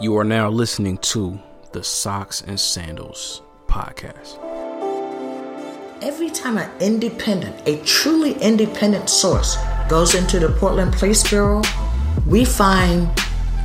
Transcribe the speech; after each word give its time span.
You 0.00 0.16
are 0.18 0.24
now 0.24 0.48
listening 0.48 0.98
to 0.98 1.40
the 1.72 1.82
Socks 1.82 2.40
and 2.40 2.60
Sandals 2.60 3.42
podcast. 3.66 4.38
Every 6.00 6.30
time 6.30 6.56
an 6.56 6.70
independent, 6.80 7.66
a 7.66 7.82
truly 7.82 8.34
independent 8.34 9.10
source 9.10 9.56
goes 9.88 10.14
into 10.14 10.38
the 10.38 10.50
Portland 10.50 10.92
Police 10.92 11.28
Bureau, 11.28 11.62
we 12.28 12.44
find 12.44 13.10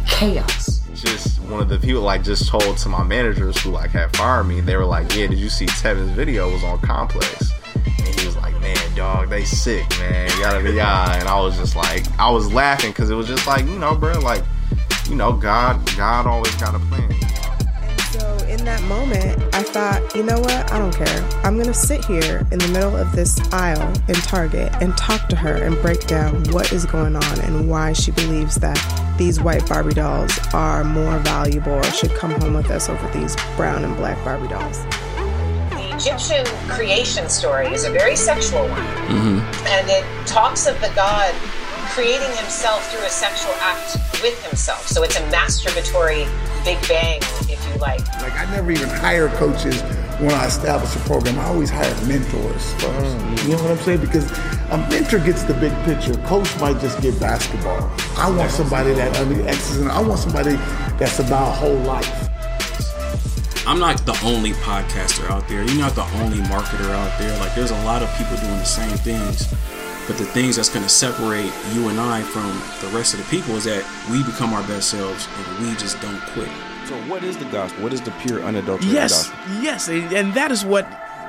chaos. 0.08 0.82
Just 0.96 1.40
one 1.42 1.60
of 1.60 1.70
the 1.70 1.78
people 1.78 2.02
like 2.02 2.24
just 2.24 2.50
told 2.50 2.78
to 2.78 2.90
my 2.90 3.04
managers 3.04 3.62
who 3.62 3.70
like 3.70 3.92
had 3.92 4.16
fired 4.18 4.46
me. 4.46 4.60
They 4.60 4.76
were 4.76 4.86
like, 4.86 5.16
"Yeah, 5.16 5.28
did 5.28 5.38
you 5.38 5.50
see 5.50 5.68
Tevin's 5.68 6.10
video? 6.14 6.52
Was 6.52 6.64
on 6.64 6.80
Complex." 6.80 7.52
And 7.76 8.20
he 8.20 8.26
was 8.26 8.36
like, 8.38 8.60
"Man, 8.60 8.96
dog, 8.96 9.30
they 9.30 9.44
sick, 9.44 9.88
man, 10.00 10.32
yada 10.40 10.68
yada." 10.72 11.20
And 11.20 11.30
I 11.30 11.40
was 11.40 11.56
just 11.58 11.76
like, 11.76 12.08
I 12.20 12.32
was 12.32 12.52
laughing 12.52 12.90
because 12.90 13.12
it 13.12 13.16
was 13.16 13.28
just 13.28 13.46
like, 13.46 13.68
you 13.68 13.78
know, 13.78 13.94
bro, 13.94 14.20
like, 14.20 14.44
you 15.10 15.16
know, 15.16 15.34
God, 15.34 15.80
God 15.98 16.26
always 16.28 16.56
got 16.56 16.76
a 16.76 16.80
plan. 16.80 17.12
So 18.12 18.38
in 18.46 18.64
that 18.66 18.82
moment, 18.84 19.42
I 19.56 19.64
thought, 19.64 20.16
you 20.16 20.24
know 20.24 20.40
what? 20.40 20.72
I 20.72 20.78
don't 20.78 20.96
care. 20.96 21.30
I'm 21.44 21.56
going 21.56 21.68
to 21.68 21.74
sit 21.74 22.06
here 22.06 22.48
in 22.52 22.60
the 22.60 22.68
middle 22.68 22.96
of 22.96 23.12
this 23.12 23.40
aisle 23.52 23.92
in 24.08 24.16
Target 24.16 24.72
and 24.82 24.96
talk 24.96 25.28
to 25.30 25.36
her 25.36 25.56
and 25.56 25.80
break 25.82 26.06
down 26.08 26.44
what 26.52 26.72
is 26.72 26.86
going 26.86 27.16
on 27.16 27.40
and 27.42 27.68
why 27.68 27.94
she 27.94 28.12
believes 28.12 28.56
that 28.56 28.78
these 29.18 29.42
white 29.42 29.68
Barbie 29.68 29.94
dolls 29.94 30.38
are 30.54 30.84
more 30.84 31.18
valuable 31.20 31.74
or 31.74 31.84
should 31.86 32.14
come 32.16 32.32
home 32.40 32.54
with 32.54 32.70
us 32.70 32.90
over 32.90 33.08
these 33.12 33.36
brown 33.56 33.84
and 33.84 33.96
black 33.98 34.24
Barbie 34.24 34.48
dolls. 34.48 34.84
The 35.72 35.96
Egyptian 35.96 36.46
creation 36.70 37.30
story 37.30 37.68
is 37.68 37.84
a 37.84 37.92
very 37.92 38.16
sexual 38.16 38.62
one. 38.62 38.82
Mm-hmm. 39.08 39.68
And 39.68 39.90
it 39.90 40.28
talks 40.28 40.68
of 40.68 40.80
the 40.82 40.92
god 40.96 41.34
creating 41.94 42.36
himself 42.38 42.92
through 42.92 43.06
a 43.06 43.10
sexual 43.10 43.54
act 43.62 43.98
with 44.24 44.34
himself. 44.44 44.88
So 44.88 45.04
it's 45.04 45.16
a 45.16 45.22
masturbatory 45.30 46.26
Big 46.66 46.80
Bang, 46.88 47.20
if 47.48 47.60
you 47.70 47.80
like. 47.80 48.02
Like 48.20 48.34
I 48.34 48.50
never 48.50 48.72
even 48.72 48.90
hire 48.90 49.30
coaches 49.30 49.80
when 50.20 50.32
I 50.32 50.48
establish 50.48 50.96
a 50.96 51.00
program. 51.00 51.38
I 51.38 51.46
always 51.46 51.70
hire 51.70 51.94
mentors 52.08 52.74
first. 52.74 53.18
Mm. 53.18 53.44
You 53.44 53.50
know 53.50 53.62
what 53.62 53.72
I'm 53.72 53.78
saying? 53.78 54.02
Because 54.02 54.32
a 54.72 54.78
mentor 54.90 55.20
gets 55.20 55.44
the 55.44 55.54
big 55.54 55.72
picture. 55.86 56.16
Coach 56.26 56.50
might 56.60 56.82
just 56.82 57.00
get 57.00 57.20
basketball. 57.20 57.92
I 58.18 58.28
want 58.36 58.50
somebody 58.50 58.94
that 58.94 59.16
under 59.18 59.48
X's 59.48 59.78
and 59.78 59.92
I 59.92 60.02
want 60.02 60.20
somebody 60.20 60.56
that's 60.98 61.20
about 61.20 61.54
whole 61.54 61.76
life. 61.76 62.30
I'm 63.68 63.80
not 63.80 64.04
the 64.08 64.20
only 64.26 64.54
podcaster 64.54 65.30
out 65.30 65.48
there. 65.48 65.64
You're 65.64 65.78
not 65.78 65.94
the 65.94 66.06
only 66.22 66.40
marketer 66.40 66.90
out 66.90 67.20
there. 67.20 67.38
Like, 67.40 67.54
there's 67.54 67.72
a 67.72 67.84
lot 67.86 68.02
of 68.02 68.12
people 68.18 68.36
doing 68.38 68.58
the 68.58 68.66
same 68.66 68.98
things. 68.98 69.48
But 70.08 70.18
the 70.18 70.26
things 70.26 70.58
that's 70.58 70.70
going 70.70 70.84
to 70.84 70.90
separate 70.90 71.52
you 71.74 71.88
and 71.90 72.00
I 72.00 72.22
from 72.24 72.48
the 72.82 72.96
rest 72.98 73.14
of 73.14 73.20
the 73.22 73.26
people 73.36 73.56
is 73.56 73.64
that 73.64 73.84
we 74.12 74.22
become 74.24 74.54
our 74.54 74.64
best 74.68 74.90
selves 74.90 75.28
and 75.38 75.66
we 75.68 75.74
just 75.76 76.00
don't 76.02 76.20
quit. 76.34 76.50
So, 76.88 76.96
what 77.10 77.24
is 77.24 77.38
the 77.38 77.46
gospel? 77.46 77.84
What 77.84 77.94
is 77.94 78.02
the 78.02 78.12
pure, 78.22 78.44
unadulterated 78.44 78.94
Yes, 78.94 79.30
gospel? 79.30 79.64
yes, 79.64 79.88
and 79.88 80.12
and 80.14 80.34
that 80.34 80.52
is 80.52 80.66
what 80.66 80.86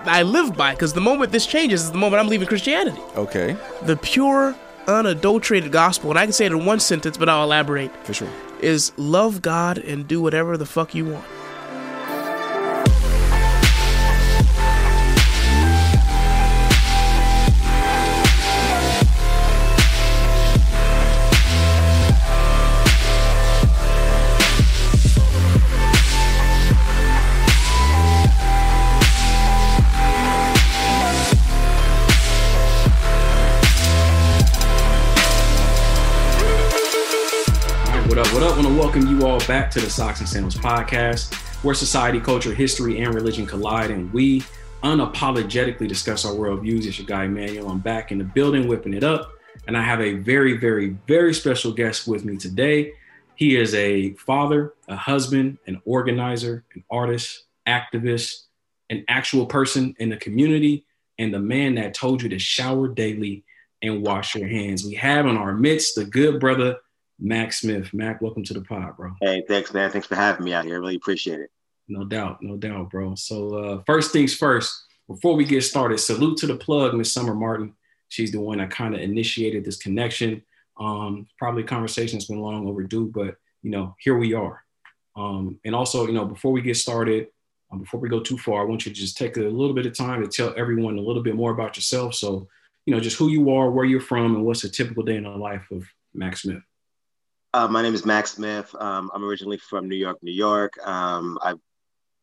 I 0.06 0.22
live 0.22 0.56
by. 0.56 0.72
Because 0.74 0.92
the 0.92 1.00
moment 1.00 1.30
this 1.30 1.46
changes 1.46 1.82
is 1.84 1.92
the 1.92 1.98
moment 1.98 2.20
I'm 2.20 2.28
leaving 2.28 2.48
Christianity. 2.48 3.00
Okay, 3.16 3.56
The 3.82 3.96
pure, 3.96 4.56
unadulterated 4.88 5.70
gospel, 5.70 6.10
and 6.10 6.18
I 6.18 6.24
can 6.24 6.32
say 6.32 6.46
it 6.46 6.52
in 6.52 6.64
one 6.66 6.80
sentence, 6.80 7.16
but 7.16 7.28
I'll 7.28 7.44
elaborate. 7.44 7.90
for 8.04 8.12
sure. 8.14 8.28
Is 8.60 8.92
love 8.96 9.42
God 9.42 9.78
and 9.78 10.08
do 10.08 10.20
whatever 10.20 10.56
the 10.56 10.66
fuck 10.66 10.94
you 10.94 11.04
want. 11.04 11.24
Welcome 38.94 39.18
you 39.18 39.26
all 39.26 39.40
back 39.48 39.72
to 39.72 39.80
the 39.80 39.90
Socks 39.90 40.20
and 40.20 40.28
Sandals 40.28 40.54
podcast, 40.54 41.34
where 41.64 41.74
society, 41.74 42.20
culture, 42.20 42.54
history, 42.54 43.02
and 43.02 43.12
religion 43.12 43.44
collide, 43.44 43.90
and 43.90 44.12
we 44.12 44.40
unapologetically 44.84 45.88
discuss 45.88 46.24
our 46.24 46.32
worldviews. 46.32 46.86
It's 46.86 46.96
your 46.96 47.06
guy 47.08 47.24
Emmanuel. 47.24 47.70
I'm 47.70 47.80
back 47.80 48.12
in 48.12 48.18
the 48.18 48.24
building, 48.24 48.68
whipping 48.68 48.94
it 48.94 49.02
up, 49.02 49.32
and 49.66 49.76
I 49.76 49.82
have 49.82 50.00
a 50.00 50.12
very, 50.18 50.58
very, 50.58 50.90
very 51.08 51.34
special 51.34 51.72
guest 51.72 52.06
with 52.06 52.24
me 52.24 52.36
today. 52.36 52.92
He 53.34 53.56
is 53.56 53.74
a 53.74 54.12
father, 54.12 54.74
a 54.86 54.94
husband, 54.94 55.58
an 55.66 55.82
organizer, 55.84 56.62
an 56.76 56.84
artist, 56.88 57.46
activist, 57.66 58.44
an 58.90 59.04
actual 59.08 59.46
person 59.46 59.96
in 59.98 60.08
the 60.08 60.18
community, 60.18 60.84
and 61.18 61.34
the 61.34 61.40
man 61.40 61.74
that 61.74 61.94
told 61.94 62.22
you 62.22 62.28
to 62.28 62.38
shower 62.38 62.86
daily 62.86 63.42
and 63.82 64.06
wash 64.06 64.36
your 64.36 64.46
hands. 64.46 64.84
We 64.84 64.94
have 64.94 65.26
in 65.26 65.36
our 65.36 65.52
midst 65.52 65.96
the 65.96 66.04
good 66.04 66.38
brother 66.38 66.76
Mac 67.24 67.54
Smith. 67.54 67.94
Mac, 67.94 68.20
welcome 68.20 68.44
to 68.44 68.52
the 68.52 68.60
pod, 68.60 68.98
bro. 68.98 69.14
Hey, 69.22 69.42
thanks, 69.48 69.72
man. 69.72 69.90
Thanks 69.90 70.06
for 70.06 70.14
having 70.14 70.44
me 70.44 70.52
out 70.52 70.66
here. 70.66 70.74
I 70.74 70.78
really 70.78 70.96
appreciate 70.96 71.40
it. 71.40 71.50
No 71.88 72.04
doubt, 72.04 72.42
no 72.42 72.58
doubt, 72.58 72.90
bro. 72.90 73.14
So 73.14 73.54
uh, 73.54 73.82
first 73.86 74.12
things 74.12 74.34
first, 74.34 74.84
before 75.08 75.34
we 75.34 75.46
get 75.46 75.62
started, 75.62 75.98
salute 75.98 76.36
to 76.38 76.46
the 76.46 76.56
plug, 76.56 76.92
Miss 76.92 77.10
Summer 77.10 77.34
Martin. 77.34 77.72
She's 78.10 78.30
the 78.30 78.40
one 78.40 78.58
that 78.58 78.70
kind 78.70 78.94
of 78.94 79.00
initiated 79.00 79.64
this 79.64 79.78
connection. 79.78 80.42
Um, 80.78 81.26
probably 81.38 81.62
conversation 81.62 82.18
that's 82.18 82.28
been 82.28 82.40
long 82.40 82.68
overdue, 82.68 83.10
but 83.14 83.36
you 83.62 83.70
know, 83.70 83.96
here 84.00 84.18
we 84.18 84.34
are. 84.34 84.62
Um, 85.16 85.58
and 85.64 85.74
also, 85.74 86.06
you 86.06 86.12
know, 86.12 86.26
before 86.26 86.52
we 86.52 86.60
get 86.60 86.76
started, 86.76 87.28
um, 87.72 87.80
before 87.80 88.00
we 88.00 88.10
go 88.10 88.20
too 88.20 88.36
far, 88.36 88.60
I 88.60 88.66
want 88.66 88.84
you 88.84 88.92
to 88.92 89.00
just 89.00 89.16
take 89.16 89.38
a 89.38 89.40
little 89.40 89.74
bit 89.74 89.86
of 89.86 89.96
time 89.96 90.20
to 90.20 90.28
tell 90.28 90.52
everyone 90.58 90.98
a 90.98 91.02
little 91.02 91.22
bit 91.22 91.36
more 91.36 91.52
about 91.52 91.76
yourself. 91.76 92.14
So, 92.16 92.48
you 92.84 92.94
know, 92.94 93.00
just 93.00 93.16
who 93.16 93.28
you 93.28 93.50
are, 93.50 93.70
where 93.70 93.86
you're 93.86 94.00
from, 94.00 94.34
and 94.34 94.44
what's 94.44 94.64
a 94.64 94.68
typical 94.68 95.02
day 95.02 95.16
in 95.16 95.22
the 95.22 95.30
life 95.30 95.70
of 95.70 95.84
Mac 96.12 96.36
Smith. 96.36 96.62
Uh, 97.54 97.68
my 97.68 97.82
name 97.82 97.94
is 97.94 98.04
Max 98.04 98.32
Smith. 98.32 98.74
Um, 98.80 99.12
I'm 99.14 99.22
originally 99.22 99.58
from 99.58 99.88
New 99.88 99.94
York, 99.94 100.18
New 100.24 100.32
York. 100.32 100.72
Um, 100.84 101.38
I've 101.40 101.60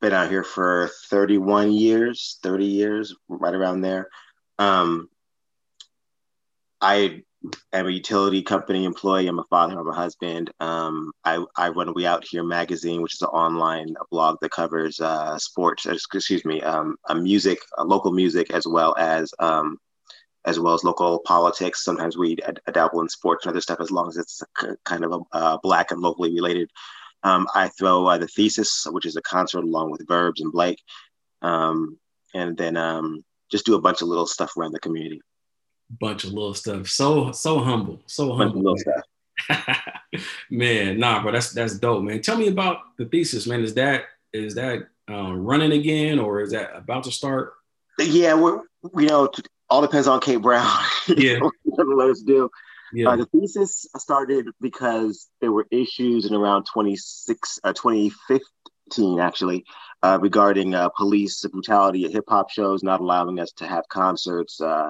been 0.01 0.11
out 0.11 0.29
here 0.29 0.43
for 0.43 0.89
31 1.09 1.71
years, 1.71 2.37
30 2.43 2.65
years, 2.65 3.15
right 3.29 3.55
around 3.55 3.79
there. 3.79 4.09
Um, 4.59 5.07
I 6.81 7.23
am 7.71 7.87
a 7.87 7.91
utility 7.91 8.43
company 8.43 8.83
employee. 8.83 9.27
I'm 9.27 9.39
a 9.39 9.45
father. 9.45 9.79
I'm 9.79 9.87
a 9.87 9.93
husband. 9.93 10.51
Um, 10.59 11.13
I, 11.23 11.41
I 11.55 11.69
run 11.69 11.93
We 11.93 12.05
Out 12.05 12.25
Here 12.29 12.43
magazine, 12.43 13.01
which 13.01 13.13
is 13.13 13.21
an 13.21 13.29
online 13.29 13.95
blog 14.11 14.35
that 14.41 14.51
covers 14.51 14.99
uh, 14.99 15.37
sports. 15.37 15.85
Excuse 15.85 16.43
me, 16.43 16.61
um, 16.61 16.97
a 17.07 17.15
music, 17.15 17.59
a 17.77 17.85
local 17.85 18.11
music, 18.11 18.51
as 18.51 18.67
well 18.67 18.93
as 18.97 19.33
um, 19.39 19.77
as 20.45 20.59
well 20.59 20.73
as 20.73 20.83
local 20.83 21.19
politics. 21.19 21.83
Sometimes 21.83 22.17
we 22.17 22.37
dabble 22.71 23.01
in 23.01 23.09
sports 23.09 23.45
and 23.45 23.51
other 23.51 23.61
stuff 23.61 23.79
as 23.79 23.91
long 23.91 24.07
as 24.07 24.17
it's 24.17 24.41
kind 24.85 25.05
of 25.05 25.11
a, 25.11 25.19
uh, 25.35 25.57
black 25.61 25.91
and 25.91 26.01
locally 26.01 26.33
related. 26.33 26.69
Um, 27.23 27.47
I 27.53 27.69
throw 27.69 28.07
uh, 28.07 28.17
the 28.17 28.27
thesis, 28.27 28.87
which 28.89 29.05
is 29.05 29.15
a 29.15 29.21
concert 29.21 29.63
along 29.63 29.91
with 29.91 30.07
Verbs 30.07 30.41
and 30.41 30.51
Blake, 30.51 30.81
um, 31.41 31.99
and 32.33 32.57
then 32.57 32.77
um, 32.77 33.23
just 33.51 33.65
do 33.65 33.75
a 33.75 33.81
bunch 33.81 34.01
of 34.01 34.07
little 34.07 34.25
stuff 34.25 34.57
around 34.57 34.71
the 34.71 34.79
community. 34.79 35.21
Bunch 35.99 36.23
of 36.23 36.33
little 36.33 36.53
stuff. 36.53 36.87
So 36.87 37.31
so 37.31 37.59
humble. 37.59 38.01
So 38.07 38.33
humble. 38.33 38.61
little 38.61 38.77
stuff. 38.77 39.03
man, 40.49 40.99
nah, 40.99 41.21
bro, 41.21 41.31
that's 41.31 41.51
that's 41.51 41.77
dope, 41.77 42.03
man. 42.03 42.21
Tell 42.21 42.37
me 42.37 42.47
about 42.47 42.97
the 42.97 43.05
thesis, 43.05 43.45
man. 43.45 43.61
Is 43.61 43.73
that 43.75 44.05
is 44.33 44.55
that 44.55 44.87
um, 45.07 45.43
running 45.43 45.73
again, 45.73 46.17
or 46.17 46.41
is 46.41 46.51
that 46.51 46.75
about 46.75 47.03
to 47.03 47.11
start? 47.11 47.53
Yeah, 47.99 48.33
we're 48.33 48.61
you 48.97 49.07
know 49.07 49.29
all 49.71 49.81
depends 49.81 50.07
on 50.07 50.19
Kate 50.19 50.41
Brown. 50.41 50.67
Yeah. 51.07 51.39
Let 51.65 52.09
us 52.09 52.21
do. 52.21 52.49
Yeah, 52.93 53.09
Uh, 53.09 53.15
the 53.15 53.25
thesis 53.27 53.87
started 53.97 54.49
because 54.59 55.27
there 55.39 55.51
were 55.51 55.65
issues 55.71 56.25
in 56.25 56.35
around 56.35 56.65
26, 56.65 57.59
uh, 57.63 57.73
2015, 57.73 59.19
actually, 59.19 59.63
uh, 60.03 60.19
regarding 60.21 60.75
uh, 60.75 60.89
police 60.89 61.43
brutality 61.51 62.05
at 62.05 62.11
hip 62.11 62.25
hop 62.27 62.49
shows, 62.51 62.83
not 62.83 62.99
allowing 62.99 63.39
us 63.39 63.51
to 63.53 63.65
have 63.65 63.87
concerts, 63.87 64.59
uh, 64.61 64.89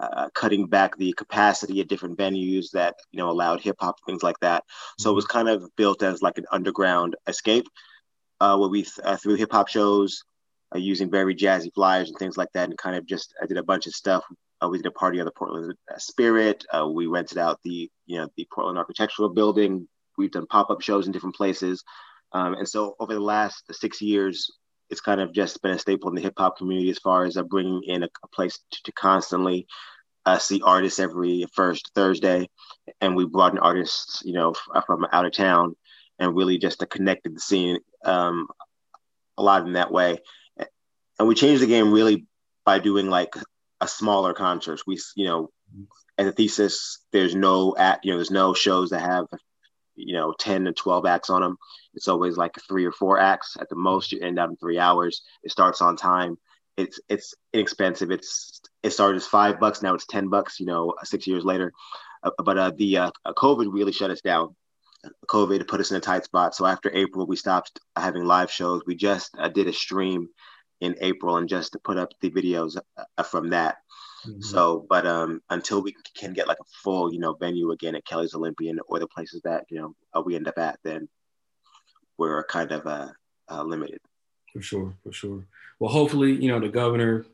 uh, 0.00 0.28
cutting 0.34 0.66
back 0.66 0.96
the 0.96 1.12
capacity 1.12 1.80
at 1.80 1.88
different 1.88 2.18
venues 2.18 2.70
that 2.72 2.94
you 3.12 3.18
know 3.18 3.30
allowed 3.30 3.60
hip 3.60 3.76
hop 3.80 3.96
things 4.04 4.22
like 4.22 4.38
that. 4.40 4.64
So 4.98 5.10
it 5.10 5.14
was 5.14 5.26
kind 5.26 5.48
of 5.48 5.64
built 5.76 6.02
as 6.02 6.20
like 6.22 6.38
an 6.38 6.46
underground 6.52 7.16
escape, 7.26 7.66
uh, 8.40 8.56
where 8.58 8.68
we 8.68 8.82
th- 8.82 9.00
uh, 9.04 9.16
through 9.16 9.36
hip 9.36 9.52
hop 9.52 9.68
shows, 9.68 10.22
uh, 10.74 10.78
using 10.78 11.10
very 11.10 11.34
jazzy 11.34 11.72
flyers 11.74 12.08
and 12.08 12.18
things 12.18 12.36
like 12.36 12.52
that, 12.54 12.68
and 12.68 12.78
kind 12.78 12.96
of 12.96 13.06
just 13.06 13.34
I 13.42 13.46
did 13.46 13.58
a 13.58 13.62
bunch 13.62 13.86
of 13.86 13.94
stuff 13.94 14.24
uh, 14.62 14.68
we 14.68 14.78
did 14.78 14.86
a 14.86 14.90
party 14.90 15.20
on 15.20 15.26
the 15.26 15.32
Portland 15.32 15.74
uh, 15.92 15.98
Spirit. 15.98 16.64
Uh, 16.72 16.88
we 16.88 17.06
rented 17.06 17.38
out 17.38 17.60
the 17.62 17.90
you 18.06 18.18
know 18.18 18.28
the 18.36 18.46
Portland 18.52 18.78
Architectural 18.78 19.28
Building. 19.28 19.88
We've 20.16 20.30
done 20.30 20.46
pop 20.46 20.70
up 20.70 20.80
shows 20.80 21.06
in 21.06 21.12
different 21.12 21.36
places, 21.36 21.84
um, 22.32 22.54
and 22.54 22.68
so 22.68 22.96
over 22.98 23.14
the 23.14 23.20
last 23.20 23.64
six 23.72 24.02
years, 24.02 24.50
it's 24.90 25.00
kind 25.00 25.20
of 25.20 25.32
just 25.32 25.62
been 25.62 25.72
a 25.72 25.78
staple 25.78 26.08
in 26.08 26.16
the 26.16 26.22
hip 26.22 26.34
hop 26.36 26.58
community 26.58 26.90
as 26.90 26.98
far 26.98 27.24
as 27.24 27.36
uh, 27.36 27.42
bringing 27.42 27.82
in 27.84 28.02
a, 28.02 28.08
a 28.24 28.28
place 28.28 28.58
to, 28.72 28.82
to 28.84 28.92
constantly 28.92 29.66
uh, 30.26 30.38
see 30.38 30.60
artists 30.64 30.98
every 30.98 31.46
first 31.54 31.92
Thursday, 31.94 32.48
and 33.00 33.14
we 33.14 33.26
brought 33.26 33.52
in 33.52 33.58
artists 33.58 34.22
you 34.24 34.32
know 34.32 34.54
f- 34.74 34.84
from 34.86 35.06
out 35.12 35.26
of 35.26 35.32
town 35.32 35.76
and 36.18 36.34
really 36.34 36.58
just 36.58 36.84
connected 36.90 37.36
the 37.36 37.40
scene 37.40 37.78
um, 38.04 38.48
a 39.36 39.42
lot 39.42 39.64
in 39.64 39.74
that 39.74 39.92
way. 39.92 40.18
And 41.18 41.26
we 41.26 41.34
changed 41.34 41.62
the 41.62 41.66
game 41.66 41.92
really 41.92 42.26
by 42.64 42.78
doing 42.78 43.08
like 43.08 43.34
a 43.80 43.88
smaller 43.88 44.34
concert. 44.34 44.80
We, 44.86 44.98
you 45.16 45.26
know, 45.26 45.50
as 46.16 46.26
a 46.26 46.32
thesis, 46.32 46.98
there's 47.12 47.34
no 47.34 47.74
at, 47.76 48.00
you 48.04 48.12
know, 48.12 48.18
there's 48.18 48.30
no 48.30 48.54
shows 48.54 48.90
that 48.90 49.00
have, 49.00 49.26
you 49.94 50.14
know, 50.14 50.34
10 50.38 50.64
to 50.64 50.72
12 50.72 51.06
acts 51.06 51.30
on 51.30 51.42
them. 51.42 51.56
It's 51.94 52.08
always 52.08 52.36
like 52.36 52.54
three 52.68 52.84
or 52.84 52.92
four 52.92 53.18
acts 53.18 53.56
at 53.60 53.68
the 53.68 53.76
most. 53.76 54.12
You 54.12 54.20
end 54.20 54.38
up 54.38 54.50
in 54.50 54.56
three 54.56 54.78
hours. 54.78 55.22
It 55.42 55.50
starts 55.50 55.80
on 55.80 55.96
time. 55.96 56.36
It's, 56.76 57.00
it's 57.08 57.34
inexpensive. 57.52 58.10
It's, 58.10 58.60
it 58.82 58.90
started 58.90 59.16
as 59.16 59.26
five 59.26 59.58
bucks. 59.58 59.82
Now 59.82 59.94
it's 59.94 60.06
10 60.06 60.28
bucks, 60.28 60.60
you 60.60 60.66
know, 60.66 60.94
six 61.02 61.26
years 61.26 61.44
later. 61.44 61.72
Uh, 62.22 62.30
but 62.44 62.58
uh, 62.58 62.72
the 62.76 62.98
uh, 62.98 63.10
COVID 63.26 63.72
really 63.72 63.92
shut 63.92 64.10
us 64.10 64.20
down. 64.20 64.54
COVID 65.28 65.66
put 65.68 65.80
us 65.80 65.90
in 65.90 65.96
a 65.96 66.00
tight 66.00 66.24
spot. 66.24 66.54
So 66.54 66.66
after 66.66 66.90
April, 66.92 67.26
we 67.26 67.36
stopped 67.36 67.80
having 67.96 68.24
live 68.24 68.50
shows. 68.50 68.82
We 68.86 68.96
just 68.96 69.30
uh, 69.38 69.48
did 69.48 69.68
a 69.68 69.72
stream 69.72 70.28
in 70.80 70.96
April 71.00 71.36
and 71.36 71.48
just 71.48 71.72
to 71.72 71.78
put 71.78 71.98
up 71.98 72.12
the 72.20 72.30
videos 72.30 72.76
uh, 72.96 73.22
from 73.22 73.50
that. 73.50 73.78
Mm-hmm. 74.26 74.42
So, 74.42 74.86
but 74.88 75.06
um, 75.06 75.42
until 75.50 75.82
we 75.82 75.94
can 76.16 76.32
get 76.32 76.48
like 76.48 76.58
a 76.60 76.64
full, 76.82 77.12
you 77.12 77.20
know, 77.20 77.34
venue 77.34 77.70
again 77.70 77.94
at 77.94 78.04
Kelly's 78.04 78.34
Olympian 78.34 78.78
or 78.88 78.98
the 78.98 79.06
places 79.06 79.42
that 79.42 79.64
you 79.70 79.78
know 79.78 79.94
uh, 80.14 80.22
we 80.24 80.34
end 80.34 80.48
up 80.48 80.58
at, 80.58 80.78
then 80.82 81.08
we're 82.16 82.42
kind 82.44 82.72
of 82.72 82.86
uh, 82.86 83.08
uh, 83.48 83.62
limited. 83.62 84.00
For 84.52 84.62
sure, 84.62 84.94
for 85.02 85.12
sure. 85.12 85.44
Well, 85.78 85.90
hopefully, 85.90 86.32
you 86.32 86.48
know, 86.48 86.58
the 86.58 86.68
governor 86.68 87.26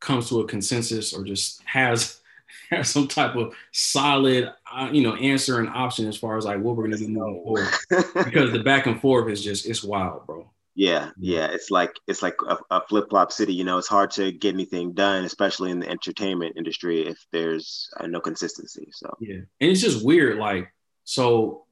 comes 0.00 0.28
to 0.28 0.40
a 0.40 0.46
consensus 0.46 1.12
or 1.12 1.24
just 1.24 1.62
has 1.64 2.20
has 2.70 2.90
some 2.90 3.08
type 3.08 3.36
of 3.36 3.54
solid, 3.72 4.52
uh, 4.70 4.90
you 4.92 5.02
know, 5.02 5.14
answer 5.16 5.58
and 5.58 5.68
option 5.68 6.06
as 6.06 6.16
far 6.16 6.36
as 6.36 6.44
like 6.44 6.60
what 6.60 6.76
we're 6.76 6.84
gonna 6.84 6.98
do 6.98 7.08
moving 7.08 7.42
forward. 7.42 7.68
because 8.24 8.52
the 8.52 8.62
back 8.62 8.86
and 8.86 9.00
forth 9.00 9.30
is 9.30 9.42
just 9.42 9.66
it's 9.66 9.82
wild, 9.82 10.26
bro. 10.26 10.50
Yeah, 10.80 11.10
yeah, 11.18 11.48
it's 11.52 11.70
like 11.70 11.92
it's 12.06 12.22
like 12.22 12.36
a, 12.48 12.56
a 12.70 12.80
flip 12.88 13.10
flop 13.10 13.32
city. 13.32 13.52
You 13.52 13.64
know, 13.64 13.76
it's 13.76 13.86
hard 13.86 14.10
to 14.12 14.32
get 14.32 14.54
anything 14.54 14.94
done, 14.94 15.26
especially 15.26 15.70
in 15.70 15.78
the 15.78 15.86
entertainment 15.86 16.56
industry, 16.56 17.06
if 17.06 17.18
there's 17.32 17.90
uh, 17.98 18.06
no 18.06 18.18
consistency. 18.18 18.88
So 18.90 19.14
yeah, 19.20 19.40
and 19.60 19.70
it's 19.70 19.82
just 19.82 20.02
weird. 20.02 20.38
Like 20.38 20.72
so, 21.04 21.64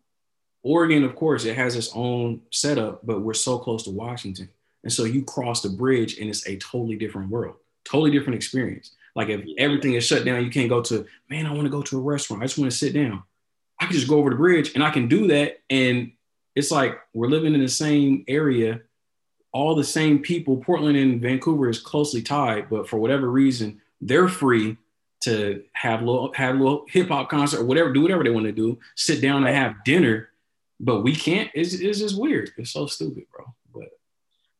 Oregon, 0.63 1.05
of 1.05 1.17
course, 1.17 1.47
it 1.47 1.57
has 1.57 1.75
its 1.75 1.91
own 1.95 2.43
setup, 2.53 3.07
but 3.07 3.23
we're 3.23 3.33
so 3.33 3.59
close 3.59 3.85
to 3.85 3.91
Washington, 3.91 4.51
and 4.85 4.93
so 4.93 5.05
you 5.05 5.25
cross 5.25 5.63
the 5.63 5.71
bridge, 5.71 6.19
and 6.19 6.29
it's 6.29 6.47
a 6.47 6.59
totally 6.59 6.97
different 6.97 7.31
world, 7.31 7.57
totally 7.85 8.11
different 8.11 8.37
experience. 8.37 8.91
Like 9.17 9.31
if 9.31 9.41
everything 9.57 9.95
is 9.95 10.05
shut 10.05 10.27
down, 10.27 10.45
you 10.45 10.51
can't 10.51 10.69
go 10.69 10.83
to, 10.83 11.07
man, 11.31 11.47
I 11.47 11.53
want 11.53 11.65
to 11.65 11.71
go 11.71 11.81
to 11.81 11.99
a 11.99 12.03
restaurant. 12.03 12.43
I 12.43 12.45
just 12.45 12.59
want 12.59 12.71
to 12.71 12.77
sit 12.77 12.93
down. 12.93 13.23
I 13.81 13.87
can 13.87 13.95
just 13.95 14.07
go 14.07 14.19
over 14.19 14.29
the 14.29 14.37
bridge 14.37 14.75
and 14.75 14.85
I 14.85 14.91
can 14.91 15.09
do 15.09 15.29
that. 15.29 15.61
And 15.71 16.13
it's 16.55 16.71
like 16.71 16.99
we're 17.15 17.29
living 17.29 17.55
in 17.55 17.61
the 17.61 17.69
same 17.69 18.25
area, 18.29 18.83
all 19.59 19.75
the 19.75 19.83
same 19.83 20.21
people. 20.21 20.57
Portland 20.57 20.97
and 20.97 21.21
Vancouver 21.21 21.69
is 21.69 21.81
closely 21.81 22.23
tied, 22.23 22.71
but 22.71 22.89
for 22.89 22.99
whatever 22.99 23.29
reason, 23.29 23.81
they're 24.01 24.29
free 24.29 24.77
to 25.23 25.65
have 25.73 26.01
little 26.01 26.33
have 26.35 26.55
a 26.55 26.59
little 26.59 26.87
hip 26.89 27.09
hop 27.09 27.29
concert 27.29 27.61
or 27.61 27.65
whatever, 27.65 27.93
do 27.93 28.01
whatever 28.01 28.23
they 28.23 28.31
want 28.31 28.47
to 28.47 28.53
do, 28.53 28.79
sit 28.95 29.21
down 29.21 29.45
and 29.45 29.57
have 29.57 29.83
dinner. 29.85 30.29
But 30.79 31.03
we 31.03 31.13
can't. 31.13 31.51
It's, 31.55 31.75
it's 31.75 31.99
just 31.99 32.17
weird. 32.17 32.53
It's 32.57 32.71
so 32.71 32.87
stupid, 32.87 33.25
bro. 33.35 33.47
But 33.75 33.89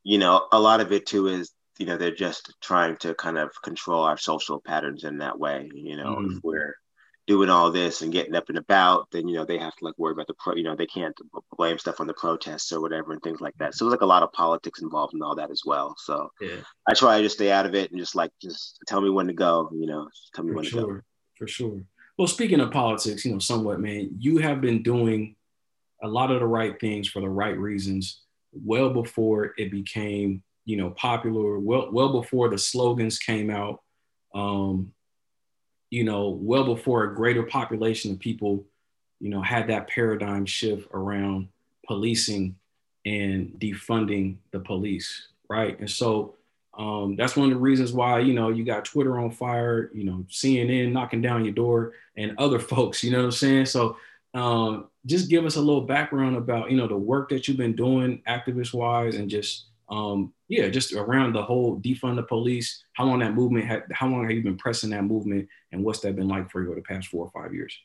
you 0.03 0.19
know, 0.19 0.49
a 0.51 0.59
lot 0.59 0.81
of 0.81 0.91
it 0.91 1.07
too 1.07 1.29
is 1.29 1.53
you 1.79 1.87
know 1.87 1.97
they're 1.97 2.11
just 2.11 2.53
trying 2.61 2.97
to 2.97 3.15
kind 3.15 3.39
of 3.39 3.51
control 3.63 4.03
our 4.03 4.19
social 4.19 4.61
patterns 4.61 5.05
in 5.05 5.19
that 5.19 5.39
way 5.39 5.71
you 5.73 5.97
know 5.97 6.17
mm-hmm. 6.17 6.37
if 6.37 6.43
we're 6.43 6.75
doing 7.29 7.51
all 7.51 7.71
this 7.71 8.01
and 8.01 8.11
getting 8.11 8.35
up 8.35 8.49
and 8.49 8.57
about 8.57 9.07
then 9.13 9.29
you 9.29 9.35
know 9.35 9.45
they 9.45 9.59
have 9.59 9.77
to 9.77 9.85
like 9.85 9.97
worry 9.99 10.13
about 10.13 10.27
the 10.27 10.35
pro 10.35 10.55
you 10.57 10.65
know 10.65 10.75
they 10.75 10.87
can't 10.87 11.15
blame 11.57 11.79
stuff 11.79 12.01
on 12.01 12.07
the 12.07 12.15
protests 12.15 12.73
or 12.73 12.81
whatever 12.81 13.13
and 13.13 13.23
things 13.23 13.41
like 13.41 13.55
that. 13.59 13.75
So 13.75 13.85
there's 13.85 13.93
like 13.93 14.01
a 14.01 14.07
lot 14.07 14.23
of 14.23 14.33
politics 14.33 14.81
involved 14.81 15.15
in 15.15 15.23
all 15.23 15.37
that 15.37 15.51
as 15.51 15.63
well. 15.65 15.95
So 15.99 16.31
yeah. 16.41 16.57
i 16.89 16.95
try 16.95 17.19
to 17.19 17.23
just 17.23 17.37
stay 17.37 17.53
out 17.53 17.67
of 17.67 17.75
it 17.75 17.91
and 17.91 18.01
just 18.01 18.17
like 18.17 18.33
just 18.43 18.79
tell 18.89 19.03
me 19.03 19.11
when 19.11 19.27
to 19.27 19.35
go 19.35 19.69
you 19.73 19.87
know 19.87 20.09
tell 20.35 20.45
me 20.45 20.53
for 20.53 20.57
when 20.57 20.65
sure. 20.65 20.81
to 20.81 20.87
go. 20.87 21.01
for 21.37 21.47
sure. 21.47 21.83
Well 22.17 22.27
speaking 22.27 22.61
of 22.61 22.73
politics 22.73 23.25
you 23.25 23.33
know 23.33 23.39
somewhat 23.39 23.79
man 23.79 24.11
you 24.19 24.39
have 24.39 24.63
been 24.63 24.83
doing 24.83 25.37
a 26.03 26.09
lot 26.09 26.31
of 26.31 26.41
the 26.41 26.47
right 26.47 26.81
things 26.81 27.09
for 27.09 27.21
the 27.21 27.29
right 27.29 27.59
reasons 27.59 28.23
well 28.53 28.91
before 28.91 29.53
it 29.59 29.71
became 29.71 30.43
you 30.65 30.79
know 30.79 30.91
popular 30.91 31.59
well 31.59 31.91
well 31.93 32.13
before 32.21 32.49
the 32.49 32.59
slogans 32.59 33.19
came 33.19 33.51
out. 33.51 33.83
Um, 34.35 34.93
you 35.91 36.05
know 36.05 36.29
well 36.29 36.65
before 36.65 37.05
a 37.05 37.15
greater 37.15 37.43
population 37.43 38.13
of 38.13 38.19
people 38.19 38.65
you 39.21 39.31
know 39.31 39.43
had 39.43 39.69
that 39.69 39.89
paradigm 39.89 40.45
shift 40.47 40.89
around 40.93 41.49
policing 41.87 42.55
and 43.05 43.53
defunding 43.59 44.37
the 44.53 44.61
police 44.61 45.29
right? 45.49 45.79
And 45.81 45.91
so 45.91 46.35
um, 46.77 47.17
that's 47.17 47.37
one 47.37 47.49
of 47.49 47.55
the 47.55 47.61
reasons 47.61 47.93
why 47.93 48.21
you 48.21 48.35
know 48.35 48.51
you 48.51 48.65
got 48.65 48.85
twitter 48.85 49.19
on 49.19 49.31
fire 49.31 49.91
you 49.93 50.05
know 50.05 50.25
cnn 50.29 50.93
knocking 50.93 51.21
down 51.21 51.45
your 51.45 51.55
door 51.55 51.95
and 52.17 52.39
other 52.39 52.59
folks 52.59 53.03
you 53.03 53.11
know 53.11 53.19
what 53.19 53.25
i'm 53.25 53.31
saying? 53.33 53.67
So 53.67 53.97
um, 54.35 54.89
just 55.07 55.31
give 55.31 55.47
us 55.47 55.57
a 55.57 55.61
little 55.61 55.81
background 55.81 56.37
about 56.37 56.71
you 56.71 56.77
know 56.77 56.87
the 56.87 56.97
work 56.97 57.31
that 57.31 57.49
you've 57.49 57.57
been 57.57 57.75
doing 57.75 58.23
activist 58.29 58.75
wise 58.75 59.17
and 59.17 59.29
just 59.29 59.67
um, 59.91 60.33
yeah, 60.49 60.69
just 60.69 60.93
around 60.93 61.33
the 61.33 61.43
whole 61.43 61.81
defund 61.81 62.17
the 62.17 62.23
police. 62.23 62.85
How 62.93 63.05
long 63.05 63.21
that 63.21 63.35
movement 63.35 63.67
had? 63.67 63.85
How 63.93 64.09
long 64.09 64.23
have 64.23 64.33
you 64.33 64.43
been 64.43 64.59
pressing 64.59 64.91
that 64.91 65.05
movement, 65.05 65.49
and 65.73 65.83
what's 65.83 66.01
that 66.01 66.17
been 66.17 66.29
like 66.29 66.51
for 66.51 66.63
you 66.63 66.69
over 66.69 66.77
the 66.77 66.83
past 66.83 67.09
four 67.09 67.25
or 67.25 67.43
five 67.43 67.55
years? 67.55 67.77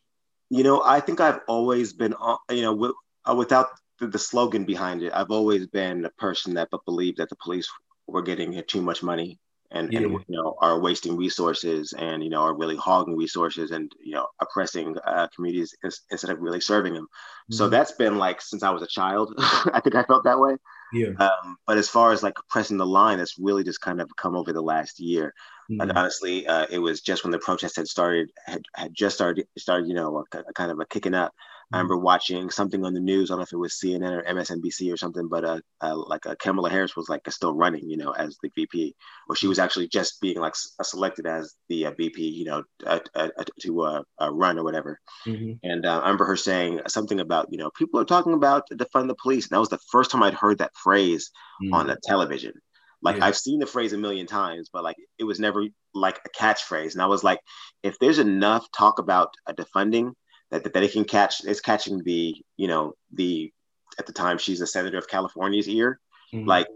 You 0.49 0.63
know, 0.63 0.83
I 0.83 0.99
think 0.99 1.19
I've 1.19 1.39
always 1.47 1.93
been, 1.93 2.13
uh, 2.19 2.37
you 2.51 2.61
know, 2.61 2.73
w- 2.73 2.93
uh, 3.27 3.35
without 3.35 3.69
the, 3.99 4.07
the, 4.07 4.19
slogan 4.19 4.65
behind 4.65 5.01
it, 5.01 5.11
I've 5.13 5.31
always 5.31 5.65
been 5.67 6.05
a 6.05 6.09
person 6.11 6.53
that 6.55 6.67
but 6.69 6.85
believed 6.85 7.17
that 7.17 7.29
the 7.29 7.37
police 7.37 7.67
were 8.07 8.21
getting 8.21 8.61
too 8.67 8.81
much 8.81 9.01
money 9.01 9.39
and, 9.73 9.91
yeah. 9.91 9.99
and 9.99 10.11
you 10.11 10.23
know 10.29 10.55
are 10.59 10.79
wasting 10.79 11.17
resources 11.17 11.93
and 11.97 12.23
you 12.23 12.29
know 12.29 12.41
are 12.41 12.55
really 12.55 12.75
hogging 12.75 13.17
resources 13.17 13.71
and 13.71 13.91
you 14.03 14.13
know 14.13 14.27
oppressing 14.39 14.95
uh, 15.05 15.27
communities 15.35 15.75
instead 16.11 16.29
of 16.29 16.39
really 16.39 16.61
serving 16.61 16.93
them. 16.93 17.05
Mm-hmm. 17.05 17.55
So 17.55 17.69
that's 17.69 17.93
been 17.93 18.17
like 18.17 18.41
since 18.41 18.63
I 18.63 18.69
was 18.69 18.83
a 18.83 18.87
child. 18.87 19.33
I 19.37 19.81
think 19.83 19.95
I 19.95 20.03
felt 20.03 20.23
that 20.25 20.39
way. 20.39 20.55
Yeah. 20.93 21.09
Um, 21.19 21.57
but 21.65 21.77
as 21.77 21.89
far 21.89 22.11
as 22.11 22.21
like 22.21 22.35
pressing 22.49 22.77
the 22.77 22.85
line, 22.85 23.17
that's 23.17 23.39
really 23.39 23.63
just 23.63 23.81
kind 23.81 23.99
of 23.99 24.15
come 24.15 24.35
over 24.35 24.53
the 24.53 24.61
last 24.61 24.99
year. 24.99 25.33
Mm-hmm. 25.71 25.81
And 25.81 25.91
honestly, 25.93 26.47
uh, 26.47 26.67
it 26.69 26.79
was 26.79 27.01
just 27.01 27.23
when 27.23 27.31
the 27.31 27.39
protests 27.39 27.77
had 27.77 27.87
started, 27.87 28.29
had, 28.45 28.63
had 28.75 28.93
just 28.93 29.15
started, 29.15 29.47
started, 29.57 29.87
you 29.87 29.95
know, 29.95 30.17
a, 30.17 30.39
a 30.39 30.53
kind 30.53 30.71
of 30.71 30.79
a 30.79 30.85
kicking 30.85 31.15
up. 31.15 31.33
I 31.71 31.77
remember 31.77 31.97
watching 31.97 32.49
something 32.49 32.83
on 32.85 32.93
the 32.93 32.99
news. 32.99 33.29
I 33.29 33.33
don't 33.33 33.39
know 33.39 33.43
if 33.43 33.53
it 33.53 33.57
was 33.57 33.73
CNN 33.73 34.11
or 34.11 34.23
MSNBC 34.23 34.93
or 34.93 34.97
something, 34.97 35.27
but 35.27 35.45
uh, 35.45 35.59
uh 35.81 35.95
like 35.95 36.25
uh, 36.25 36.35
Kamala 36.39 36.69
Harris 36.69 36.95
was 36.95 37.09
like 37.09 37.21
still 37.31 37.53
running, 37.53 37.89
you 37.89 37.97
know, 37.97 38.11
as 38.11 38.37
the 38.41 38.49
VP, 38.55 38.95
or 39.29 39.35
she 39.35 39.47
was 39.47 39.59
actually 39.59 39.87
just 39.87 40.21
being 40.21 40.39
like 40.39 40.55
uh, 40.79 40.83
selected 40.83 41.25
as 41.25 41.55
the 41.69 41.87
uh, 41.87 41.91
VP, 41.97 42.21
you 42.21 42.45
know, 42.45 42.63
uh, 42.85 42.99
uh, 43.15 43.29
to 43.61 43.81
uh, 43.81 44.01
run 44.31 44.57
or 44.59 44.63
whatever. 44.63 44.99
Mm-hmm. 45.25 45.53
And 45.63 45.85
I 45.85 45.99
remember 45.99 46.25
her 46.25 46.37
saying 46.37 46.81
something 46.87 47.19
about, 47.19 47.47
you 47.51 47.57
know, 47.57 47.71
people 47.71 47.99
are 47.99 48.05
talking 48.05 48.33
about 48.33 48.69
defund 48.69 49.07
the 49.07 49.15
police. 49.15 49.45
And 49.45 49.55
that 49.55 49.59
was 49.59 49.69
the 49.69 49.79
first 49.91 50.11
time 50.11 50.23
I'd 50.23 50.33
heard 50.33 50.59
that 50.59 50.75
phrase 50.75 51.31
mm-hmm. 51.63 51.73
on 51.73 51.87
the 51.87 51.97
television. 52.03 52.53
Like 53.01 53.17
yeah. 53.17 53.25
I've 53.25 53.37
seen 53.37 53.59
the 53.59 53.65
phrase 53.65 53.91
a 53.93 53.97
million 53.97 54.27
times, 54.27 54.69
but 54.71 54.83
like 54.83 54.95
it 55.19 55.25
was 55.25 55.39
never 55.39 55.65
like 55.93 56.19
a 56.25 56.29
catchphrase. 56.29 56.93
And 56.93 57.01
I 57.01 57.07
was 57.07 57.23
like, 57.23 57.39
if 57.83 57.99
there's 57.99 58.19
enough 58.19 58.65
talk 58.71 58.97
about 58.97 59.33
defunding 59.49 60.13
that, 60.53 60.63
that, 60.63 60.73
that 60.73 60.83
it 60.83 60.91
can 60.93 61.03
catch 61.03 61.43
it's 61.45 61.59
catching 61.59 62.03
the 62.03 62.35
you 62.57 62.67
know 62.67 62.93
the 63.11 63.51
at 63.97 64.05
the 64.05 64.13
time 64.13 64.37
she's 64.37 64.61
a 64.61 64.67
senator 64.67 64.97
of 64.97 65.07
california's 65.07 65.67
ear 65.67 65.99
mm-hmm. 66.33 66.47
like 66.47 66.67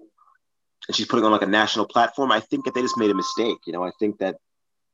and 0.88 0.96
she's 0.96 1.06
putting 1.06 1.24
on 1.24 1.32
like 1.32 1.44
a 1.44 1.48
national 1.48 1.86
platform 1.86 2.32
i 2.32 2.40
think 2.40 2.66
that 2.66 2.74
they 2.74 2.82
just 2.82 2.98
made 2.98 3.12
a 3.12 3.16
mistake 3.16 3.58
you 3.66 3.74
know 3.74 3.84
i 3.84 3.92
think 4.00 4.18
that 4.18 4.36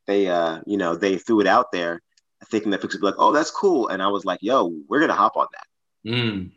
they 0.05 0.27
uh 0.27 0.59
you 0.65 0.77
know 0.77 0.95
they 0.95 1.17
threw 1.17 1.39
it 1.39 1.47
out 1.47 1.71
there 1.71 2.01
thinking 2.51 2.71
that 2.71 2.81
folks 2.81 2.93
would 2.93 2.99
be 2.99 3.05
like 3.05 3.15
oh 3.17 3.31
that's 3.31 3.51
cool 3.51 3.87
and 3.87 4.03
i 4.03 4.07
was 4.07 4.25
like 4.25 4.39
yo 4.41 4.73
we're 4.89 4.99
gonna 4.99 5.13
hop 5.13 5.37
on 5.37 5.47
that 5.53 6.11
mm. 6.11 6.51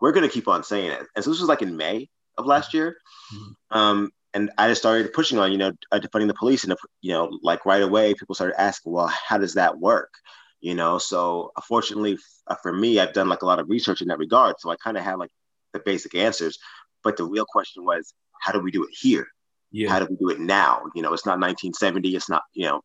we're 0.00 0.12
gonna 0.12 0.28
keep 0.28 0.48
on 0.48 0.62
saying 0.62 0.90
it 0.92 1.06
and 1.16 1.24
so 1.24 1.30
this 1.30 1.40
was 1.40 1.48
like 1.48 1.62
in 1.62 1.76
may 1.76 2.06
of 2.36 2.44
last 2.44 2.74
year 2.74 2.98
mm-hmm. 3.34 3.76
um 3.76 4.10
and 4.32 4.48
I 4.56 4.68
just 4.68 4.80
started 4.80 5.12
pushing 5.12 5.40
on, 5.40 5.50
you 5.50 5.58
know, 5.58 5.72
uh, 5.90 5.98
defunding 5.98 6.28
the 6.28 6.34
police, 6.34 6.62
and 6.62 6.72
you 7.00 7.12
know, 7.12 7.36
like 7.42 7.66
right 7.66 7.82
away, 7.82 8.14
people 8.14 8.36
started 8.36 8.60
asking, 8.60 8.92
well, 8.92 9.08
how 9.08 9.38
does 9.38 9.54
that 9.54 9.80
work? 9.80 10.12
You 10.60 10.74
know? 10.74 10.98
So 10.98 11.52
fortunately 11.66 12.18
uh, 12.46 12.56
for 12.62 12.72
me 12.72 12.98
i've 12.98 13.12
done 13.12 13.28
like 13.28 13.42
a 13.42 13.46
lot 13.46 13.58
of 13.58 13.68
research 13.68 14.02
in 14.02 14.08
that 14.08 14.18
regard 14.18 14.56
so 14.58 14.70
i 14.70 14.76
kind 14.76 14.96
of 14.96 15.04
have 15.04 15.18
like 15.18 15.30
the 15.72 15.80
basic 15.80 16.14
answers. 16.14 16.58
But 17.02 17.16
the 17.16 17.24
real 17.24 17.46
question 17.46 17.84
was 17.84 18.12
how 18.40 18.52
do 18.52 18.60
we 18.60 18.70
do 18.70 18.84
it 18.84 18.90
here? 18.98 19.26
Yeah. 19.72 19.88
how 19.88 20.00
do 20.00 20.06
we 20.10 20.16
do 20.16 20.30
it 20.30 20.40
now? 20.40 20.82
You 20.94 21.02
know 21.02 21.12
it's 21.12 21.26
not 21.26 21.38
1970 21.38 22.16
it's 22.16 22.28
not 22.28 22.42
you 22.52 22.66
know 22.66 22.80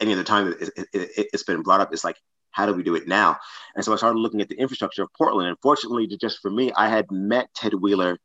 any 0.00 0.12
other 0.12 0.24
time 0.24 0.54
it, 0.60 0.70
it, 0.76 0.86
it, 0.92 1.26
it's 1.32 1.44
been 1.44 1.62
brought 1.62 1.80
up. 1.80 1.92
It's 1.92 2.04
like 2.04 2.16
how 2.50 2.66
do 2.66 2.72
we 2.72 2.82
do 2.82 2.94
it 2.94 3.08
now? 3.08 3.38
And 3.74 3.84
so 3.84 3.92
i 3.92 3.96
started 3.96 4.18
looking 4.18 4.40
at 4.40 4.48
the 4.48 4.56
infrastructure 4.56 5.02
of 5.02 5.08
portland 5.16 5.48
and 5.48 5.58
fortunately 5.62 6.06
just 6.06 6.38
for 6.40 6.50
me 6.50 6.72
i 6.76 6.88
had 6.88 7.10
met 7.10 7.48
ted 7.54 7.74
wheeler 7.74 8.18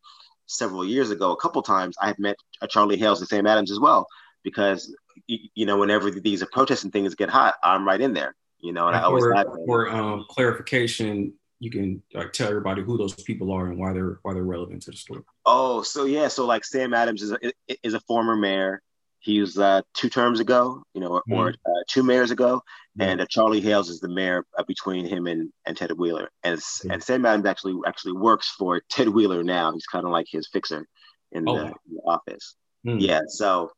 several 0.47 0.83
years 0.83 1.11
ago. 1.11 1.31
A 1.31 1.37
couple 1.37 1.61
times 1.61 1.95
i 2.01 2.07
had 2.07 2.19
met 2.19 2.35
uh, 2.61 2.67
charlie 2.67 2.97
hales 2.97 3.19
and 3.19 3.29
sam 3.29 3.47
adams 3.47 3.71
as 3.71 3.79
well 3.79 4.05
because 4.43 4.93
you 5.27 5.65
know 5.65 5.77
whenever 5.77 6.11
these 6.11 6.43
protests 6.51 6.83
and 6.83 6.91
things 6.91 7.15
get 7.15 7.29
hot 7.29 7.55
i'm 7.63 7.85
right 7.85 8.01
in 8.01 8.13
there 8.13 8.35
you 8.61 8.73
know, 8.73 8.87
and, 8.87 8.95
I 8.95 9.01
always 9.01 9.23
for, 9.23 9.59
for 9.65 9.89
um, 9.89 10.25
clarification, 10.29 11.33
you 11.59 11.69
can 11.69 12.01
like 12.13 12.33
tell 12.33 12.47
everybody 12.47 12.81
who 12.81 12.97
those 12.97 13.13
people 13.13 13.51
are 13.51 13.67
and 13.67 13.77
why 13.77 13.93
they're 13.93 14.19
why 14.23 14.33
they're 14.33 14.43
relevant 14.43 14.81
to 14.83 14.91
the 14.91 14.97
story. 14.97 15.21
Oh, 15.45 15.83
so 15.83 16.05
yeah, 16.05 16.27
so 16.27 16.45
like 16.45 16.65
Sam 16.65 16.93
Adams 16.93 17.21
is 17.21 17.31
a, 17.31 17.51
is 17.83 17.93
a 17.93 17.99
former 18.01 18.35
mayor. 18.35 18.81
He 19.19 19.39
was 19.39 19.59
uh, 19.59 19.81
two 19.93 20.09
terms 20.09 20.39
ago, 20.39 20.81
you 20.95 21.01
know, 21.01 21.09
or, 21.09 21.21
mm-hmm. 21.21 21.33
or 21.33 21.49
uh, 21.49 21.83
two 21.87 22.01
mayors 22.01 22.31
ago, 22.31 22.63
mm-hmm. 22.97 23.01
and 23.03 23.21
uh, 23.21 23.27
Charlie 23.29 23.61
Hales 23.61 23.89
is 23.89 23.99
the 23.99 24.09
mayor 24.09 24.45
uh, 24.57 24.63
between 24.63 25.05
him 25.05 25.27
and, 25.27 25.51
and 25.67 25.77
Ted 25.77 25.91
Wheeler. 25.91 26.31
And 26.43 26.57
mm-hmm. 26.57 26.91
and 26.91 27.03
Sam 27.03 27.25
Adams 27.27 27.45
actually 27.45 27.79
actually 27.85 28.13
works 28.13 28.49
for 28.57 28.81
Ted 28.89 29.07
Wheeler 29.07 29.43
now. 29.43 29.71
He's 29.71 29.85
kind 29.85 30.05
of 30.05 30.11
like 30.11 30.25
his 30.27 30.47
fixer 30.47 30.87
in, 31.31 31.47
oh. 31.47 31.55
the, 31.55 31.65
in 31.65 31.73
the, 31.93 32.01
office. 32.07 32.55
Hmm. 32.83 32.97
Yeah. 32.97 33.21
So, 33.27 33.71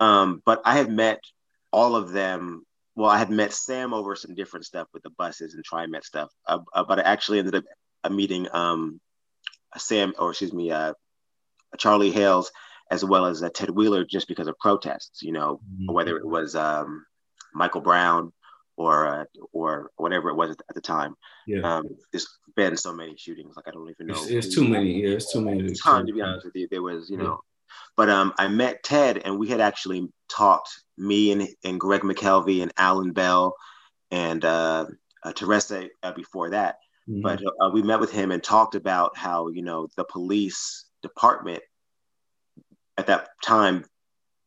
um, 0.00 0.42
but 0.44 0.62
I 0.64 0.78
have 0.78 0.90
met 0.90 1.20
all 1.70 1.94
of 1.94 2.10
them 2.10 2.65
well, 2.96 3.10
I 3.10 3.18
had 3.18 3.30
met 3.30 3.52
Sam 3.52 3.92
over 3.92 4.16
some 4.16 4.34
different 4.34 4.64
stuff 4.64 4.88
with 4.92 5.02
the 5.02 5.10
buses 5.10 5.54
and 5.54 5.62
TriMet 5.64 6.02
stuff, 6.02 6.30
uh, 6.46 6.60
uh, 6.74 6.82
but 6.82 6.98
I 6.98 7.02
actually 7.02 7.38
ended 7.38 7.54
up 7.54 7.64
uh, 8.02 8.08
meeting 8.08 8.48
um, 8.52 9.00
Sam, 9.76 10.14
or 10.18 10.30
excuse 10.30 10.54
me, 10.54 10.70
uh, 10.70 10.94
Charlie 11.78 12.10
Hales, 12.10 12.50
as 12.90 13.04
well 13.04 13.26
as 13.26 13.42
uh, 13.42 13.50
Ted 13.50 13.68
Wheeler, 13.68 14.04
just 14.04 14.28
because 14.28 14.48
of 14.48 14.58
protests. 14.58 15.22
You 15.22 15.32
know, 15.32 15.60
mm-hmm. 15.62 15.92
whether 15.92 16.16
it 16.16 16.26
was 16.26 16.56
um, 16.56 17.04
Michael 17.54 17.82
Brown 17.82 18.32
or 18.78 19.06
uh, 19.06 19.24
or 19.52 19.90
whatever 19.96 20.30
it 20.30 20.36
was 20.36 20.50
at 20.50 20.74
the 20.74 20.80
time. 20.80 21.14
Yeah. 21.46 21.60
Um, 21.60 21.88
there's 22.12 22.26
been 22.56 22.78
so 22.78 22.94
many 22.94 23.14
shootings, 23.18 23.56
like 23.56 23.68
I 23.68 23.72
don't 23.72 23.90
even 23.90 24.06
know. 24.06 24.14
It's, 24.14 24.46
it's 24.46 24.54
too 24.54 24.66
many. 24.66 25.02
Yeah, 25.02 25.16
it's 25.16 25.30
too 25.30 25.42
many. 25.42 25.70
Time 25.74 26.06
to 26.06 26.14
be 26.14 26.22
honest 26.22 26.46
with 26.46 26.56
you, 26.56 26.66
there 26.70 26.82
was 26.82 27.10
you 27.10 27.18
know 27.18 27.40
but 27.96 28.10
um, 28.10 28.32
I 28.38 28.48
met 28.48 28.82
Ted, 28.82 29.18
and 29.18 29.38
we 29.38 29.48
had 29.48 29.60
actually 29.60 30.08
talked. 30.28 30.70
Me 30.98 31.30
and, 31.30 31.46
and 31.62 31.78
Greg 31.78 32.00
McKelvey 32.00 32.62
and 32.62 32.72
Alan 32.78 33.12
Bell 33.12 33.54
and 34.10 34.42
uh, 34.44 34.86
uh, 35.22 35.32
Teressa 35.32 35.88
uh, 36.02 36.12
before 36.12 36.50
that. 36.50 36.76
Mm-hmm. 37.08 37.20
But 37.20 37.42
uh, 37.60 37.70
we 37.72 37.82
met 37.82 38.00
with 38.00 38.10
him 38.10 38.30
and 38.30 38.42
talked 38.42 38.74
about 38.74 39.16
how 39.16 39.48
you 39.48 39.62
know 39.62 39.88
the 39.96 40.04
police 40.04 40.86
department 41.02 41.62
at 42.96 43.08
that 43.08 43.28
time 43.44 43.84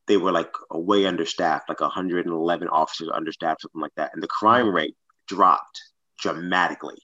they 0.08 0.18
were 0.18 0.32
like 0.32 0.52
way 0.72 1.06
understaffed, 1.06 1.70
like 1.70 1.82
111 1.82 2.68
officers 2.68 3.10
understaffed, 3.14 3.62
something 3.62 3.82
like 3.82 3.94
that, 3.96 4.12
and 4.14 4.24
the 4.24 4.28
crime 4.28 4.66
mm-hmm. 4.66 4.76
rate 4.76 4.96
dropped 5.28 5.80
dramatically. 6.20 6.98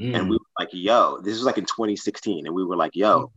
Mm. 0.00 0.14
And 0.14 0.30
we 0.30 0.36
were 0.36 0.46
like, 0.58 0.70
"Yo, 0.72 1.20
this 1.22 1.34
was 1.34 1.44
like 1.44 1.58
in 1.58 1.64
2016," 1.64 2.46
and 2.46 2.54
we 2.54 2.64
were 2.64 2.76
like, 2.76 2.94
"Yo." 2.94 3.30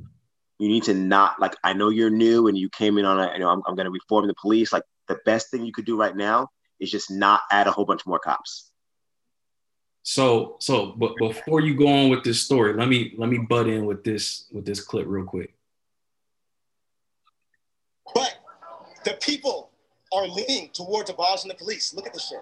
You 0.59 0.67
need 0.67 0.83
to 0.83 0.93
not 0.93 1.39
like 1.39 1.55
i 1.63 1.71
know 1.73 1.89
you're 1.89 2.09
new 2.09 2.47
and 2.47 2.57
you 2.57 2.69
came 2.69 2.97
in 2.97 3.05
on 3.05 3.19
a 3.19 3.31
you 3.33 3.39
know 3.39 3.49
i'm, 3.49 3.61
I'm 3.65 3.75
going 3.75 3.85
to 3.85 3.91
reform 3.91 4.27
the 4.27 4.35
police. 4.39 4.73
Like 4.73 4.83
the 5.07 5.17
best 5.25 5.49
thing 5.49 5.65
you 5.65 5.71
could 5.71 5.85
do 5.85 5.97
right 5.97 6.15
now 6.15 6.49
is 6.79 6.91
just 6.91 7.09
not 7.09 7.41
add 7.51 7.67
a 7.67 7.71
whole 7.71 7.85
bunch 7.85 8.05
more 8.05 8.19
cops. 8.19 8.71
So 10.03 10.57
so 10.59 10.93
but 10.97 11.15
before 11.17 11.61
you 11.61 11.75
go 11.75 11.87
on 11.87 12.09
with 12.09 12.23
this 12.23 12.41
story 12.41 12.73
let 12.73 12.89
me 12.89 13.13
let 13.17 13.29
me 13.29 13.37
butt 13.37 13.67
in 13.67 13.85
with 13.85 14.03
this 14.03 14.47
with 14.51 14.65
this 14.65 14.81
clip 14.81 15.05
real 15.07 15.25
quick. 15.25 15.55
But 18.13 18.35
the 19.05 19.13
people 19.21 19.69
are 20.13 20.27
leaning 20.27 20.69
towards 20.73 21.09
abolishing 21.09 21.49
the 21.49 21.55
police. 21.55 21.93
Look 21.93 22.07
at 22.07 22.13
this 22.13 22.27
shit. 22.27 22.39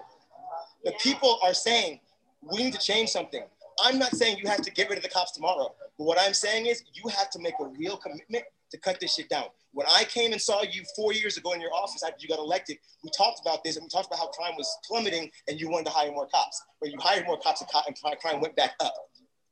The 0.84 0.92
people 1.00 1.38
are 1.42 1.54
saying 1.54 2.00
we 2.42 2.64
need 2.64 2.72
to 2.72 2.78
change 2.78 3.10
something 3.10 3.44
I'm 3.84 3.98
not 3.98 4.14
saying 4.14 4.38
you 4.38 4.48
have 4.48 4.62
to 4.62 4.70
get 4.70 4.88
rid 4.88 4.98
of 4.98 5.02
the 5.02 5.10
cops 5.10 5.32
tomorrow, 5.32 5.74
but 5.98 6.04
what 6.04 6.18
I'm 6.18 6.34
saying 6.34 6.66
is 6.66 6.82
you 6.92 7.08
have 7.10 7.30
to 7.30 7.38
make 7.38 7.54
a 7.60 7.66
real 7.66 7.96
commitment 7.96 8.44
to 8.70 8.78
cut 8.78 9.00
this 9.00 9.14
shit 9.14 9.28
down. 9.28 9.44
When 9.72 9.86
I 9.94 10.04
came 10.04 10.32
and 10.32 10.40
saw 10.40 10.62
you 10.62 10.82
four 10.96 11.12
years 11.12 11.36
ago 11.36 11.52
in 11.52 11.60
your 11.60 11.72
office 11.72 12.02
after 12.02 12.16
you 12.20 12.28
got 12.28 12.38
elected, 12.38 12.78
we 13.04 13.10
talked 13.16 13.40
about 13.40 13.62
this 13.64 13.76
and 13.76 13.84
we 13.84 13.88
talked 13.88 14.06
about 14.06 14.18
how 14.18 14.28
crime 14.28 14.54
was 14.56 14.68
plummeting 14.86 15.30
and 15.46 15.60
you 15.60 15.68
wanted 15.68 15.86
to 15.86 15.92
hire 15.92 16.10
more 16.10 16.26
cops. 16.26 16.62
But 16.80 16.90
you 16.90 16.98
hired 17.00 17.26
more 17.26 17.38
cops 17.38 17.62
and 17.62 18.20
crime 18.20 18.40
went 18.40 18.56
back 18.56 18.74
up. 18.80 18.94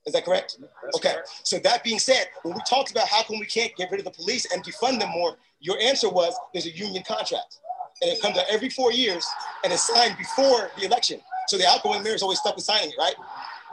Is 0.06 0.12
that 0.12 0.24
correct? 0.24 0.56
That's 0.60 0.96
okay. 0.96 1.12
Correct. 1.14 1.40
So 1.42 1.58
that 1.58 1.82
being 1.82 1.98
said, 1.98 2.26
when 2.42 2.54
we 2.54 2.60
talked 2.68 2.90
about 2.92 3.08
how 3.08 3.22
come 3.24 3.38
we 3.38 3.46
can't 3.46 3.74
get 3.76 3.90
rid 3.90 4.00
of 4.00 4.04
the 4.04 4.12
police 4.12 4.50
and 4.52 4.64
defund 4.64 5.00
them 5.00 5.10
more, 5.10 5.36
your 5.60 5.78
answer 5.80 6.08
was 6.08 6.34
there's 6.52 6.66
a 6.66 6.70
union 6.70 7.02
contract. 7.06 7.58
And 8.02 8.10
it 8.10 8.20
comes 8.20 8.38
out 8.38 8.44
every 8.50 8.68
four 8.68 8.92
years 8.92 9.26
and 9.64 9.72
it's 9.72 9.86
signed 9.86 10.16
before 10.16 10.70
the 10.78 10.84
election. 10.84 11.20
So 11.48 11.56
the 11.56 11.66
outgoing 11.66 12.02
mayor 12.02 12.14
is 12.14 12.22
always 12.22 12.38
stuck 12.38 12.54
with 12.56 12.64
signing 12.64 12.90
it, 12.90 12.96
right? 12.98 13.14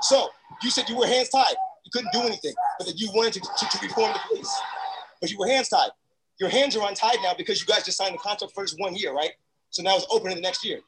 So 0.01 0.29
you 0.61 0.69
said 0.69 0.89
you 0.89 0.97
were 0.97 1.07
hands 1.07 1.29
tied. 1.29 1.55
You 1.85 1.91
couldn't 1.91 2.11
do 2.13 2.21
anything, 2.21 2.53
but 2.77 2.87
that 2.87 2.99
you 2.99 3.09
wanted 3.13 3.33
to, 3.33 3.39
to, 3.41 3.77
to 3.77 3.85
reform 3.85 4.13
the 4.13 4.19
police. 4.29 4.61
But 5.21 5.31
you 5.31 5.37
were 5.37 5.47
hands 5.47 5.69
tied. 5.69 5.89
Your 6.39 6.49
hands 6.49 6.75
are 6.75 6.87
untied 6.87 7.17
now 7.21 7.33
because 7.37 7.61
you 7.61 7.67
guys 7.67 7.83
just 7.83 7.97
signed 7.97 8.13
the 8.13 8.19
contract 8.19 8.53
for 8.53 8.63
this 8.63 8.75
one 8.77 8.95
year, 8.95 9.13
right? 9.13 9.31
So 9.69 9.83
now 9.83 9.95
it's 9.95 10.07
open 10.09 10.31
in 10.31 10.37
the 10.37 10.41
next 10.41 10.65
year. 10.65 10.79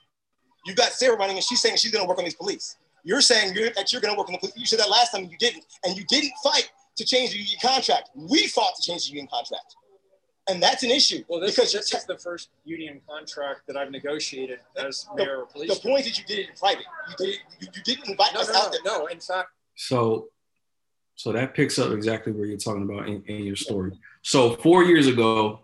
You 0.65 0.73
got 0.73 0.91
Sarah 0.91 1.17
running 1.17 1.35
and 1.35 1.45
she's 1.45 1.61
saying 1.61 1.77
she's 1.77 1.91
gonna 1.91 2.07
work 2.07 2.17
on 2.17 2.23
these 2.23 2.35
police. 2.35 2.77
You're 3.03 3.21
saying 3.21 3.53
you're, 3.55 3.69
that 3.71 3.91
you're 3.91 4.01
gonna 4.01 4.17
work 4.17 4.27
on 4.27 4.33
the 4.33 4.39
police. 4.39 4.57
You 4.57 4.65
said 4.65 4.79
that 4.79 4.89
last 4.89 5.11
time 5.11 5.23
and 5.23 5.31
you 5.31 5.37
didn't, 5.37 5.63
and 5.83 5.95
you 5.95 6.03
didn't 6.07 6.33
fight 6.43 6.71
to 6.97 7.05
change 7.05 7.31
the 7.31 7.37
union 7.37 7.57
contract. 7.61 8.09
We 8.15 8.47
fought 8.47 8.75
to 8.75 8.81
change 8.81 9.05
the 9.05 9.11
union 9.11 9.27
contract 9.31 9.75
and 10.49 10.61
that's 10.61 10.83
an 10.83 10.91
issue. 10.91 11.23
Well, 11.27 11.39
this, 11.39 11.55
because 11.55 11.73
this 11.73 11.93
is 11.93 12.05
the 12.05 12.17
first 12.17 12.49
union 12.63 13.01
contract 13.09 13.61
that 13.67 13.77
I've 13.77 13.91
negotiated 13.91 14.59
as 14.77 15.07
mayor 15.15 15.43
of 15.43 15.51
police. 15.51 15.73
The 15.73 15.87
point 15.87 16.05
is, 16.05 16.17
you 16.17 16.25
did 16.25 16.39
it 16.39 16.49
in 16.49 16.55
private. 16.55 16.85
You 17.09 17.15
did 17.17 17.29
it, 17.35 17.39
you, 17.59 17.67
you 17.75 17.83
didn't 17.83 18.09
invite 18.09 18.33
no, 18.33 18.41
us 18.41 18.49
no, 18.49 18.59
out 18.59 18.71
there. 18.71 18.81
No, 18.85 19.05
in 19.07 19.19
fact. 19.19 19.49
So, 19.75 20.27
so 21.15 21.31
that 21.31 21.53
picks 21.53 21.79
up 21.79 21.91
exactly 21.91 22.33
where 22.33 22.45
you're 22.45 22.57
talking 22.57 22.83
about 22.83 23.07
in, 23.07 23.23
in 23.23 23.43
your 23.43 23.55
story. 23.55 23.91
So 24.21 24.55
four 24.57 24.83
years 24.83 25.07
ago, 25.07 25.61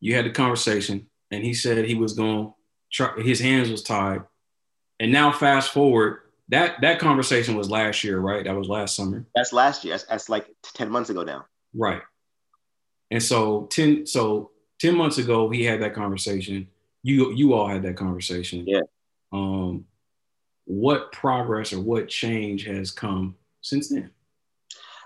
you 0.00 0.14
had 0.14 0.24
the 0.24 0.30
conversation, 0.30 1.08
and 1.30 1.44
he 1.44 1.54
said 1.54 1.84
he 1.84 1.94
was 1.94 2.14
going. 2.14 2.52
Try, 2.92 3.14
his 3.22 3.40
hands 3.40 3.70
was 3.70 3.82
tied, 3.82 4.20
and 5.00 5.10
now 5.10 5.32
fast 5.32 5.72
forward. 5.72 6.18
That 6.48 6.82
that 6.82 6.98
conversation 6.98 7.54
was 7.54 7.70
last 7.70 8.04
year, 8.04 8.20
right? 8.20 8.44
That 8.44 8.54
was 8.54 8.68
last 8.68 8.94
summer. 8.94 9.24
That's 9.34 9.52
last 9.52 9.82
year. 9.82 9.94
That's, 9.94 10.04
that's 10.04 10.28
like 10.28 10.46
ten 10.74 10.90
months 10.90 11.08
ago 11.08 11.22
now. 11.22 11.46
Right. 11.74 12.02
And 13.12 13.22
so 13.22 13.66
10 13.66 14.06
so 14.06 14.50
10 14.80 14.96
months 14.96 15.18
ago 15.18 15.50
he 15.50 15.64
had 15.64 15.82
that 15.82 15.94
conversation. 15.94 16.66
You 17.02 17.32
you 17.32 17.52
all 17.52 17.68
had 17.68 17.82
that 17.82 17.96
conversation. 17.96 18.64
Yeah. 18.66 18.80
Um 19.32 19.84
what 20.64 21.12
progress 21.12 21.72
or 21.72 21.80
what 21.80 22.08
change 22.08 22.64
has 22.64 22.90
come 22.90 23.36
since 23.60 23.88
then? 23.88 24.10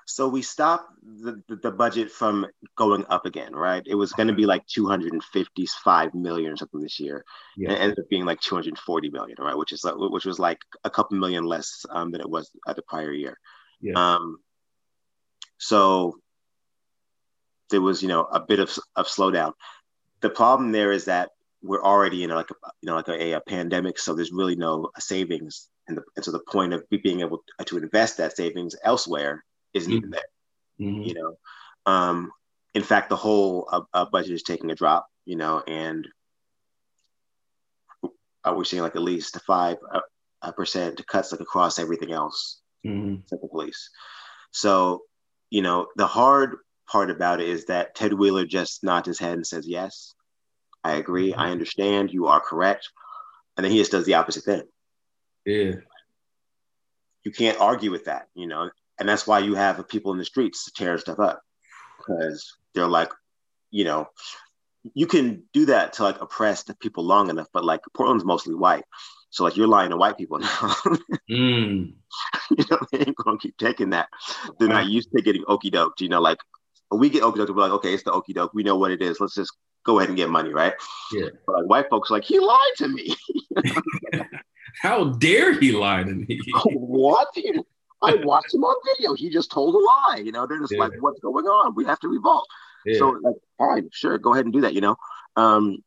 So 0.09 0.29
we 0.29 0.41
stopped 0.41 0.93
the, 1.03 1.43
the, 1.49 1.73
budget 1.73 2.13
from 2.13 2.47
going 2.77 3.05
up 3.11 3.27
again, 3.27 3.53
right? 3.53 3.83
It 3.85 3.97
was 3.97 4.13
going 4.13 4.29
to 4.29 4.35
be 4.35 4.47
like 4.47 4.65
255 4.69 6.15
million 6.15 6.53
or 6.53 6.57
something 6.57 6.81
this 6.81 7.01
year. 7.01 7.25
Yeah. 7.57 7.71
And 7.71 7.77
it 7.77 7.81
ended 7.81 7.99
up 7.99 8.09
being 8.09 8.25
like 8.25 8.41
240 8.41 9.11
million, 9.11 9.37
right? 9.41 9.57
Which 9.57 9.73
is 9.73 9.85
which 9.85 10.25
was 10.25 10.39
like 10.39 10.59
a 10.85 10.91
couple 10.91 11.19
million 11.19 11.43
less 11.43 11.85
um, 11.91 12.13
than 12.13 12.21
it 12.21 12.31
was 12.31 12.53
at 12.69 12.77
the 12.77 12.83
prior 12.83 13.13
year. 13.13 13.37
Yeah. 13.81 13.95
Um, 13.97 14.39
so 15.59 16.21
there 17.71 17.81
was 17.81 18.03
you 18.03 18.09
know 18.09 18.23
a 18.25 18.41
bit 18.41 18.61
of, 18.61 18.71
of 18.95 19.07
slowdown. 19.07 19.53
The 20.21 20.31
problem 20.31 20.73
there 20.73 20.93
is 20.93 21.07
that 21.07 21.31
we're 21.63 21.83
already 21.83 22.23
in 22.25 22.31
like 22.31 22.51
a, 22.51 22.55
you 22.81 22.89
know 22.89 22.97
like 22.97 23.09
a, 23.09 23.33
a 23.33 23.41
pandemic, 23.41 23.99
so 23.99 24.15
there's 24.15 24.33
really 24.33 24.57
no 24.57 24.91
savings, 24.99 25.69
and, 25.89 25.97
the, 25.97 26.03
and 26.17 26.25
so 26.25 26.33
the 26.33 26.41
point 26.41 26.73
of 26.73 26.85
being 26.91 27.21
able 27.21 27.43
to 27.65 27.79
invest 27.79 28.19
that 28.19 28.37
savings 28.37 28.75
elsewhere 28.83 29.45
isn't 29.75 29.91
mm-hmm. 29.91 29.99
even 29.99 30.11
there. 30.11 30.23
Mm-hmm. 30.81 31.03
You 31.03 31.15
know, 31.15 31.39
um, 31.87 32.31
in 32.75 32.83
fact, 32.83 33.09
the 33.09 33.17
whole 33.17 33.69
uh, 33.71 33.83
uh, 33.93 34.05
budget 34.07 34.33
is 34.33 34.43
taking 34.43 34.71
a 34.71 34.75
drop. 34.75 35.07
You 35.25 35.37
know, 35.37 35.63
and 35.67 36.07
uh, 38.47 38.55
we're 38.55 38.65
seeing 38.65 38.83
like 38.83 38.97
at 38.97 39.03
least 39.03 39.39
five 39.41 39.79
uh, 40.43 40.53
percent 40.53 41.05
cuts 41.07 41.33
like 41.33 41.41
across 41.41 41.79
everything 41.79 42.13
else, 42.13 42.61
mm-hmm. 42.87 43.17
the 43.29 43.49
police. 43.49 43.91
So, 44.53 45.03
you 45.51 45.63
know, 45.63 45.89
the 45.97 46.07
hard 46.07 46.57
part 46.87 47.11
about 47.11 47.41
it 47.41 47.49
is 47.49 47.67
that 47.67 47.95
Ted 47.95 48.13
Wheeler 48.13 48.45
just 48.45 48.85
nods 48.85 49.07
his 49.07 49.19
head 49.19 49.35
and 49.35 49.47
says, 49.47 49.67
Yes, 49.67 50.15
I 50.85 50.95
agree. 50.97 51.35
I 51.35 51.51
understand. 51.51 52.13
You 52.13 52.27
are 52.27 52.41
correct. 52.41 52.89
And 53.57 53.65
then 53.65 53.73
he 53.73 53.79
just 53.79 53.93
does 53.93 54.07
the 54.07 54.15
opposite 54.15 54.45
thing. 54.45 54.63
Yeah. 55.45 55.77
You 57.25 57.33
can't 57.33 57.61
argue 57.61 57.91
with 57.91 58.05
that, 58.05 58.29
you 58.35 58.47
know? 58.47 58.71
And 58.99 59.09
that's 59.09 59.27
why 59.27 59.41
you 59.41 59.55
have 59.55 59.89
people 59.89 60.13
in 60.13 60.19
the 60.19 60.25
streets 60.25 60.71
tearing 60.73 60.99
stuff 60.99 61.19
up 61.19 61.43
because 61.99 62.57
they're 62.75 62.87
like, 62.87 63.11
you 63.71 63.85
know, 63.85 64.09
you 64.95 65.07
can 65.07 65.43
do 65.53 65.67
that 65.67 65.95
to 65.95 66.05
like 66.05 66.21
oppress 66.21 66.63
the 66.63 66.75
people 66.77 67.05
long 67.05 67.31
enough, 67.31 67.49
but 67.53 67.65
like 67.65 67.81
Portland's 67.95 68.25
mostly 68.25 68.55
white. 68.55 68.85
So 69.31 69.45
like 69.45 69.57
you're 69.57 69.67
lying 69.67 69.91
to 69.91 69.97
white 69.97 70.17
people 70.17 70.39
now. 70.39 70.75
mm. 71.31 71.93
You 72.51 72.65
know, 72.71 72.79
they 72.93 72.99
ain't 72.99 73.17
gonna 73.17 73.39
keep 73.39 73.57
taking 73.59 73.91
that. 73.91 74.09
They're 74.59 74.69
not 74.69 74.87
used 74.87 75.11
to 75.15 75.23
getting 75.23 75.45
okey 75.49 75.71
doked, 75.71 76.01
you 76.01 76.09
know, 76.09 76.21
like 76.21 76.39
we 76.91 77.11
get 77.11 77.23
okey 77.23 77.39
doke, 77.39 77.49
we're 77.49 77.63
like, 77.63 77.73
okay, 77.73 77.95
it's 77.95 78.03
the 78.03 78.13
okey 78.13 78.33
doke. 78.33 78.53
We 78.55 78.63
know 78.63 78.77
what 78.77 78.91
it 78.91 79.03
is. 79.03 79.21
Let's 79.21 79.35
just 79.35 79.53
go 79.85 79.99
ahead 79.99 80.09
and 80.09 80.17
get 80.17 80.31
money, 80.31 80.53
right? 80.53 80.75
Yeah. 81.13 81.29
But 81.47 81.57
like 81.57 81.67
white 81.67 81.91
folks, 81.91 82.11
like 82.11 82.25
he 82.25 82.39
lied 82.39 82.59
to 82.79 82.89
me. 82.89 83.17
How 84.83 85.05
dare 85.05 85.59
he 85.59 85.73
lie 85.73 86.03
to 86.03 86.15
me? 86.15 86.41
what? 86.75 87.29
I 88.03 88.15
watched 88.17 88.55
him 88.55 88.65
on 88.65 88.77
video. 88.95 89.15
He 89.15 89.31
just 89.31 89.51
told 89.51 89.75
a 89.75 89.79
lie. 89.79 90.23
You 90.23 90.33
know, 90.33 90.47
they're 90.47 90.61
just 90.61 90.73
yeah. 90.73 90.81
like, 90.81 90.93
what's 91.01 91.21
going 91.21 91.47
on? 91.47 91.75
We 91.75 91.87
have 91.87 91.99
to 92.01 92.09
revolt. 92.09 92.47
Yeah. 92.85 92.99
So, 92.99 93.09
like, 93.23 93.37
all 93.59 93.69
right, 93.69 93.85
sure, 93.91 94.19
go 94.19 94.35
ahead 94.35 94.45
and 94.45 94.53
do 94.53 94.61
that. 94.61 94.75
You 94.75 94.81
know, 94.81 94.97
um, 95.35 95.79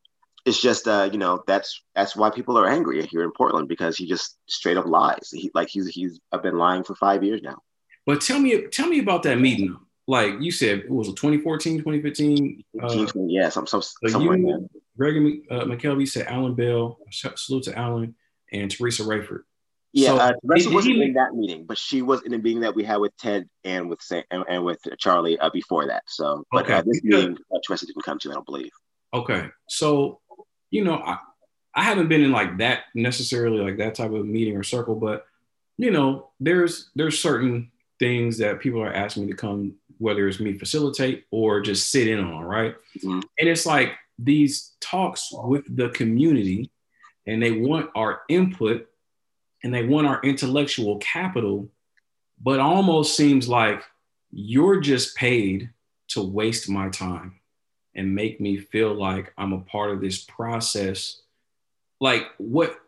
it's 0.46 0.62
just, 0.62 0.88
uh, 0.88 1.10
you 1.12 1.18
know, 1.18 1.44
that's 1.46 1.82
that's 1.96 2.16
why 2.16 2.30
people 2.30 2.58
are 2.58 2.68
angry 2.68 3.06
here 3.06 3.24
in 3.24 3.32
Portland 3.32 3.68
because 3.68 3.96
he 3.96 4.08
just 4.08 4.38
straight 4.48 4.78
up 4.78 4.86
lies. 4.86 5.30
He 5.32 5.52
like 5.54 5.70
he's 5.70 5.88
he's 5.88 6.20
I've 6.32 6.44
been 6.44 6.58
lying 6.58 6.84
for 6.84 6.96
five 6.96 7.24
years 7.24 7.42
now. 7.42 7.60
But 8.06 8.22
tell 8.22 8.40
me, 8.40 8.68
tell 8.68 8.88
me 8.88 9.00
about 9.00 9.24
that 9.24 9.40
meeting. 9.40 9.78
Like 10.10 10.38
you 10.40 10.50
said, 10.50 10.80
it 10.80 10.90
was 10.90 11.08
a 11.08 11.12
2014, 11.12 11.78
2015. 11.84 12.64
Uh, 12.82 13.06
yeah, 13.28 13.50
some, 13.50 13.68
some, 13.68 13.84
so 13.84 13.94
you, 14.20 14.68
Gregory 14.98 15.44
uh, 15.52 15.66
McKelvey 15.66 16.08
said 16.08 16.26
Alan 16.26 16.56
Bell. 16.56 16.98
Salute 17.12 17.66
to 17.66 17.78
Alan 17.78 18.16
and 18.52 18.72
Teressa 18.72 19.06
Raiford. 19.06 19.42
Yeah, 19.94 20.08
So, 20.08 20.18
uh, 20.18 20.32
Teressa 20.44 20.74
wasn't 20.74 20.96
he- 20.96 21.04
in 21.04 21.14
that 21.14 21.36
meeting, 21.36 21.66
but 21.68 21.78
she 21.78 22.02
was 22.02 22.24
in 22.24 22.32
the 22.32 22.40
meeting 22.40 22.62
that 22.62 22.74
we 22.74 22.84
had 22.84 22.98
with 22.98 23.16
Ted 23.18 23.48
and 23.64 23.88
with 23.88 24.02
Sam, 24.02 24.24
and, 24.32 24.44
and 24.50 24.66
with 24.66 24.80
Charlie 24.98 25.38
uh, 25.38 25.52
before 25.52 25.86
that. 25.86 26.02
So, 26.08 26.44
but 26.52 26.66
Okay. 26.66 26.74
uh, 26.74 26.82
this 26.82 27.04
meeting, 27.04 27.38
uh, 27.54 27.60
Teresa 27.68 27.86
didn't 27.86 28.02
come 28.04 28.18
to. 28.18 28.32
I 28.32 28.34
don't 28.34 28.46
believe. 28.48 28.72
Okay. 29.14 29.46
So, 29.68 30.22
you 30.72 30.86
know, 30.86 30.96
I, 30.96 31.20
I 31.76 31.84
haven't 31.84 32.08
been 32.08 32.22
in 32.24 32.32
like 32.32 32.58
that 32.58 32.86
necessarily 32.96 33.60
like 33.60 33.78
that 33.78 33.94
type 33.94 34.12
of 34.12 34.26
meeting 34.26 34.58
or 34.58 34.64
circle, 34.64 34.96
but 34.96 35.28
you 35.78 35.92
know, 35.92 36.32
there's 36.40 36.90
there's 36.96 37.22
certain 37.22 37.70
things 38.00 38.40
that 38.40 38.60
people 38.60 38.82
are 38.82 38.92
asking 38.92 39.26
me 39.26 39.32
to 39.32 39.38
come, 39.38 39.76
whether 40.00 40.28
it's 40.28 40.40
me 40.40 40.58
facilitate 40.58 41.26
or 41.30 41.62
just 41.62 41.92
sit 41.92 42.08
in 42.08 42.20
on, 42.20 42.44
right? 42.44 42.76
Mm-hmm. 42.98 43.20
And 43.38 43.50
it's 43.50 43.66
like 43.66 43.94
these 44.18 44.72
talks 44.82 45.30
with 45.32 45.64
the 45.76 45.90
community, 45.90 46.72
and 47.28 47.44
they 47.44 47.52
want 47.52 47.92
our 47.96 48.22
input 48.28 48.88
and 49.64 49.74
they 49.74 49.86
want 49.86 50.08
our 50.08 50.22
intellectual 50.24 50.98
capital, 50.98 51.70
but 52.42 52.60
almost 52.60 53.16
seems 53.16 53.48
like 53.48 53.84
you're 54.32 54.80
just 54.80 55.16
paid 55.16 55.70
to 56.08 56.24
waste 56.24 56.70
my 56.70 56.90
time 56.90 57.40
and 57.94 58.16
make 58.16 58.40
me 58.40 58.58
feel 58.58 58.94
like 58.94 59.34
I'm 59.38 59.54
a 59.54 59.60
part 59.60 59.92
of 59.92 60.02
this 60.02 60.24
process. 60.24 61.22
Like, 62.00 62.24
what, 62.38 62.80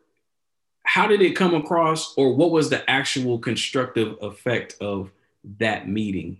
how 0.85 1.07
did 1.07 1.21
it 1.21 1.35
come 1.35 1.53
across, 1.53 2.13
or 2.15 2.33
what 2.35 2.51
was 2.51 2.69
the 2.69 2.89
actual 2.89 3.37
constructive 3.37 4.15
effect 4.21 4.75
of 4.79 5.11
that 5.59 5.89
meeting? 5.89 6.39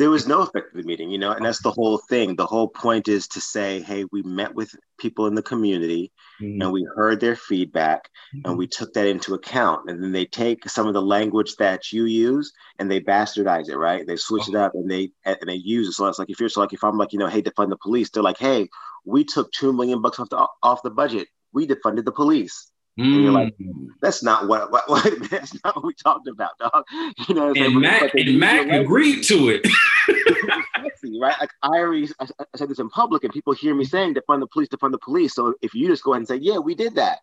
There 0.00 0.10
was 0.10 0.26
no 0.26 0.40
effect 0.42 0.74
of 0.74 0.78
the 0.78 0.82
meeting, 0.82 1.10
you 1.10 1.18
know, 1.18 1.32
and 1.32 1.44
that's 1.44 1.62
the 1.62 1.70
whole 1.70 1.98
thing. 1.98 2.34
The 2.34 2.46
whole 2.46 2.68
point 2.68 3.06
is 3.06 3.28
to 3.28 3.40
say, 3.40 3.82
hey, 3.82 4.04
we 4.10 4.22
met 4.22 4.54
with 4.54 4.74
people 4.98 5.26
in 5.26 5.34
the 5.34 5.42
community 5.42 6.10
Mm-hmm. 6.40 6.62
and 6.62 6.72
we 6.72 6.86
heard 6.96 7.20
their 7.20 7.36
feedback 7.36 8.08
and 8.44 8.56
we 8.56 8.66
took 8.66 8.94
that 8.94 9.06
into 9.06 9.34
account. 9.34 9.90
And 9.90 10.02
then 10.02 10.12
they 10.12 10.24
take 10.24 10.68
some 10.68 10.86
of 10.86 10.94
the 10.94 11.02
language 11.02 11.54
that 11.56 11.92
you 11.92 12.06
use 12.06 12.50
and 12.78 12.90
they 12.90 13.00
bastardize 13.00 13.68
it, 13.68 13.76
right? 13.76 14.06
They 14.06 14.16
switch 14.16 14.48
it 14.48 14.54
up 14.54 14.72
and 14.74 14.90
they 14.90 15.10
and 15.24 15.36
they 15.46 15.54
use 15.54 15.88
it. 15.88 15.92
So 15.92 16.06
it's 16.06 16.18
like 16.18 16.30
if 16.30 16.40
you're 16.40 16.48
so 16.48 16.60
like 16.60 16.72
if 16.72 16.82
I'm 16.82 16.96
like, 16.96 17.12
you 17.12 17.18
know, 17.18 17.26
hey, 17.26 17.42
defund 17.42 17.68
the 17.68 17.76
police, 17.76 18.10
they're 18.10 18.22
like, 18.22 18.38
hey, 18.38 18.68
we 19.04 19.24
took 19.24 19.52
two 19.52 19.72
million 19.72 20.00
bucks 20.00 20.18
off 20.18 20.30
the 20.30 20.46
off 20.62 20.82
the 20.82 20.90
budget. 20.90 21.28
We 21.52 21.66
defunded 21.66 22.06
the 22.06 22.12
police. 22.12 22.69
And 22.98 23.22
you're 23.22 23.32
like, 23.32 23.56
Mm. 23.58 23.86
that's 24.02 24.22
not 24.22 24.46
what, 24.48 24.70
what, 24.72 24.88
what 24.88 25.04
that's 25.30 25.54
not 25.64 25.76
what 25.76 25.84
we 25.84 25.94
talked 25.94 26.28
about, 26.28 26.50
dog. 26.58 26.84
You 27.28 27.34
know, 27.34 27.48
like- 27.48 27.56
And 27.58 27.80
Mac 27.80 28.14
and 28.14 28.38
Mac 28.38 28.68
agreed 28.68 29.22
to 29.24 29.48
it. 29.50 29.66
right? 31.20 31.34
Like 31.40 31.50
I 31.62 31.68
already 31.68 32.08
I, 32.20 32.26
I 32.40 32.44
said 32.56 32.68
this 32.68 32.78
in 32.78 32.90
public, 32.90 33.24
and 33.24 33.32
people 33.32 33.52
hear 33.52 33.74
me 33.74 33.84
saying 33.84 34.14
defund 34.14 34.40
the 34.40 34.46
police, 34.46 34.68
defund 34.68 34.92
the 34.92 34.98
police. 34.98 35.34
So 35.34 35.54
if 35.62 35.74
you 35.74 35.88
just 35.88 36.02
go 36.04 36.12
ahead 36.12 36.20
and 36.20 36.28
say, 36.28 36.36
yeah, 36.36 36.58
we 36.58 36.74
did 36.74 36.96
that, 36.96 37.20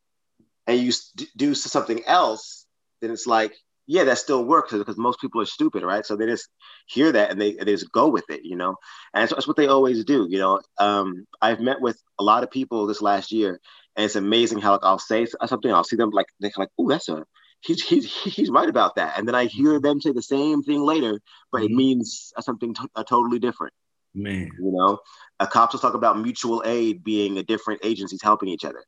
and 0.65 0.79
you 0.79 0.91
do 1.35 1.53
something 1.53 2.03
else, 2.05 2.65
then 3.01 3.11
it's 3.11 3.27
like, 3.27 3.53
yeah, 3.87 4.03
that 4.03 4.17
still 4.17 4.43
works 4.43 4.73
because 4.73 4.97
most 4.97 5.21
people 5.21 5.41
are 5.41 5.45
stupid, 5.45 5.81
right? 5.81 6.05
So 6.05 6.15
they 6.15 6.25
just 6.25 6.49
hear 6.87 7.11
that 7.13 7.31
and 7.31 7.39
they, 7.39 7.53
they 7.53 7.65
just 7.65 7.91
go 7.91 8.09
with 8.09 8.29
it, 8.29 8.41
you 8.43 8.57
know. 8.57 8.75
And 9.13 9.21
that's, 9.21 9.33
that's 9.33 9.47
what 9.47 9.55
they 9.55 9.67
always 9.67 10.03
do, 10.03 10.27
you 10.29 10.39
know. 10.39 10.61
Um, 10.77 11.25
I've 11.41 11.61
met 11.61 11.79
with 11.79 11.97
a 12.19 12.23
lot 12.23 12.43
of 12.43 12.51
people 12.51 12.85
this 12.85 13.01
last 13.01 13.31
year, 13.31 13.59
and 13.95 14.05
it's 14.05 14.17
amazing 14.17 14.59
how 14.59 14.73
like 14.73 14.81
I'll 14.83 14.99
say 14.99 15.25
something, 15.45 15.71
I'll 15.71 15.85
see 15.85 15.95
them 15.95 16.09
like 16.09 16.27
they're 16.39 16.51
like, 16.57 16.69
oh, 16.77 16.89
that's 16.89 17.07
a 17.07 17.25
he's 17.61 17.81
he's 17.81 18.13
he's 18.13 18.49
right 18.49 18.69
about 18.69 18.95
that, 18.95 19.17
and 19.17 19.27
then 19.27 19.35
I 19.35 19.45
hear 19.45 19.79
them 19.79 20.01
say 20.01 20.11
the 20.11 20.21
same 20.21 20.63
thing 20.63 20.81
later, 20.81 21.19
but 21.51 21.63
it 21.63 21.71
means 21.71 22.33
something 22.41 22.73
to- 22.73 22.89
uh, 22.95 23.03
totally 23.03 23.39
different. 23.39 23.73
Man, 24.13 24.49
You 24.59 24.71
know, 24.71 24.99
a 25.39 25.47
cops 25.47 25.73
will 25.73 25.79
talk 25.79 25.93
about 25.93 26.19
mutual 26.19 26.63
aid 26.65 27.03
being 27.03 27.37
a 27.37 27.43
different 27.43 27.81
agencies 27.83 28.21
helping 28.21 28.49
each 28.49 28.65
other. 28.65 28.83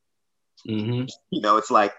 Mm-hmm. 0.67 1.05
You 1.29 1.41
know, 1.41 1.57
it's 1.57 1.71
like 1.71 1.93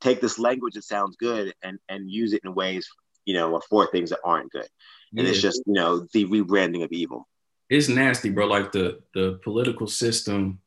take 0.00 0.20
this 0.20 0.38
language 0.38 0.74
that 0.74 0.84
sounds 0.84 1.16
good 1.16 1.52
and 1.62 1.78
and 1.88 2.10
use 2.10 2.32
it 2.32 2.42
in 2.44 2.54
ways, 2.54 2.88
you 3.24 3.34
know, 3.34 3.60
for 3.68 3.86
things 3.90 4.10
that 4.10 4.20
aren't 4.24 4.50
good. 4.50 4.68
And 5.16 5.26
it's 5.26 5.40
just, 5.42 5.62
you 5.66 5.72
know, 5.72 6.06
the 6.12 6.24
rebranding 6.26 6.84
of 6.84 6.92
evil. 6.92 7.26
it's 7.68 7.88
nasty, 7.88 8.30
bro. 8.30 8.46
Like 8.46 8.70
the 8.72 9.00
the 9.14 9.40
political 9.42 9.86
system, 9.88 10.60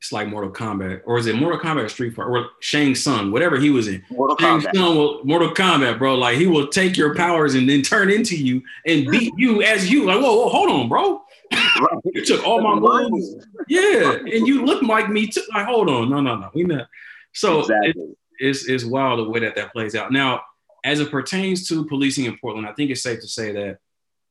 it's 0.00 0.12
like 0.12 0.28
Mortal 0.28 0.50
Kombat, 0.50 1.02
or 1.04 1.18
is 1.18 1.26
it 1.26 1.36
Mortal 1.36 1.60
Kombat 1.60 1.90
Street 1.90 2.14
Fighter 2.14 2.36
or 2.36 2.46
Shang 2.60 2.94
Tsung, 2.94 3.30
whatever 3.30 3.58
he 3.58 3.70
was 3.70 3.88
in. 3.88 4.02
Mortal 4.10 4.36
Shang 4.40 4.60
Kombat. 4.60 4.74
Tsung 4.74 4.96
will 4.96 5.24
Mortal 5.24 5.50
Kombat, 5.54 5.98
bro. 5.98 6.14
Like 6.14 6.38
he 6.38 6.46
will 6.46 6.68
take 6.68 6.96
your 6.96 7.14
powers 7.14 7.54
and 7.54 7.68
then 7.68 7.82
turn 7.82 8.10
into 8.10 8.36
you 8.36 8.62
and 8.86 9.06
beat 9.06 9.32
you 9.36 9.62
as 9.62 9.90
you. 9.90 10.06
Like, 10.06 10.20
whoa, 10.20 10.34
whoa, 10.34 10.48
hold 10.48 10.70
on, 10.70 10.88
bro. 10.88 11.22
you 12.14 12.24
took 12.24 12.46
all 12.46 12.62
my 12.62 12.74
moves. 12.80 13.46
Yeah, 13.68 14.12
and 14.12 14.46
you 14.46 14.64
look 14.64 14.82
like 14.82 15.10
me 15.10 15.26
too. 15.26 15.42
Like, 15.54 15.66
hold 15.66 15.90
on, 15.90 16.08
no, 16.08 16.20
no, 16.20 16.36
no, 16.36 16.50
we 16.54 16.64
not. 16.64 16.88
So 17.34 17.60
Exactly. 17.60 17.90
it, 18.02 18.18
it's 18.42 18.68
it's 18.68 18.84
wild 18.84 19.18
the 19.20 19.28
way 19.30 19.40
that 19.40 19.54
that 19.56 19.72
plays 19.72 19.94
out. 19.94 20.12
Now, 20.12 20.42
as 20.84 21.00
it 21.00 21.10
pertains 21.10 21.68
to 21.68 21.84
policing 21.86 22.24
in 22.26 22.36
Portland, 22.38 22.66
I 22.66 22.72
think 22.72 22.90
it's 22.90 23.02
safe 23.02 23.20
to 23.20 23.28
say 23.28 23.52
that 23.52 23.78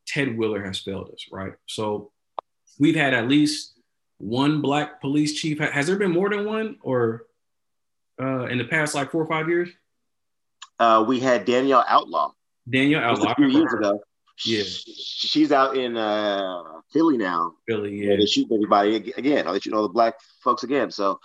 Ted 0.07 0.37
Wheeler 0.37 0.63
has 0.63 0.79
failed 0.79 1.09
us, 1.13 1.25
right? 1.31 1.53
So 1.67 2.11
we've 2.79 2.95
had 2.95 3.13
at 3.13 3.27
least 3.27 3.73
one 4.17 4.61
black 4.61 5.01
police 5.01 5.33
chief. 5.39 5.59
Has 5.59 5.87
there 5.87 5.97
been 5.97 6.11
more 6.11 6.29
than 6.29 6.45
one, 6.45 6.77
or 6.81 7.25
uh, 8.21 8.45
in 8.45 8.57
the 8.57 8.65
past 8.65 8.93
like 8.95 9.11
four 9.11 9.21
or 9.23 9.27
five 9.27 9.47
years? 9.49 9.69
Uh, 10.79 11.03
we 11.07 11.19
had 11.19 11.45
Danielle 11.45 11.85
Outlaw. 11.87 12.31
Daniel 12.69 12.99
Just 13.01 13.21
Outlaw, 13.21 13.31
a 13.31 13.35
few 13.35 13.47
years 13.47 13.71
her. 13.71 13.79
ago. 13.79 13.99
Yeah. 14.45 14.63
She's 14.63 15.51
out 15.51 15.77
in 15.77 15.95
uh, 15.97 16.63
Philly 16.91 17.17
now. 17.17 17.53
Philly, 17.67 17.95
Yeah, 17.95 18.11
yeah. 18.11 18.17
they 18.17 18.25
shoot 18.25 18.47
everybody 18.51 18.95
again. 19.15 19.45
I'll 19.45 19.53
let 19.53 19.65
you 19.65 19.71
know 19.71 19.83
the 19.83 19.89
black 19.93 20.15
folks 20.43 20.63
again. 20.63 20.89
So 20.89 21.19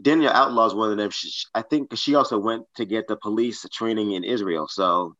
Danielle 0.00 0.32
Outlaw 0.32 0.66
is 0.66 0.74
one 0.74 0.90
of 0.90 0.96
them. 0.96 1.10
She, 1.10 1.30
I 1.54 1.62
think 1.62 1.96
she 1.96 2.14
also 2.14 2.38
went 2.38 2.66
to 2.76 2.84
get 2.84 3.06
the 3.06 3.16
police 3.16 3.64
training 3.72 4.12
in 4.12 4.24
Israel. 4.24 4.66
So 4.68 5.16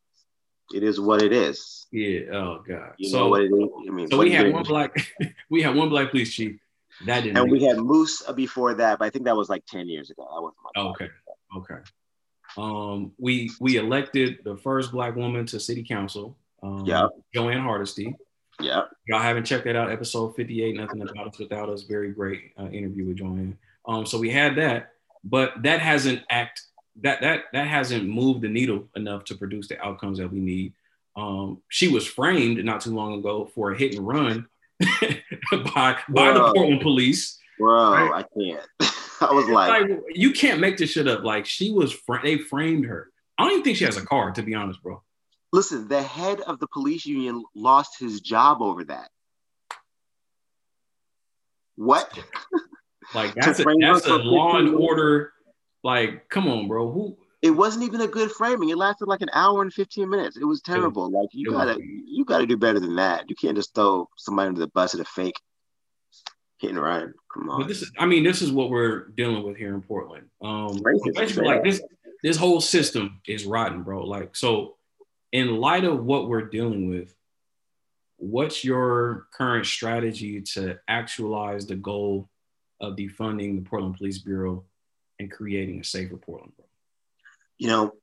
it 0.73 0.83
is 0.83 0.99
what 0.99 1.21
it 1.21 1.31
is. 1.31 1.87
Yeah. 1.91 2.21
Oh 2.33 2.63
God. 2.67 2.93
You 2.97 3.09
so 3.09 3.19
know 3.19 3.29
what 3.29 3.41
it 3.41 3.51
is. 3.51 3.69
I 3.87 3.91
mean, 3.91 4.09
so 4.09 4.17
we 4.17 4.31
had 4.31 4.51
one 4.51 4.63
black, 4.63 4.95
we 5.49 5.61
had 5.61 5.75
one 5.75 5.89
black 5.89 6.11
police 6.11 6.33
chief. 6.33 6.59
That 7.05 7.21
didn't. 7.21 7.37
and 7.37 7.51
we 7.51 7.63
had 7.63 7.77
Moose 7.77 8.21
before 8.35 8.73
that, 8.75 8.99
but 8.99 9.05
I 9.05 9.09
think 9.09 9.25
that 9.25 9.35
was 9.35 9.49
like 9.49 9.65
ten 9.65 9.87
years 9.87 10.09
ago. 10.09 10.25
That 10.33 10.41
wasn't 10.41 10.57
my 10.75 10.81
okay. 10.91 11.09
Okay. 11.57 11.81
Um, 12.57 13.11
we 13.17 13.51
we 13.59 13.77
elected 13.77 14.39
the 14.45 14.55
first 14.57 14.91
black 14.91 15.15
woman 15.15 15.45
to 15.47 15.59
city 15.59 15.83
council. 15.83 16.37
Um, 16.63 16.85
Yeah. 16.85 17.07
Jo 17.33 17.49
Ann 17.49 17.61
Hardesty. 17.61 18.15
Yeah. 18.59 18.83
Y'all 19.07 19.21
haven't 19.21 19.43
checked 19.43 19.65
that 19.65 19.75
out. 19.75 19.91
Episode 19.91 20.35
58, 20.35 20.75
Nothing 20.77 21.01
About 21.01 21.27
Us 21.27 21.39
Without 21.39 21.69
Us. 21.69 21.83
Very 21.83 22.11
great 22.11 22.53
uh, 22.57 22.67
interview 22.67 23.05
with 23.05 23.17
Joanne. 23.17 23.57
Um, 23.87 24.05
so 24.05 24.17
we 24.17 24.29
had 24.29 24.55
that, 24.57 24.91
but 25.23 25.53
that 25.63 25.79
hasn't 25.79 26.23
act 26.29 26.61
that 27.01 27.21
that 27.21 27.43
that 27.53 27.67
hasn't 27.67 28.07
moved 28.07 28.41
the 28.41 28.47
needle 28.49 28.87
enough 28.95 29.25
to 29.25 29.35
produce 29.35 29.67
the 29.67 29.79
outcomes 29.83 30.17
that 30.19 30.31
we 30.31 30.39
need. 30.39 30.73
Um, 31.15 31.61
she 31.69 31.87
was 31.87 32.05
framed 32.05 32.63
not 32.65 32.81
too 32.81 32.93
long 32.93 33.19
ago 33.19 33.49
for 33.53 33.71
a 33.71 33.77
hit 33.77 33.95
and 33.95 34.07
run 34.07 34.47
by 35.73 35.97
by 36.09 36.33
the 36.33 36.51
Portland 36.53 36.81
police. 36.81 37.37
Bro, 37.59 37.91
Right. 38.07 38.25
I 38.25 38.39
can't. 38.39 38.65
I 39.21 39.31
was 39.33 39.47
like, 39.47 39.69
Like 39.89 39.99
you 40.13 40.31
can't 40.33 40.59
make 40.59 40.77
this 40.77 40.91
shit 40.91 41.07
up. 41.07 41.23
Like 41.23 41.45
she 41.45 41.71
was, 41.71 41.93
fra- 41.93 42.19
they 42.21 42.37
framed 42.37 42.85
her. 42.85 43.09
I 43.37 43.43
don't 43.43 43.51
even 43.53 43.63
think 43.63 43.77
she 43.77 43.85
has 43.85 43.95
a 43.95 44.05
car, 44.05 44.31
to 44.31 44.43
be 44.43 44.53
honest, 44.55 44.81
bro. 44.83 45.01
listen, 45.53 45.87
the 45.87 46.01
head 46.03 46.41
of 46.41 46.59
the 46.59 46.67
police 46.67 47.05
union 47.05 47.43
lost 47.55 47.97
his 47.99 48.19
job 48.19 48.61
over 48.61 48.83
that. 48.85 49.09
What? 51.75 52.09
Like 53.13 53.35
that's 53.35 53.59
a 53.59 53.65
that's 53.79 54.07
a 54.07 54.15
law 54.15 54.57
and 54.57 54.75
order. 54.75 55.33
Like, 55.83 56.29
come 56.29 56.47
on, 56.47 56.67
bro. 56.67 56.91
Who? 56.91 57.17
It 57.41 57.51
wasn't 57.51 57.85
even 57.85 58.01
a 58.01 58.07
good 58.07 58.31
framing. 58.31 58.69
It 58.69 58.77
lasted 58.77 59.07
like 59.07 59.21
an 59.21 59.29
hour 59.31 59.61
and 59.61 59.71
15 59.71 60.09
minutes. 60.09 60.35
It 60.35 60.45
was 60.45 60.61
terrible. 60.61 61.11
Like 61.11 61.29
you 61.31 61.51
gotta 61.51 61.77
you 61.79 62.25
gotta 62.25 62.47
do 62.47 62.57
better 62.57 62.79
than 62.79 62.95
that. 62.95 63.29
You 63.29 63.35
can't 63.35 63.55
just 63.55 63.75
throw 63.75 64.09
somebody 64.17 64.47
under 64.47 64.61
the 64.61 64.67
bus 64.67 64.95
at 64.95 65.01
a 65.01 65.05
fake 65.05 65.35
hit 66.57 66.71
and 66.71 66.81
run. 66.81 67.13
Come 67.33 67.49
on. 67.49 67.61
But 67.61 67.67
this 67.67 67.81
is, 67.81 67.91
I 67.97 68.05
mean, 68.05 68.23
this 68.23 68.41
is 68.41 68.51
what 68.51 68.69
we're 68.69 69.09
dealing 69.09 69.43
with 69.43 69.57
here 69.57 69.73
in 69.73 69.81
Portland. 69.81 70.27
Um, 70.41 70.81
basically, 71.13 71.45
like 71.45 71.63
this, 71.63 71.81
this 72.23 72.37
whole 72.37 72.61
system 72.61 73.21
is 73.27 73.45
rotten, 73.45 73.83
bro. 73.83 74.03
Like, 74.03 74.35
so 74.35 74.75
in 75.31 75.57
light 75.57 75.83
of 75.83 76.05
what 76.05 76.29
we're 76.29 76.49
dealing 76.49 76.89
with, 76.89 77.13
what's 78.17 78.63
your 78.63 79.27
current 79.33 79.65
strategy 79.65 80.41
to 80.41 80.79
actualize 80.87 81.67
the 81.67 81.75
goal 81.75 82.29
of 82.81 82.95
defunding 82.95 83.55
the 83.55 83.67
Portland 83.67 83.97
Police 83.97 84.19
Bureau 84.19 84.65
and 85.19 85.31
creating 85.31 85.79
a 85.79 85.83
safer 85.83 86.17
Portland, 86.17 86.53
you 87.57 87.67
know, 87.67 87.93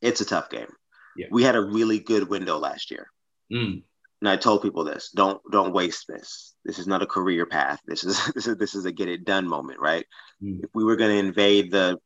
it's 0.00 0.20
a 0.20 0.24
tough 0.24 0.50
game. 0.50 0.72
Yeah. 1.16 1.26
We 1.30 1.42
had 1.42 1.56
a 1.56 1.60
really 1.60 1.98
good 1.98 2.28
window 2.28 2.58
last 2.58 2.90
year. 2.90 3.10
Mm. 3.52 3.82
And 4.20 4.28
I 4.28 4.36
told 4.36 4.62
people 4.62 4.84
this: 4.84 5.10
don't 5.14 5.40
don't 5.50 5.72
waste 5.72 6.06
this. 6.08 6.54
This 6.64 6.78
is 6.78 6.86
not 6.86 7.02
a 7.02 7.06
career 7.06 7.46
path. 7.46 7.80
This 7.86 8.04
is 8.04 8.24
this 8.34 8.46
is 8.46 8.56
this 8.56 8.74
is 8.74 8.84
a 8.84 8.92
get 8.92 9.08
it 9.08 9.24
done 9.24 9.46
moment, 9.46 9.80
right? 9.80 10.06
Mm. 10.42 10.64
If 10.64 10.70
we 10.74 10.84
were 10.84 10.96
going 10.96 11.10
to 11.10 11.28
invade 11.28 11.70
the 11.70 11.98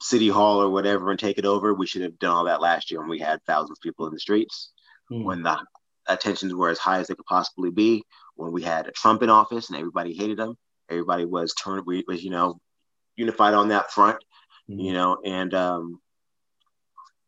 city 0.00 0.28
hall 0.28 0.62
or 0.62 0.70
whatever 0.70 1.10
and 1.10 1.18
take 1.18 1.38
it 1.38 1.44
over. 1.44 1.74
We 1.74 1.86
should 1.86 2.02
have 2.02 2.18
done 2.18 2.30
all 2.30 2.44
that 2.44 2.60
last 2.60 2.90
year 2.90 3.00
when 3.00 3.08
we 3.08 3.18
had 3.18 3.42
thousands 3.44 3.78
of 3.78 3.82
people 3.82 4.06
in 4.06 4.12
the 4.12 4.20
streets, 4.20 4.70
Mm. 5.10 5.24
when 5.24 5.42
the 5.42 5.58
attentions 6.06 6.54
were 6.54 6.68
as 6.68 6.78
high 6.78 7.00
as 7.00 7.06
they 7.06 7.14
could 7.14 7.26
possibly 7.26 7.70
be, 7.70 8.04
when 8.38 8.52
we 8.52 8.62
had 8.62 8.86
a 8.86 8.92
Trump 8.92 9.22
in 9.22 9.30
office 9.30 9.68
and 9.68 9.78
everybody 9.78 10.14
hated 10.14 10.38
him. 10.38 10.56
Everybody 10.88 11.26
was 11.26 11.52
turned, 11.54 11.84
we 11.84 12.04
was, 12.08 12.22
you 12.24 12.30
know, 12.30 12.58
unified 13.16 13.52
on 13.54 13.68
that 13.68 13.90
front, 13.90 14.18
Mm. 14.70 14.84
you 14.84 14.92
know, 14.92 15.18
and 15.24 15.54
um, 15.54 16.00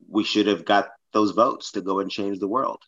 we 0.08 0.24
should 0.24 0.46
have 0.46 0.64
got 0.64 0.90
those 1.12 1.32
votes 1.32 1.72
to 1.72 1.80
go 1.80 2.00
and 2.00 2.10
change 2.10 2.38
the 2.38 2.48
world. 2.48 2.80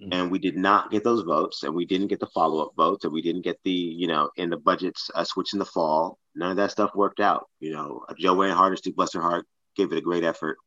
Mm. 0.00 0.08
And 0.12 0.30
we 0.30 0.38
did 0.38 0.56
not 0.56 0.90
get 0.90 1.02
those 1.02 1.22
votes, 1.22 1.64
and 1.64 1.74
we 1.74 1.84
didn't 1.84 2.06
get 2.08 2.20
the 2.20 2.26
follow 2.28 2.64
up 2.64 2.72
votes, 2.76 3.04
and 3.04 3.12
we 3.12 3.22
didn't 3.22 3.42
get 3.42 3.58
the, 3.64 3.70
you 3.70 4.06
know, 4.06 4.30
in 4.36 4.50
the 4.50 4.56
budgets 4.56 5.10
uh, 5.14 5.24
switch 5.24 5.52
in 5.52 5.58
the 5.58 5.64
fall. 5.64 6.18
None 6.34 6.52
of 6.52 6.56
that 6.58 6.70
stuff 6.70 6.94
worked 6.94 7.20
out. 7.20 7.48
You 7.60 7.72
know, 7.72 8.04
Jo 8.18 8.40
Ann 8.42 8.56
Hardesty, 8.56 8.92
bless 8.92 9.14
her 9.14 9.20
heart, 9.20 9.46
gave 9.76 9.92
it 9.92 9.98
a 9.98 10.02
great 10.02 10.24
effort, 10.24 10.58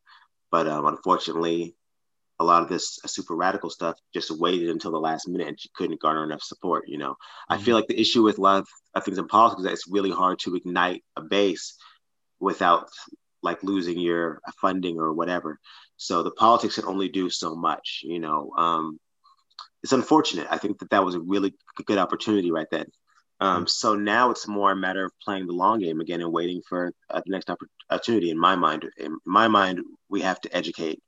but 0.52 0.68
um, 0.68 0.86
unfortunately, 0.86 1.76
a 2.42 2.44
lot 2.44 2.64
of 2.64 2.70
this 2.70 3.00
super 3.06 3.36
radical 3.36 3.70
stuff 3.70 3.96
just 4.14 4.32
waited 4.32 4.70
until 4.70 4.92
the 4.92 5.00
last 5.00 5.28
minute, 5.28 5.48
and 5.48 5.60
she 5.60 5.70
couldn't 5.76 6.02
garner 6.02 6.24
enough 6.24 6.44
support. 6.44 6.88
You 6.88 6.98
know, 6.98 7.16
I 7.48 7.58
feel 7.58 7.76
like 7.76 7.88
the 7.88 8.00
issue 8.00 8.24
with 8.24 8.38
a 8.38 8.42
lot 8.42 8.66
of 8.96 9.04
things 9.04 9.18
in 9.18 9.28
politics 9.28 9.60
is 9.60 9.66
that 9.66 9.74
it's 9.74 9.88
really 9.88 10.12
hard 10.12 10.40
to 10.40 10.56
ignite 10.56 11.04
a 11.16 11.22
base 11.22 11.78
without 12.40 12.90
like 13.44 13.64
losing 13.64 14.00
your 14.00 14.42
funding 14.60 15.00
or 15.00 15.14
whatever. 15.14 15.60
So 15.98 16.24
the 16.24 16.32
politics 16.32 16.76
can 16.76 16.86
only 16.86 17.10
do 17.10 17.30
so 17.30 17.56
much, 17.56 18.02
you 18.04 18.20
know. 18.20 18.52
Um, 18.58 19.00
it's 19.84 19.94
unfortunate. 19.94 20.48
I 20.50 20.58
think 20.58 20.80
that 20.80 20.90
that 20.92 21.06
was 21.06 21.16
a 21.16 21.20
really 21.20 21.54
good 21.86 21.98
opportunity 21.98 22.52
right 22.52 22.68
then. 22.72 22.86
Um, 23.40 23.66
so 23.66 23.96
now 23.96 24.30
it's 24.30 24.48
more 24.48 24.72
a 24.72 24.76
matter 24.76 25.04
of 25.04 25.12
playing 25.20 25.48
the 25.48 25.54
long 25.54 25.80
game 25.80 26.00
again 26.00 26.22
and 26.22 26.32
waiting 26.32 26.62
for 26.70 26.92
uh, 27.10 27.22
the 27.26 27.32
next 27.32 27.50
opportunity. 27.50 28.30
In 28.30 28.38
my 28.38 28.56
mind, 28.56 28.88
in 28.98 29.18
my 29.26 29.48
mind, 29.48 29.80
we 30.10 30.22
have 30.22 30.40
to 30.42 30.56
educate, 30.56 31.02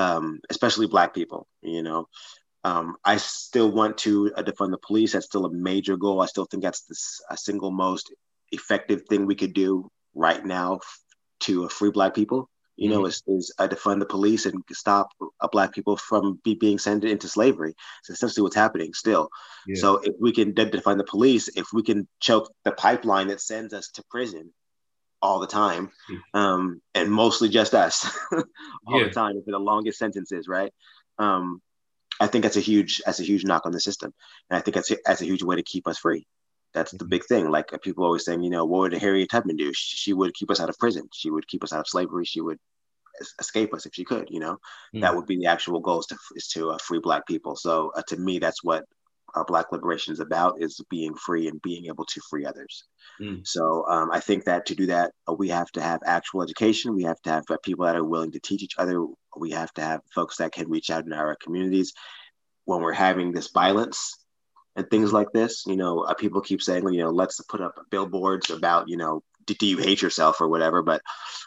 um, 0.00 0.40
especially 0.48 0.86
Black 0.86 1.14
people. 1.14 1.46
You 1.62 1.82
know, 1.82 2.08
um, 2.64 2.96
I 3.04 3.16
still 3.18 3.70
want 3.70 3.98
to 3.98 4.32
uh, 4.36 4.42
defund 4.42 4.70
the 4.72 4.78
police. 4.78 5.12
That's 5.12 5.26
still 5.26 5.46
a 5.46 5.52
major 5.52 5.96
goal. 5.96 6.20
I 6.22 6.26
still 6.26 6.46
think 6.46 6.62
that's 6.62 6.82
the 6.84 6.94
s- 6.94 7.20
a 7.30 7.36
single 7.36 7.70
most 7.70 8.12
effective 8.52 9.02
thing 9.08 9.26
we 9.26 9.34
could 9.34 9.54
do 9.54 9.88
right 10.14 10.44
now 10.44 10.76
f- 10.76 11.00
to 11.40 11.64
uh, 11.64 11.68
free 11.68 11.90
Black 11.90 12.14
people. 12.14 12.48
You 12.76 12.88
know, 12.88 13.04
is, 13.04 13.22
is 13.26 13.52
uh, 13.58 13.68
defund 13.68 13.98
the 13.98 14.06
police 14.06 14.46
and 14.46 14.62
stop 14.72 15.08
uh, 15.42 15.48
Black 15.52 15.74
people 15.74 15.96
from 15.98 16.40
be, 16.44 16.54
being 16.54 16.78
sent 16.78 17.04
into 17.04 17.28
slavery. 17.28 17.74
It's 18.00 18.10
essentially 18.10 18.42
what's 18.42 18.56
happening 18.56 18.94
still. 18.94 19.28
Yeah. 19.66 19.76
So 19.82 19.88
if 19.98 20.14
we 20.18 20.32
can 20.32 20.54
de- 20.54 20.70
defund 20.70 20.96
the 20.96 21.04
police, 21.04 21.48
if 21.48 21.66
we 21.74 21.82
can 21.82 22.08
choke 22.20 22.50
the 22.64 22.72
pipeline 22.72 23.28
that 23.28 23.42
sends 23.42 23.74
us 23.74 23.90
to 23.96 24.02
prison 24.10 24.54
all 25.22 25.40
the 25.40 25.46
time, 25.46 25.90
um, 26.34 26.80
and 26.94 27.10
mostly 27.10 27.48
just 27.48 27.74
us 27.74 28.08
all 28.86 29.00
Yeah. 29.00 29.04
the 29.04 29.10
time 29.10 29.40
for 29.44 29.50
the 29.50 29.58
longest 29.58 29.98
sentences, 29.98 30.48
right? 30.48 30.72
Um, 31.18 31.60
I 32.20 32.26
think 32.26 32.42
that's 32.44 32.56
a 32.56 32.60
huge 32.60 33.00
that's 33.04 33.20
a 33.20 33.24
huge 33.24 33.44
knock 33.44 33.66
on 33.66 33.72
the 33.72 33.80
system, 33.80 34.12
and 34.50 34.58
I 34.58 34.60
think 34.60 34.74
that's 34.74 34.90
a, 34.90 34.96
that's 35.04 35.22
a 35.22 35.26
huge 35.26 35.42
way 35.42 35.56
to 35.56 35.62
keep 35.62 35.86
us 35.88 35.98
free. 35.98 36.26
That's 36.74 36.92
the 36.92 37.04
big 37.04 37.24
thing. 37.24 37.50
Like 37.50 37.72
uh, 37.72 37.78
people 37.78 38.04
always 38.04 38.24
saying, 38.24 38.42
you 38.42 38.50
know, 38.50 38.64
what 38.64 38.80
would 38.80 38.92
Harriet 38.94 39.30
Tubman 39.30 39.56
do? 39.56 39.72
She, 39.74 39.96
she 39.96 40.12
would 40.12 40.34
keep 40.34 40.50
us 40.50 40.60
out 40.60 40.68
of 40.68 40.78
prison. 40.78 41.08
She 41.14 41.30
would 41.30 41.48
keep 41.48 41.64
us 41.64 41.72
out 41.72 41.80
of 41.80 41.88
slavery. 41.88 42.24
She 42.24 42.40
would 42.40 42.58
escape 43.40 43.74
us 43.74 43.86
if 43.86 43.94
she 43.94 44.04
could. 44.04 44.28
You 44.30 44.40
know, 44.40 44.58
that 45.00 45.14
would 45.16 45.26
be 45.26 45.36
the 45.38 45.46
actual 45.46 45.80
goal 45.80 46.00
is 46.00 46.06
to 46.06 46.16
is 46.36 46.48
to 46.48 46.70
uh, 46.70 46.78
free 46.78 47.00
Black 47.00 47.26
people. 47.26 47.56
So 47.56 47.92
uh, 47.96 48.02
to 48.08 48.16
me, 48.16 48.38
that's 48.38 48.62
what 48.62 48.84
uh, 49.34 49.44
Black 49.44 49.72
liberation 49.72 50.12
is 50.12 50.20
about: 50.20 50.62
is 50.62 50.80
being 50.90 51.14
free 51.14 51.48
and 51.48 51.60
being 51.62 51.86
able 51.86 52.04
to 52.06 52.20
free 52.28 52.46
others. 52.46 52.84
Mm. 53.20 53.46
So 53.46 53.86
um, 53.88 54.10
I 54.10 54.20
think 54.20 54.44
that 54.44 54.66
to 54.66 54.74
do 54.74 54.86
that, 54.86 55.12
uh, 55.28 55.32
we 55.32 55.48
have 55.48 55.70
to 55.72 55.80
have 55.80 56.00
actual 56.04 56.42
education. 56.42 56.94
We 56.94 57.04
have 57.04 57.20
to 57.22 57.30
have 57.30 57.44
uh, 57.50 57.56
people 57.62 57.86
that 57.86 57.96
are 57.96 58.04
willing 58.04 58.32
to 58.32 58.40
teach 58.40 58.62
each 58.62 58.78
other. 58.78 59.04
We 59.36 59.50
have 59.52 59.72
to 59.74 59.82
have 59.82 60.00
folks 60.14 60.36
that 60.38 60.52
can 60.52 60.68
reach 60.68 60.90
out 60.90 61.06
in 61.06 61.12
our 61.12 61.36
communities 61.42 61.92
when 62.64 62.80
we're 62.80 62.92
having 62.92 63.32
this 63.32 63.48
violence 63.48 64.16
and 64.76 64.88
things 64.88 65.12
like 65.12 65.32
this. 65.32 65.64
You 65.66 65.76
know, 65.76 66.00
uh, 66.00 66.14
people 66.14 66.40
keep 66.40 66.62
saying, 66.62 66.88
you 66.92 67.02
know, 67.02 67.10
let's 67.10 67.40
put 67.42 67.60
up 67.60 67.74
billboards 67.90 68.50
about, 68.50 68.88
you 68.88 68.96
know, 68.96 69.22
do, 69.46 69.54
do 69.54 69.66
you 69.66 69.78
hate 69.78 70.02
yourself 70.02 70.40
or 70.40 70.48
whatever. 70.48 70.82
But 70.82 71.02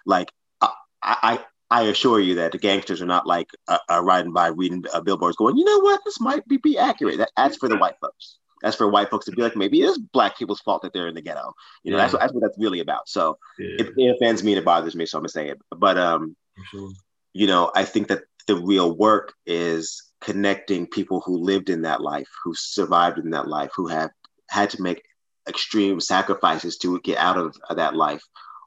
like, 0.05 0.31
I, 0.61 0.69
I, 1.01 1.39
I 1.71 1.83
assure 1.83 2.19
you 2.19 2.35
that 2.35 2.51
the 2.51 2.57
gangsters 2.59 3.01
are 3.01 3.07
not 3.07 3.25
like 3.25 3.49
uh, 3.67 3.79
uh, 3.89 4.01
riding 4.03 4.31
by 4.31 4.47
reading 4.47 4.83
uh, 4.93 5.01
billboards 5.01 5.37
going, 5.37 5.57
you 5.57 5.65
know 5.65 5.79
what, 5.79 6.01
this 6.05 6.19
might 6.19 6.47
be, 6.47 6.57
be 6.57 6.77
accurate. 6.77 7.17
That, 7.17 7.31
that's 7.35 7.57
for 7.57 7.67
the 7.67 7.77
white 7.77 7.95
folks. 7.99 8.37
That's 8.61 8.75
for 8.75 8.87
white 8.87 9.09
folks 9.09 9.25
to 9.25 9.31
be 9.31 9.41
like, 9.41 9.55
maybe 9.55 9.81
it 9.81 9.85
is 9.85 9.97
black 9.97 10.37
people's 10.37 10.61
fault 10.61 10.83
that 10.83 10.93
they're 10.93 11.07
in 11.07 11.15
the 11.15 11.21
ghetto. 11.21 11.53
You 11.83 11.91
know, 11.91 11.97
that's, 11.97 12.13
Yeah. 12.13 12.17
what, 12.17 12.21
that's 12.21 12.33
what 12.33 12.41
that's 12.43 12.57
really 12.57 12.79
about. 12.79 13.09
So 13.09 13.37
Yeah. 13.57 13.85
it, 13.85 13.93
it 13.97 14.15
offends 14.15 14.43
me 14.43 14.53
and 14.53 14.59
it 14.59 14.65
bothers 14.65 14.95
me, 14.95 15.05
so 15.05 15.17
I'm 15.17 15.23
gonna 15.23 15.29
say 15.29 15.49
it. 15.49 15.59
But 15.75 15.97
um, 15.97 16.35
sure. 16.71 16.91
you 17.33 17.47
know, 17.47 17.71
I 17.75 17.85
think 17.85 18.07
that 18.09 18.23
the 18.47 18.55
real 18.55 18.95
work 18.95 19.33
is 19.45 20.03
connecting 20.21 20.87
people 20.87 21.21
who 21.21 21.37
lived 21.37 21.69
in 21.69 21.81
that 21.81 22.01
life, 22.01 22.29
who 22.43 22.53
survived 22.55 23.17
in 23.19 23.31
that 23.31 23.47
life, 23.47 23.71
who 23.75 23.87
have 23.87 24.11
had 24.49 24.69
to 24.69 24.81
make 24.81 25.03
extreme 25.49 25.99
sacrifices 25.99 26.77
to 26.77 26.99
get 27.01 27.17
out 27.17 27.37
of 27.37 27.57
that 27.75 27.95
life 27.95 28.23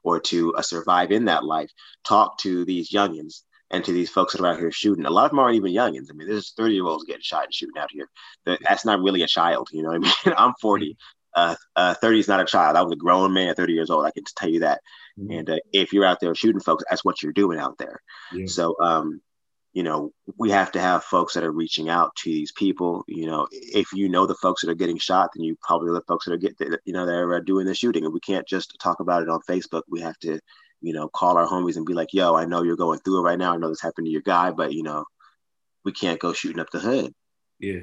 or 0.07 0.21
to 0.21 0.55
uh, 0.55 0.61
survive 0.61 1.11
in 1.11 1.25
that 1.25 1.43
life. 1.43 1.69
Talk 2.05 2.37
to 2.39 2.63
these 2.63 2.91
youngins 2.91 3.41
and 3.71 3.83
to 3.83 3.91
these 3.91 4.09
folks 4.09 4.33
that 4.33 4.41
are 4.41 4.47
out 4.47 4.57
here 4.57 4.71
shooting. 4.71 5.05
A 5.05 5.09
lot 5.09 5.25
of 5.25 5.31
them 5.31 5.39
aren't 5.39 5.57
even 5.57 5.73
youngins. 5.73 6.07
I 6.09 6.13
mean, 6.13 6.29
there's 6.29 6.53
30 6.53 6.75
year 6.75 6.85
olds 6.85 7.03
getting 7.03 7.21
shot 7.21 7.43
and 7.43 7.53
shooting 7.53 7.77
out 7.77 7.91
here. 7.91 8.07
That's 8.45 8.85
not 8.85 9.01
really 9.01 9.23
a 9.23 9.27
child. 9.27 9.67
You 9.73 9.83
know 9.83 9.89
what 9.89 9.97
I 9.97 9.99
mean? 10.29 10.35
I'm 10.37 10.53
40. 10.61 10.95
Uh, 11.35 11.55
uh, 11.75 11.93
30 11.95 12.19
is 12.19 12.27
not 12.29 12.39
a 12.39 12.45
child. 12.45 12.77
I 12.77 12.83
was 12.83 12.93
a 12.93 12.95
grown 12.95 13.33
man 13.33 13.49
at 13.49 13.57
30 13.57 13.73
years 13.73 13.89
old. 13.89 14.05
I 14.05 14.11
can 14.11 14.23
tell 14.37 14.49
you 14.49 14.61
that. 14.61 14.79
And 15.17 15.49
uh, 15.49 15.57
if 15.73 15.91
you're 15.91 16.05
out 16.05 16.19
there 16.21 16.33
shooting 16.35 16.61
folks, 16.61 16.85
that's 16.89 17.03
what 17.03 17.21
you're 17.21 17.33
doing 17.33 17.59
out 17.59 17.77
there. 17.77 17.99
Yeah. 18.31 18.45
So, 18.47 18.75
um, 18.81 19.19
you 19.77 19.83
know, 19.83 20.11
we 20.39 20.49
have 20.49 20.71
to 20.71 20.79
have 20.79 21.03
folks 21.03 21.35
that 21.35 21.43
are 21.43 21.51
reaching 21.51 21.87
out 21.87 22.15
to 22.15 22.31
these 22.31 22.51
people. 22.51 23.03
You 23.07 23.27
know, 23.27 23.47
if 23.51 23.93
you 23.93 24.09
know 24.09 24.25
the 24.25 24.33
folks 24.33 24.63
that 24.63 24.71
are 24.71 24.73
getting 24.73 24.97
shot, 24.97 25.29
then 25.35 25.43
you 25.43 25.55
probably 25.61 25.91
the 25.91 26.01
folks 26.07 26.25
that 26.25 26.33
are 26.33 26.37
getting, 26.37 26.75
you 26.83 26.93
know, 26.93 27.05
that 27.05 27.13
are 27.13 27.39
doing 27.41 27.67
the 27.67 27.75
shooting. 27.75 28.03
And 28.03 28.11
we 28.11 28.19
can't 28.19 28.47
just 28.47 28.75
talk 28.81 29.01
about 29.01 29.21
it 29.21 29.29
on 29.29 29.39
Facebook. 29.47 29.83
We 29.87 30.01
have 30.01 30.17
to, 30.21 30.39
you 30.81 30.93
know, 30.93 31.07
call 31.09 31.37
our 31.37 31.45
homies 31.45 31.75
and 31.75 31.85
be 31.85 31.93
like, 31.93 32.11
"Yo, 32.11 32.33
I 32.33 32.45
know 32.45 32.63
you're 32.63 32.75
going 32.75 32.97
through 33.01 33.19
it 33.19 33.21
right 33.21 33.37
now. 33.37 33.53
I 33.53 33.57
know 33.57 33.69
this 33.69 33.79
happened 33.79 34.07
to 34.07 34.11
your 34.11 34.23
guy, 34.23 34.49
but 34.49 34.73
you 34.73 34.81
know, 34.81 35.05
we 35.85 35.91
can't 35.91 36.19
go 36.19 36.33
shooting 36.33 36.59
up 36.59 36.71
the 36.71 36.79
hood." 36.79 37.13
Yeah. 37.59 37.81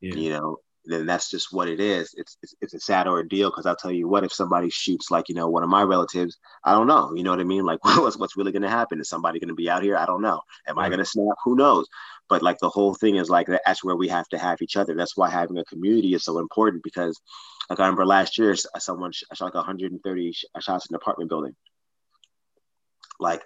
Yeah. 0.00 0.14
You 0.16 0.30
know, 0.30 0.56
then 0.88 1.06
that's 1.06 1.30
just 1.30 1.52
what 1.52 1.68
it 1.68 1.80
is. 1.80 2.14
It's 2.16 2.38
it's, 2.42 2.54
it's 2.60 2.74
a 2.74 2.80
sad 2.80 3.06
ordeal 3.06 3.50
because 3.50 3.66
I'll 3.66 3.76
tell 3.76 3.92
you 3.92 4.08
what, 4.08 4.24
if 4.24 4.32
somebody 4.32 4.70
shoots 4.70 5.10
like 5.10 5.28
you 5.28 5.34
know 5.34 5.48
one 5.48 5.62
of 5.62 5.68
my 5.68 5.82
relatives, 5.82 6.38
I 6.64 6.72
don't 6.72 6.86
know. 6.86 7.12
You 7.14 7.22
know 7.22 7.30
what 7.30 7.40
I 7.40 7.44
mean? 7.44 7.64
Like 7.64 7.84
what's 7.84 8.16
what's 8.16 8.36
really 8.36 8.52
going 8.52 8.62
to 8.62 8.70
happen? 8.70 9.00
Is 9.00 9.08
somebody 9.08 9.38
going 9.38 9.48
to 9.48 9.54
be 9.54 9.68
out 9.68 9.82
here? 9.82 9.96
I 9.96 10.06
don't 10.06 10.22
know. 10.22 10.40
Am 10.66 10.78
I 10.78 10.88
going 10.88 10.98
to 10.98 11.04
snap? 11.04 11.36
Who 11.44 11.56
knows? 11.56 11.86
But 12.28 12.42
like 12.42 12.58
the 12.58 12.70
whole 12.70 12.94
thing 12.94 13.16
is 13.16 13.28
like 13.28 13.48
that's 13.48 13.84
where 13.84 13.96
we 13.96 14.08
have 14.08 14.28
to 14.28 14.38
have 14.38 14.62
each 14.62 14.76
other. 14.76 14.94
That's 14.94 15.16
why 15.16 15.28
having 15.30 15.58
a 15.58 15.64
community 15.64 16.14
is 16.14 16.24
so 16.24 16.38
important 16.38 16.82
because, 16.82 17.20
like 17.68 17.80
I 17.80 17.84
remember 17.84 18.06
last 18.06 18.38
year, 18.38 18.56
someone 18.78 19.12
sh- 19.12 19.24
shot 19.34 19.46
like 19.46 19.54
130 19.54 20.32
sh- 20.32 20.44
shots 20.60 20.86
in 20.86 20.94
an 20.94 21.00
apartment 21.00 21.28
building. 21.28 21.54
Like, 23.20 23.42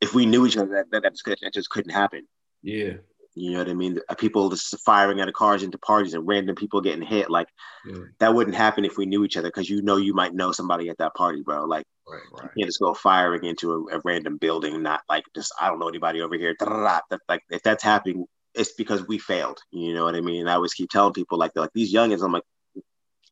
if 0.00 0.14
we 0.14 0.26
knew 0.26 0.46
each 0.46 0.56
other, 0.56 0.86
that 0.90 1.02
that, 1.02 1.02
that 1.42 1.54
just 1.54 1.70
couldn't 1.70 1.92
happen. 1.92 2.26
Yeah. 2.62 2.94
You 3.34 3.52
know 3.52 3.58
what 3.58 3.68
I 3.68 3.74
mean? 3.74 3.98
Uh, 4.08 4.14
People 4.14 4.50
just 4.50 4.78
firing 4.80 5.20
at 5.20 5.32
cars 5.32 5.62
into 5.62 5.78
parties 5.78 6.14
and 6.14 6.26
random 6.26 6.54
people 6.54 6.80
getting 6.80 7.02
hit. 7.06 7.30
Like 7.30 7.48
Yeah. 7.86 8.04
that 8.18 8.34
wouldn't 8.34 8.56
happen 8.56 8.84
if 8.84 8.96
we 8.98 9.06
knew 9.06 9.24
each 9.24 9.36
other 9.36 9.48
because 9.48 9.70
you 9.70 9.80
know 9.82 9.96
you 9.96 10.12
might 10.14 10.34
know 10.34 10.52
somebody 10.52 10.88
at 10.88 10.98
that 10.98 11.14
party, 11.14 11.42
bro. 11.42 11.64
Like 11.64 11.86
Right. 12.06 12.20
Right. 12.32 12.50
you 12.56 12.62
can't 12.62 12.68
just 12.68 12.80
go 12.80 12.92
firing 12.94 13.44
into 13.44 13.72
a, 13.72 13.96
a 13.96 14.00
random 14.04 14.36
building, 14.36 14.82
not 14.82 15.02
like 15.08 15.24
just 15.34 15.52
I 15.60 15.68
don't 15.68 15.78
know 15.78 15.88
anybody 15.88 16.20
over 16.20 16.34
here. 16.36 16.54
That, 16.58 17.20
like 17.28 17.42
if 17.48 17.62
that's 17.62 17.82
happening, 17.82 18.26
it's 18.54 18.72
because 18.72 19.06
we 19.06 19.18
failed. 19.18 19.60
You 19.70 19.94
know 19.94 20.04
what 20.04 20.14
I 20.14 20.20
mean? 20.20 20.40
And 20.40 20.50
I 20.50 20.54
always 20.54 20.74
keep 20.74 20.90
telling 20.90 21.14
people 21.14 21.38
like 21.38 21.52
like 21.56 21.70
these 21.72 21.94
youngins. 21.94 22.22
I'm 22.22 22.32
like, 22.32 22.44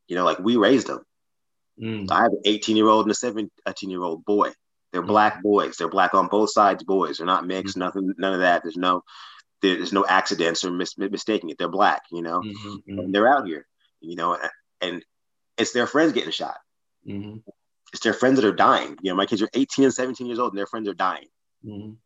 you 0.09 0.17
know, 0.17 0.25
like 0.25 0.39
we 0.39 0.57
raised 0.57 0.87
them. 0.87 1.03
Mm. 1.81 2.11
I 2.11 2.23
have 2.23 2.33
an 2.33 2.41
18 2.45 2.77
year 2.77 2.89
old 2.89 3.05
and 3.05 3.13
a 3.13 3.15
17 3.15 3.51
year 3.91 4.03
old 4.03 4.25
boy. 4.25 4.53
They're 4.93 5.03
black 5.03 5.43
boys. 5.43 5.77
They're 5.77 5.89
black 5.89 6.15
on 6.15 6.27
both 6.29 6.51
sides 6.53 6.83
boys. 6.83 7.19
They're 7.19 7.27
not 7.27 7.47
mixed. 7.47 7.77
Nothing. 7.77 8.13
None 8.19 8.35
of 8.35 8.41
that. 8.41 8.63
There's 8.63 8.77
no. 8.77 9.03
There's 9.63 9.93
no 9.93 10.07
accidents 10.07 10.65
or 10.65 10.71
mis- 10.71 10.97
mistaking 10.99 11.51
it. 11.51 11.59
They're 11.59 11.69
black. 11.69 12.03
You 12.11 12.23
know. 12.23 12.41
Mhm, 12.41 12.83
mhm, 12.89 12.99
And 13.05 13.15
they're 13.15 13.29
out 13.29 13.47
here. 13.47 13.67
You 14.01 14.17
know, 14.17 14.39
and, 14.81 15.05
it's 15.59 15.73
their 15.73 15.87
friends 15.87 16.13
getting 16.13 16.31
shot. 16.31 16.57
mhm, 17.07 17.43
It's 17.93 18.03
their 18.03 18.15
friends 18.15 18.37
that 18.41 18.47
are 18.49 18.53
dying. 18.55 18.97
You 19.03 19.11
know, 19.11 19.17
my 19.17 19.27
kids 19.27 19.43
are 19.43 19.51
18 19.53 19.85
and 19.85 19.93
17 19.95 20.27
years 20.27 20.39
old, 20.39 20.53
and 20.53 20.59
their 20.59 20.67
friends 20.67 20.89
are 20.89 20.95
dying. 20.95 21.29
mhm. 21.65 21.97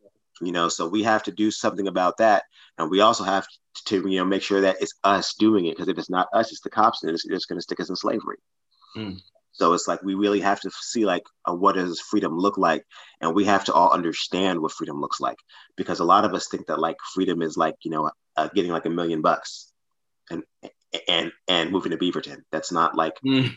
You 0.41 0.51
know, 0.51 0.67
so 0.67 0.89
we 0.89 1.03
have 1.03 1.23
to 1.23 1.31
do 1.31 1.49
something 1.51 1.87
about 1.87 2.17
that, 2.17 2.43
and 2.77 2.89
we 2.91 2.99
also 2.99 3.23
have 3.23 3.47
to, 3.85 4.09
you 4.09 4.17
know, 4.17 4.25
make 4.25 4.41
sure 4.41 4.59
that 4.61 4.81
it's 4.81 4.95
us 5.05 5.33
doing 5.35 5.65
it. 5.67 5.75
Because 5.75 5.87
if 5.87 5.97
it's 5.97 6.09
not 6.09 6.27
us, 6.33 6.51
it's 6.51 6.59
the 6.61 6.69
cops, 6.69 7.03
and 7.03 7.11
it's 7.11 7.23
just 7.25 7.47
going 7.47 7.57
to 7.57 7.61
stick 7.61 7.79
us 7.79 7.89
in 7.89 7.95
slavery. 7.95 8.37
Mm. 8.97 9.21
So 9.57 9.71
it's 9.71 9.87
like 9.87 10.03
we 10.03 10.15
really 10.15 10.41
have 10.41 10.59
to 10.61 10.71
see 10.71 11.05
like 11.05 11.23
uh, 11.49 11.53
what 11.53 11.75
does 11.75 12.01
freedom 12.01 12.37
look 12.37 12.57
like, 12.57 12.83
and 13.21 13.33
we 13.33 13.45
have 13.45 13.63
to 13.65 13.73
all 13.73 13.91
understand 13.91 14.59
what 14.59 14.73
freedom 14.73 14.99
looks 14.99 15.21
like. 15.21 15.37
Because 15.77 16.01
a 16.01 16.03
lot 16.03 16.25
of 16.25 16.33
us 16.33 16.49
think 16.49 16.67
that 16.67 16.79
like 16.79 16.97
freedom 17.13 17.41
is 17.41 17.55
like 17.55 17.75
you 17.83 17.91
know 17.91 18.11
uh, 18.35 18.49
getting 18.53 18.71
like 18.71 18.85
a 18.85 18.89
million 18.89 19.21
bucks, 19.21 19.71
and 20.29 20.43
and 21.07 21.31
and 21.47 21.71
moving 21.71 21.91
to 21.91 21.97
Beaverton. 21.97 22.41
That's 22.51 22.73
not 22.73 22.97
like 22.97 23.17
you 23.23 23.49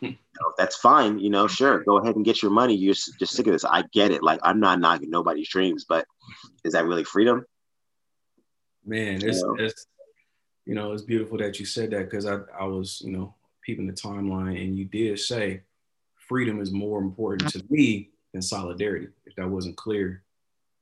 know, 0.00 0.52
that's 0.58 0.74
fine. 0.74 1.20
You 1.20 1.30
know, 1.30 1.46
sure, 1.46 1.84
go 1.84 1.98
ahead 1.98 2.16
and 2.16 2.24
get 2.24 2.42
your 2.42 2.50
money. 2.50 2.74
You're 2.74 2.94
just 2.94 3.28
sick 3.28 3.46
of 3.46 3.52
this. 3.52 3.64
I 3.64 3.84
get 3.92 4.10
it. 4.10 4.24
Like 4.24 4.40
I'm 4.42 4.58
not 4.58 4.80
knocking 4.80 5.10
nobody's 5.10 5.48
dreams, 5.48 5.86
but 5.88 6.06
is 6.64 6.72
that 6.72 6.86
really 6.86 7.04
freedom? 7.04 7.44
Man, 8.84 9.22
it's, 9.22 9.38
you 9.38 9.46
know? 9.46 9.64
it's 9.64 9.86
you 10.64 10.74
know 10.74 10.92
it's 10.92 11.02
beautiful 11.02 11.38
that 11.38 11.60
you 11.60 11.66
said 11.66 11.92
that 11.92 12.10
because 12.10 12.26
I 12.26 12.38
I 12.58 12.64
was 12.64 13.00
you 13.04 13.12
know 13.12 13.35
peeping 13.66 13.86
the 13.86 13.92
timeline 13.92 14.62
and 14.62 14.78
you 14.78 14.84
did 14.84 15.18
say 15.18 15.60
freedom 16.28 16.60
is 16.60 16.70
more 16.70 17.00
important 17.00 17.50
to 17.50 17.62
me 17.68 18.10
than 18.32 18.40
solidarity. 18.40 19.08
If 19.26 19.34
that 19.36 19.48
wasn't 19.48 19.76
clear, 19.76 20.22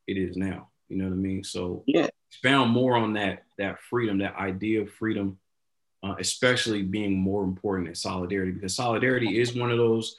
it 0.06 0.18
is 0.18 0.36
now. 0.36 0.68
You 0.88 0.98
know 0.98 1.04
what 1.04 1.14
I 1.14 1.16
mean? 1.16 1.42
So 1.42 1.82
yeah, 1.86 2.08
expound 2.30 2.70
more 2.70 2.96
on 2.96 3.14
that 3.14 3.44
that 3.58 3.80
freedom, 3.88 4.18
that 4.18 4.36
idea 4.36 4.82
of 4.82 4.90
freedom 4.92 5.38
uh, 6.04 6.14
especially 6.18 6.82
being 6.82 7.14
more 7.14 7.42
important 7.42 7.88
than 7.88 7.94
solidarity 7.94 8.52
because 8.52 8.74
solidarity 8.74 9.40
is 9.40 9.56
one 9.56 9.70
of 9.70 9.78
those 9.78 10.16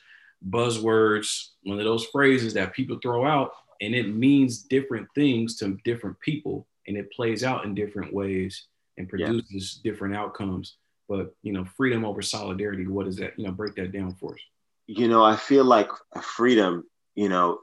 buzzwords, 0.50 1.50
one 1.64 1.78
of 1.78 1.86
those 1.86 2.06
phrases 2.06 2.56
that 2.56 2.74
people 2.74 2.98
throw 3.02 3.26
out, 3.26 3.52
and 3.82 3.94
it 3.94 4.16
means 4.16 4.64
different 4.64 5.08
things 5.14 5.58
to 5.58 5.78
different 5.84 6.20
people, 6.22 6.66
and 6.88 6.98
it 6.98 7.12
plays 7.12 7.44
out 7.44 7.66
in 7.66 7.76
different 7.76 8.12
ways 8.14 8.66
and 8.98 9.08
produces 9.08 9.80
yeah. 9.84 9.92
different 9.92 10.16
outcomes. 10.16 10.78
But 11.08 11.34
you 11.44 11.54
know, 11.54 11.66
freedom 11.66 12.04
over 12.06 12.22
solidarity, 12.22 12.88
what 12.88 13.08
is 13.08 13.18
that? 13.18 13.38
You 13.38 13.46
know, 13.46 13.52
break 13.52 13.76
that 13.76 13.92
down 13.92 14.16
for 14.16 14.34
us. 14.34 14.40
You 14.88 15.08
know, 15.08 15.24
I 15.24 15.36
feel 15.36 15.64
like 15.64 15.90
freedom, 16.22 16.84
you 17.16 17.30
know, 17.30 17.60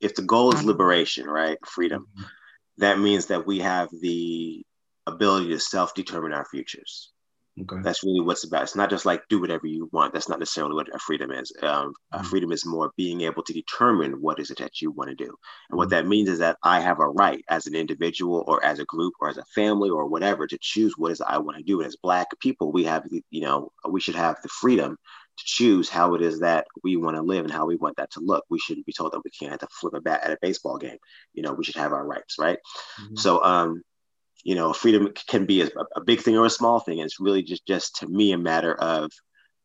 if 0.00 0.14
the 0.14 0.22
goal 0.22 0.54
is 0.54 0.64
liberation, 0.64 1.26
right? 1.26 1.58
Freedom, 1.66 2.06
mm-hmm. 2.12 2.24
that 2.78 2.98
means 2.98 3.26
that 3.26 3.46
we 3.46 3.60
have 3.60 3.88
the 4.00 4.64
ability 5.06 5.48
to 5.48 5.60
self-determine 5.60 6.32
our 6.32 6.44
futures. 6.44 7.12
Okay. 7.62 7.82
That's 7.82 8.04
really 8.04 8.20
what's 8.20 8.44
about. 8.44 8.62
It's 8.62 8.76
not 8.76 8.90
just 8.90 9.06
like 9.06 9.22
do 9.28 9.40
whatever 9.40 9.66
you 9.66 9.88
want. 9.92 10.12
That's 10.12 10.28
not 10.28 10.38
necessarily 10.38 10.74
what 10.74 10.94
a 10.94 10.98
freedom 10.98 11.30
is. 11.30 11.52
Um, 11.62 11.92
mm-hmm. 12.12 12.24
freedom 12.24 12.52
is 12.52 12.64
more 12.64 12.92
being 12.96 13.22
able 13.22 13.42
to 13.42 13.52
determine 13.52 14.12
what 14.20 14.38
is 14.38 14.50
it 14.50 14.58
that 14.58 14.80
you 14.80 14.90
want 14.90 15.10
to 15.10 15.16
do. 15.16 15.24
And 15.24 15.32
mm-hmm. 15.34 15.76
what 15.76 15.90
that 15.90 16.06
means 16.06 16.28
is 16.28 16.38
that 16.38 16.58
I 16.62 16.80
have 16.80 17.00
a 17.00 17.08
right 17.08 17.44
as 17.48 17.66
an 17.66 17.74
individual 17.74 18.44
or 18.46 18.64
as 18.64 18.78
a 18.78 18.84
group 18.84 19.14
or 19.20 19.28
as 19.28 19.38
a 19.38 19.44
family 19.54 19.90
or 19.90 20.06
whatever 20.06 20.46
to 20.46 20.58
choose 20.60 20.94
what 20.96 21.12
is 21.12 21.20
I 21.20 21.38
want 21.38 21.58
to 21.58 21.64
do. 21.64 21.80
And 21.80 21.86
as 21.86 21.96
Black 21.96 22.28
people, 22.40 22.72
we 22.72 22.84
have, 22.84 23.04
you 23.30 23.40
know, 23.40 23.72
we 23.88 24.00
should 24.00 24.16
have 24.16 24.36
the 24.42 24.48
freedom 24.48 24.96
to 25.40 25.44
choose 25.46 25.88
how 25.88 26.14
it 26.14 26.22
is 26.22 26.40
that 26.40 26.66
we 26.82 26.96
want 26.96 27.16
to 27.16 27.22
live 27.22 27.44
and 27.44 27.52
how 27.52 27.66
we 27.66 27.76
want 27.76 27.96
that 27.96 28.10
to 28.12 28.20
look. 28.20 28.44
We 28.50 28.58
shouldn't 28.58 28.86
be 28.86 28.92
told 28.92 29.12
that 29.12 29.22
we 29.24 29.30
can't 29.30 29.50
have 29.50 29.60
to 29.60 29.68
flip 29.80 29.94
a 29.94 30.00
bat 30.00 30.22
at 30.22 30.32
a 30.32 30.38
baseball 30.40 30.78
game. 30.78 30.98
You 31.34 31.42
know, 31.42 31.52
we 31.52 31.64
should 31.64 31.76
have 31.76 31.92
our 31.92 32.06
rights, 32.06 32.36
right? 32.38 32.58
Mm-hmm. 33.00 33.16
So, 33.16 33.42
um, 33.42 33.82
you 34.44 34.54
know 34.54 34.72
freedom 34.72 35.12
can 35.26 35.46
be 35.46 35.62
a, 35.62 35.68
a, 35.96 36.00
big 36.00 36.20
thing 36.20 36.36
or 36.36 36.46
a 36.46 36.50
small 36.50 36.80
thing. 36.80 36.98
It's 36.98 37.20
really 37.20 37.42
just 37.42 37.66
just 37.66 37.96
to 37.96 38.06
me 38.06 38.32
a 38.32 38.38
matter 38.38 38.74
of 38.74 39.10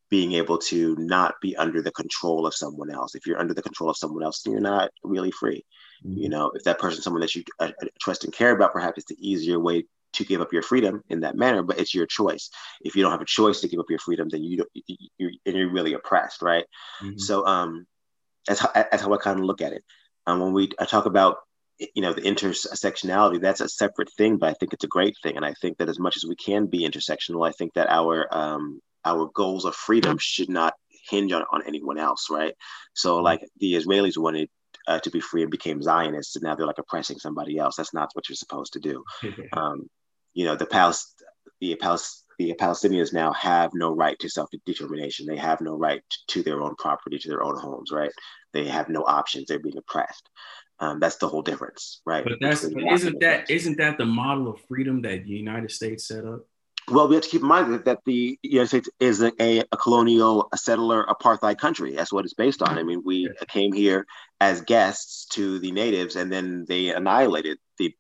being 0.10 0.34
able 0.34 0.58
to 0.58 0.96
not 0.98 1.36
be 1.42 1.56
under 1.58 1.82
the 1.82 1.92
control 1.92 2.46
of 2.46 2.54
someone 2.54 2.92
else. 2.92 3.16
If 3.16 3.26
you're 3.26 3.40
under 3.40 3.54
the 3.54 3.62
control 3.62 3.90
of 3.90 3.98
someone 3.98 4.24
else 4.24 4.42
then 4.42 4.54
you're 4.54 4.62
not 4.62 4.92
really 5.04 5.32
free. 5.32 5.66
Mm-hmm. 6.06 6.18
you 6.24 6.30
know 6.30 6.52
if 6.54 6.64
that 6.66 6.78
person 6.78 7.02
someone 7.02 7.22
that 7.22 7.34
you 7.36 7.44
uh, 7.60 7.72
uh, 7.82 7.86
trust 8.02 8.26
and 8.26 8.34
care 8.34 8.52
about 8.52 8.74
perhaps 8.74 8.98
it's 8.98 9.08
the 9.08 9.18
easier 9.18 9.58
way 9.58 9.86
to 10.12 10.26
give 10.26 10.42
up 10.42 10.52
your 10.52 10.62
freedom 10.62 11.02
in 11.10 11.22
that 11.22 11.38
manner 11.38 11.64
but 11.64 11.80
it's 11.80 11.96
your 11.96 12.06
choice. 12.06 12.50
If 12.82 12.96
you 12.96 13.02
don't 13.02 13.12
have 13.12 13.22
a 13.22 13.26
choice 13.26 13.62
to 13.62 13.70
give 13.70 13.80
up 13.80 13.90
your 13.90 14.00
freedom 14.00 14.28
then 14.30 14.44
you 14.44 14.58
don't 14.58 14.70
you're, 15.18 15.32
you're 15.46 15.72
really 15.72 15.94
oppressed 15.94 16.42
right? 16.42 16.66
Mm-hmm. 17.02 17.18
so 17.18 17.46
um 17.46 17.88
that's 18.46 18.60
how, 18.60 18.72
that's 18.74 19.02
how 19.02 19.14
i 19.14 19.18
kind 19.18 19.40
of 19.40 19.46
look 19.46 19.62
at 19.62 19.74
it. 19.74 19.84
Um, 20.28 20.40
when 20.40 20.54
we 20.54 20.70
I 20.80 20.86
talk 20.86 21.06
about 21.06 21.38
you 21.80 22.02
know 22.02 22.14
the 22.14 22.22
intersectionality 22.22 23.40
that's 23.40 23.62
a 23.62 23.70
separate 23.70 24.12
thing 24.14 24.38
but 24.38 24.50
i 24.50 24.54
think 24.54 24.74
it's 24.74 24.84
a 24.84 24.90
great 24.90 25.16
thing 25.22 25.36
and 25.36 25.46
i 25.46 25.54
think 25.62 25.78
that 25.78 25.90
as 25.90 26.00
much 26.00 26.16
as 26.16 26.26
we 26.26 26.36
can 26.36 26.66
be 26.68 26.88
intersectional 26.88 27.48
i 27.48 27.52
think 27.52 27.74
that 27.74 27.90
our 27.90 28.28
um 28.32 28.80
our 29.04 29.30
goals 29.34 29.66
of 29.66 29.76
freedom 29.76 30.18
should 30.18 30.50
not 30.50 30.74
hinge 31.10 31.32
on, 31.32 31.44
on 31.52 31.62
anyone 31.68 31.98
else 31.98 32.28
right 32.30 32.56
so 32.94 33.18
like 33.18 33.42
the 33.60 33.74
israelis 33.74 34.18
wanted 34.18 34.50
uh, 34.88 35.00
to 35.00 35.10
be 35.10 35.20
free 35.20 35.42
and 35.42 35.52
became 35.52 35.82
zionists 35.82 36.36
and 36.36 36.44
now 36.44 36.56
they're 36.56 36.68
like 36.68 36.78
oppressing 36.78 37.18
somebody 37.18 37.58
else 37.58 37.76
that's 37.76 37.94
not 37.94 38.10
what 38.14 38.30
you're 38.30 38.36
supposed 38.36 38.74
to 38.74 38.80
do 38.80 39.04
um 39.54 39.90
you 40.34 40.46
know 40.46 40.56
the 40.56 40.66
palace 40.66 41.14
the 41.60 41.76
palace 41.76 42.24
the 42.38 42.54
Palestinians 42.60 43.14
now 43.14 43.32
have 43.34 43.72
no 43.74 43.96
right 43.96 44.18
to 44.20 44.30
self 44.30 44.50
determination. 44.66 45.26
They 45.26 45.38
have 45.38 45.62
no 45.62 45.76
right 45.76 46.02
to 46.28 46.44
their 46.44 46.62
own 46.62 46.76
property, 46.76 47.18
to 47.18 47.28
their 47.30 47.44
own 47.44 47.58
homes, 47.58 47.92
right? 47.92 48.12
They 48.54 48.66
have 48.66 48.90
no 48.90 49.04
options. 49.04 49.48
They're 49.48 49.60
being 49.60 49.78
oppressed. 49.78 50.30
Um, 50.80 51.00
that's 51.00 51.18
the 51.18 51.28
whole 51.28 51.42
difference, 51.42 52.02
right? 52.06 52.24
But 52.24 52.34
that's 52.42 52.68
but 52.68 52.84
isn't 52.92 53.20
that 53.22 53.50
isn't 53.50 53.78
that 53.78 53.98
the 53.98 54.06
model 54.06 54.50
of 54.50 54.60
freedom 54.68 55.02
that 55.04 55.24
the 55.24 55.30
United 55.30 55.72
States 55.72 56.08
set 56.08 56.26
up? 56.26 56.46
Well, 56.90 57.08
we 57.08 57.16
have 57.16 57.24
to 57.24 57.30
keep 57.30 57.42
in 57.42 57.48
mind 57.48 57.74
that 57.86 58.00
the 58.06 58.38
United 58.44 58.68
States 58.68 58.90
is 59.00 59.22
a, 59.22 59.32
a, 59.40 59.78
colonial, 59.78 60.50
a 60.54 60.58
settler, 60.58 61.04
apartheid 61.06 61.58
country. 61.58 61.96
That's 61.96 62.14
what 62.14 62.26
it's 62.26 62.36
based 62.36 62.62
on. 62.62 62.78
I 62.78 62.84
mean, 62.84 63.02
we 63.04 63.28
came 63.48 63.74
here 63.74 64.06
as 64.40 64.62
guests 64.62 65.26
to 65.32 65.58
the 65.58 65.72
natives, 65.72 66.16
and 66.16 66.32
then 66.32 66.66
they 66.68 66.94
annihilated 66.94 67.58
the, 67.80 67.96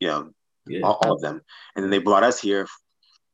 you 0.00 0.08
know, 0.08 0.30
yeah. 0.66 0.80
all, 0.84 0.98
all, 1.02 1.12
of 1.16 1.20
them, 1.20 1.42
and 1.74 1.82
then 1.82 1.90
they 1.90 1.98
brought 1.98 2.22
us 2.22 2.40
here, 2.40 2.66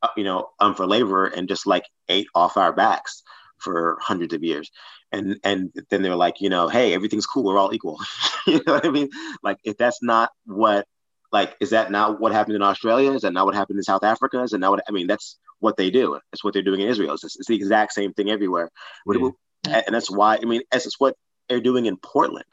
uh, 0.03 0.09
you 0.17 0.25
know, 0.25 0.49
um, 0.59 0.75
for 0.75 0.89
labor, 0.89 1.27
and 1.27 1.49
just 1.49 1.65
like 1.65 1.85
ate 2.09 2.27
off 2.35 2.57
our 2.57 2.73
backs 2.73 3.23
for 3.59 3.97
hundreds 4.01 4.35
of 4.35 4.43
years 4.43 4.73
and 5.13 5.39
and 5.45 5.71
then 5.91 6.03
they're 6.03 6.17
like 6.17 6.41
you 6.41 6.49
know 6.49 6.69
hey 6.69 6.95
everything's 6.95 7.27
cool 7.27 7.45
we're 7.45 7.59
all 7.59 7.75
equal. 7.75 8.01
You 8.45 8.61
know 8.67 8.73
what 8.73 8.85
i 8.85 8.91
mean? 8.91 9.09
Like 9.45 9.59
if 9.63 9.77
that's 9.77 10.03
not 10.03 10.31
what 10.47 10.85
like 11.31 11.55
is 11.61 11.71
that 11.71 11.93
not 11.93 12.21
what 12.21 12.33
happened 12.33 12.57
in 12.57 12.63
australia? 12.63 13.13
Is 13.13 13.23
that 13.23 13.33
not 13.33 13.47
what 13.47 13.55
happened 13.55 13.79
in 13.79 13.85
south 13.85 14.03
africa? 14.03 14.43
Is 14.43 14.51
that 14.51 14.59
not 14.59 14.73
what 14.73 14.83
i 14.89 14.93
mean 14.93 15.07
that's 15.07 15.39
what 15.61 15.77
they 15.77 15.91
do. 15.91 16.19
That's 16.33 16.43
what 16.43 16.53
they're 16.53 16.63
doing 16.63 16.81
in 16.81 16.89
israel. 16.89 17.15
It's, 17.15 17.25
it's 17.25 17.47
the 17.47 17.55
exact 17.55 17.93
same 17.93 18.13
thing 18.15 18.31
everywhere. 18.31 18.71
Yeah. 19.07 19.83
and 19.87 19.95
that's 19.95 20.11
why 20.11 20.39
i 20.43 20.45
mean 20.45 20.63
it's 20.73 20.99
what 20.99 21.15
they're 21.49 21.61
doing 21.61 21.87
in 21.87 21.97
portland. 21.99 22.51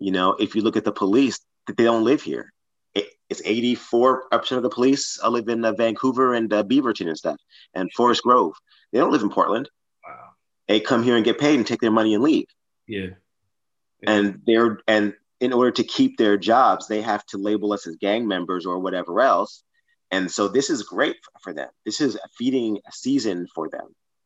You 0.00 0.10
know 0.10 0.32
if 0.32 0.56
you 0.56 0.62
look 0.62 0.76
at 0.76 0.84
the 0.84 0.92
police 0.92 1.38
they 1.68 1.84
don't 1.84 2.04
live 2.04 2.22
here. 2.22 2.52
It's 3.30 3.40
84% 3.42 4.56
of 4.56 4.62
the 4.62 4.68
police 4.68 5.18
live 5.26 5.48
in 5.48 5.64
uh, 5.64 5.72
Vancouver 5.72 6.34
and 6.34 6.52
uh, 6.52 6.62
Beaverton 6.64 7.08
and 7.08 7.16
stuff, 7.16 7.38
and 7.72 7.90
Forest 7.94 8.22
Grove. 8.22 8.52
They 8.92 8.98
don't 8.98 9.10
live 9.10 9.22
in 9.22 9.30
Portland 9.30 9.70
they 10.72 10.80
come 10.80 11.02
here 11.02 11.16
and 11.16 11.24
get 11.24 11.38
paid 11.38 11.56
and 11.56 11.66
take 11.66 11.82
their 11.82 11.90
money 11.90 12.14
and 12.14 12.24
leave. 12.24 12.46
Yeah. 12.86 13.10
yeah. 14.00 14.10
And 14.10 14.40
they're 14.46 14.80
and 14.88 15.12
in 15.38 15.52
order 15.52 15.70
to 15.72 15.84
keep 15.84 16.16
their 16.16 16.38
jobs, 16.38 16.88
they 16.88 17.02
have 17.02 17.26
to 17.26 17.36
label 17.36 17.74
us 17.74 17.86
as 17.86 17.96
gang 17.96 18.26
members 18.26 18.64
or 18.64 18.78
whatever 18.78 19.20
else. 19.20 19.64
And 20.10 20.30
so 20.30 20.48
this 20.48 20.70
is 20.70 20.82
great 20.84 21.16
for 21.42 21.52
them. 21.52 21.68
This 21.84 22.00
is 22.00 22.14
a 22.14 22.28
feeding 22.38 22.78
season 22.90 23.48
for 23.54 23.68
them. 23.68 23.82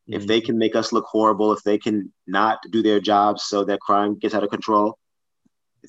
Mm-hmm. 0.08 0.12
If 0.14 0.28
they 0.28 0.40
can 0.40 0.56
make 0.56 0.76
us 0.76 0.92
look 0.92 1.06
horrible, 1.06 1.52
if 1.52 1.64
they 1.64 1.78
can 1.78 2.12
not 2.28 2.60
do 2.70 2.80
their 2.80 3.00
jobs 3.00 3.42
so 3.42 3.64
that 3.64 3.80
crime 3.80 4.16
gets 4.16 4.34
out 4.34 4.44
of 4.44 4.50
control, 4.50 4.98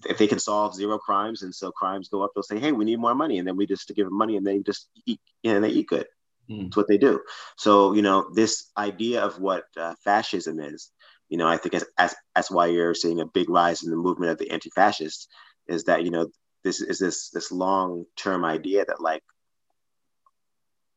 if 0.10 0.17
they 0.17 0.28
can 0.28 0.39
solve 0.39 0.74
zero 0.74 0.98
crimes 0.98 1.43
and 1.43 1.54
so 1.54 1.72
crimes 1.72 2.10
go 2.10 2.24
up, 2.24 2.32
they'll 2.34 2.41
say, 2.41 2.58
"Hey, 2.60 2.72
we 2.72 2.86
need 2.86 3.00
more 3.00 3.15
money," 3.15 3.38
and 3.38 3.48
then 3.48 3.58
we 3.58 3.67
just 3.67 3.91
give 3.96 4.08
them 4.08 4.17
money 4.17 4.38
and 4.38 4.46
they 4.46 4.58
just 4.60 4.89
eat 5.06 5.22
and 5.43 5.63
they 5.63 5.70
eat 5.70 5.88
good. 5.88 6.08
Mm. 6.49 6.67
It's 6.67 6.77
what 6.77 6.88
they 6.88 6.97
do. 6.97 7.21
So, 7.57 7.93
you 7.93 8.01
know, 8.01 8.29
this 8.33 8.71
idea 8.77 9.23
of 9.23 9.39
what 9.39 9.65
uh, 9.75 9.95
fascism 10.03 10.60
is, 10.60 10.91
you 11.29 11.38
know, 11.38 11.47
I 11.47 11.57
think 11.57 11.75
as, 11.75 11.86
as, 11.97 12.15
that's 12.36 12.49
why 12.49 12.67
you're 12.67 12.93
seeing 12.93 13.19
a 13.19 13.25
big 13.25 13.49
rise 13.49 13.83
in 13.83 13.91
the 13.91 13.97
movement 13.97 14.31
of 14.31 14.38
the 14.38 14.49
anti-fascists 14.51 15.27
is 15.67 15.83
that, 15.86 16.03
you 16.03 16.12
know, 16.12 16.29
this 16.63 16.81
is 16.81 16.99
this, 16.99 17.29
this 17.29 17.51
long-term 17.51 18.45
idea 18.45 18.86
that 18.86 19.01
like, 19.01 19.23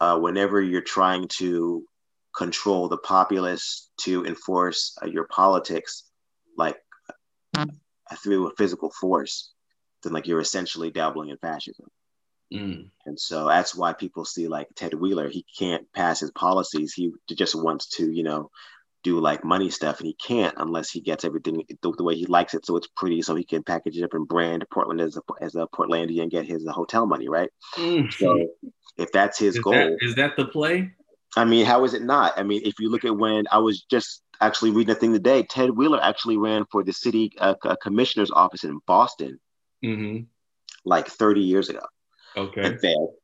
uh, 0.00 0.18
whenever 0.18 0.62
you're 0.62 0.80
trying 0.80 1.28
to 1.28 1.84
control 2.34 2.88
the 2.88 2.96
populace 2.98 3.90
to 3.98 4.24
enforce 4.24 4.96
uh, 5.02 5.06
your 5.06 5.24
politics, 5.24 6.04
like 6.56 6.76
uh, 7.58 7.64
through 8.22 8.48
a 8.48 8.54
physical 8.56 8.90
force, 8.90 9.52
then 10.02 10.12
like 10.12 10.26
you're 10.26 10.40
essentially 10.40 10.90
dabbling 10.90 11.30
in 11.30 11.36
fascism. 11.38 11.86
Mm. 12.52 12.90
And 13.06 13.18
so 13.18 13.48
that's 13.48 13.74
why 13.74 13.92
people 13.92 14.24
see 14.24 14.48
like 14.48 14.68
Ted 14.74 14.94
Wheeler, 14.94 15.28
he 15.28 15.44
can't 15.56 15.90
pass 15.92 16.20
his 16.20 16.30
policies. 16.32 16.92
He 16.92 17.12
just 17.34 17.54
wants 17.54 17.86
to, 17.96 18.10
you 18.10 18.22
know, 18.22 18.50
do 19.02 19.18
like 19.18 19.44
money 19.44 19.70
stuff 19.70 19.98
and 20.00 20.06
he 20.06 20.14
can't 20.14 20.54
unless 20.58 20.90
he 20.90 21.00
gets 21.00 21.24
everything 21.24 21.62
the, 21.82 21.92
the 21.96 22.04
way 22.04 22.14
he 22.14 22.26
likes 22.26 22.52
it 22.52 22.66
so 22.66 22.76
it's 22.76 22.88
pretty 22.96 23.22
so 23.22 23.34
he 23.34 23.44
can 23.44 23.62
package 23.62 23.96
it 23.96 24.04
up 24.04 24.12
and 24.12 24.28
brand 24.28 24.62
Portland 24.70 25.00
as 25.00 25.16
a, 25.16 25.22
as 25.40 25.54
a 25.54 25.66
Portlandia 25.74 26.20
and 26.20 26.30
get 26.30 26.44
his 26.44 26.66
hotel 26.68 27.06
money, 27.06 27.28
right? 27.28 27.50
Mm. 27.76 28.12
So 28.12 28.38
if 28.98 29.10
that's 29.12 29.38
his 29.38 29.56
is 29.56 29.62
goal. 29.62 29.72
That, 29.72 29.96
is 30.00 30.16
that 30.16 30.36
the 30.36 30.44
play? 30.44 30.92
I 31.36 31.44
mean, 31.44 31.64
how 31.64 31.84
is 31.84 31.94
it 31.94 32.02
not? 32.02 32.38
I 32.38 32.42
mean, 32.42 32.62
if 32.64 32.80
you 32.80 32.90
look 32.90 33.04
at 33.04 33.16
when 33.16 33.44
I 33.50 33.58
was 33.58 33.82
just 33.82 34.22
actually 34.40 34.72
reading 34.72 34.94
a 34.94 34.98
thing 34.98 35.12
today, 35.12 35.44
Ted 35.44 35.70
Wheeler 35.70 36.02
actually 36.02 36.36
ran 36.36 36.64
for 36.70 36.82
the 36.82 36.92
city 36.92 37.32
uh, 37.38 37.54
commissioner's 37.80 38.30
office 38.30 38.64
in 38.64 38.80
Boston 38.86 39.38
mm-hmm. 39.84 40.24
like 40.84 41.08
30 41.08 41.40
years 41.40 41.68
ago. 41.68 41.82
Okay. 42.36 42.76
Failed. 42.78 43.14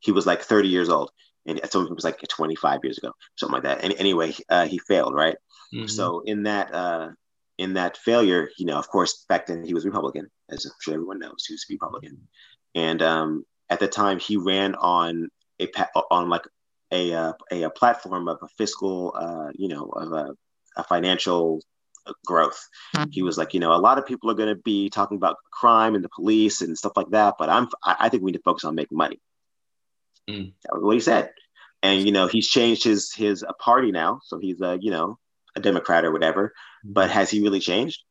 He 0.00 0.12
was 0.12 0.26
like 0.26 0.42
30 0.42 0.68
years 0.68 0.88
old. 0.88 1.10
And 1.46 1.60
so 1.70 1.80
it 1.82 1.94
was 1.94 2.04
like 2.04 2.20
25 2.26 2.80
years 2.82 2.98
ago, 2.98 3.12
something 3.36 3.54
like 3.54 3.62
that. 3.62 3.82
And 3.82 3.94
anyway, 3.94 4.34
uh, 4.48 4.66
he 4.66 4.78
failed, 4.78 5.14
right? 5.14 5.36
Mm-hmm. 5.74 5.86
So 5.86 6.20
in 6.20 6.44
that 6.44 6.72
uh, 6.74 7.10
in 7.58 7.74
that 7.74 7.96
failure, 7.96 8.50
you 8.58 8.66
know, 8.66 8.78
of 8.78 8.88
course, 8.88 9.24
back 9.28 9.46
then 9.46 9.64
he 9.64 9.74
was 9.74 9.84
Republican, 9.84 10.30
as 10.50 10.66
I'm 10.66 10.72
sure 10.80 10.94
everyone 10.94 11.18
knows, 11.18 11.44
he 11.46 11.54
was 11.54 11.66
Republican. 11.68 12.28
And 12.74 13.02
um, 13.02 13.44
at 13.68 13.80
the 13.80 13.88
time, 13.88 14.18
he 14.18 14.36
ran 14.36 14.74
on 14.74 15.28
a 15.60 15.68
on 16.10 16.28
like 16.28 16.46
a 16.90 17.14
uh, 17.14 17.32
a, 17.50 17.62
a 17.64 17.70
platform 17.70 18.28
of 18.28 18.38
a 18.42 18.48
fiscal, 18.58 19.14
uh, 19.16 19.50
you 19.54 19.68
know, 19.68 19.84
of 19.86 20.12
a, 20.12 20.34
a 20.76 20.84
financial 20.84 21.62
growth. 22.26 22.60
He 23.10 23.22
was 23.22 23.38
like, 23.38 23.54
you 23.54 23.60
know, 23.60 23.72
a 23.72 23.78
lot 23.78 23.98
of 23.98 24.06
people 24.06 24.30
are 24.30 24.34
going 24.34 24.54
to 24.54 24.60
be 24.62 24.90
talking 24.90 25.16
about 25.16 25.36
crime 25.52 25.94
and 25.94 26.04
the 26.04 26.08
police 26.08 26.60
and 26.60 26.76
stuff 26.76 26.92
like 26.96 27.10
that, 27.10 27.34
but 27.38 27.48
I'm 27.48 27.68
I 27.84 28.08
think 28.08 28.22
we 28.22 28.32
need 28.32 28.38
to 28.38 28.44
focus 28.44 28.64
on 28.64 28.74
making 28.74 28.98
money. 28.98 29.20
Mm. 30.28 30.52
That 30.64 30.74
was 30.74 30.82
what 30.82 30.94
he 30.94 31.00
said. 31.00 31.30
And 31.82 32.04
you 32.04 32.12
know, 32.12 32.26
he's 32.26 32.48
changed 32.48 32.84
his 32.84 33.12
his 33.12 33.42
uh, 33.42 33.52
party 33.58 33.90
now, 33.90 34.20
so 34.24 34.38
he's 34.38 34.60
a 34.60 34.78
you 34.80 34.90
know 34.90 35.18
a 35.56 35.60
Democrat 35.60 36.04
or 36.04 36.12
whatever. 36.12 36.52
But 36.84 37.10
has 37.10 37.30
he 37.30 37.42
really 37.42 37.60
changed? 37.60 38.02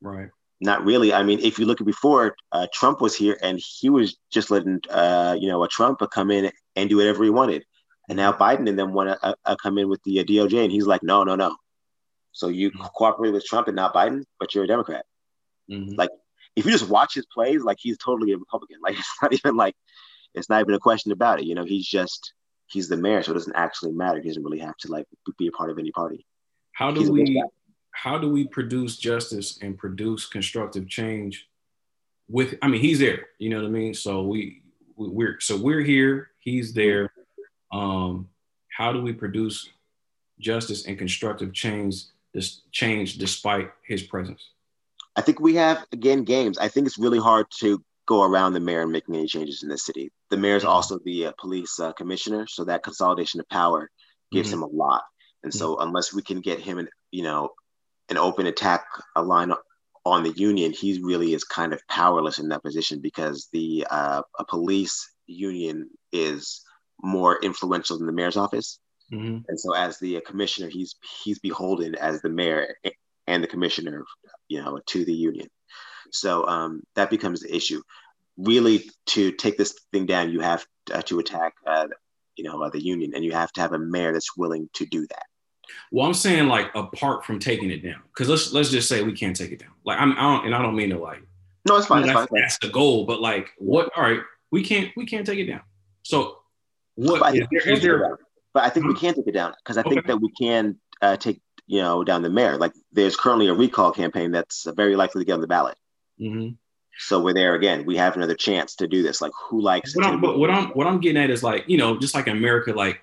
Right. 0.00 0.28
Not 0.60 0.84
really. 0.84 1.12
I 1.12 1.24
mean, 1.24 1.40
if 1.40 1.58
you 1.58 1.66
look 1.66 1.80
at 1.80 1.86
before, 1.86 2.36
uh, 2.52 2.68
Trump 2.72 3.00
was 3.00 3.16
here 3.16 3.36
and 3.42 3.60
he 3.60 3.90
was 3.90 4.16
just 4.30 4.50
letting 4.50 4.80
uh, 4.90 5.36
you 5.38 5.48
know 5.48 5.62
a 5.64 5.68
Trump 5.68 6.00
come 6.12 6.30
in 6.30 6.50
and 6.76 6.88
do 6.88 6.96
whatever 6.96 7.24
he 7.24 7.30
wanted. 7.30 7.64
And 8.08 8.16
now 8.16 8.32
Biden 8.32 8.68
and 8.68 8.78
them 8.78 8.92
want 8.92 9.08
to 9.08 9.26
uh, 9.26 9.34
uh, 9.44 9.56
come 9.56 9.78
in 9.78 9.88
with 9.88 10.02
the 10.04 10.20
uh, 10.20 10.24
DOJ, 10.24 10.62
and 10.62 10.72
he's 10.72 10.86
like, 10.86 11.02
no, 11.02 11.24
no, 11.24 11.36
no. 11.36 11.56
So 12.34 12.48
you 12.48 12.70
mm-hmm. 12.70 12.82
cooperate 12.94 13.30
with 13.30 13.46
Trump 13.46 13.68
and 13.68 13.76
not 13.76 13.94
Biden, 13.94 14.24
but 14.38 14.54
you're 14.54 14.64
a 14.64 14.68
Democrat. 14.68 15.06
Mm-hmm. 15.70 15.94
Like 15.94 16.10
if 16.56 16.66
you 16.66 16.72
just 16.72 16.90
watch 16.90 17.14
his 17.14 17.26
plays, 17.26 17.62
like 17.62 17.78
he's 17.80 17.96
totally 17.96 18.32
a 18.32 18.36
Republican. 18.36 18.78
Like 18.82 18.98
it's 18.98 19.16
not 19.22 19.32
even 19.32 19.56
like 19.56 19.74
it's 20.34 20.50
not 20.50 20.60
even 20.60 20.74
a 20.74 20.80
question 20.80 21.12
about 21.12 21.40
it. 21.40 21.46
You 21.46 21.54
know, 21.54 21.64
he's 21.64 21.86
just 21.86 22.34
he's 22.66 22.88
the 22.88 22.96
mayor, 22.96 23.22
so 23.22 23.30
it 23.30 23.34
doesn't 23.34 23.56
actually 23.56 23.92
matter. 23.92 24.20
He 24.20 24.28
doesn't 24.28 24.42
really 24.42 24.58
have 24.58 24.76
to 24.78 24.90
like 24.90 25.06
be 25.38 25.46
a 25.46 25.52
part 25.52 25.70
of 25.70 25.78
any 25.78 25.92
party. 25.92 26.26
How 26.72 26.90
do 26.90 27.00
he's 27.00 27.10
we 27.10 27.42
how 27.92 28.18
do 28.18 28.28
we 28.28 28.46
produce 28.46 28.98
justice 28.98 29.58
and 29.62 29.78
produce 29.78 30.26
constructive 30.26 30.88
change 30.88 31.48
with 32.28 32.56
I 32.60 32.68
mean 32.68 32.80
he's 32.80 32.98
there, 32.98 33.26
you 33.38 33.48
know 33.48 33.60
what 33.60 33.68
I 33.68 33.70
mean? 33.70 33.94
So 33.94 34.22
we 34.22 34.62
we're 34.96 35.38
so 35.40 35.56
we're 35.56 35.82
here, 35.82 36.30
he's 36.40 36.72
there. 36.72 37.12
Um 37.72 38.28
how 38.68 38.92
do 38.92 39.00
we 39.00 39.12
produce 39.12 39.70
justice 40.40 40.86
and 40.86 40.98
constructive 40.98 41.52
change 41.52 42.06
this 42.34 42.62
change 42.72 43.18
despite 43.18 43.70
his 43.86 44.02
presence? 44.02 44.50
I 45.16 45.22
think 45.22 45.40
we 45.40 45.54
have 45.54 45.84
again 45.92 46.24
games. 46.24 46.58
I 46.58 46.68
think 46.68 46.86
it's 46.86 46.98
really 46.98 47.20
hard 47.20 47.46
to 47.60 47.82
go 48.06 48.22
around 48.22 48.52
the 48.52 48.60
mayor 48.60 48.82
and 48.82 48.92
making 48.92 49.14
any 49.14 49.26
changes 49.26 49.62
in 49.62 49.68
the 49.68 49.78
city. 49.78 50.10
The 50.30 50.36
mayor 50.36 50.56
is 50.56 50.62
mm-hmm. 50.62 50.72
also 50.72 50.98
the 51.04 51.26
uh, 51.26 51.32
police 51.38 51.78
uh, 51.80 51.92
commissioner, 51.92 52.46
so 52.46 52.64
that 52.64 52.82
consolidation 52.82 53.40
of 53.40 53.48
power 53.48 53.90
gives 54.32 54.50
mm-hmm. 54.50 54.58
him 54.58 54.70
a 54.70 54.76
lot. 54.76 55.02
And 55.42 55.52
mm-hmm. 55.52 55.58
so, 55.58 55.78
unless 55.78 56.12
we 56.12 56.22
can 56.22 56.40
get 56.40 56.60
him, 56.60 56.78
an, 56.78 56.88
you 57.10 57.22
know, 57.22 57.50
an 58.08 58.18
open 58.18 58.46
attack 58.46 58.84
a 59.16 59.22
line 59.22 59.52
on 60.04 60.22
the 60.22 60.32
union, 60.32 60.72
he 60.72 61.00
really 61.02 61.32
is 61.32 61.44
kind 61.44 61.72
of 61.72 61.80
powerless 61.88 62.38
in 62.38 62.48
that 62.48 62.62
position 62.62 63.00
because 63.00 63.48
the 63.52 63.86
uh, 63.90 64.22
a 64.38 64.44
police 64.44 65.10
union 65.26 65.88
is 66.12 66.62
more 67.02 67.42
influential 67.42 67.96
than 67.96 68.06
the 68.06 68.12
mayor's 68.12 68.36
office. 68.36 68.78
Mm-hmm. 69.14 69.38
And 69.48 69.60
so, 69.60 69.74
as 69.74 69.98
the 69.98 70.20
commissioner, 70.20 70.68
he's 70.68 70.96
he's 71.22 71.38
beholden 71.38 71.94
as 71.94 72.20
the 72.22 72.28
mayor 72.28 72.74
and 73.26 73.42
the 73.42 73.48
commissioner, 73.48 74.04
you 74.48 74.62
know, 74.62 74.80
to 74.86 75.04
the 75.04 75.14
union. 75.14 75.48
So 76.10 76.46
um, 76.46 76.82
that 76.94 77.10
becomes 77.10 77.40
the 77.40 77.54
issue. 77.54 77.82
Really, 78.36 78.90
to 79.06 79.32
take 79.32 79.56
this 79.56 79.78
thing 79.92 80.06
down, 80.06 80.30
you 80.30 80.40
have 80.40 80.66
uh, 80.92 81.02
to 81.02 81.18
attack, 81.20 81.54
uh, 81.66 81.86
you 82.36 82.44
know, 82.44 82.62
uh, 82.62 82.70
the 82.70 82.82
union, 82.82 83.12
and 83.14 83.24
you 83.24 83.32
have 83.32 83.52
to 83.52 83.60
have 83.60 83.72
a 83.72 83.78
mayor 83.78 84.12
that's 84.12 84.36
willing 84.36 84.68
to 84.74 84.86
do 84.86 85.06
that. 85.06 85.24
Well, 85.92 86.06
I'm 86.06 86.14
saying 86.14 86.48
like 86.48 86.70
apart 86.74 87.24
from 87.24 87.38
taking 87.38 87.70
it 87.70 87.82
down, 87.82 88.02
because 88.08 88.28
let's 88.28 88.52
let's 88.52 88.70
just 88.70 88.88
say 88.88 89.02
we 89.02 89.12
can't 89.12 89.36
take 89.36 89.52
it 89.52 89.60
down. 89.60 89.70
Like 89.84 89.98
I'm, 90.00 90.12
I 90.12 90.22
don't, 90.22 90.46
and 90.46 90.54
I 90.54 90.62
don't 90.62 90.76
mean 90.76 90.90
to 90.90 90.98
like. 90.98 91.22
No, 91.66 91.76
it's 91.76 91.86
fine. 91.86 92.02
that's, 92.02 92.12
fine. 92.12 92.26
that's 92.32 92.58
the 92.58 92.68
goal, 92.68 93.06
but 93.06 93.20
like, 93.20 93.50
what? 93.58 93.90
All 93.96 94.02
right, 94.02 94.20
we 94.50 94.62
can't 94.62 94.90
we 94.96 95.06
can't 95.06 95.24
take 95.24 95.38
it 95.38 95.46
down. 95.46 95.62
So, 96.02 96.38
what 96.96 97.34
is 97.34 97.46
there? 97.50 97.72
Is 97.72 97.82
there 97.82 98.18
but 98.54 98.62
I 98.62 98.70
think 98.70 98.86
we 98.86 98.94
can 98.94 99.14
take 99.14 99.26
it 99.26 99.34
down 99.34 99.52
because 99.58 99.76
I 99.76 99.80
okay. 99.80 99.90
think 99.90 100.06
that 100.06 100.20
we 100.20 100.30
can 100.30 100.76
uh, 101.02 101.16
take 101.16 101.42
you 101.66 101.82
know 101.82 102.04
down 102.04 102.22
the 102.22 102.30
mayor. 102.30 102.56
Like 102.56 102.72
there's 102.92 103.16
currently 103.16 103.48
a 103.48 103.54
recall 103.54 103.92
campaign 103.92 104.30
that's 104.30 104.66
very 104.76 104.96
likely 104.96 105.20
to 105.22 105.26
get 105.26 105.34
on 105.34 105.40
the 105.40 105.46
ballot. 105.46 105.76
Mm-hmm. 106.20 106.54
So 106.96 107.20
we're 107.20 107.34
there 107.34 107.54
again. 107.56 107.84
We 107.84 107.96
have 107.96 108.16
another 108.16 108.36
chance 108.36 108.76
to 108.76 108.86
do 108.86 109.02
this. 109.02 109.20
Like 109.20 109.32
who 109.48 109.60
likes? 109.60 109.96
What 109.96 110.06
I'm, 110.06 110.20
but 110.20 110.38
what 110.38 110.50
I'm 110.50 110.68
what 110.68 110.86
I'm 110.86 111.00
getting 111.00 111.22
at 111.22 111.30
is 111.30 111.42
like 111.42 111.64
you 111.66 111.76
know 111.76 111.98
just 111.98 112.14
like 112.14 112.28
in 112.28 112.36
America, 112.36 112.72
like 112.72 113.00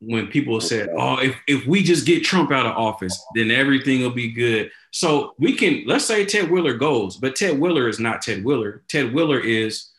when 0.00 0.26
people 0.26 0.60
said, 0.60 0.90
"Oh, 0.96 1.16
if 1.16 1.34
if 1.48 1.66
we 1.66 1.82
just 1.82 2.04
get 2.04 2.22
Trump 2.22 2.52
out 2.52 2.66
of 2.66 2.76
office, 2.76 3.18
then 3.34 3.50
everything 3.50 4.02
will 4.02 4.10
be 4.10 4.30
good." 4.32 4.70
So 4.90 5.34
we 5.38 5.54
can 5.54 5.84
let's 5.86 6.04
say 6.04 6.26
Ted 6.26 6.50
Wheeler 6.50 6.74
goes, 6.74 7.16
but 7.16 7.36
Ted 7.36 7.58
Wheeler 7.58 7.88
is 7.88 7.98
not 7.98 8.20
Ted 8.20 8.44
Wheeler. 8.44 8.82
Ted 8.88 9.14
Wheeler 9.14 9.40
is 9.40 9.93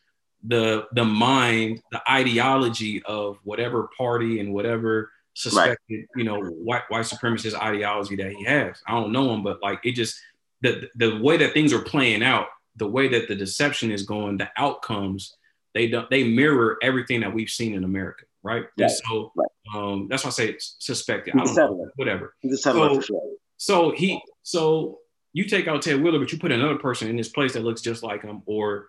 the 0.48 0.86
the 0.94 1.06
mind, 1.06 1.82
the 1.92 2.02
ideology 2.10 3.02
of 3.04 3.38
whatever 3.44 3.90
party 3.98 4.40
and 4.40 4.54
whatever 4.54 5.12
suspected, 5.34 5.78
right. 5.90 6.08
you 6.16 6.24
know, 6.24 6.42
white 6.42 6.84
white 6.90 7.06
supremacist 7.06 7.56
ideology 7.56 8.16
that 8.16 8.32
he 8.32 8.44
has. 8.44 8.82
I 8.88 8.94
don't 8.94 9.12
know 9.12 9.34
him, 9.34 9.44
but 9.44 9.62
like 9.62 9.80
it 9.84 9.94
just 9.94 10.20
the 10.62 10.90
the 10.96 11.20
way 11.20 11.38
that 11.38 11.54
things 11.54 11.74
are 11.74 11.82
playing 11.82 12.24
out, 12.24 12.48
the 12.76 12.88
way 12.88 13.08
that 13.10 13.28
the 13.28 13.36
deception 13.36 13.92
is 13.92 14.04
going, 14.04 14.38
the 14.38 14.50
outcomes, 14.58 15.36
they 15.74 15.88
don't 15.88 16.10
they 16.10 16.24
mirror 16.24 16.78
everything 16.82 17.22
that 17.22 17.34
we've 17.34 17.50
seen 17.50 17.74
in 17.74 17.84
America, 17.84 18.26
right? 18.44 18.66
right. 18.80 18.92
so 18.92 19.32
right. 19.36 19.48
Um, 19.76 20.08
that's 20.10 20.24
why 20.24 20.30
I 20.30 20.32
say 20.32 20.56
suspected. 20.60 21.36
I 21.36 21.44
don't 21.44 21.56
know, 21.56 21.90
whatever. 21.96 22.36
So, 22.56 23.02
sure. 23.02 23.22
so 23.58 23.92
he 23.92 24.22
so 24.44 25.00
you 25.34 25.44
take 25.44 25.68
out 25.68 25.82
Ted 25.82 26.02
Wheeler, 26.02 26.20
but 26.20 26.32
you 26.32 26.38
put 26.38 26.54
another 26.54 26.78
person 26.78 27.10
in 27.10 27.18
this 27.18 27.30
place 27.30 27.54
that 27.54 27.64
looks 27.64 27.82
just 27.82 28.04
like 28.04 28.22
him, 28.22 28.42
or 28.46 28.88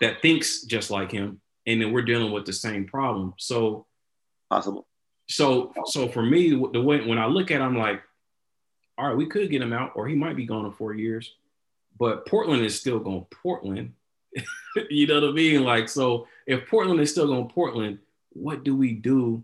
that 0.00 0.22
thinks 0.22 0.62
just 0.62 0.90
like 0.90 1.10
him, 1.10 1.40
and 1.66 1.80
then 1.80 1.92
we're 1.92 2.02
dealing 2.02 2.32
with 2.32 2.44
the 2.44 2.52
same 2.52 2.86
problem. 2.86 3.34
So 3.38 3.86
possible. 4.50 4.86
So 5.28 5.72
so 5.86 6.08
for 6.08 6.22
me, 6.22 6.50
the 6.50 6.80
way 6.80 7.06
when 7.06 7.18
I 7.18 7.26
look 7.26 7.50
at, 7.50 7.60
it, 7.60 7.64
I'm 7.64 7.76
like, 7.76 8.02
all 8.96 9.08
right, 9.08 9.16
we 9.16 9.26
could 9.26 9.50
get 9.50 9.62
him 9.62 9.72
out, 9.72 9.92
or 9.94 10.08
he 10.08 10.14
might 10.14 10.36
be 10.36 10.46
gone 10.46 10.66
in 10.66 10.72
four 10.72 10.94
years, 10.94 11.34
but 11.98 12.26
Portland 12.26 12.64
is 12.64 12.78
still 12.78 12.98
going 12.98 13.26
Portland. 13.30 13.92
you 14.90 15.06
know 15.06 15.20
what 15.20 15.30
I 15.30 15.32
mean? 15.32 15.64
Like, 15.64 15.88
so 15.88 16.26
if 16.46 16.68
Portland 16.68 17.00
is 17.00 17.10
still 17.10 17.26
going 17.26 17.48
Portland, 17.48 17.98
what 18.30 18.64
do 18.64 18.76
we 18.76 18.92
do 18.92 19.42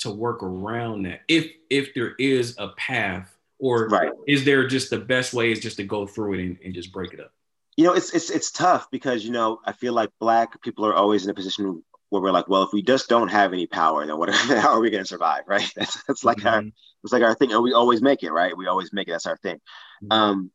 to 0.00 0.10
work 0.10 0.42
around 0.42 1.04
that? 1.04 1.22
If 1.28 1.50
if 1.70 1.94
there 1.94 2.14
is 2.18 2.54
a 2.58 2.68
path, 2.70 3.34
or 3.58 3.88
right. 3.88 4.12
is 4.26 4.44
there 4.44 4.66
just 4.66 4.90
the 4.90 4.98
best 4.98 5.32
way 5.32 5.50
is 5.52 5.60
just 5.60 5.76
to 5.78 5.84
go 5.84 6.06
through 6.06 6.34
it 6.34 6.40
and, 6.40 6.58
and 6.64 6.74
just 6.74 6.92
break 6.92 7.12
it 7.12 7.20
up? 7.20 7.32
You 7.76 7.84
know, 7.84 7.92
it's 7.92 8.14
it's 8.14 8.30
it's 8.30 8.50
tough 8.50 8.88
because 8.90 9.24
you 9.24 9.32
know 9.32 9.58
I 9.64 9.72
feel 9.72 9.92
like 9.92 10.10
black 10.20 10.60
people 10.62 10.86
are 10.86 10.94
always 10.94 11.24
in 11.24 11.30
a 11.30 11.34
position 11.34 11.82
where 12.10 12.22
we're 12.22 12.30
like, 12.30 12.48
well, 12.48 12.62
if 12.62 12.72
we 12.72 12.82
just 12.82 13.08
don't 13.08 13.28
have 13.28 13.52
any 13.52 13.66
power, 13.66 14.06
then 14.06 14.16
what? 14.16 14.32
How 14.34 14.74
are 14.74 14.80
we 14.80 14.90
going 14.90 15.02
to 15.02 15.08
survive, 15.08 15.42
right? 15.46 15.68
That's 15.76 16.02
that's 16.04 16.24
like 16.24 16.38
mm-hmm. 16.38 16.46
our 16.48 16.62
it's 17.02 17.12
like 17.12 17.22
our 17.22 17.34
thing, 17.34 17.52
and 17.52 17.62
we 17.62 17.72
always 17.72 18.00
make 18.00 18.22
it, 18.22 18.30
right? 18.30 18.56
We 18.56 18.66
always 18.66 18.92
make 18.92 19.08
it. 19.08 19.12
That's 19.12 19.26
our 19.26 19.36
thing. 19.36 19.56
Mm-hmm. 20.02 20.12
Um, 20.12 20.50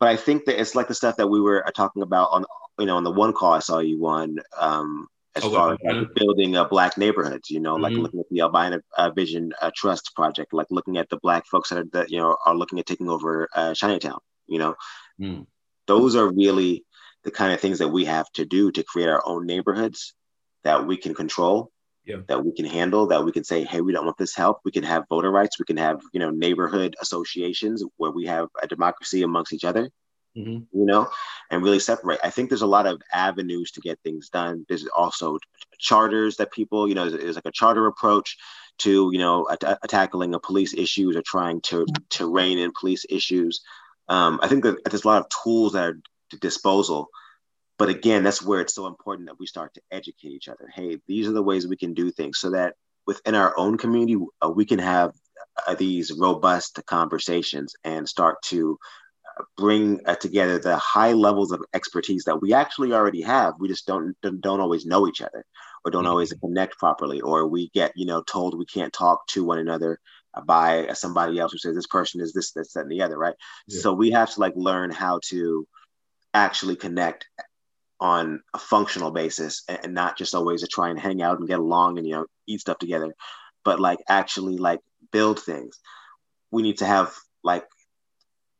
but 0.00 0.08
I 0.08 0.16
think 0.16 0.46
that 0.46 0.60
it's 0.60 0.74
like 0.74 0.88
the 0.88 0.94
stuff 0.94 1.16
that 1.16 1.28
we 1.28 1.40
were 1.40 1.66
uh, 1.66 1.70
talking 1.70 2.02
about 2.02 2.28
on 2.32 2.44
you 2.78 2.86
know 2.86 2.96
on 2.96 3.04
the 3.04 3.10
one 3.10 3.32
call 3.32 3.52
I 3.52 3.60
saw 3.60 3.78
you 3.78 4.04
on 4.06 4.38
um, 4.58 5.06
as 5.34 5.44
oh, 5.44 5.50
far 5.50 5.72
as 5.74 5.78
like 5.84 6.14
building 6.14 6.56
uh, 6.56 6.64
black 6.64 6.96
neighborhoods, 6.96 7.50
you 7.50 7.60
know, 7.60 7.74
mm-hmm. 7.74 7.82
like 7.82 7.92
looking 7.92 8.20
at 8.20 8.26
the 8.30 8.40
Albina 8.40 8.80
uh, 8.96 9.10
Vision 9.10 9.52
uh, 9.60 9.70
Trust 9.76 10.14
project, 10.16 10.54
like 10.54 10.68
looking 10.70 10.96
at 10.96 11.10
the 11.10 11.18
black 11.18 11.46
folks 11.46 11.68
that 11.68 11.78
are 11.78 11.86
that 11.92 12.10
you 12.10 12.18
know 12.18 12.36
are 12.46 12.56
looking 12.56 12.78
at 12.78 12.86
taking 12.86 13.10
over 13.10 13.48
uh, 13.54 13.74
Chinatown, 13.74 14.18
you 14.46 14.58
know. 14.58 14.74
Mm 15.20 15.46
those 15.86 16.16
are 16.16 16.32
really 16.32 16.84
the 17.24 17.30
kind 17.30 17.52
of 17.52 17.60
things 17.60 17.78
that 17.78 17.88
we 17.88 18.04
have 18.04 18.30
to 18.32 18.44
do 18.44 18.70
to 18.70 18.82
create 18.82 19.08
our 19.08 19.22
own 19.26 19.46
neighborhoods 19.46 20.14
that 20.64 20.86
we 20.86 20.96
can 20.96 21.14
control 21.14 21.70
yeah. 22.06 22.16
that 22.28 22.44
we 22.44 22.52
can 22.52 22.64
handle 22.64 23.06
that 23.08 23.24
we 23.24 23.32
can 23.32 23.44
say 23.44 23.64
hey 23.64 23.80
we 23.80 23.92
don't 23.92 24.04
want 24.04 24.16
this 24.16 24.34
help. 24.34 24.60
We 24.64 24.72
can 24.72 24.84
have 24.84 25.04
voter 25.08 25.30
rights. 25.30 25.58
We 25.58 25.64
can 25.64 25.76
have 25.76 26.00
you 26.12 26.20
know 26.20 26.30
neighborhood 26.30 26.96
associations 27.00 27.84
where 27.96 28.12
we 28.12 28.26
have 28.26 28.48
a 28.62 28.66
democracy 28.66 29.22
amongst 29.22 29.52
each 29.52 29.64
other 29.64 29.90
mm-hmm. 30.36 30.78
you 30.78 30.86
know 30.86 31.08
and 31.50 31.62
really 31.62 31.80
separate. 31.80 32.20
I 32.22 32.30
think 32.30 32.48
there's 32.48 32.62
a 32.62 32.66
lot 32.66 32.86
of 32.86 33.02
avenues 33.12 33.72
to 33.72 33.80
get 33.80 33.98
things 34.02 34.28
done. 34.28 34.64
There's 34.68 34.86
also 34.86 35.38
charters 35.78 36.36
that 36.36 36.52
people 36.52 36.88
you 36.88 36.94
know 36.94 37.10
there's 37.10 37.36
like 37.36 37.46
a 37.46 37.52
charter 37.52 37.86
approach 37.86 38.36
to 38.78 39.10
you 39.12 39.18
know 39.18 39.48
at- 39.50 39.78
tackling 39.88 40.34
a 40.34 40.40
police 40.40 40.74
issues 40.74 41.16
or 41.16 41.22
trying 41.22 41.60
to 41.62 41.86
to 42.10 42.30
rein 42.30 42.58
in 42.58 42.72
police 42.78 43.04
issues 43.08 43.62
um, 44.08 44.38
I 44.42 44.48
think 44.48 44.64
that 44.64 44.78
there's 44.84 45.04
a 45.04 45.08
lot 45.08 45.22
of 45.22 45.28
tools 45.42 45.74
at 45.74 45.94
to 46.30 46.38
disposal. 46.38 47.08
But 47.78 47.88
again, 47.88 48.24
that's 48.24 48.42
where 48.42 48.60
it's 48.60 48.74
so 48.74 48.86
important 48.86 49.28
that 49.28 49.38
we 49.38 49.46
start 49.46 49.74
to 49.74 49.82
educate 49.90 50.28
each 50.28 50.48
other. 50.48 50.68
Hey, 50.74 50.98
these 51.06 51.28
are 51.28 51.32
the 51.32 51.42
ways 51.42 51.66
we 51.66 51.76
can 51.76 51.94
do 51.94 52.10
things 52.10 52.38
so 52.38 52.50
that 52.50 52.74
within 53.06 53.34
our 53.34 53.56
own 53.58 53.76
community, 53.76 54.16
uh, 54.42 54.48
we 54.48 54.64
can 54.64 54.78
have 54.78 55.12
uh, 55.66 55.74
these 55.74 56.12
robust 56.12 56.80
conversations 56.86 57.74
and 57.84 58.08
start 58.08 58.40
to 58.44 58.78
uh, 59.38 59.44
bring 59.58 60.00
uh, 60.06 60.14
together 60.14 60.58
the 60.58 60.76
high 60.76 61.12
levels 61.12 61.52
of 61.52 61.62
expertise 61.74 62.24
that 62.24 62.40
we 62.40 62.54
actually 62.54 62.92
already 62.92 63.20
have. 63.20 63.54
We 63.58 63.68
just 63.68 63.86
don't 63.86 64.16
don't 64.22 64.60
always 64.60 64.86
know 64.86 65.06
each 65.06 65.20
other 65.20 65.44
or 65.84 65.90
don't 65.90 66.02
mm-hmm. 66.02 66.10
always 66.10 66.32
connect 66.32 66.78
properly, 66.78 67.20
or 67.20 67.46
we 67.46 67.68
get 67.74 67.92
you 67.94 68.06
know 68.06 68.22
told 68.22 68.58
we 68.58 68.66
can't 68.66 68.92
talk 68.92 69.26
to 69.28 69.44
one 69.44 69.58
another 69.58 70.00
by 70.44 70.88
somebody 70.92 71.38
else 71.38 71.52
who 71.52 71.58
says 71.58 71.74
this 71.74 71.86
person 71.86 72.20
is 72.20 72.32
this, 72.32 72.52
this, 72.52 72.72
that, 72.72 72.82
and 72.82 72.90
the 72.90 73.02
other, 73.02 73.18
right? 73.18 73.34
Yeah. 73.66 73.80
So 73.80 73.92
we 73.92 74.10
have 74.10 74.32
to 74.34 74.40
like 74.40 74.54
learn 74.56 74.90
how 74.90 75.20
to 75.28 75.66
actually 76.34 76.76
connect 76.76 77.26
on 77.98 78.42
a 78.52 78.58
functional 78.58 79.10
basis 79.10 79.62
and, 79.68 79.94
not 79.94 80.18
just 80.18 80.34
always 80.34 80.60
to 80.60 80.66
try 80.66 80.90
and 80.90 81.00
hang 81.00 81.22
out 81.22 81.38
and 81.38 81.48
get 81.48 81.58
along 81.58 81.98
and 81.98 82.06
you 82.06 82.14
know 82.14 82.26
eat 82.46 82.60
stuff 82.60 82.78
together, 82.78 83.14
but 83.64 83.80
like 83.80 83.98
actually 84.08 84.58
like 84.58 84.80
build 85.12 85.40
things. 85.40 85.78
We 86.50 86.62
need 86.62 86.78
to 86.78 86.86
have 86.86 87.14
like 87.42 87.64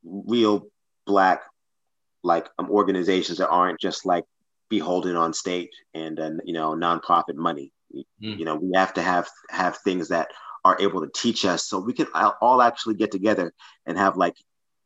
real 0.04 0.66
black 1.06 1.42
like 2.22 2.48
um, 2.58 2.70
organizations 2.70 3.38
that 3.38 3.48
aren't 3.48 3.80
just 3.80 4.06
like 4.06 4.24
beholden 4.68 5.16
on 5.16 5.32
state 5.32 5.70
and 5.94 6.18
uh, 6.18 6.30
you 6.44 6.54
know 6.54 6.74
nonprofit 6.74 7.34
money. 7.34 7.72
Mm. 7.92 8.38
You 8.38 8.44
know, 8.44 8.56
we 8.56 8.72
have 8.74 8.94
to 8.94 9.02
have 9.02 9.28
have 9.50 9.78
things 9.78 10.08
that 10.08 10.28
are 10.66 10.76
able 10.80 11.00
to 11.00 11.10
teach 11.14 11.44
us 11.44 11.64
so 11.64 11.78
we 11.78 11.92
can 11.92 12.08
all 12.40 12.60
actually 12.60 12.94
get 12.94 13.12
together 13.12 13.52
and 13.86 13.96
have 13.96 14.16
like 14.16 14.34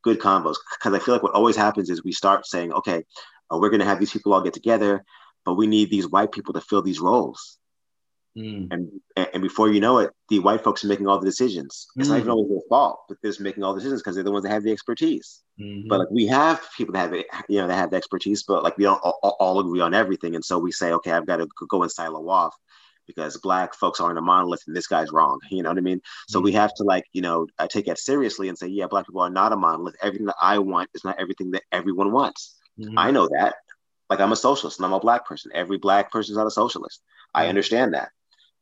good 0.03 0.19
combos 0.19 0.57
because 0.79 0.93
i 0.95 0.99
feel 0.99 1.15
like 1.15 1.23
what 1.23 1.33
always 1.35 1.57
happens 1.57 1.89
is 1.89 2.05
we 2.05 2.13
start 2.13 2.47
saying 2.47 2.73
okay 2.73 3.03
uh, 3.51 3.59
we're 3.59 3.71
going 3.71 3.81
to 3.81 3.87
have 3.87 3.99
these 3.99 4.13
people 4.13 4.35
all 4.35 4.43
get 4.43 4.53
together 4.53 5.03
but 5.47 5.55
we 5.55 5.67
need 5.67 5.91
these 5.91 6.07
white 6.07 6.33
people 6.33 6.53
to 6.53 6.61
fill 6.61 6.83
these 6.83 7.01
roles 7.01 7.59
mm. 8.37 8.69
and 8.71 8.91
and 9.17 9.43
before 9.43 9.71
you 9.71 9.81
know 9.81 9.99
it 9.99 10.11
the 10.29 10.39
white 10.39 10.63
folks 10.63 10.85
are 10.85 10.89
making 10.89 11.07
all 11.07 11.19
the 11.19 11.27
decisions 11.27 11.89
it's 11.97 12.09
mm. 12.09 12.11
not 12.11 12.19
even 12.19 12.31
always 12.31 12.51
their 12.51 12.69
fault 12.69 13.01
but 13.09 13.17
they're 13.23 13.33
making 13.41 13.63
all 13.63 13.73
the 13.73 13.81
decisions 13.81 14.03
because 14.03 14.15
they're 14.15 14.25
the 14.25 14.31
ones 14.31 14.45
that 14.45 14.53
have 14.53 14.63
the 14.63 14.73
expertise 14.73 15.41
mm-hmm. 15.59 15.89
but 15.89 16.01
like 16.01 16.11
we 16.11 16.27
have 16.27 16.61
people 16.77 16.93
that 16.93 17.01
have 17.01 17.15
it 17.15 17.27
you 17.49 17.59
know 17.59 17.67
that 17.67 17.77
have 17.77 17.91
the 17.91 17.97
expertise 17.97 18.43
but 18.43 18.63
like 18.63 18.77
we 18.77 18.85
don't 18.85 19.01
all, 19.03 19.37
all 19.41 19.61
agree 19.61 19.81
on 19.81 19.95
everything 19.95 20.35
and 20.35 20.45
so 20.45 20.59
we 20.59 20.73
say 20.73 20.93
okay 20.93 21.13
i've 21.13 21.27
got 21.27 21.39
to 21.39 21.49
go 21.71 21.83
and 21.83 21.91
silo 21.91 22.29
off 22.29 22.55
because 23.15 23.37
black 23.39 23.75
folks 23.75 24.01
aren't 24.01 24.19
a 24.19 24.23
monolith 24.23 24.63
and 24.67 24.77
this 24.77 24.87
guy's 24.87 25.11
wrong. 25.11 25.41
You 25.51 25.63
know 25.63 25.71
what 25.71 25.79
I 25.79 25.83
mean? 25.83 26.01
So 26.29 26.39
mm-hmm. 26.39 26.45
we 26.45 26.53
have 26.53 26.73
to 26.75 26.85
like, 26.85 27.05
you 27.13 27.23
know, 27.23 27.47
I 27.59 27.67
take 27.67 27.87
that 27.87 27.99
seriously 27.99 28.49
and 28.49 28.57
say, 28.57 28.69
yeah, 28.69 28.87
black 28.87 29.07
people 29.07 29.23
are 29.23 29.31
not 29.31 29.53
a 29.53 29.57
monolith. 29.57 29.97
Everything 30.01 30.27
that 30.27 30.37
I 30.41 30.59
want 30.59 30.91
is 30.95 31.05
not 31.05 31.21
everything 31.21 31.51
that 31.53 31.63
everyone 31.73 32.13
wants. 32.13 32.57
Mm-hmm. 32.79 32.99
I 32.99 33.11
know 33.11 33.29
that. 33.39 33.57
Like 34.09 34.21
I'm 34.21 34.33
a 34.33 34.37
socialist 34.37 34.79
and 34.79 34.87
I'm 34.87 34.93
a 34.93 35.01
black 35.01 35.27
person. 35.27 35.51
Every 35.55 35.79
black 35.79 36.13
person 36.13 36.33
is 36.33 36.37
not 36.37 36.47
a 36.47 36.53
socialist. 36.53 37.01
Mm-hmm. 37.01 37.45
I 37.45 37.49
understand 37.49 37.95
that. 37.95 38.11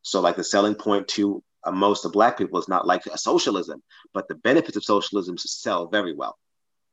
So 0.03 0.21
like 0.21 0.37
the 0.37 0.45
selling 0.45 0.75
point 0.75 1.09
to 1.09 1.43
uh, 1.65 1.73
most 1.73 2.05
of 2.05 2.13
black 2.13 2.39
people 2.39 2.59
is 2.59 2.69
not 2.69 2.87
like 2.87 3.05
a 3.07 3.19
socialism, 3.19 3.83
but 4.15 4.29
the 4.29 4.35
benefits 4.35 4.77
of 4.77 4.85
socialism 4.85 5.37
sell 5.37 5.89
very 5.89 6.15
well. 6.15 6.39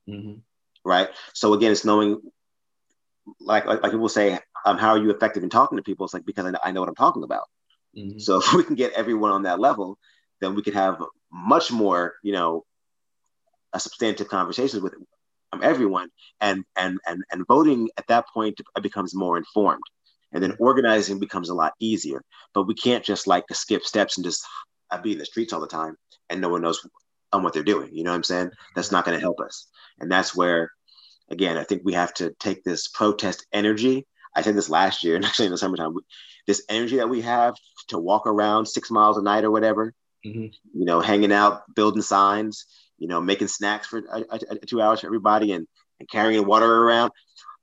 Mm-hmm. 0.09 0.39
Right. 0.83 1.09
So 1.33 1.53
again, 1.53 1.71
it's 1.71 1.85
knowing 1.85 2.21
like, 3.39 3.65
like, 3.65 3.81
like 3.81 3.91
people 3.91 4.09
say, 4.09 4.39
um, 4.65 4.77
how 4.77 4.89
are 4.89 4.97
you 4.97 5.11
effective 5.11 5.43
in 5.43 5.49
talking 5.49 5.77
to 5.77 5.83
people? 5.83 6.05
It's 6.05 6.13
like 6.13 6.25
because 6.25 6.45
I 6.45 6.51
know, 6.51 6.59
I 6.63 6.71
know 6.71 6.79
what 6.81 6.89
I'm 6.89 6.95
talking 6.95 7.23
about. 7.23 7.47
Mm-hmm. 7.95 8.19
So 8.19 8.37
if 8.39 8.53
we 8.53 8.63
can 8.63 8.75
get 8.75 8.93
everyone 8.93 9.31
on 9.31 9.43
that 9.43 9.59
level, 9.59 9.97
then 10.41 10.55
we 10.55 10.61
could 10.61 10.73
have 10.73 11.01
much 11.31 11.71
more, 11.71 12.15
you 12.23 12.33
know, 12.33 12.65
a 13.73 13.79
substantive 13.79 14.27
conversations 14.27 14.81
with 14.81 14.93
um, 15.53 15.61
everyone, 15.63 16.09
and 16.41 16.63
and 16.75 16.99
and 17.07 17.23
and 17.31 17.47
voting 17.47 17.89
at 17.97 18.07
that 18.07 18.25
point 18.33 18.59
becomes 18.81 19.13
more 19.13 19.37
informed, 19.37 19.83
and 20.33 20.43
then 20.43 20.57
organizing 20.59 21.19
becomes 21.19 21.49
a 21.49 21.53
lot 21.53 21.73
easier. 21.79 22.21
But 22.53 22.67
we 22.67 22.73
can't 22.73 23.03
just 23.03 23.27
like 23.27 23.45
skip 23.51 23.83
steps 23.83 24.17
and 24.17 24.25
just 24.25 24.43
uh, 24.91 24.99
be 24.99 25.13
in 25.13 25.19
the 25.19 25.25
streets 25.25 25.53
all 25.53 25.61
the 25.61 25.67
time, 25.67 25.95
and 26.29 26.41
no 26.41 26.49
one 26.49 26.61
knows 26.61 26.85
on 27.31 27.43
what 27.43 27.53
they're 27.53 27.63
doing. 27.63 27.93
You 27.93 28.03
know 28.03 28.11
what 28.11 28.17
I'm 28.17 28.23
saying? 28.23 28.51
That's 28.75 28.91
not 28.91 29.05
going 29.05 29.17
to 29.17 29.21
help 29.21 29.39
us, 29.39 29.67
and 29.99 30.11
that's 30.11 30.35
where, 30.35 30.71
again, 31.29 31.57
I 31.57 31.63
think 31.63 31.83
we 31.83 31.93
have 31.93 32.13
to 32.15 32.33
take 32.39 32.63
this 32.63 32.87
protest 32.87 33.45
energy 33.53 34.07
I 34.35 34.41
said 34.41 34.55
this 34.55 34.69
last 34.69 35.03
year, 35.03 35.15
and 35.17 35.25
actually 35.25 35.45
in 35.45 35.51
the 35.51 35.57
summertime, 35.57 35.95
this 36.47 36.63
energy 36.69 36.97
that 36.97 37.09
we 37.09 37.21
have 37.21 37.55
to 37.89 37.99
walk 37.99 38.27
around 38.27 38.65
six 38.67 38.91
miles 38.91 39.17
a 39.17 39.21
night 39.21 39.43
or 39.43 39.51
whatever, 39.51 39.93
mm-hmm. 40.25 40.47
you 40.77 40.85
know, 40.85 41.01
hanging 41.01 41.31
out, 41.31 41.63
building 41.75 42.01
signs, 42.01 42.65
you 42.97 43.07
know, 43.07 43.21
making 43.21 43.47
snacks 43.47 43.87
for 43.87 44.01
two 44.65 44.81
hours 44.81 45.01
for 45.01 45.07
everybody 45.07 45.51
and, 45.51 45.67
and 45.99 46.09
carrying 46.09 46.45
water 46.45 46.83
around. 46.83 47.11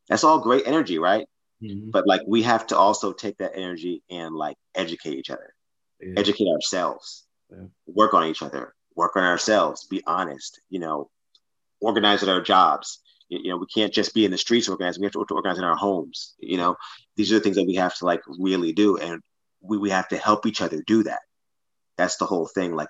That's 0.09 0.25
all 0.25 0.41
great 0.41 0.67
energy, 0.67 0.99
right? 0.99 1.27
Mm-hmm. 1.63 1.91
But 1.91 2.07
like 2.07 2.23
we 2.27 2.43
have 2.43 2.67
to 2.69 2.77
also 2.77 3.13
take 3.13 3.39
that 3.39 3.53
energy 3.55 4.03
and 4.11 4.35
like 4.35 4.57
educate 4.75 5.15
each 5.15 5.31
other, 5.31 5.55
yeah. 6.01 6.15
educate 6.17 6.49
ourselves, 6.49 7.25
yeah. 7.51 7.67
work 7.87 8.15
on 8.15 8.27
each 8.27 8.43
other, 8.43 8.75
work 8.97 9.17
on 9.17 9.23
ourselves, 9.23 9.87
be 9.87 10.03
honest, 10.07 10.61
you 10.71 10.81
know, 10.81 11.09
organize 11.81 12.23
at 12.23 12.29
our 12.29 12.41
jobs, 12.41 13.01
you 13.39 13.51
know 13.51 13.57
we 13.57 13.67
can't 13.67 13.93
just 13.93 14.15
be 14.15 14.25
in 14.25 14.31
the 14.31 14.39
streets 14.39 14.69
organizing 14.69 15.01
we 15.01 15.07
have 15.07 15.13
to 15.13 15.35
organize 15.35 15.59
in 15.59 15.65
our 15.65 15.77
homes 15.77 16.35
you 16.39 16.57
know? 16.57 16.77
These 17.17 17.33
are 17.33 17.37
the 17.37 17.41
things 17.41 17.57
that 17.57 17.67
we 17.67 17.75
have 17.77 17.95
to 17.97 18.05
like 18.05 18.21
really 18.39 18.73
do 18.73 18.97
and 18.97 19.21
we, 19.61 19.79
we 19.79 19.91
have 19.91 20.09
to 20.09 20.17
help 20.17 20.47
each 20.47 20.61
other 20.61 20.83
do 20.87 21.05
that. 21.05 21.21
That's 21.97 22.17
the 22.17 22.27
whole 22.27 22.47
thing 22.47 22.75
like 22.75 22.89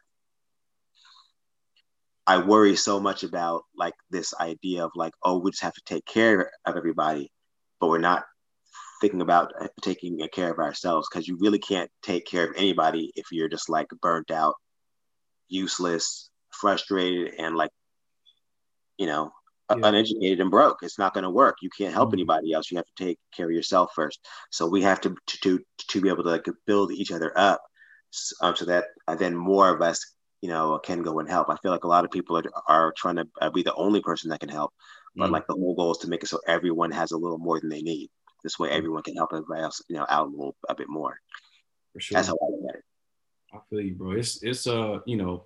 i 2.26 2.38
worry 2.38 2.76
so 2.76 3.00
much 3.00 3.24
about 3.24 3.62
like 3.76 3.94
this 4.10 4.32
idea 4.40 4.84
of 4.84 4.92
like 4.94 5.12
oh 5.24 5.38
we 5.38 5.50
just 5.50 5.62
have 5.62 5.74
to 5.74 5.82
take 5.84 6.04
care 6.04 6.52
of 6.64 6.76
everybody 6.76 7.30
but 7.80 7.88
we're 7.88 7.98
not 7.98 8.24
thinking 9.00 9.20
about 9.20 9.52
uh, 9.60 9.66
taking 9.80 10.26
care 10.32 10.50
of 10.50 10.58
ourselves 10.60 11.08
because 11.10 11.26
you 11.26 11.36
really 11.40 11.58
can't 11.58 11.90
take 12.02 12.24
care 12.24 12.44
of 12.44 12.56
anybody 12.56 13.12
if 13.16 13.26
you're 13.32 13.48
just 13.48 13.68
like 13.68 13.88
burnt 14.00 14.30
out 14.30 14.54
useless 15.48 16.30
frustrated 16.50 17.34
and 17.38 17.56
like 17.56 17.70
you 18.98 19.06
know 19.06 19.32
yeah. 19.78 19.88
uneducated 19.88 20.40
and 20.40 20.50
broke. 20.50 20.78
It's 20.82 20.98
not 20.98 21.14
going 21.14 21.24
to 21.24 21.30
work. 21.30 21.56
You 21.62 21.70
can't 21.76 21.92
help 21.92 22.08
mm-hmm. 22.08 22.16
anybody 22.16 22.52
else. 22.52 22.70
You 22.70 22.76
have 22.78 22.86
to 22.86 23.04
take 23.04 23.18
care 23.34 23.46
of 23.46 23.52
yourself 23.52 23.92
first. 23.94 24.20
So 24.50 24.66
we 24.66 24.82
have 24.82 25.00
to 25.02 25.14
to 25.42 25.60
to 25.88 26.00
be 26.00 26.08
able 26.08 26.22
to 26.24 26.30
like 26.30 26.46
build 26.66 26.92
each 26.92 27.12
other 27.12 27.32
up, 27.36 27.62
um, 28.40 28.56
so 28.56 28.64
that 28.66 28.86
uh, 29.08 29.14
then 29.14 29.34
more 29.36 29.68
of 29.68 29.82
us, 29.82 30.14
you 30.40 30.48
know, 30.48 30.78
can 30.78 31.02
go 31.02 31.18
and 31.18 31.28
help. 31.28 31.48
I 31.48 31.56
feel 31.62 31.72
like 31.72 31.84
a 31.84 31.88
lot 31.88 32.04
of 32.04 32.10
people 32.10 32.38
are, 32.38 32.44
are 32.68 32.92
trying 32.96 33.16
to 33.16 33.28
uh, 33.40 33.50
be 33.50 33.62
the 33.62 33.74
only 33.74 34.00
person 34.00 34.30
that 34.30 34.40
can 34.40 34.48
help, 34.48 34.72
but 35.16 35.24
mm-hmm. 35.24 35.32
like 35.32 35.46
the 35.46 35.54
whole 35.54 35.74
goal 35.74 35.92
is 35.92 35.98
to 35.98 36.08
make 36.08 36.22
it 36.22 36.28
so 36.28 36.40
everyone 36.46 36.90
has 36.90 37.12
a 37.12 37.18
little 37.18 37.38
more 37.38 37.60
than 37.60 37.70
they 37.70 37.82
need. 37.82 38.10
This 38.42 38.58
way, 38.58 38.70
mm. 38.70 38.76
everyone 38.76 39.02
can 39.02 39.14
help 39.14 39.30
everybody 39.32 39.62
else, 39.62 39.82
you 39.88 39.96
know, 39.96 40.06
out 40.08 40.26
a 40.26 40.30
little 40.30 40.56
a 40.68 40.74
bit 40.74 40.88
more. 40.88 41.16
For 41.92 42.00
sure. 42.00 42.16
That's 42.16 42.28
how 42.28 42.34
I 42.34 42.46
look 42.50 42.70
at 42.70 42.76
it. 42.76 42.84
I 43.54 43.58
feel 43.68 43.80
you, 43.80 43.94
bro. 43.94 44.12
It's 44.12 44.42
it's 44.42 44.66
uh, 44.66 44.98
you 45.06 45.16
know, 45.16 45.44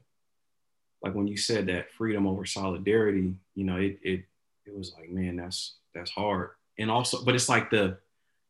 like 1.06 1.14
when 1.14 1.28
you 1.28 1.36
said 1.36 1.66
that 1.68 1.92
freedom 1.92 2.26
over 2.26 2.44
solidarity, 2.44 3.36
you 3.54 3.64
know, 3.64 3.76
it 3.76 3.98
it 4.02 4.24
it 4.66 4.76
was 4.76 4.92
like, 4.98 5.08
man, 5.08 5.36
that's 5.36 5.76
that's 5.94 6.10
hard. 6.10 6.50
And 6.78 6.90
also, 6.90 7.24
but 7.24 7.36
it's 7.36 7.48
like 7.48 7.70
the 7.70 7.98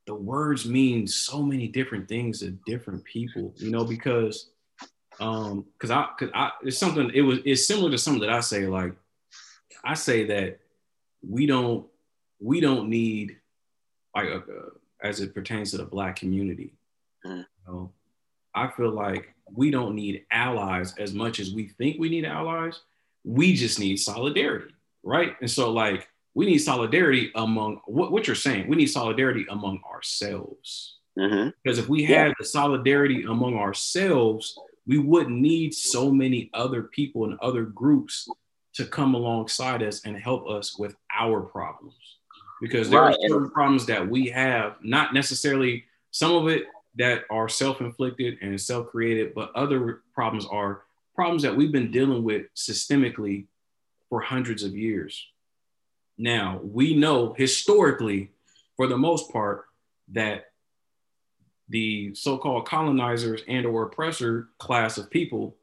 the 0.06 0.14
words 0.14 0.64
mean 0.64 1.06
so 1.06 1.42
many 1.42 1.68
different 1.68 2.08
things 2.08 2.40
to 2.40 2.52
different 2.64 3.04
people, 3.04 3.52
you 3.56 3.70
know, 3.70 3.84
because 3.84 4.48
um 5.20 5.66
because 5.74 5.90
I 5.90 6.08
cause 6.18 6.30
I 6.34 6.52
it's 6.62 6.78
something 6.78 7.10
it 7.14 7.20
was 7.20 7.40
it's 7.44 7.66
similar 7.66 7.90
to 7.90 7.98
something 7.98 8.22
that 8.22 8.30
I 8.30 8.40
say, 8.40 8.66
like 8.66 8.94
I 9.84 9.92
say 9.92 10.24
that 10.24 10.58
we 11.28 11.44
don't 11.44 11.86
we 12.40 12.60
don't 12.60 12.88
need 12.88 13.36
like 14.14 14.30
uh, 14.30 14.40
as 15.02 15.20
it 15.20 15.34
pertains 15.34 15.72
to 15.72 15.76
the 15.76 15.84
black 15.84 16.16
community. 16.16 16.72
Mm. 17.26 17.36
You 17.36 17.44
know, 17.68 17.92
I 18.54 18.68
feel 18.68 18.92
like 18.92 19.35
we 19.52 19.70
don't 19.70 19.94
need 19.94 20.24
allies 20.30 20.94
as 20.98 21.14
much 21.14 21.40
as 21.40 21.52
we 21.52 21.68
think 21.68 21.98
we 21.98 22.08
need 22.08 22.24
allies. 22.24 22.80
We 23.24 23.54
just 23.54 23.78
need 23.78 23.96
solidarity, 23.96 24.74
right? 25.02 25.36
And 25.40 25.50
so, 25.50 25.72
like, 25.72 26.08
we 26.34 26.46
need 26.46 26.58
solidarity 26.58 27.32
among 27.34 27.80
what, 27.86 28.12
what 28.12 28.26
you're 28.26 28.36
saying. 28.36 28.68
We 28.68 28.76
need 28.76 28.86
solidarity 28.86 29.46
among 29.48 29.80
ourselves. 29.90 30.98
Mm-hmm. 31.18 31.50
Because 31.62 31.78
if 31.78 31.88
we 31.88 32.04
had 32.04 32.34
the 32.38 32.44
solidarity 32.44 33.24
among 33.24 33.56
ourselves, 33.56 34.58
we 34.86 34.98
wouldn't 34.98 35.36
need 35.36 35.74
so 35.74 36.10
many 36.10 36.50
other 36.54 36.82
people 36.82 37.24
and 37.24 37.38
other 37.40 37.64
groups 37.64 38.28
to 38.74 38.84
come 38.84 39.14
alongside 39.14 39.82
us 39.82 40.02
and 40.04 40.16
help 40.16 40.48
us 40.48 40.78
with 40.78 40.94
our 41.18 41.40
problems. 41.40 41.94
Because 42.60 42.90
there 42.90 43.00
right. 43.00 43.16
are 43.16 43.28
certain 43.28 43.50
problems 43.50 43.86
that 43.86 44.06
we 44.06 44.28
have, 44.28 44.76
not 44.82 45.14
necessarily 45.14 45.84
some 46.10 46.34
of 46.34 46.48
it 46.48 46.64
that 46.96 47.24
are 47.30 47.48
self-inflicted 47.48 48.38
and 48.40 48.60
self-created, 48.60 49.34
but 49.34 49.54
other 49.54 50.02
problems 50.14 50.46
are 50.46 50.82
problems 51.14 51.42
that 51.42 51.56
we've 51.56 51.72
been 51.72 51.90
dealing 51.90 52.22
with 52.22 52.46
systemically 52.54 53.46
for 54.08 54.20
hundreds 54.20 54.62
of 54.62 54.76
years. 54.76 55.26
Now, 56.18 56.60
we 56.62 56.94
know 56.96 57.34
historically, 57.34 58.30
for 58.76 58.86
the 58.86 58.96
most 58.96 59.30
part, 59.32 59.64
that 60.12 60.46
the 61.68 62.14
so-called 62.14 62.66
colonizers 62.66 63.42
and 63.48 63.66
or 63.66 63.84
oppressor 63.84 64.48
class 64.58 64.98
of 64.98 65.10
people, 65.10 65.56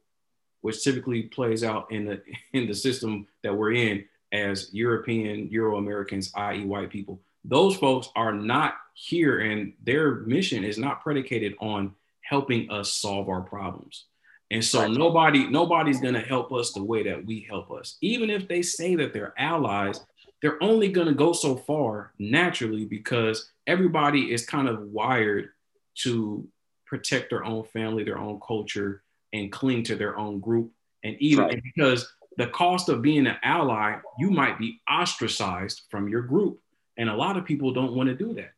which 0.61 0.83
typically 0.83 1.23
plays 1.23 1.63
out 1.63 1.91
in 1.91 2.05
the 2.05 2.21
in 2.53 2.67
the 2.67 2.75
system 2.75 3.27
that 3.41 3.55
we're 3.55 3.73
in 3.73 4.05
as 4.31 4.73
European, 4.73 5.47
Euro 5.49 5.77
Americans, 5.77 6.31
i.e., 6.35 6.65
white 6.65 6.89
people, 6.89 7.21
those 7.45 7.75
folks 7.77 8.09
are 8.15 8.33
not 8.33 8.75
here 8.93 9.39
and 9.39 9.73
their 9.83 10.15
mission 10.15 10.63
is 10.63 10.77
not 10.77 11.01
predicated 11.01 11.55
on 11.59 11.93
helping 12.21 12.69
us 12.69 12.91
solve 12.93 13.29
our 13.29 13.41
problems. 13.41 14.05
And 14.51 14.63
so 14.63 14.87
nobody 14.87 15.47
nobody's 15.47 15.99
going 15.99 16.13
to 16.13 16.19
help 16.19 16.53
us 16.53 16.73
the 16.73 16.83
way 16.83 17.03
that 17.03 17.25
we 17.25 17.45
help 17.49 17.71
us. 17.71 17.97
Even 18.01 18.29
if 18.29 18.47
they 18.47 18.61
say 18.61 18.95
that 18.95 19.11
they're 19.11 19.33
allies, 19.37 19.99
they're 20.41 20.61
only 20.61 20.89
going 20.89 21.07
to 21.07 21.13
go 21.13 21.33
so 21.33 21.55
far 21.55 22.13
naturally 22.19 22.85
because 22.85 23.49
everybody 23.65 24.31
is 24.31 24.45
kind 24.45 24.67
of 24.67 24.81
wired 24.81 25.49
to 25.95 26.47
protect 26.85 27.29
their 27.29 27.43
own 27.43 27.63
family, 27.63 28.03
their 28.03 28.19
own 28.19 28.39
culture 28.45 29.03
and 29.31 29.51
cling 29.51 29.83
to 29.83 29.95
their 29.95 30.17
own 30.19 30.39
group. 30.39 30.71
And 31.03 31.15
even 31.19 31.45
right. 31.45 31.61
because 31.63 32.07
the 32.37 32.47
cost 32.47 32.89
of 32.89 33.01
being 33.01 33.25
an 33.25 33.37
ally, 33.43 33.97
you 34.19 34.29
might 34.29 34.59
be 34.59 34.81
ostracized 34.89 35.83
from 35.89 36.07
your 36.07 36.21
group. 36.21 36.59
And 36.97 37.09
a 37.09 37.15
lot 37.15 37.37
of 37.37 37.45
people 37.45 37.73
don't 37.73 37.93
want 37.93 38.09
to 38.09 38.15
do 38.15 38.33
that. 38.35 38.51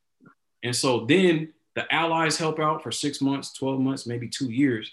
And 0.65 0.75
so 0.75 1.05
then 1.05 1.53
the 1.75 1.93
allies 1.93 2.37
help 2.37 2.59
out 2.59 2.83
for 2.83 2.91
six 2.91 3.21
months, 3.21 3.53
12 3.53 3.79
months, 3.79 4.05
maybe 4.05 4.27
two 4.27 4.51
years. 4.51 4.91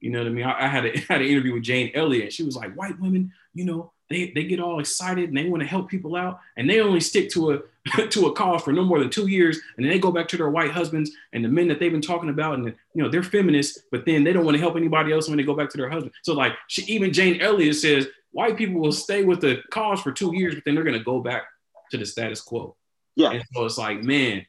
You 0.00 0.10
know 0.10 0.20
what 0.20 0.28
I 0.28 0.30
mean? 0.30 0.44
I, 0.46 0.64
I 0.64 0.66
had, 0.68 0.86
a, 0.86 0.98
had 1.08 1.20
an 1.20 1.26
interview 1.26 1.54
with 1.54 1.64
Jane 1.64 1.90
Elliott. 1.94 2.32
She 2.32 2.44
was 2.44 2.56
like, 2.56 2.74
white 2.74 2.98
women, 3.00 3.32
you 3.52 3.64
know, 3.64 3.92
they, 4.08 4.30
they 4.34 4.44
get 4.44 4.60
all 4.60 4.80
excited 4.80 5.28
and 5.28 5.36
they 5.36 5.48
want 5.48 5.62
to 5.62 5.68
help 5.68 5.88
people 5.88 6.16
out 6.16 6.40
and 6.56 6.68
they 6.68 6.80
only 6.80 7.00
stick 7.00 7.30
to 7.30 7.52
a 7.52 7.60
to 8.08 8.26
a 8.26 8.32
cause 8.32 8.62
for 8.62 8.72
no 8.72 8.84
more 8.84 8.98
than 8.98 9.10
two 9.10 9.26
years 9.28 9.60
and 9.76 9.84
then 9.84 9.92
they 9.92 9.98
go 9.98 10.10
back 10.10 10.28
to 10.28 10.36
their 10.36 10.50
white 10.50 10.70
husbands 10.70 11.10
and 11.32 11.44
the 11.44 11.48
men 11.48 11.68
that 11.68 11.78
they've 11.78 11.92
been 11.92 12.00
talking 12.00 12.30
about 12.30 12.54
and 12.54 12.66
you 12.94 13.02
know 13.02 13.08
they're 13.08 13.22
feminists 13.22 13.84
but 13.90 14.04
then 14.04 14.24
they 14.24 14.32
don't 14.32 14.44
want 14.44 14.54
to 14.54 14.60
help 14.60 14.76
anybody 14.76 15.12
else 15.12 15.28
when 15.28 15.36
they 15.36 15.42
go 15.42 15.54
back 15.54 15.70
to 15.70 15.76
their 15.78 15.88
husband 15.88 16.12
so 16.22 16.34
like 16.34 16.52
she 16.68 16.82
even 16.82 17.12
jane 17.12 17.40
elliott 17.40 17.76
says 17.76 18.06
white 18.30 18.56
people 18.56 18.80
will 18.80 18.92
stay 18.92 19.24
with 19.24 19.40
the 19.40 19.62
cause 19.70 20.00
for 20.00 20.12
two 20.12 20.34
years 20.34 20.54
but 20.54 20.64
then 20.64 20.74
they're 20.74 20.84
going 20.84 20.98
to 20.98 21.04
go 21.04 21.20
back 21.20 21.44
to 21.90 21.96
the 21.96 22.04
status 22.04 22.40
quo 22.40 22.76
yeah 23.16 23.30
and 23.30 23.42
so 23.54 23.64
it's 23.64 23.78
like 23.78 24.02
man 24.02 24.44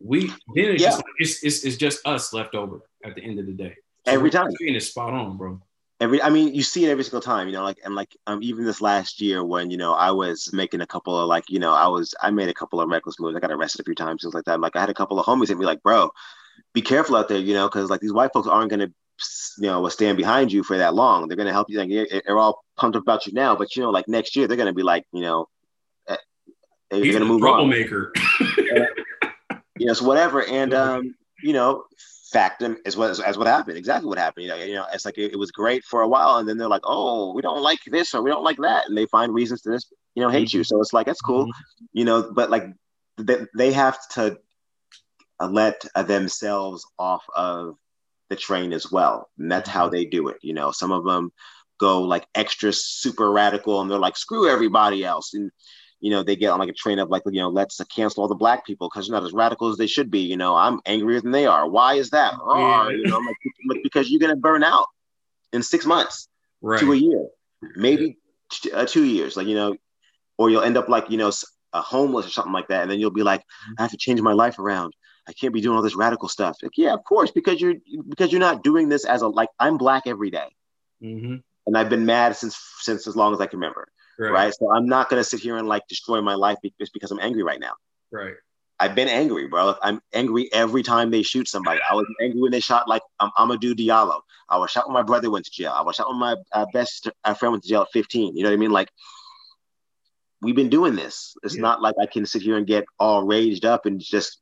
we 0.00 0.28
then 0.28 0.36
it's 0.56 0.82
yeah. 0.82 0.90
just 0.90 1.02
it's, 1.18 1.44
it's, 1.44 1.64
it's 1.64 1.76
just 1.76 2.06
us 2.06 2.32
left 2.32 2.54
over 2.54 2.80
at 3.04 3.14
the 3.14 3.22
end 3.22 3.38
of 3.38 3.46
the 3.46 3.52
day. 3.52 3.74
So 4.06 4.12
every 4.12 4.30
time. 4.30 4.48
it's 4.60 4.86
spot 4.86 5.12
on 5.12 5.36
bro. 5.36 5.60
Every 6.00 6.22
i 6.22 6.30
mean 6.30 6.54
you 6.54 6.62
see 6.62 6.84
it 6.84 6.90
every 6.90 7.02
single 7.02 7.20
time 7.20 7.48
you 7.48 7.54
know 7.54 7.64
like 7.64 7.78
and 7.84 7.94
like 7.96 8.16
um 8.28 8.40
even 8.40 8.64
this 8.64 8.80
last 8.80 9.20
year 9.20 9.42
when 9.42 9.68
you 9.68 9.76
know 9.76 9.94
i 9.94 10.12
was 10.12 10.52
making 10.52 10.80
a 10.80 10.86
couple 10.86 11.18
of 11.18 11.26
like 11.26 11.50
you 11.50 11.58
know 11.58 11.74
i 11.74 11.88
was 11.88 12.14
i 12.22 12.30
made 12.30 12.48
a 12.48 12.54
couple 12.54 12.80
of 12.80 12.88
reckless 12.88 13.18
moves. 13.18 13.36
I 13.36 13.40
got 13.40 13.50
arrested 13.50 13.80
a 13.80 13.84
few 13.84 13.96
times 13.96 14.22
things 14.22 14.32
like 14.32 14.44
that. 14.44 14.60
Like 14.60 14.76
i 14.76 14.80
had 14.80 14.90
a 14.90 14.94
couple 14.94 15.18
of 15.18 15.26
homies 15.26 15.48
hit 15.48 15.58
me 15.58 15.66
like 15.66 15.82
bro 15.82 16.12
be 16.72 16.82
careful 16.82 17.16
out 17.16 17.28
there 17.28 17.38
you 17.38 17.52
know 17.52 17.66
because 17.66 17.90
like 17.90 18.00
these 18.00 18.12
white 18.12 18.32
folks 18.32 18.46
aren't 18.46 18.70
going 18.70 18.80
to 18.80 18.92
you 19.58 19.66
know 19.66 19.88
stand 19.88 20.16
behind 20.16 20.52
you 20.52 20.62
for 20.62 20.78
that 20.78 20.94
long. 20.94 21.26
They're 21.26 21.36
going 21.36 21.48
to 21.48 21.52
help 21.52 21.68
you 21.68 21.78
like 21.78 21.90
they're 22.24 22.38
all 22.38 22.62
pumped 22.76 22.96
up 22.96 23.02
about 23.02 23.26
you 23.26 23.32
now 23.32 23.56
but 23.56 23.74
you 23.74 23.82
know 23.82 23.90
like 23.90 24.06
next 24.06 24.36
year 24.36 24.46
they're 24.46 24.56
going 24.56 24.68
to 24.68 24.72
be 24.72 24.84
like 24.84 25.04
you 25.12 25.22
know 25.22 25.48
eh, 26.06 26.16
they're 26.90 27.00
going 27.00 27.18
to 27.18 27.24
move 27.24 27.40
troublemaker. 27.40 28.12
on 28.40 28.86
yes 29.78 30.02
whatever 30.02 30.44
and 30.44 30.74
um 30.74 31.14
you 31.42 31.52
know 31.52 31.84
fact 32.30 32.62
as 32.84 32.96
what 32.96 33.18
as 33.20 33.38
what 33.38 33.46
happened 33.46 33.78
exactly 33.78 34.08
what 34.08 34.18
happened 34.18 34.44
you 34.44 34.50
know, 34.50 34.56
you 34.56 34.74
know 34.74 34.84
it's 34.92 35.04
like 35.04 35.16
it, 35.16 35.32
it, 35.32 35.38
was 35.38 35.50
great 35.50 35.82
for 35.84 36.02
a 36.02 36.08
while 36.08 36.36
and 36.36 36.48
then 36.48 36.58
they're 36.58 36.68
like 36.68 36.82
oh 36.84 37.32
we 37.32 37.40
don't 37.40 37.62
like 37.62 37.78
this 37.86 38.14
or 38.14 38.22
we 38.22 38.30
don't 38.30 38.44
like 38.44 38.58
that 38.58 38.86
and 38.86 38.96
they 38.96 39.06
find 39.06 39.32
reasons 39.32 39.62
to 39.62 39.70
this 39.70 39.90
you 40.14 40.22
know 40.22 40.28
hate 40.28 40.48
mm-hmm. 40.48 40.58
you 40.58 40.64
so 40.64 40.80
it's 40.80 40.92
like 40.92 41.06
that's 41.06 41.22
cool 41.22 41.44
mm-hmm. 41.44 41.84
you 41.92 42.04
know 42.04 42.30
but 42.30 42.50
like 42.50 42.66
they, 43.16 43.38
they 43.56 43.72
have 43.72 43.98
to 44.10 44.38
uh, 45.40 45.48
let 45.48 45.82
themselves 46.06 46.86
off 46.98 47.24
of 47.34 47.76
the 48.28 48.36
train 48.36 48.74
as 48.74 48.92
well 48.92 49.30
and 49.38 49.50
that's 49.50 49.68
how 49.68 49.86
mm-hmm. 49.86 49.94
they 49.94 50.04
do 50.04 50.28
it 50.28 50.36
you 50.42 50.52
know 50.52 50.70
some 50.70 50.92
of 50.92 51.04
them 51.04 51.32
go 51.78 52.02
like 52.02 52.26
extra 52.34 52.72
super 52.72 53.30
radical 53.30 53.80
and 53.80 53.90
they're 53.90 53.98
like 53.98 54.16
screw 54.16 54.50
everybody 54.50 55.04
else 55.04 55.32
and 55.32 55.50
you 56.00 56.10
know, 56.10 56.22
they 56.22 56.36
get 56.36 56.50
on 56.50 56.58
like 56.58 56.68
a 56.68 56.74
train 56.74 56.98
of 56.98 57.08
like, 57.08 57.22
you 57.26 57.40
know, 57.40 57.48
let's 57.48 57.80
cancel 57.94 58.22
all 58.22 58.28
the 58.28 58.34
black 58.34 58.64
people 58.64 58.88
because 58.88 59.08
they're 59.08 59.18
not 59.18 59.26
as 59.26 59.32
radical 59.32 59.68
as 59.68 59.76
they 59.76 59.86
should 59.86 60.10
be. 60.10 60.20
You 60.20 60.36
know, 60.36 60.54
I'm 60.54 60.80
angrier 60.86 61.20
than 61.20 61.32
they 61.32 61.46
are. 61.46 61.68
Why 61.68 61.94
is 61.94 62.10
that? 62.10 62.34
Oh, 62.50 62.88
you 62.88 63.06
know, 63.06 63.18
like, 63.68 63.82
because 63.82 64.10
you're 64.10 64.20
gonna 64.20 64.36
burn 64.36 64.62
out 64.62 64.86
in 65.52 65.62
six 65.62 65.84
months 65.84 66.28
right. 66.62 66.80
to 66.80 66.92
a 66.92 66.96
year, 66.96 67.26
maybe 67.76 68.16
t- 68.50 68.72
uh, 68.72 68.86
two 68.86 69.04
years. 69.04 69.36
Like 69.36 69.46
you 69.46 69.54
know, 69.54 69.76
or 70.38 70.50
you'll 70.50 70.62
end 70.62 70.76
up 70.76 70.88
like 70.88 71.10
you 71.10 71.18
know, 71.18 71.30
a 71.72 71.80
homeless 71.80 72.26
or 72.26 72.30
something 72.30 72.52
like 72.52 72.68
that, 72.68 72.82
and 72.82 72.90
then 72.90 73.00
you'll 73.00 73.10
be 73.10 73.22
like, 73.22 73.42
I 73.78 73.82
have 73.82 73.90
to 73.90 73.96
change 73.96 74.20
my 74.20 74.32
life 74.32 74.58
around. 74.58 74.94
I 75.28 75.32
can't 75.32 75.52
be 75.52 75.60
doing 75.60 75.76
all 75.76 75.82
this 75.82 75.96
radical 75.96 76.28
stuff. 76.28 76.56
Like, 76.62 76.72
yeah, 76.76 76.94
of 76.94 77.04
course, 77.04 77.30
because 77.30 77.60
you're 77.60 77.74
because 78.08 78.32
you're 78.32 78.40
not 78.40 78.62
doing 78.62 78.88
this 78.88 79.04
as 79.04 79.22
a 79.22 79.28
like 79.28 79.50
I'm 79.58 79.76
black 79.76 80.04
every 80.06 80.30
day. 80.30 80.48
Mm-hmm. 81.02 81.36
and 81.66 81.78
I've 81.78 81.88
been 81.88 82.06
mad 82.06 82.34
since 82.34 82.58
since 82.80 83.06
as 83.06 83.14
long 83.14 83.32
as 83.32 83.40
I 83.40 83.46
can 83.46 83.60
remember. 83.60 83.88
Right. 84.18 84.32
right? 84.32 84.54
So 84.54 84.72
I'm 84.72 84.86
not 84.86 85.08
gonna 85.08 85.24
sit 85.24 85.40
here 85.40 85.56
and 85.56 85.68
like 85.68 85.86
destroy 85.88 86.20
my 86.20 86.34
life 86.34 86.58
just 86.80 86.92
because 86.92 87.10
I'm 87.10 87.20
angry 87.20 87.42
right 87.42 87.60
now. 87.60 87.74
Right. 88.10 88.34
I've 88.80 88.94
been 88.94 89.08
angry, 89.08 89.48
bro. 89.48 89.74
I'm 89.82 90.00
angry 90.12 90.52
every 90.52 90.82
time 90.82 91.10
they 91.10 91.22
shoot 91.22 91.48
somebody. 91.48 91.80
I 91.88 91.94
was 91.94 92.06
angry 92.22 92.40
when 92.40 92.52
they 92.52 92.60
shot 92.60 92.88
like 92.88 93.02
um, 93.18 93.32
Amadou 93.36 93.74
Diallo. 93.74 94.20
I 94.48 94.56
was 94.56 94.70
shot 94.70 94.86
when 94.86 94.94
my 94.94 95.02
brother 95.02 95.30
went 95.30 95.46
to 95.46 95.50
jail. 95.50 95.72
I 95.74 95.82
was 95.82 95.96
shot 95.96 96.08
when 96.08 96.18
my 96.18 96.36
uh, 96.52 96.66
best 96.72 97.08
uh, 97.24 97.34
friend 97.34 97.52
went 97.52 97.64
to 97.64 97.68
jail 97.68 97.82
at 97.82 97.88
15. 97.92 98.36
You 98.36 98.42
know 98.44 98.50
what 98.50 98.54
I 98.54 98.58
mean? 98.58 98.70
Like 98.70 98.90
we've 100.40 100.54
been 100.54 100.70
doing 100.70 100.94
this. 100.94 101.34
It's 101.42 101.56
yeah. 101.56 101.62
not 101.62 101.82
like 101.82 101.96
I 102.00 102.06
can 102.06 102.24
sit 102.24 102.42
here 102.42 102.56
and 102.56 102.66
get 102.66 102.84
all 102.98 103.24
raged 103.24 103.64
up 103.64 103.86
and 103.86 104.00
just 104.00 104.38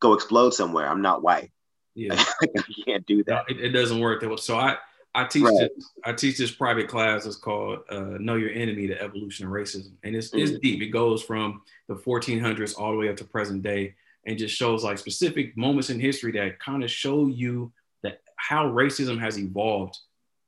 go 0.00 0.14
explode 0.14 0.52
somewhere. 0.54 0.88
I'm 0.88 1.02
not 1.02 1.22
white. 1.22 1.52
Yeah, 1.94 2.14
I 2.42 2.46
can't 2.86 3.06
do 3.06 3.22
that. 3.24 3.30
No, 3.30 3.42
it, 3.48 3.60
it, 3.60 3.68
doesn't 3.70 4.00
work. 4.00 4.24
So 4.38 4.56
I 4.56 4.78
I 5.14 5.24
teach 5.24 5.42
right. 5.42 5.70
this, 5.74 5.90
I 6.04 6.12
teach 6.12 6.38
this 6.38 6.52
private 6.52 6.88
class. 6.88 7.26
It's 7.26 7.36
called 7.36 7.80
uh, 7.90 8.16
"Know 8.20 8.36
Your 8.36 8.50
Enemy: 8.50 8.86
The 8.86 9.02
Evolution 9.02 9.46
of 9.46 9.52
Racism," 9.52 9.92
and 10.04 10.14
it's, 10.14 10.28
mm-hmm. 10.28 10.38
it's 10.38 10.58
deep. 10.60 10.82
It 10.82 10.88
goes 10.88 11.22
from 11.22 11.62
the 11.88 11.96
1400s 11.96 12.78
all 12.78 12.92
the 12.92 12.98
way 12.98 13.08
up 13.08 13.16
to 13.16 13.24
present 13.24 13.62
day, 13.62 13.94
and 14.26 14.38
just 14.38 14.54
shows 14.54 14.84
like 14.84 14.98
specific 14.98 15.56
moments 15.56 15.90
in 15.90 15.98
history 15.98 16.32
that 16.32 16.60
kind 16.60 16.84
of 16.84 16.90
show 16.90 17.26
you 17.26 17.72
that 18.02 18.22
how 18.36 18.66
racism 18.66 19.18
has 19.18 19.38
evolved 19.38 19.98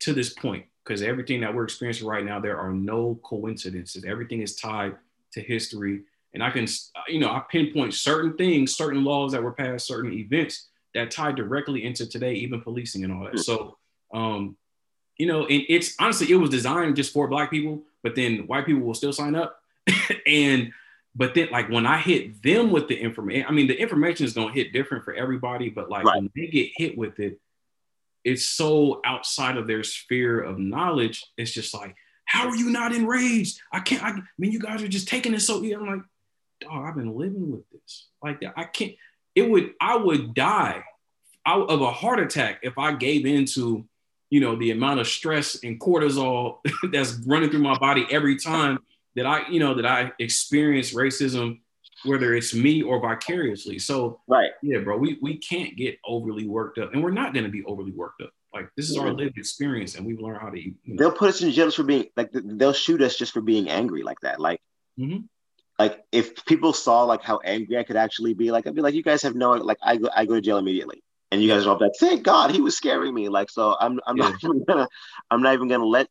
to 0.00 0.12
this 0.12 0.32
point. 0.32 0.64
Because 0.84 1.02
everything 1.02 1.40
that 1.40 1.54
we're 1.54 1.64
experiencing 1.64 2.08
right 2.08 2.24
now, 2.24 2.40
there 2.40 2.58
are 2.58 2.72
no 2.72 3.18
coincidences. 3.22 4.04
Everything 4.04 4.42
is 4.42 4.56
tied 4.56 4.96
to 5.32 5.40
history, 5.40 6.02
and 6.34 6.42
I 6.42 6.50
can, 6.50 6.66
you 7.08 7.18
know, 7.18 7.30
I 7.30 7.42
pinpoint 7.50 7.94
certain 7.94 8.36
things, 8.36 8.76
certain 8.76 9.02
laws 9.02 9.32
that 9.32 9.42
were 9.42 9.52
passed, 9.52 9.88
certain 9.88 10.12
events 10.12 10.68
that 10.94 11.10
tie 11.10 11.32
directly 11.32 11.84
into 11.84 12.06
today, 12.06 12.34
even 12.34 12.60
policing 12.60 13.02
and 13.02 13.12
all 13.12 13.24
that. 13.24 13.34
Mm-hmm. 13.34 13.38
So 13.38 13.78
um, 14.12 14.56
you 15.16 15.26
know, 15.26 15.46
and 15.46 15.62
it's 15.68 15.94
honestly 15.98 16.30
it 16.30 16.36
was 16.36 16.50
designed 16.50 16.96
just 16.96 17.12
for 17.12 17.28
black 17.28 17.50
people, 17.50 17.82
but 18.02 18.14
then 18.14 18.46
white 18.46 18.66
people 18.66 18.82
will 18.82 18.94
still 18.94 19.12
sign 19.12 19.34
up. 19.34 19.60
and 20.26 20.72
but 21.14 21.34
then 21.34 21.48
like 21.50 21.68
when 21.68 21.86
I 21.86 21.98
hit 21.98 22.42
them 22.42 22.70
with 22.70 22.88
the 22.88 22.96
information, 22.96 23.46
I 23.48 23.52
mean 23.52 23.66
the 23.66 23.78
information 23.78 24.26
is 24.26 24.32
gonna 24.32 24.52
hit 24.52 24.72
different 24.72 25.04
for 25.04 25.14
everybody, 25.14 25.68
but 25.68 25.90
like 25.90 26.04
right. 26.04 26.16
when 26.16 26.30
they 26.34 26.46
get 26.46 26.70
hit 26.76 26.96
with 26.96 27.20
it, 27.20 27.38
it's 28.24 28.46
so 28.46 29.00
outside 29.04 29.56
of 29.56 29.66
their 29.66 29.82
sphere 29.82 30.40
of 30.40 30.58
knowledge. 30.58 31.24
It's 31.36 31.52
just 31.52 31.74
like, 31.74 31.96
how 32.24 32.48
are 32.48 32.56
you 32.56 32.70
not 32.70 32.94
enraged? 32.94 33.60
I 33.72 33.80
can't. 33.80 34.02
I, 34.02 34.08
I 34.10 34.22
mean, 34.38 34.52
you 34.52 34.60
guys 34.60 34.82
are 34.82 34.88
just 34.88 35.08
taking 35.08 35.34
it 35.34 35.40
so. 35.40 35.62
I'm 35.62 35.86
like, 35.86 36.02
dog, 36.60 36.88
I've 36.88 36.96
been 36.96 37.16
living 37.16 37.50
with 37.50 37.68
this. 37.70 38.08
Like, 38.22 38.42
I 38.56 38.64
can't. 38.64 38.92
It 39.34 39.50
would. 39.50 39.72
I 39.80 39.96
would 39.96 40.34
die 40.34 40.84
of 41.44 41.80
a 41.80 41.90
heart 41.90 42.20
attack 42.20 42.60
if 42.62 42.78
I 42.78 42.94
gave 42.94 43.26
into 43.26 43.84
you 44.32 44.40
know, 44.40 44.56
the 44.56 44.70
amount 44.70 44.98
of 44.98 45.06
stress 45.06 45.62
and 45.62 45.78
cortisol 45.78 46.60
that's 46.90 47.20
running 47.26 47.50
through 47.50 47.60
my 47.60 47.76
body 47.76 48.06
every 48.10 48.38
time 48.38 48.78
that 49.14 49.26
I, 49.26 49.46
you 49.50 49.60
know, 49.60 49.74
that 49.74 49.84
I 49.84 50.10
experience 50.18 50.94
racism, 50.94 51.60
whether 52.06 52.34
it's 52.34 52.54
me 52.54 52.80
or 52.80 52.98
vicariously. 52.98 53.78
So, 53.78 54.20
right, 54.26 54.52
yeah, 54.62 54.78
bro, 54.78 54.96
we 54.96 55.18
we 55.20 55.36
can't 55.36 55.76
get 55.76 55.98
overly 56.02 56.48
worked 56.48 56.78
up, 56.78 56.94
and 56.94 57.02
we're 57.02 57.10
not 57.10 57.34
going 57.34 57.44
to 57.44 57.50
be 57.50 57.62
overly 57.64 57.92
worked 57.92 58.22
up. 58.22 58.30
Like 58.54 58.70
this 58.74 58.88
is 58.88 58.96
our 58.96 59.12
lived 59.12 59.36
experience, 59.36 59.96
and 59.96 60.06
we've 60.06 60.18
learned 60.18 60.40
how 60.40 60.48
to. 60.48 60.58
You 60.58 60.74
know. 60.86 60.96
They'll 60.96 61.12
put 61.12 61.28
us 61.28 61.42
in 61.42 61.50
jail 61.50 61.70
for 61.70 61.82
being 61.82 62.06
like 62.16 62.30
they'll 62.32 62.72
shoot 62.72 63.02
us 63.02 63.16
just 63.16 63.34
for 63.34 63.42
being 63.42 63.68
angry 63.68 64.02
like 64.02 64.20
that. 64.20 64.40
Like, 64.40 64.62
mm-hmm. 64.98 65.24
like 65.78 66.02
if 66.10 66.46
people 66.46 66.72
saw 66.72 67.02
like 67.04 67.22
how 67.22 67.40
angry 67.44 67.76
I 67.76 67.82
could 67.82 67.96
actually 67.96 68.32
be, 68.32 68.50
like 68.50 68.66
I'd 68.66 68.74
be 68.74 68.80
like, 68.80 68.94
you 68.94 69.02
guys 69.02 69.20
have 69.24 69.34
no 69.34 69.50
like 69.50 69.78
I 69.82 69.98
go 69.98 70.08
I 70.16 70.24
go 70.24 70.36
to 70.36 70.40
jail 70.40 70.56
immediately 70.56 71.02
and 71.32 71.42
you 71.42 71.48
guys 71.48 71.66
are 71.66 71.70
all 71.70 71.78
like, 71.80 71.92
thank 71.98 72.22
God 72.22 72.50
he 72.50 72.60
was 72.60 72.76
scaring 72.76 73.14
me. 73.14 73.30
Like, 73.30 73.48
so 73.48 73.74
I'm, 73.80 73.98
I'm 74.06 74.18
yeah. 74.18 74.28
not 74.28 74.38
even 74.44 74.64
gonna, 74.64 74.88
I'm 75.30 75.40
not 75.40 75.54
even 75.54 75.66
gonna 75.66 75.86
let 75.86 76.08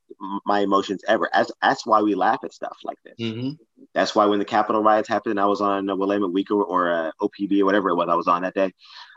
my 0.48 0.62
emotions 0.62 1.04
ever. 1.08 1.30
As 1.32 1.52
that's 1.62 1.86
why 1.86 2.02
we 2.02 2.16
laugh 2.16 2.40
at 2.44 2.52
stuff 2.52 2.76
like 2.84 2.98
this. 3.06 3.14
Mm-hmm. 3.22 3.52
That's 3.94 4.16
why 4.16 4.26
when 4.26 4.40
the 4.40 4.46
Capitol 4.46 4.82
riots 4.82 5.08
happened, 5.08 5.40
I 5.40 5.46
was 5.46 5.62
on 5.62 5.88
a 5.90 5.96
Willamette 5.96 6.32
Week 6.32 6.50
or, 6.50 6.64
or 6.64 6.92
uh, 6.92 7.12
OPB 7.22 7.62
or 7.62 7.66
whatever 7.66 7.90
it 7.90 7.96
was 7.96 8.10
I 8.10 8.16
was 8.16 8.28
on 8.28 8.42
that 8.42 8.56
day. 8.56 8.74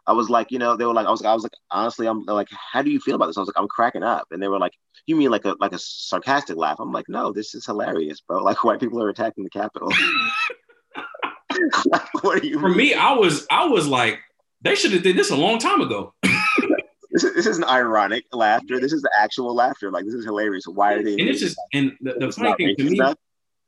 I 0.07 0.13
was 0.13 0.29
like, 0.29 0.51
you 0.51 0.59
know, 0.59 0.77
they 0.77 0.85
were 0.85 0.93
like, 0.93 1.07
I 1.07 1.11
was, 1.11 1.25
I 1.25 1.33
was 1.33 1.43
like, 1.43 1.53
honestly, 1.71 2.07
I'm 2.07 2.23
like, 2.27 2.49
how 2.73 2.83
do 2.83 2.91
you 2.91 3.01
feel 3.01 3.15
about 3.15 3.29
this? 3.29 3.39
I 3.39 3.41
was 3.41 3.49
like, 3.49 3.59
I'm 3.59 3.69
cracking 3.69 4.03
up, 4.03 4.27
and 4.31 4.43
they 4.43 4.49
were 4.49 4.59
like, 4.59 4.75
you 5.07 5.17
mean 5.17 5.31
like 5.31 5.47
a 5.47 5.57
like 5.59 5.73
a 5.73 5.79
sarcastic 5.79 6.59
laugh? 6.59 6.77
I'm 6.81 6.93
like, 6.93 7.09
no, 7.09 7.33
this 7.33 7.55
is 7.55 7.65
hilarious, 7.65 8.21
bro. 8.21 8.43
Like 8.43 8.63
white 8.65 8.81
people 8.81 9.03
are 9.03 9.09
attacking 9.09 9.45
the 9.45 9.51
Capitol. 9.51 9.91
like, 11.87 12.23
what 12.23 12.43
are 12.43 12.47
you? 12.47 12.61
For 12.61 12.69
mean? 12.69 12.77
me, 12.77 12.95
I 12.95 13.13
was, 13.13 13.47
I 13.51 13.65
was 13.65 13.87
like 13.89 14.21
they 14.65 14.75
should 14.75 14.93
have 14.93 15.03
did 15.03 15.17
this 15.17 15.31
a 15.31 15.37
long 15.37 15.59
time 15.59 15.81
ago. 15.81 16.15
this, 17.11 17.23
is, 17.23 17.35
this 17.35 17.47
isn't 17.47 17.65
ironic 17.65 18.25
laughter. 18.33 18.81
This 18.81 18.93
is 18.93 19.03
the 19.03 19.11
actual 19.17 19.55
laughter. 19.55 19.93
Like 19.93 20.05
this 20.05 20.15
is 20.15 20.25
hilarious. 20.25 20.67
Why 20.67 20.95
are 20.95 21.03
they? 21.03 21.12
And 21.12 21.29
it's 21.29 21.41
just 21.41 21.57
and 21.73 21.93
the, 22.01 22.15
the 22.15 22.33
funny 22.33 22.55
thing 22.57 22.77
to 22.77 22.91
me, 22.91 23.01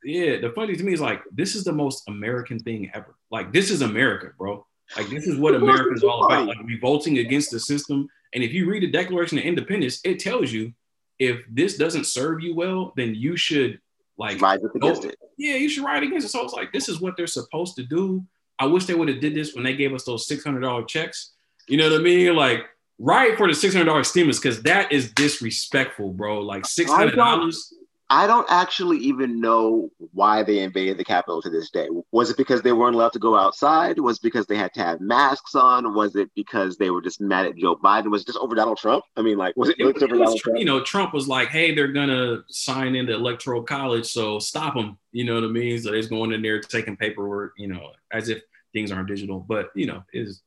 yeah, 0.03 0.39
the 0.39 0.51
funny 0.55 0.67
thing 0.67 0.77
to 0.79 0.83
me 0.83 0.93
is 0.93 1.01
like 1.01 1.21
this 1.31 1.55
is 1.55 1.63
the 1.63 1.71
most 1.71 2.03
American 2.09 2.59
thing 2.59 2.91
ever. 2.93 3.15
Like 3.31 3.53
this 3.53 3.69
is 3.69 3.81
America, 3.81 4.31
bro. 4.37 4.65
Like 4.95 5.09
this 5.09 5.27
is 5.27 5.37
what 5.37 5.53
America 5.55 5.93
is 5.93 6.03
all 6.03 6.25
about. 6.25 6.47
Like 6.47 6.57
revolting 6.65 7.19
against 7.19 7.51
the 7.51 7.59
system. 7.59 8.09
And 8.33 8.43
if 8.43 8.51
you 8.51 8.69
read 8.69 8.83
the 8.83 8.91
Declaration 8.91 9.37
of 9.37 9.45
Independence, 9.45 10.01
it 10.03 10.19
tells 10.19 10.51
you 10.51 10.73
if 11.19 11.41
this 11.49 11.77
doesn't 11.77 12.05
serve 12.05 12.41
you 12.41 12.55
well, 12.55 12.93
then 12.97 13.15
you 13.15 13.37
should 13.37 13.79
like 14.17 14.41
rise 14.41 14.59
against 14.75 15.05
it. 15.05 15.15
Yeah, 15.37 15.55
you 15.55 15.69
should 15.69 15.83
ride 15.83 16.03
against 16.03 16.25
it. 16.25 16.29
So 16.29 16.43
it's 16.43 16.53
like 16.53 16.73
this 16.73 16.89
is 16.89 16.99
what 16.99 17.15
they're 17.15 17.27
supposed 17.27 17.75
to 17.75 17.83
do. 17.83 18.25
I 18.59 18.65
wish 18.65 18.85
they 18.85 18.95
would 18.95 19.07
have 19.07 19.19
did 19.19 19.35
this 19.35 19.53
when 19.53 19.63
they 19.63 19.75
gave 19.75 19.93
us 19.93 20.03
those 20.03 20.27
six 20.27 20.43
hundred 20.43 20.61
dollar 20.61 20.83
checks. 20.83 21.33
You 21.67 21.77
know 21.77 21.89
what 21.89 21.99
I 21.99 22.03
mean? 22.03 22.35
Like 22.35 22.61
right 22.99 23.37
for 23.37 23.47
the 23.47 23.53
six 23.53 23.73
hundred 23.73 23.85
dollar 23.85 24.03
stimulus 24.03 24.39
because 24.39 24.61
that 24.63 24.91
is 24.91 25.11
disrespectful, 25.11 26.13
bro. 26.13 26.41
Like 26.41 26.65
six 26.65 26.91
hundred 26.91 27.15
dollars. 27.15 27.73
I 28.09 28.25
don't 28.25 28.47
actually 28.49 28.99
even 28.99 29.41
know 29.41 29.89
why 30.13 30.41
they 30.41 30.59
invaded 30.59 30.97
the 30.97 31.03
Capitol 31.03 31.41
to 31.41 31.49
this 31.49 31.69
day. 31.69 31.89
Was 32.13 32.29
it 32.29 32.37
because 32.37 32.61
they 32.61 32.71
weren't 32.71 32.95
allowed 32.95 33.11
to 33.13 33.19
go 33.19 33.35
outside? 33.35 33.99
Was 33.99 34.17
it 34.17 34.23
because 34.23 34.47
they 34.47 34.55
had 34.55 34.73
to 34.75 34.79
have 34.81 35.01
masks 35.01 35.55
on? 35.55 35.93
Was 35.93 36.15
it 36.15 36.29
because 36.33 36.77
they 36.77 36.89
were 36.89 37.01
just 37.01 37.19
mad 37.19 37.47
at 37.47 37.57
Joe 37.57 37.75
Biden? 37.75 38.09
Was 38.09 38.21
it 38.21 38.27
just 38.27 38.39
over 38.39 38.55
Donald 38.55 38.77
Trump? 38.77 39.03
I 39.17 39.21
mean, 39.23 39.37
like, 39.37 39.57
was 39.57 39.69
it, 39.69 39.75
It, 39.79 39.83
over 39.83 40.05
it 40.05 40.11
was, 40.11 40.19
Donald 40.19 40.39
Trump? 40.39 40.59
you 40.59 40.63
know, 40.63 40.81
Trump 40.81 41.13
was 41.13 41.27
like, 41.27 41.49
"Hey, 41.49 41.75
they're 41.75 41.91
gonna 41.91 42.43
sign 42.47 42.95
into 42.95 43.13
electoral 43.13 43.63
college, 43.63 44.05
so 44.05 44.39
stop 44.39 44.75
them." 44.75 44.97
You 45.11 45.25
know 45.25 45.35
what 45.35 45.43
I 45.43 45.47
mean? 45.47 45.77
So 45.77 45.91
they're 45.91 46.01
going 46.07 46.31
in 46.31 46.41
there 46.41 46.61
taking 46.61 46.95
paperwork, 46.95 47.55
you 47.57 47.67
know, 47.67 47.91
as 48.11 48.29
if 48.29 48.41
things 48.71 48.89
aren't 48.89 49.09
digital. 49.09 49.41
But 49.41 49.71
you 49.75 49.85
know, 49.85 50.05
it 50.13 50.21
was 50.21 50.41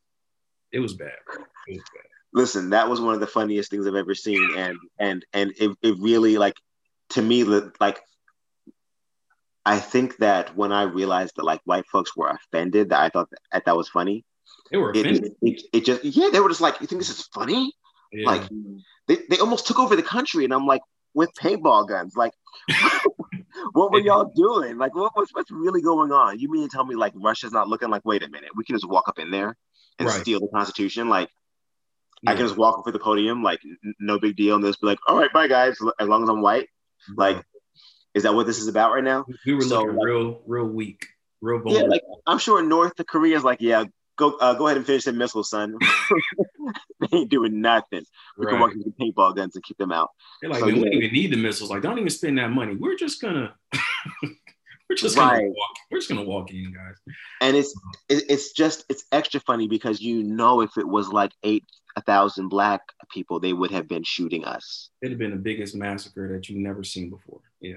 it 0.73 0.79
was 0.81 0.95
bad. 0.95 1.13
Bro. 1.27 1.45
It 1.67 1.75
was 1.75 1.83
bad. 1.95 2.07
Listen, 2.33 2.71
that 2.71 2.89
was 2.89 3.01
one 3.03 3.13
of 3.13 3.21
the 3.21 3.27
funniest 3.27 3.71
things 3.71 3.87
I've 3.87 3.97
ever 3.97 4.15
seen, 4.15 4.55
and 4.57 4.79
and 4.99 5.27
and 5.35 5.53
it, 5.61 5.77
it 5.83 5.97
really 5.99 6.39
like 6.39 6.57
to 7.11 7.23
me 7.23 7.45
like 7.45 8.01
I 9.67 9.79
think 9.79 10.17
that 10.19 10.57
when 10.57 10.73
I 10.73 10.83
realized 10.83 11.37
that 11.37 11.45
like 11.45 11.61
white 11.65 11.87
folks 11.87 12.17
were 12.17 12.29
offended, 12.29 12.91
that 12.91 13.01
I 13.01 13.09
thought 13.11 13.29
that, 13.53 13.65
that 13.67 13.77
was 13.77 13.89
funny. 13.89 14.25
They 14.71 14.79
were 14.79 14.91
It, 14.91 15.01
offended. 15.01 15.33
it, 15.43 15.63
it 15.73 15.85
just 15.85 16.03
yeah, 16.05 16.31
they 16.33 16.41
were 16.41 16.49
just 16.49 16.63
like, 16.63 16.81
you 16.81 16.87
think 16.87 17.01
this 17.01 17.11
is 17.11 17.29
funny? 17.35 17.73
Yeah. 18.13 18.27
Like 18.27 18.49
they, 19.07 19.19
they 19.29 19.39
almost 19.39 19.67
took 19.67 19.79
over 19.79 19.97
the 19.97 20.03
country, 20.03 20.45
and 20.45 20.55
I'm 20.55 20.67
like, 20.67 20.81
with 21.15 21.31
paintball 21.39 21.89
guns, 21.89 22.17
like 22.17 22.33
what 23.73 23.93
were 23.93 24.01
y'all 24.01 24.33
doing? 24.35 24.79
Like 24.79 24.95
what, 24.95 25.13
what's 25.15 25.35
what's 25.35 25.51
really 25.51 25.83
going 25.83 26.13
on? 26.13 26.39
You 26.39 26.51
mean 26.51 26.69
to 26.69 26.75
tell 26.75 26.85
me 26.85 26.95
like 26.95 27.13
Russia's 27.17 27.53
not 27.53 27.69
looking 27.69 27.91
like, 27.91 28.05
wait 28.05 28.23
a 28.23 28.29
minute, 28.29 28.51
we 28.57 28.65
can 28.65 28.75
just 28.77 28.89
walk 28.89 29.09
up 29.09 29.19
in 29.19 29.31
there 29.31 29.57
and 29.99 30.09
Right. 30.09 30.21
steal 30.21 30.41
the 30.41 30.49
Constitution? 30.55 31.09
Like 31.09 31.29
I 32.27 32.35
can 32.35 32.47
just 32.47 32.57
walk 32.57 32.79
up 32.79 32.85
to 32.87 32.93
the 32.93 32.99
podium, 32.99 33.43
like 33.43 33.61
n- 33.65 33.95
no 34.01 34.19
big 34.19 34.37
deal, 34.37 34.57
and 34.57 34.65
just 34.65 34.81
be 34.81 34.87
like, 34.87 34.99
all 35.07 35.19
right, 35.19 35.33
bye 35.33 35.49
guys, 35.49 35.79
as 35.99 36.09
long 36.09 36.23
as 36.23 36.29
I'm 36.29 36.41
white. 36.43 36.69
Like, 37.17 37.45
is 38.15 38.23
that 38.25 38.35
what 38.35 38.47
this 38.47 38.59
is 38.59 38.69
about 38.69 38.93
right 38.93 39.05
now? 39.05 39.25
we 39.47 39.55
were 39.55 39.61
So, 39.63 39.83
looking 39.83 39.97
like- 39.97 40.07
real, 40.07 40.43
real 40.47 40.67
weak, 40.67 41.07
real 41.41 41.63
Yeah, 41.67 41.83
like 41.83 42.03
I'm 42.27 42.39
sure 42.39 42.63
North 42.63 42.95
Korea's 43.07 43.45
like, 43.45 43.61
yeah, 43.61 43.85
go 44.17 44.37
uh, 44.39 44.55
go 44.55 44.67
ahead 44.67 44.77
and 44.77 44.85
finish 44.87 45.05
the 45.05 45.13
missiles, 45.13 45.49
son. 45.51 45.77
they 47.01 47.17
ain't 47.19 47.31
doing 47.31 47.61
nothing. 47.61 48.05
We 48.37 48.47
can 48.47 48.57
Right. 48.57 48.61
walk 48.61 48.73
into 48.73 48.91
paintball 49.01 49.35
guns 49.37 49.55
and 49.55 49.65
keep 49.65 49.79
them 49.79 49.93
out. 49.93 50.11
They're 50.41 50.51
like, 50.51 50.61
So, 50.61 50.67
man, 50.67 50.75
we 50.75 50.81
yeah. 50.81 50.85
don't 50.87 50.95
even 51.03 51.13
need 51.15 51.33
the 51.33 51.37
missiles. 51.37 51.71
Like, 51.71 51.83
don't 51.83 51.99
even 51.99 52.11
spend 52.11 52.37
that 52.39 52.51
money. 52.51 52.75
We're 52.77 52.97
just 52.97 53.21
gonna, 53.23 53.55
we're 54.91 54.97
just 54.97 55.17
gonna 55.17 55.31
Right. 55.39 55.49
walk. 55.49 55.77
We're 55.91 55.99
just 55.99 56.09
gonna 56.11 56.25
walk 56.25 56.51
in, 56.51 56.73
guys. 56.73 56.97
and 57.41 57.57
it's 57.57 57.73
it's 58.09 58.53
just 58.53 58.85
it's 58.89 59.05
extra 59.13 59.41
funny 59.41 59.69
because 59.69 60.01
you 60.01 60.23
know 60.25 60.61
if 60.61 60.77
it 60.77 60.87
was 60.87 61.09
like 61.09 61.33
eight 61.45 61.65
a 61.97 62.03
thousand 62.03 62.49
black 62.49 62.81
people 63.11 63.41
they 63.41 63.53
would 63.53 63.71
have 63.71 63.89
been 63.89 64.03
shooting 64.05 64.45
us 64.45 64.91
It'd 65.03 65.13
have 65.13 65.19
been 65.19 65.31
the 65.33 65.37
biggest 65.37 65.75
massacre 65.75 66.33
that 66.33 66.49
you've 66.49 66.59
never 66.59 66.85
seen 66.85 67.11
before. 67.11 67.41
Yeah. 67.61 67.77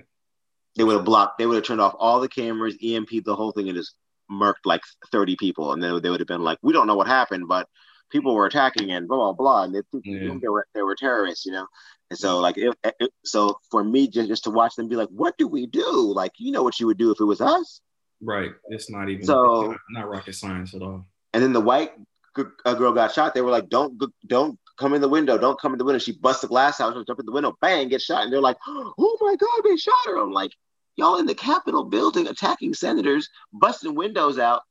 they 0.75 0.83
would 0.83 0.95
have 0.95 1.05
blocked 1.05 1.37
they 1.37 1.45
would 1.47 1.55
have 1.55 1.63
turned 1.63 1.81
off 1.81 1.95
all 1.97 2.19
the 2.19 2.27
cameras 2.27 2.75
emp 2.83 3.09
the 3.25 3.35
whole 3.35 3.51
thing 3.51 3.69
and 3.69 3.77
just 3.77 3.95
murked 4.31 4.65
like 4.65 4.81
30 5.11 5.35
people 5.37 5.73
and 5.73 5.81
then 5.83 5.99
they 6.01 6.09
would 6.09 6.19
have 6.19 6.27
been 6.27 6.43
like 6.43 6.57
we 6.61 6.73
don't 6.73 6.87
know 6.87 6.95
what 6.95 7.07
happened 7.07 7.47
but 7.47 7.67
people 8.13 8.33
were 8.33 8.45
attacking 8.45 8.91
and 8.91 9.07
blah 9.09 9.17
blah 9.17 9.33
blah 9.33 9.63
and 9.63 9.75
they, 9.75 9.81
think 9.91 10.05
Yeah. 10.05 10.37
they 10.41 10.47
were 10.47 10.65
they 10.73 10.81
were 10.83 10.95
terrorists 10.95 11.45
you 11.45 11.51
know 11.51 11.67
and 12.09 12.17
so 12.17 12.39
like 12.39 12.57
it, 12.57 12.73
it, 13.01 13.09
so 13.25 13.57
for 13.71 13.83
me 13.83 14.07
just, 14.07 14.29
just 14.29 14.43
to 14.45 14.51
watch 14.51 14.75
them 14.75 14.87
be 14.87 14.95
like 14.95 15.09
what 15.09 15.37
do 15.37 15.47
we 15.47 15.65
do 15.65 15.89
like 16.21 16.31
you 16.37 16.51
know 16.53 16.63
what 16.63 16.79
you 16.79 16.85
would 16.87 16.97
do 16.97 17.11
if 17.11 17.19
it 17.19 17.25
was 17.25 17.41
us 17.41 17.81
Right. 18.25 18.51
It's 18.69 18.89
not 18.89 19.09
even 19.09 19.25
So- 19.25 19.71
not, 19.71 19.79
not 19.89 20.09
rocket 20.09 20.33
science 20.35 20.73
at 20.73 20.81
all. 20.81 21.05
And 21.33 21.43
then 21.43 21.51
the 21.51 21.59
white 21.59 21.91
g- 22.37 22.43
girl 22.63 22.93
got 22.93 23.11
shot. 23.11 23.33
They 23.33 23.41
were 23.41 23.51
like, 23.51 23.67
"Don't 23.67 24.01
don't 24.27 24.57
come 24.77 24.93
in 24.93 25.01
the 25.01 25.09
window. 25.09 25.37
Don't 25.37 25.59
come 25.59 25.73
in 25.73 25.77
the 25.77 25.83
window." 25.83 25.99
She 25.99 26.13
busts 26.13 26.41
the 26.41 26.47
glass 26.47 26.79
out, 26.79 26.93
jump 27.05 27.19
in 27.19 27.25
the 27.25 27.33
window, 27.33 27.57
bang, 27.59 27.89
get 27.89 28.01
shot. 28.01 28.23
And 28.23 28.31
they're 28.31 28.39
like, 28.49 28.55
"Oh 28.65 29.17
my 29.19 29.35
god, 29.35 29.61
they 29.65 29.75
shot 29.75 29.93
her!" 30.05 30.15
I'm 30.17 30.31
like, 30.31 30.51
"Y'all 30.95 31.17
in 31.19 31.25
the 31.25 31.35
Capitol 31.35 31.83
building 31.83 32.27
attacking 32.27 32.75
senators, 32.75 33.27
busting 33.51 33.93
windows 33.93 34.37
out." 34.39 34.61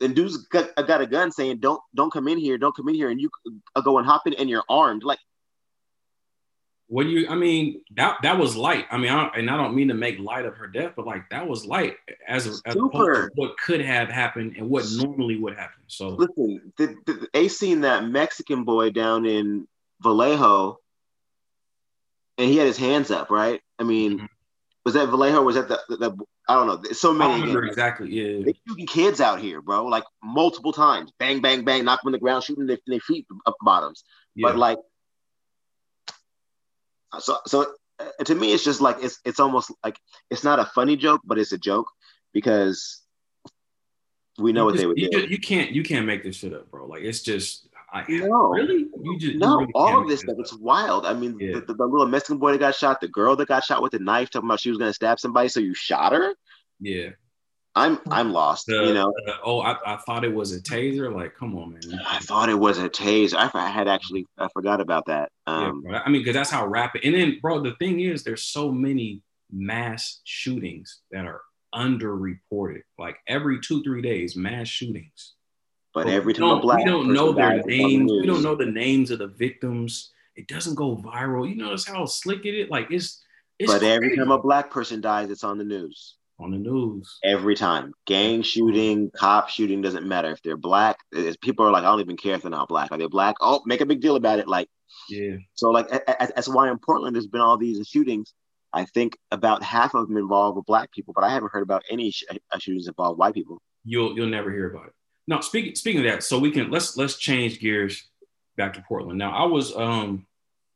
And 0.00 0.14
dudes 0.16 0.36
got, 0.48 0.74
got 0.86 1.00
a 1.00 1.06
gun 1.06 1.30
saying, 1.32 1.58
"Don't 1.58 1.80
don't 1.94 2.12
come 2.12 2.28
in 2.28 2.38
here. 2.38 2.58
Don't 2.58 2.74
come 2.74 2.88
in 2.88 2.94
here." 2.94 3.10
And 3.10 3.20
you 3.20 3.30
go 3.84 3.98
and 3.98 4.06
hop 4.06 4.26
in, 4.26 4.34
and 4.34 4.48
you're 4.48 4.64
armed. 4.68 5.02
Like, 5.04 5.18
What 6.88 7.06
you? 7.06 7.28
I 7.28 7.34
mean, 7.34 7.82
that 7.96 8.18
that 8.22 8.38
was 8.38 8.56
light. 8.56 8.86
I 8.90 8.98
mean, 8.98 9.10
I, 9.12 9.28
and 9.36 9.48
I 9.50 9.56
don't 9.56 9.74
mean 9.74 9.88
to 9.88 9.94
make 9.94 10.18
light 10.18 10.44
of 10.44 10.56
her 10.56 10.66
death, 10.66 10.92
but 10.96 11.06
like 11.06 11.28
that 11.30 11.46
was 11.48 11.64
light 11.64 11.96
as, 12.26 12.46
a, 12.46 12.50
as 12.66 12.74
opposed 12.76 12.92
to 12.92 12.98
Super. 12.98 13.30
what 13.36 13.56
could 13.58 13.80
have 13.80 14.08
happened 14.08 14.56
and 14.56 14.68
what 14.68 14.84
normally 14.96 15.36
would 15.38 15.56
happen. 15.56 15.82
So 15.86 16.08
listen, 16.10 16.72
the, 16.76 16.96
the, 17.06 17.28
they 17.32 17.48
seen 17.48 17.80
that 17.82 18.04
Mexican 18.04 18.64
boy 18.64 18.90
down 18.90 19.24
in 19.26 19.66
Vallejo, 20.02 20.78
and 22.38 22.50
he 22.50 22.56
had 22.56 22.66
his 22.66 22.78
hands 22.78 23.10
up, 23.10 23.30
right? 23.30 23.60
I 23.78 23.84
mean, 23.84 24.18
Mhm. 24.18 24.28
was 24.84 24.94
that 24.94 25.08
Vallejo? 25.08 25.42
Was 25.42 25.54
that 25.56 25.68
the, 25.68 25.96
the 25.96 26.16
I 26.48 26.54
don't 26.54 26.66
know. 26.66 26.92
So 26.92 27.12
many. 27.12 27.30
don't 27.30 27.40
remember 27.40 27.60
again. 27.60 27.68
exactly. 27.70 28.10
Yeah. 28.10 28.44
They 28.44 28.54
shooting 28.66 28.86
kids 28.86 29.20
out 29.20 29.40
here, 29.40 29.62
bro. 29.62 29.86
Like 29.86 30.04
multiple 30.22 30.72
times, 30.72 31.12
bang, 31.18 31.40
bang, 31.40 31.64
bang, 31.64 31.84
knock 31.84 32.02
them 32.02 32.08
on 32.08 32.12
the 32.12 32.18
ground, 32.18 32.42
shooting 32.44 32.66
their, 32.66 32.78
their 32.86 33.00
feet 33.00 33.26
up 33.46 33.54
bottoms. 33.62 34.02
yeah. 34.34 34.48
But 34.48 34.58
like, 34.58 34.78
so 37.20 37.36
so 37.46 37.72
uh, 37.98 38.24
to 38.24 38.34
me, 38.34 38.52
it's 38.52 38.64
just 38.64 38.80
like 38.80 38.96
it's 39.02 39.18
it's 39.24 39.38
almost 39.40 39.72
like 39.84 39.98
it's 40.30 40.44
not 40.44 40.58
a 40.58 40.64
funny 40.64 40.96
joke, 40.96 41.20
but 41.24 41.38
it's 41.38 41.52
a 41.52 41.58
joke 41.58 41.86
because 42.32 43.00
we 44.38 44.52
know 44.52 44.62
you 44.62 44.64
what 44.66 44.72
just- 44.72 44.82
they 44.82 44.86
would 44.86 44.98
you 44.98 45.10
do. 45.10 45.18
just- 45.20 45.30
you 45.30 45.38
can't 45.38 45.70
you 45.72 45.82
can't 45.82 46.06
make 46.06 46.22
this 46.24 46.36
shit 46.36 46.54
up, 46.54 46.70
bro. 46.70 46.86
Like 46.86 47.02
it's 47.02 47.20
just 47.22 47.68
I, 47.92 48.04
No. 48.08 48.48
really 48.48 48.86
you 49.02 49.18
just 49.18 49.32
you 49.34 49.38
No, 49.38 49.58
really 49.58 49.72
all 49.74 50.02
of 50.02 50.08
this 50.08 50.20
stuff. 50.20 50.36
It's 50.38 50.54
wild. 50.54 51.04
I 51.04 51.12
mean, 51.12 51.36
Yeah. 51.38 51.54
the, 51.54 51.60
the, 51.60 51.74
the 51.74 51.84
little 51.84 52.06
Mexican 52.06 52.38
boy 52.38 52.52
that 52.52 52.58
got 52.58 52.74
shot, 52.74 53.00
the 53.00 53.08
girl 53.08 53.36
that 53.36 53.48
got 53.48 53.64
shot 53.64 53.82
with 53.82 53.92
a 53.94 53.98
knife, 53.98 54.30
talking 54.30 54.48
about 54.48 54.60
she 54.60 54.70
was 54.70 54.78
gonna 54.78 54.92
stab 54.94 55.20
somebody, 55.20 55.48
so 55.48 55.60
you 55.60 55.74
shot 55.74 56.12
her. 56.12 56.34
Yeah. 56.80 57.10
I'm 57.74 57.98
I'm 58.10 58.32
lost. 58.32 58.66
The, 58.66 58.84
you 58.84 58.92
know, 58.94 59.12
the- 59.24 59.34
oh, 59.44 59.60
I, 59.60 59.76
I 59.86 59.96
thought 59.96 60.24
it 60.24 60.34
was 60.34 60.54
a 60.54 60.60
taser. 60.60 61.14
Like, 61.14 61.34
come 61.34 61.56
on, 61.56 61.72
man. 61.72 62.00
I 62.06 62.18
thought 62.18 62.48
it 62.50 62.58
was 62.58 62.78
a 62.78 62.88
taser. 62.90 63.34
I, 63.36 63.50
I 63.54 63.68
had 63.70 63.88
actually 63.88 64.26
I 64.38 64.48
forgot 64.52 64.80
about 64.82 65.06
that. 65.06 65.30
Um, 65.46 65.82
bro. 65.82 65.94
I 65.98 66.08
mean, 66.10 66.20
because 66.22 66.34
that's 66.34 66.50
how 66.50 66.66
rapid. 66.66 67.02
And 67.04 67.14
then, 67.14 67.38
bro, 67.40 67.60
the 67.62 67.74
thing 67.76 68.00
is, 68.00 68.24
there's 68.24 68.44
so 68.44 68.70
many 68.70 69.22
mass 69.50 70.20
shootings 70.24 71.00
that 71.12 71.24
are 71.24 71.40
underreported. 71.74 72.82
Like 72.98 73.16
every 73.26 73.60
two, 73.60 73.82
three 73.82 74.02
days, 74.02 74.36
mass 74.36 74.68
shootings. 74.68 75.34
But 75.94 76.04
But 76.04 76.12
every 76.12 76.34
time 76.34 76.60
black 76.60 76.78
we 76.78 76.84
don't 76.84 77.12
know 77.12 77.32
their 77.32 77.50
on 77.50 77.56
the 77.58 77.66
names. 77.66 78.12
We 78.12 78.26
don't 78.26 78.42
know 78.42 78.54
the 78.54 78.66
names 78.66 79.10
of 79.10 79.18
the 79.18 79.28
victims. 79.28 80.12
It 80.36 80.48
doesn't 80.48 80.74
go 80.74 80.96
viral. 80.96 81.48
You 81.48 81.56
notice 81.56 81.86
how 81.86 82.06
slick 82.06 82.46
it 82.46 82.54
is. 82.54 82.70
Like 82.70 82.90
it's, 82.90 83.22
it's 83.58 83.70
But 83.70 83.82
every 83.82 84.16
time 84.16 84.30
a 84.30 84.40
black 84.40 84.70
person 84.70 85.00
dies, 85.00 85.30
it's 85.30 85.44
on 85.44 85.58
the 85.58 85.64
news. 85.64 86.16
on 86.38 86.50
the 86.50 86.58
news. 86.58 87.18
Every 87.22 87.54
time, 87.54 87.92
gang 88.06 88.42
shooting, 88.42 89.10
cop 89.14 89.50
shooting 89.50 89.82
doesn't 89.82 90.06
matter 90.06 90.30
if 90.30 90.42
they're 90.42 90.56
black. 90.56 90.96
It's, 91.12 91.36
people 91.36 91.66
are 91.66 91.70
like, 91.70 91.84
I 91.84 91.86
don't 91.86 92.00
even 92.00 92.16
care 92.16 92.34
if 92.34 92.42
they're 92.42 92.50
not 92.50 92.68
black. 92.68 92.90
Are 92.90 92.98
they 92.98 93.06
black? 93.06 93.36
Oh, 93.40 93.62
make 93.66 93.82
a 93.82 93.86
big 93.86 94.00
deal 94.00 94.16
about 94.16 94.38
it. 94.38 94.48
Like 94.48 94.68
Yeah, 95.10 95.36
so, 95.54 95.70
like 95.70 95.88
that's 95.88 96.48
why 96.48 96.70
in 96.70 96.78
Portland 96.78 97.14
there's 97.14 97.26
been 97.26 97.42
all 97.42 97.58
these 97.58 97.86
shootings. 97.86 98.32
I 98.72 98.86
think 98.86 99.18
about 99.30 99.62
half 99.62 99.94
of 99.94 100.08
them 100.08 100.16
involve 100.16 100.58
black 100.64 100.90
people, 100.92 101.12
but 101.12 101.24
I 101.24 101.28
haven't 101.28 101.52
heard 101.52 101.62
about 101.62 101.82
any 101.90 102.10
sh- 102.10 102.24
uh, 102.30 102.58
shootings 102.58 102.88
involve 102.88 103.18
white 103.18 103.34
people. 103.34 103.60
you'll 103.84 104.16
you'll 104.16 104.28
never 104.28 104.50
hear 104.50 104.70
about 104.70 104.86
it. 104.86 104.94
No, 105.28 105.40
speaking 105.40 105.74
speaking 105.74 106.04
of 106.04 106.12
that, 106.12 106.22
so 106.24 106.38
we 106.38 106.50
can 106.50 106.70
let's 106.70 106.96
let's 106.96 107.16
change 107.16 107.60
gears 107.60 108.08
back 108.56 108.74
to 108.74 108.82
Portland. 108.82 109.18
Now, 109.18 109.30
I 109.30 109.44
was 109.46 109.74
um 109.76 110.26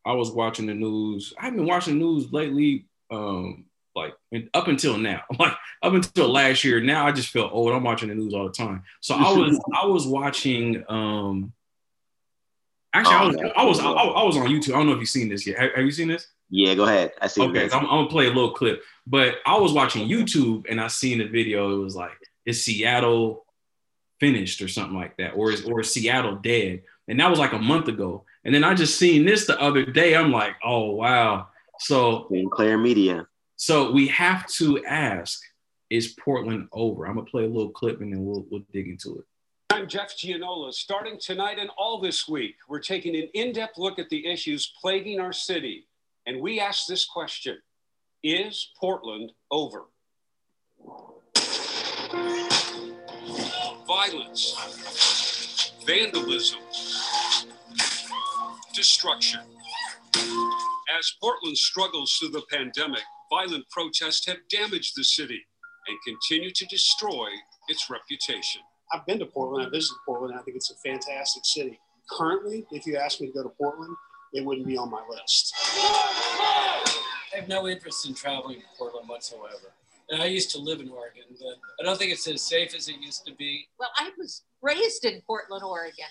I 0.05 0.13
was 0.13 0.31
watching 0.31 0.67
the 0.67 0.75
news. 0.75 1.35
I've 1.39 1.55
been 1.57 1.67
watching 1.67 1.99
the 1.99 2.05
news 2.05 2.33
lately, 2.33 2.87
um, 3.11 3.65
like 3.97 4.15
up 4.55 4.69
until 4.69 4.97
now, 4.99 5.23
like 5.39 5.53
up 5.83 5.93
until 5.95 6.29
last 6.29 6.63
year. 6.63 6.81
Now 6.81 7.07
I 7.07 7.13
just 7.13 7.29
feel 7.29 7.49
old. 7.53 7.73
I'm 7.73 7.83
watching 7.83 8.09
the 8.09 8.15
news 8.15 8.35
all 8.35 8.45
the 8.47 8.53
time. 8.53 8.85
So 9.01 9.17
I 9.17 9.33
was 9.33 9.61
I 9.83 9.87
was 9.87 10.07
watching 10.07 10.85
um 10.89 11.53
actually 12.95 13.15
I 13.43 13.53
Oh, 13.57 13.67
was. 13.67 13.81
I 13.81 13.85
was 13.85 13.97
I, 13.97 14.03
I 14.03 14.23
was 14.25 14.37
on 14.37 14.47
YouTube. 14.47 14.75
I 14.75 14.77
don't 14.79 14.87
know 14.87 14.93
if 14.93 15.01
you've 15.01 15.09
seen 15.09 15.29
this 15.29 15.47
yet. 15.47 15.59
Have, 15.59 15.73
have 15.75 15.85
you 15.85 15.91
seen 15.91 16.09
this? 16.09 16.29
Yeah, 16.51 16.75
go 16.75 16.85
ahead. 16.85 17.13
I 17.21 17.27
see. 17.27 17.43
Okay, 17.43 17.69
so 17.69 17.79
I'm, 17.79 17.85
I'm 17.87 17.91
gonna 17.91 18.09
play 18.09 18.27
a 18.27 18.31
little 18.31 18.53
clip. 18.53 18.83
But 19.07 19.37
I 19.45 19.59
was 19.59 19.73
watching 19.73 20.09
YouTube 20.09 20.67
and 20.69 20.81
I 20.81 20.87
seen 20.87 21.19
the 21.19 21.27
video. 21.27 21.75
It 21.75 21.83
was 21.83 21.97
like, 21.97 22.13
it's 22.45 22.61
Seattle 22.61 23.46
finished 24.21 24.63
or 24.63 24.69
something 24.69 24.97
like 24.97 25.17
that, 25.19 25.33
or 25.33 25.51
is 25.53 25.65
or 25.65 25.81
is 25.81 25.93
Seattle 25.93 26.37
dead? 26.37 26.83
And 27.09 27.21
that 27.21 27.31
was 27.31 27.39
like 27.39 27.53
a 27.53 27.59
month 27.59 27.89
ago. 27.89 28.25
And 28.45 28.55
then 28.55 28.65
I 28.65 28.75
just 28.75 28.99
seen 28.99 29.25
this 29.25 29.47
the 29.47 29.61
other 29.61 29.85
day. 29.85 30.17
I'm 30.17 30.33
like, 30.33 30.57
oh 30.65 30.93
wow. 30.93 31.49
So 31.79 32.27
Sinclair 32.31 32.79
Media. 32.79 33.27
so 33.57 33.93
we 33.93 34.09
have 34.09 34.47
to 34.55 34.85
ask, 34.85 35.41
is 35.91 36.15
Portland 36.19 36.69
over? 36.73 37.07
I'm 37.07 37.15
gonna 37.15 37.27
play 37.27 37.45
a 37.45 37.49
little 37.49 37.71
clip 37.71 38.01
and 38.01 38.13
then 38.13 38.25
we'll 38.25 38.47
we'll 38.51 38.65
dig 38.73 38.89
into 38.89 39.19
it. 39.19 39.25
I'm 39.71 39.89
Jeff 39.89 40.17
Gianola. 40.17 40.73
Starting 40.73 41.19
tonight 41.21 41.59
and 41.59 41.71
all 41.77 42.01
this 42.01 42.27
week, 42.27 42.55
we're 42.69 42.81
taking 42.81 43.15
an 43.15 43.29
in 43.35 43.53
depth 43.53 43.77
look 43.77 43.99
at 43.99 44.09
the 44.09 44.27
issues 44.27 44.73
plaguing 44.81 45.21
our 45.21 45.33
city. 45.33 45.87
And 46.27 46.41
we 46.41 46.61
ask 46.61 46.87
this 46.87 47.05
question 47.05 47.59
Is 48.23 48.71
Portland 48.81 49.33
over? 49.51 49.85
Violence, 53.87 55.73
vandalism, 55.87 56.59
destruction. 58.75 59.41
As 60.99 61.13
Portland 61.21 61.57
struggles 61.57 62.17
through 62.19 62.31
the 62.31 62.43
pandemic, 62.51 63.03
violent 63.31 63.65
protests 63.71 64.27
have 64.27 64.39
damaged 64.51 64.95
the 64.97 65.05
city 65.05 65.41
and 65.87 65.99
continue 66.05 66.51
to 66.51 66.67
destroy 66.67 67.29
its 67.69 67.89
reputation. 67.89 68.63
I've 68.93 69.07
been 69.07 69.21
to 69.21 69.27
Portland. 69.27 69.67
I 69.67 69.71
visited 69.71 69.99
Portland. 70.05 70.35
I 70.39 70.43
think 70.43 70.57
it's 70.57 70.71
a 70.71 70.77
fantastic 70.77 71.45
city. 71.45 71.79
Currently, 72.11 72.67
if 72.73 72.87
you 72.87 72.97
asked 72.97 73.21
me 73.21 73.29
to 73.29 73.33
go 73.33 73.43
to 73.45 73.49
Portland, 73.51 73.95
it 74.33 74.45
wouldn't 74.45 74.67
be 74.67 74.77
on 74.77 74.91
my 74.91 75.03
list. 75.09 75.55
I 75.59 77.37
have 77.37 77.49
no 77.49 77.69
interest 77.69 78.07
in 78.09 78.15
traveling 78.15 78.61
to 78.61 78.67
Portland 78.79 79.09
whatsoever. 79.09 79.73
And 80.11 80.23
I 80.23 80.27
used 80.27 80.51
to 80.53 80.59
live 80.59 80.81
in 80.81 80.89
Oregon, 80.89 81.25
but 81.31 81.57
I 81.81 81.85
don't 81.85 81.99
think 81.99 82.13
it's 82.13 82.29
as 82.29 82.43
safe 82.43 82.75
as 82.77 82.89
it 82.89 82.97
used 83.01 83.27
to 83.27 83.35
be. 83.35 83.67
Well, 83.79 83.91
I 83.99 84.11
was 84.17 84.43
raised 84.63 85.05
in 85.05 85.21
Portland, 85.27 85.65
Oregon. 85.65 86.07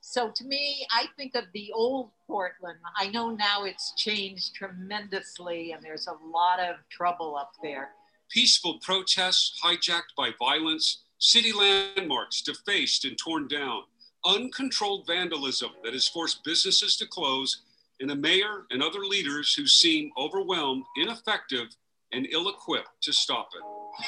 So 0.00 0.30
to 0.34 0.44
me, 0.44 0.86
I 0.90 1.06
think 1.16 1.34
of 1.34 1.44
the 1.52 1.70
old 1.72 2.10
Portland. 2.26 2.78
I 2.96 3.08
know 3.08 3.30
now 3.30 3.64
it's 3.64 3.92
changed 3.96 4.54
tremendously 4.54 5.72
and 5.72 5.82
there's 5.84 6.06
a 6.06 6.16
lot 6.26 6.60
of 6.60 6.76
trouble 6.90 7.36
up 7.36 7.52
there. 7.62 7.90
Peaceful 8.30 8.78
protests 8.78 9.60
hijacked 9.62 10.14
by 10.16 10.30
violence, 10.38 11.02
city 11.18 11.52
landmarks 11.52 12.40
defaced 12.40 13.04
and 13.04 13.18
torn 13.18 13.48
down, 13.48 13.82
uncontrolled 14.24 15.06
vandalism 15.06 15.70
that 15.84 15.92
has 15.92 16.08
forced 16.08 16.44
businesses 16.44 16.96
to 16.96 17.06
close, 17.06 17.62
and 18.00 18.10
a 18.10 18.16
mayor 18.16 18.66
and 18.70 18.82
other 18.82 19.00
leaders 19.00 19.52
who 19.52 19.66
seem 19.66 20.10
overwhelmed, 20.16 20.84
ineffective, 20.96 21.76
and 22.12 22.26
ill 22.32 22.48
equipped 22.48 22.88
to 23.02 23.12
stop 23.12 23.48
it. 23.54 23.62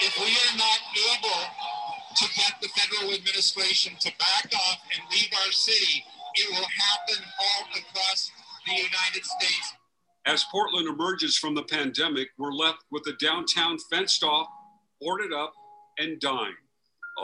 If 0.04 0.18
we 0.18 0.26
are 0.26 0.56
not 0.58 0.80
able 1.14 1.40
to 2.16 2.24
get 2.34 2.52
the 2.60 2.68
federal 2.68 3.14
administration 3.14 3.94
to 4.00 4.12
back 4.18 4.52
off 4.54 4.78
and 4.94 5.02
leave 5.10 5.30
our 5.44 5.52
city, 5.52 6.04
it 6.34 6.48
will 6.50 6.66
happen 6.66 7.24
all 7.40 7.64
across 7.70 8.30
the 8.66 8.72
United 8.72 9.24
States. 9.24 9.74
As 10.26 10.44
Portland 10.50 10.88
emerges 10.88 11.36
from 11.36 11.54
the 11.54 11.64
pandemic, 11.64 12.28
we're 12.38 12.52
left 12.52 12.84
with 12.90 13.02
a 13.06 13.12
downtown 13.14 13.76
fenced 13.90 14.22
off, 14.22 14.46
boarded 15.00 15.32
up, 15.32 15.52
and 15.98 16.20
dying. 16.20 16.54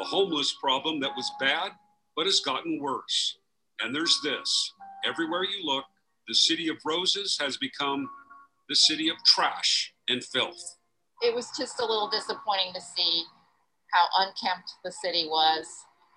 A 0.01 0.05
homeless 0.05 0.55
problem 0.61 1.01
that 1.01 1.15
was 1.17 1.31
bad, 1.41 1.73
but 2.17 2.27
has 2.27 2.41
gotten 2.41 2.81
worse. 2.81 3.39
And 3.81 3.95
there's 3.95 4.19
this 4.23 4.73
everywhere 5.05 5.45
you 5.45 5.65
look, 5.65 5.85
the 6.27 6.35
city 6.35 6.69
of 6.69 6.77
roses 6.85 7.39
has 7.41 7.57
become 7.57 8.11
the 8.69 8.75
city 8.75 9.09
of 9.09 9.17
trash 9.25 9.95
and 10.09 10.23
filth. 10.23 10.77
It 11.23 11.35
was 11.35 11.51
just 11.59 11.81
a 11.81 11.85
little 11.85 12.09
disappointing 12.09 12.73
to 12.75 12.81
see 12.81 13.25
how 13.93 14.07
unkempt 14.27 14.75
the 14.85 14.93
city 14.93 15.27
was 15.29 15.67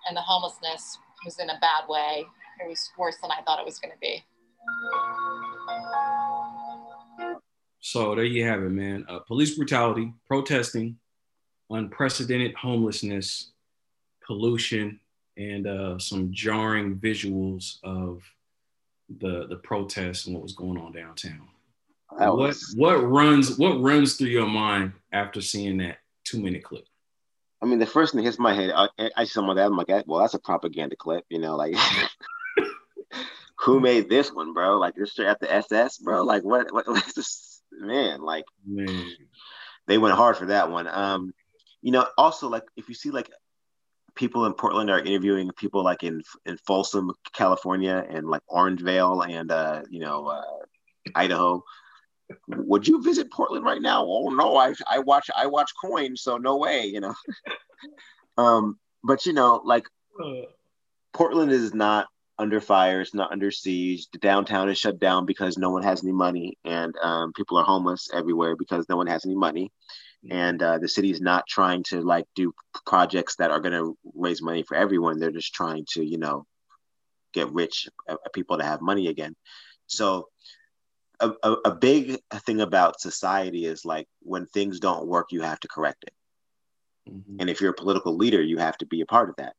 and 0.08 0.16
the 0.16 0.20
homelessness 0.20 0.98
was 1.24 1.38
in 1.38 1.50
a 1.50 1.58
bad 1.60 1.88
way. 1.88 2.24
It 2.60 2.68
was 2.68 2.90
worse 2.98 3.16
than 3.22 3.30
I 3.30 3.42
thought 3.42 3.58
it 3.58 3.64
was 3.64 3.78
going 3.78 3.92
to 3.92 3.98
be. 4.00 4.24
So 7.80 8.14
there 8.14 8.24
you 8.24 8.44
have 8.46 8.62
it, 8.62 8.70
man. 8.70 9.04
Uh, 9.08 9.18
police 9.20 9.56
brutality, 9.56 10.12
protesting, 10.26 10.96
unprecedented 11.70 12.54
homelessness, 12.54 13.50
pollution, 14.24 15.00
and 15.36 15.66
uh, 15.66 15.98
some 15.98 16.32
jarring 16.32 16.96
visuals 16.96 17.78
of 17.82 18.22
the 19.18 19.46
the 19.48 19.56
protests 19.56 20.26
and 20.26 20.34
what 20.34 20.42
was 20.42 20.54
going 20.54 20.78
on 20.78 20.92
downtown. 20.92 21.48
That 22.18 22.36
what 22.36 22.48
was... 22.48 22.74
what 22.76 22.96
runs 22.96 23.58
what 23.58 23.80
runs 23.80 24.16
through 24.16 24.28
your 24.28 24.46
mind 24.46 24.92
after 25.12 25.40
seeing 25.40 25.78
that 25.78 25.98
two 26.24 26.40
minute 26.40 26.62
clip? 26.62 26.84
I 27.62 27.66
mean, 27.66 27.78
the 27.78 27.86
first 27.86 28.12
thing 28.12 28.18
that 28.18 28.24
hits 28.24 28.40
my 28.40 28.54
head, 28.54 28.72
I, 28.74 28.88
I 29.16 29.24
see 29.24 29.30
someone 29.30 29.56
that 29.56 29.66
I'm 29.66 29.76
like, 29.76 29.88
well, 30.06 30.20
that's 30.20 30.34
a 30.34 30.38
propaganda 30.40 30.96
clip, 30.96 31.24
you 31.28 31.38
know, 31.38 31.54
like 31.54 31.76
who 33.62 33.78
made 33.78 34.08
this 34.08 34.32
one, 34.32 34.52
bro? 34.52 34.78
Like 34.78 34.96
this 34.96 35.12
straight 35.12 35.28
at 35.28 35.38
the 35.38 35.52
SS, 35.52 35.98
bro. 35.98 36.24
Like 36.24 36.42
what? 36.42 36.72
What? 36.72 36.86
What's 36.88 37.14
this 37.14 37.62
man? 37.70 38.20
Like 38.20 38.44
man. 38.66 39.06
they 39.86 39.98
went 39.98 40.16
hard 40.16 40.36
for 40.36 40.46
that 40.46 40.70
one. 40.70 40.88
Um, 40.88 41.32
you 41.80 41.92
know, 41.92 42.06
also 42.18 42.48
like 42.48 42.64
if 42.76 42.88
you 42.88 42.94
see 42.94 43.10
like 43.10 43.30
people 44.14 44.44
in 44.46 44.52
Portland 44.54 44.90
are 44.90 44.98
interviewing 44.98 45.50
people 45.56 45.84
like 45.84 46.02
in 46.02 46.22
in 46.44 46.56
Folsom, 46.66 47.12
California, 47.32 48.04
and 48.08 48.28
like 48.28 48.42
Orangevale, 48.50 49.28
and 49.28 49.50
uh, 49.52 49.82
you 49.88 50.00
know, 50.00 50.26
uh, 50.26 50.42
Idaho. 51.14 51.62
Would 52.48 52.88
you 52.88 53.02
visit 53.02 53.30
Portland 53.30 53.64
right 53.64 53.82
now? 53.82 54.04
Oh 54.06 54.28
no, 54.30 54.56
I 54.56 54.74
I 54.90 54.98
watch 55.00 55.30
I 55.36 55.46
watch 55.46 55.70
KOIN, 55.82 56.16
so 56.16 56.36
no 56.38 56.56
way, 56.56 56.86
you 56.86 57.00
know. 57.00 57.14
um, 58.38 58.78
but 59.04 59.26
you 59.26 59.32
know, 59.32 59.60
like 59.64 59.86
Portland 61.12 61.52
is 61.52 61.74
not 61.74 62.06
under 62.38 62.60
fire. 62.60 63.00
It's 63.00 63.14
not 63.14 63.32
under 63.32 63.50
siege. 63.50 64.06
The 64.12 64.18
downtown 64.18 64.68
is 64.68 64.78
shut 64.78 64.98
down 64.98 65.26
because 65.26 65.58
no 65.58 65.70
one 65.70 65.82
has 65.82 66.02
any 66.02 66.12
money, 66.12 66.58
and 66.64 66.94
um, 67.02 67.32
people 67.32 67.58
are 67.58 67.64
homeless 67.64 68.08
everywhere 68.12 68.56
because 68.56 68.88
no 68.88 68.96
one 68.96 69.06
has 69.06 69.24
any 69.24 69.36
money. 69.36 69.70
And 70.30 70.62
uh, 70.62 70.78
the 70.78 70.88
city 70.88 71.10
is 71.10 71.20
not 71.20 71.48
trying 71.48 71.82
to 71.88 72.00
like 72.00 72.26
do 72.36 72.54
projects 72.86 73.36
that 73.36 73.50
are 73.50 73.58
going 73.58 73.72
to 73.72 73.96
raise 74.14 74.40
money 74.40 74.62
for 74.62 74.76
everyone. 74.76 75.18
They're 75.18 75.32
just 75.32 75.52
trying 75.52 75.84
to, 75.94 76.04
you 76.04 76.16
know, 76.16 76.46
get 77.32 77.50
rich 77.52 77.88
uh, 78.08 78.16
people 78.32 78.58
to 78.58 78.64
have 78.64 78.80
money 78.80 79.08
again. 79.08 79.34
So 79.86 80.28
a, 81.22 81.32
a, 81.42 81.52
a 81.66 81.74
big 81.74 82.20
thing 82.46 82.60
about 82.60 83.00
society 83.00 83.64
is 83.64 83.84
like 83.84 84.08
when 84.20 84.46
things 84.46 84.80
don't 84.80 85.06
work, 85.06 85.28
you 85.30 85.42
have 85.42 85.60
to 85.60 85.68
correct 85.68 86.04
it. 86.04 86.14
Mm-hmm. 87.10 87.36
And 87.40 87.50
if 87.50 87.60
you're 87.60 87.70
a 87.70 87.74
political 87.74 88.16
leader, 88.16 88.42
you 88.42 88.58
have 88.58 88.76
to 88.78 88.86
be 88.86 89.00
a 89.00 89.06
part 89.06 89.30
of 89.30 89.36
that. 89.36 89.54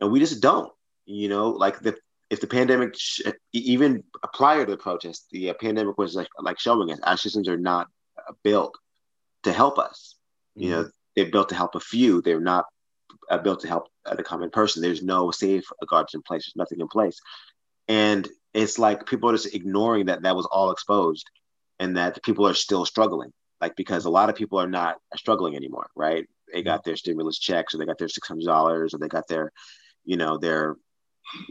And 0.00 0.12
we 0.12 0.20
just 0.20 0.40
don't, 0.40 0.72
you 1.06 1.28
know, 1.28 1.50
like 1.50 1.80
the 1.80 1.96
if 2.28 2.40
the 2.40 2.46
pandemic, 2.46 2.94
sh- 2.96 3.20
even 3.52 4.02
prior 4.34 4.64
to 4.64 4.70
the 4.70 4.76
protest, 4.76 5.26
the 5.30 5.50
uh, 5.50 5.54
pandemic 5.54 5.96
was 5.96 6.14
like 6.14 6.28
like 6.38 6.58
showing 6.58 6.90
us 6.90 7.00
our 7.02 7.16
systems 7.16 7.48
are 7.48 7.56
not 7.56 7.88
uh, 8.18 8.32
built 8.42 8.76
to 9.44 9.52
help 9.52 9.78
us. 9.78 10.16
Mm-hmm. 10.56 10.62
You 10.64 10.70
know, 10.70 10.80
mm-hmm. 10.82 10.90
they're 11.14 11.30
built 11.30 11.48
to 11.50 11.54
help 11.54 11.74
a 11.74 11.80
few. 11.80 12.20
They're 12.20 12.40
not 12.40 12.66
uh, 13.30 13.38
built 13.38 13.60
to 13.60 13.68
help 13.68 13.88
uh, 14.04 14.14
the 14.14 14.24
common 14.24 14.50
person. 14.50 14.82
There's 14.82 15.02
no 15.02 15.30
safeguards 15.30 16.14
in 16.14 16.22
place. 16.22 16.46
There's 16.46 16.56
nothing 16.56 16.80
in 16.80 16.88
place, 16.88 17.20
and 17.88 18.28
it's 18.56 18.78
like 18.78 19.06
people 19.06 19.30
are 19.30 19.34
just 19.34 19.54
ignoring 19.54 20.06
that 20.06 20.22
that 20.22 20.36
was 20.36 20.46
all 20.46 20.70
exposed, 20.70 21.28
and 21.78 21.96
that 21.96 22.22
people 22.22 22.46
are 22.46 22.54
still 22.54 22.84
struggling. 22.84 23.32
Like 23.60 23.76
because 23.76 24.04
a 24.04 24.10
lot 24.10 24.28
of 24.28 24.36
people 24.36 24.58
are 24.58 24.68
not 24.68 24.96
struggling 25.16 25.56
anymore, 25.56 25.88
right? 25.96 26.26
They 26.52 26.62
got 26.62 26.84
their 26.84 26.96
stimulus 26.96 27.38
checks, 27.38 27.74
or 27.74 27.78
they 27.78 27.86
got 27.86 27.98
their 27.98 28.08
six 28.08 28.28
hundred 28.28 28.46
dollars, 28.46 28.94
or 28.94 28.98
they 28.98 29.08
got 29.08 29.28
their, 29.28 29.52
you 30.04 30.16
know, 30.16 30.38
their 30.38 30.76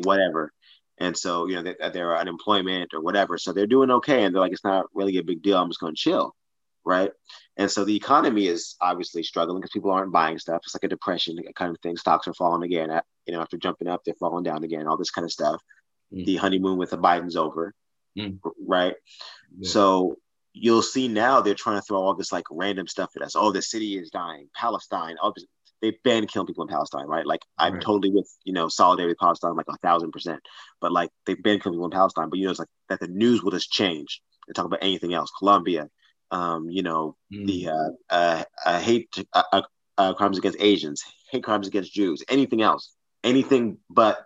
whatever 0.03 0.51
and 0.97 1.18
so, 1.18 1.47
you 1.47 1.56
know, 1.56 1.62
they, 1.62 1.89
they're 1.89 2.18
unemployment 2.18 2.93
or 2.93 3.01
whatever. 3.01 3.38
So 3.38 3.51
they're 3.51 3.68
doing 3.68 3.91
okay. 3.91 4.24
And 4.24 4.34
they're 4.34 4.41
like, 4.41 4.53
it's 4.53 4.64
not 4.64 4.86
really 4.93 5.18
a 5.18 5.24
big 5.24 5.41
deal. 5.41 5.58
I'm 5.58 5.70
just 5.70 5.80
going 5.80 5.93
to 5.93 6.01
chill. 6.01 6.36
Right. 6.86 7.12
And 7.58 7.70
so 7.70 7.84
the 7.84 7.95
economy 7.95 8.47
is 8.47 8.76
obviously 8.80 9.24
struggling 9.24 9.60
because 9.60 9.72
people 9.72 9.91
aren't 9.91 10.12
buying 10.12 10.38
stuff. 10.38 10.62
It's 10.64 10.76
like 10.76 10.84
a 10.84 10.88
depression 10.88 11.38
kind 11.56 11.72
of 11.72 11.82
thing. 11.82 11.97
Stocks 11.97 12.28
are 12.28 12.34
falling 12.34 12.64
again. 12.64 12.89
You 13.26 13.34
know, 13.34 13.41
after 13.41 13.58
jumping 13.58 13.88
up, 13.88 14.01
they're 14.06 14.14
falling 14.20 14.43
down 14.43 14.64
again, 14.64 14.86
all 14.86 14.97
this 14.97 15.10
kind 15.10 15.26
of 15.26 15.32
stuff. 15.32 15.60
Mm. 16.16 16.26
The 16.26 16.36
honeymoon 16.38 16.78
with 16.78 16.91
the 16.91 16.97
Biden's 16.97 17.36
over. 17.36 17.74
Mm. 18.18 18.39
Right. 18.66 18.95
Yeah. 19.57 19.70
So 19.70 20.18
you'll 20.53 20.82
see 20.82 21.07
now 21.07 21.41
they're 21.41 21.53
trying 21.53 21.78
to 21.78 21.82
throw 21.82 21.99
all 21.99 22.16
this 22.16 22.32
like 22.32 22.45
random 22.49 22.88
stuff 22.88 23.11
at 23.16 23.22
us. 23.22 23.36
Oh, 23.36 23.51
the 23.51 23.61
city 23.61 23.97
is 23.97 24.09
dying. 24.09 24.49
Palestine. 24.55 25.18
Oh, 25.22 25.34
they've 25.82 26.01
banned 26.03 26.30
killing 26.30 26.47
people 26.47 26.63
in 26.63 26.70
Palestine, 26.70 27.05
right? 27.07 27.26
Like 27.26 27.41
I'm 27.57 27.74
right. 27.74 27.82
totally 27.82 28.11
with 28.11 28.30
you 28.43 28.53
know 28.53 28.68
solidarity 28.68 29.11
with 29.11 29.20
Palestine, 29.20 29.55
like 29.55 29.68
a 29.70 29.78
thousand 29.78 30.11
percent. 30.11 30.39
But 30.82 30.91
like 30.91 31.09
they've 31.26 31.41
banned 31.41 31.61
killing 31.61 31.78
people 31.78 31.86
in 31.86 31.91
Palestine, 31.91 32.30
but 32.30 32.39
you 32.39 32.45
know 32.45 32.51
it's 32.51 32.59
like 32.59 32.70
that 32.89 32.99
the 32.99 33.07
news 33.07 33.43
will 33.43 33.51
just 33.51 33.72
change 33.72 34.22
and 34.47 34.55
talk 34.55 34.66
about 34.66 34.80
anything 34.82 35.13
else. 35.13 35.32
Colombia, 35.38 35.89
um, 36.32 36.70
you 36.70 36.84
know 36.84 37.16
mm. 37.34 37.45
the 37.45 37.70
uh, 37.70 37.89
uh, 38.09 38.43
uh, 38.66 38.80
hate 38.80 39.09
uh, 39.34 39.43
uh, 39.51 39.61
uh, 39.97 40.13
crimes 40.13 40.38
against 40.38 40.61
Asians, 40.61 41.03
hate 41.32 41.43
crimes 41.43 41.68
against 41.68 41.93
Jews, 41.93 42.24
anything 42.30 42.61
else, 42.61 42.93
anything 43.24 43.78
but 43.89 44.25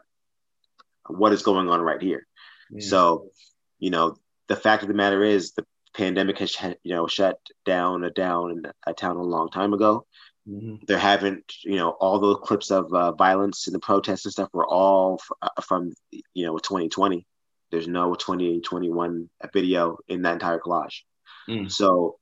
what 1.09 1.33
is 1.33 1.43
going 1.43 1.69
on 1.69 1.81
right 1.81 2.01
here. 2.01 2.25
Yeah. 2.71 2.87
So 2.87 3.31
you 3.77 3.89
know 3.89 4.17
the 4.47 4.55
fact 4.55 4.83
of 4.83 4.87
the 4.87 4.95
matter 4.95 5.23
is 5.23 5.51
the 5.51 5.65
pandemic 5.95 6.37
has 6.39 6.55
you 6.83 6.95
know 6.95 7.07
shut 7.07 7.39
down 7.65 8.03
a 8.03 8.11
down 8.11 8.63
a 8.85 8.93
town 8.93 9.17
a 9.17 9.23
long 9.23 9.49
time 9.49 9.73
ago 9.73 10.05
Mm-hmm. 10.49 10.85
There 10.87 10.97
haven't, 10.97 11.53
you 11.63 11.75
know, 11.75 11.89
all 11.89 12.19
those 12.19 12.37
clips 12.41 12.71
of 12.71 12.91
uh, 12.93 13.11
violence 13.11 13.67
and 13.67 13.75
the 13.75 13.79
protests 13.79 14.25
and 14.25 14.31
stuff 14.31 14.49
were 14.53 14.67
all 14.67 15.19
f- 15.21 15.51
uh, 15.57 15.61
from, 15.61 15.93
you 16.33 16.45
know, 16.45 16.57
2020. 16.57 17.25
There's 17.71 17.87
no 17.87 18.15
2021 18.15 19.29
video 19.53 19.97
in 20.07 20.23
that 20.23 20.33
entire 20.33 20.59
collage. 20.59 21.01
Mm. 21.47 21.71
So 21.71 22.17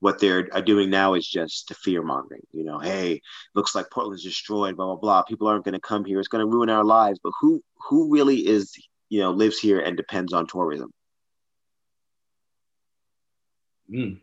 what 0.00 0.20
they're 0.20 0.44
doing 0.62 0.90
now 0.90 1.14
is 1.14 1.26
just 1.26 1.74
fear 1.76 2.02
mongering. 2.02 2.42
You 2.52 2.64
know, 2.64 2.78
hey, 2.78 3.20
looks 3.54 3.74
like 3.74 3.90
Portland's 3.90 4.24
destroyed. 4.24 4.76
Blah 4.76 4.86
blah 4.86 4.96
blah. 4.96 5.22
People 5.22 5.48
aren't 5.48 5.64
going 5.64 5.74
to 5.74 5.80
come 5.80 6.04
here. 6.04 6.18
It's 6.18 6.28
going 6.28 6.44
to 6.44 6.50
ruin 6.50 6.70
our 6.70 6.84
lives. 6.84 7.20
But 7.22 7.32
who 7.40 7.62
who 7.88 8.12
really 8.12 8.46
is 8.46 8.72
you 9.08 9.20
know 9.20 9.30
lives 9.30 9.58
here 9.58 9.80
and 9.80 9.96
depends 9.96 10.32
on 10.32 10.46
tourism? 10.46 10.90
Mm 13.90 14.20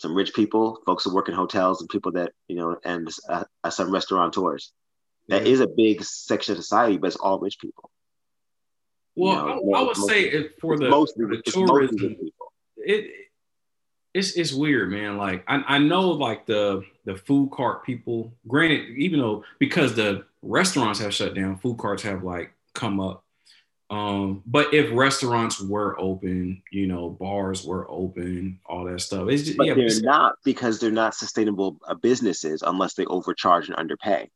some 0.00 0.14
rich 0.14 0.32
people, 0.34 0.80
folks 0.86 1.04
who 1.04 1.14
work 1.14 1.28
in 1.28 1.34
hotels, 1.34 1.80
and 1.80 1.90
people 1.90 2.12
that 2.12 2.32
you 2.48 2.56
know, 2.56 2.76
and 2.84 3.08
uh, 3.28 3.44
uh, 3.62 3.70
some 3.70 3.92
restaurateurs. 3.92 4.72
That 5.28 5.46
is 5.46 5.60
a 5.60 5.68
big 5.68 6.02
section 6.02 6.52
of 6.52 6.58
society, 6.58 6.96
but 6.96 7.08
it's 7.08 7.16
all 7.16 7.38
rich 7.38 7.60
people. 7.60 7.88
Well, 9.14 9.48
you 9.48 9.70
know, 9.70 9.74
I, 9.74 9.78
I, 9.78 9.82
would 9.82 9.96
say 9.96 10.24
it 10.24 10.52
for 10.60 10.76
the, 10.76 10.88
mostly, 10.88 11.26
the 11.26 11.42
tourism, 11.42 12.16
it 12.78 13.29
it's 14.14 14.32
it's 14.32 14.52
weird, 14.52 14.90
man. 14.90 15.16
Like 15.16 15.44
I, 15.46 15.62
I 15.66 15.78
know 15.78 16.10
like 16.10 16.46
the 16.46 16.82
the 17.04 17.16
food 17.16 17.50
cart 17.52 17.84
people, 17.84 18.32
granted, 18.48 18.96
even 18.96 19.20
though 19.20 19.44
because 19.58 19.94
the 19.94 20.24
restaurants 20.42 21.00
have 21.00 21.14
shut 21.14 21.34
down, 21.34 21.58
food 21.58 21.78
carts 21.78 22.02
have 22.02 22.24
like 22.24 22.52
come 22.74 23.00
up. 23.00 23.24
Um, 23.88 24.42
but 24.46 24.72
if 24.72 24.92
restaurants 24.92 25.60
were 25.60 25.98
open, 25.98 26.62
you 26.70 26.86
know, 26.86 27.10
bars 27.10 27.64
were 27.64 27.90
open, 27.90 28.60
all 28.64 28.84
that 28.84 29.00
stuff. 29.00 29.28
It's 29.28 29.42
just, 29.42 29.56
But 29.56 29.66
yeah, 29.66 29.74
they're 29.74 30.00
not 30.00 30.36
because 30.44 30.78
they're 30.78 30.92
not 30.92 31.14
sustainable 31.14 31.76
uh, 31.86 31.94
businesses 31.94 32.62
unless 32.62 32.94
they 32.94 33.04
overcharge 33.06 33.66
and 33.68 33.76
underpay, 33.76 34.30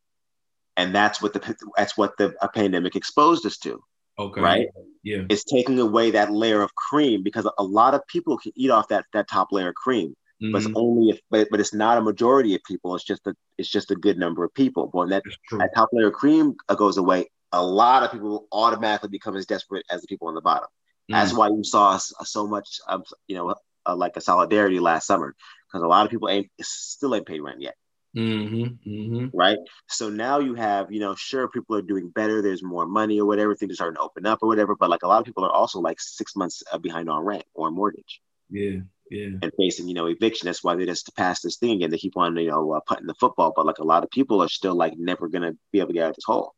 and 0.76 0.94
that's 0.94 1.22
what 1.22 1.32
the 1.32 1.56
that's 1.76 1.96
what 1.96 2.16
the 2.16 2.34
a 2.42 2.48
pandemic 2.48 2.96
exposed 2.96 3.46
us 3.46 3.58
to. 3.58 3.82
Okay. 4.18 4.40
Right. 4.40 4.68
Yeah. 5.02 5.22
It's 5.28 5.44
taking 5.44 5.78
away 5.78 6.10
that 6.12 6.32
layer 6.32 6.62
of 6.62 6.74
cream 6.74 7.22
because 7.22 7.48
a 7.58 7.64
lot 7.64 7.94
of 7.94 8.06
people 8.08 8.36
can 8.38 8.52
eat 8.54 8.70
off 8.70 8.88
that 8.88 9.06
that 9.12 9.28
top 9.28 9.48
layer 9.52 9.68
of 9.68 9.74
cream, 9.74 10.14
but 10.40 10.58
it's 10.58 10.66
Mhm. 10.66 10.74
only 10.76 11.10
if 11.10 11.20
but, 11.30 11.48
but 11.50 11.60
it's 11.60 11.74
not 11.74 11.98
a 11.98 12.00
majority 12.02 12.54
of 12.54 12.62
people. 12.64 12.94
It's 12.94 13.04
just 13.04 13.26
a 13.26 13.34
it's 13.58 13.68
just 13.68 13.90
a 13.90 13.96
good 13.96 14.18
number 14.18 14.44
of 14.44 14.52
people. 14.54 14.86
But 14.92 14.98
when 14.98 15.08
that 15.10 15.24
that 15.58 15.70
top 15.74 15.88
layer 15.92 16.08
of 16.08 16.14
cream 16.14 16.54
uh, 16.68 16.74
goes 16.74 16.96
away, 16.98 17.28
a 17.52 17.64
lot 17.64 18.02
of 18.02 18.12
people 18.12 18.28
will 18.28 18.48
automatically 18.52 19.08
become 19.08 19.36
as 19.36 19.46
desperate 19.46 19.84
as 19.90 20.02
the 20.02 20.06
people 20.08 20.28
on 20.28 20.34
the 20.34 20.40
bottom. 20.40 20.68
That's 21.10 21.32
Mm. 21.32 21.38
why 21.38 21.48
you 21.48 21.64
saw 21.64 21.96
so 21.98 22.46
much 22.46 22.80
of 22.88 23.06
you 23.26 23.36
know 23.36 23.54
uh, 23.86 23.96
like 23.96 24.16
a 24.16 24.20
solidarity 24.20 24.80
last 24.80 25.06
summer 25.06 25.34
because 25.68 25.82
a 25.82 25.86
lot 25.88 26.04
of 26.04 26.10
people 26.10 26.28
ain't 26.28 26.50
still 26.60 27.14
ain't 27.14 27.26
paid 27.26 27.40
rent 27.40 27.60
yet 27.60 27.74
Mm-hmm. 28.16 28.88
Mm-hmm. 28.88 29.36
right? 29.36 29.58
So 29.88 30.08
now 30.08 30.38
you 30.38 30.54
have, 30.54 30.92
you 30.92 31.00
know, 31.00 31.14
sure, 31.16 31.48
people 31.48 31.76
are 31.76 31.82
doing 31.82 32.10
better. 32.10 32.42
There's 32.42 32.62
more 32.62 32.86
money 32.86 33.20
or 33.20 33.26
whatever. 33.26 33.54
Things 33.54 33.72
are 33.72 33.76
starting 33.76 33.96
to 33.96 34.02
open 34.02 34.24
up 34.26 34.38
or 34.42 34.48
whatever. 34.48 34.76
But 34.76 34.90
like 34.90 35.02
a 35.02 35.08
lot 35.08 35.18
of 35.18 35.24
people 35.26 35.44
are 35.44 35.50
also 35.50 35.80
like 35.80 36.00
six 36.00 36.36
months 36.36 36.62
uh, 36.72 36.78
behind 36.78 37.08
on 37.10 37.24
rent 37.24 37.44
or 37.54 37.70
mortgage 37.70 38.20
Yeah. 38.50 38.80
Yeah. 39.10 39.38
and 39.42 39.52
facing, 39.58 39.88
you 39.88 39.94
know, 39.94 40.06
eviction. 40.06 40.46
That's 40.46 40.62
why 40.62 40.76
they 40.76 40.86
just 40.86 41.14
pass 41.16 41.40
this 41.40 41.56
thing 41.56 41.72
again. 41.72 41.90
They 41.90 41.98
keep 41.98 42.16
on, 42.16 42.36
you 42.36 42.50
know, 42.50 42.72
uh, 42.72 42.80
putting 42.86 43.06
the 43.06 43.14
football. 43.14 43.52
But 43.54 43.66
like 43.66 43.78
a 43.78 43.84
lot 43.84 44.04
of 44.04 44.10
people 44.10 44.40
are 44.42 44.48
still 44.48 44.74
like 44.74 44.94
never 44.96 45.28
going 45.28 45.42
to 45.42 45.56
be 45.72 45.80
able 45.80 45.88
to 45.88 45.94
get 45.94 46.04
out 46.04 46.10
of 46.10 46.16
this 46.16 46.24
hole. 46.24 46.54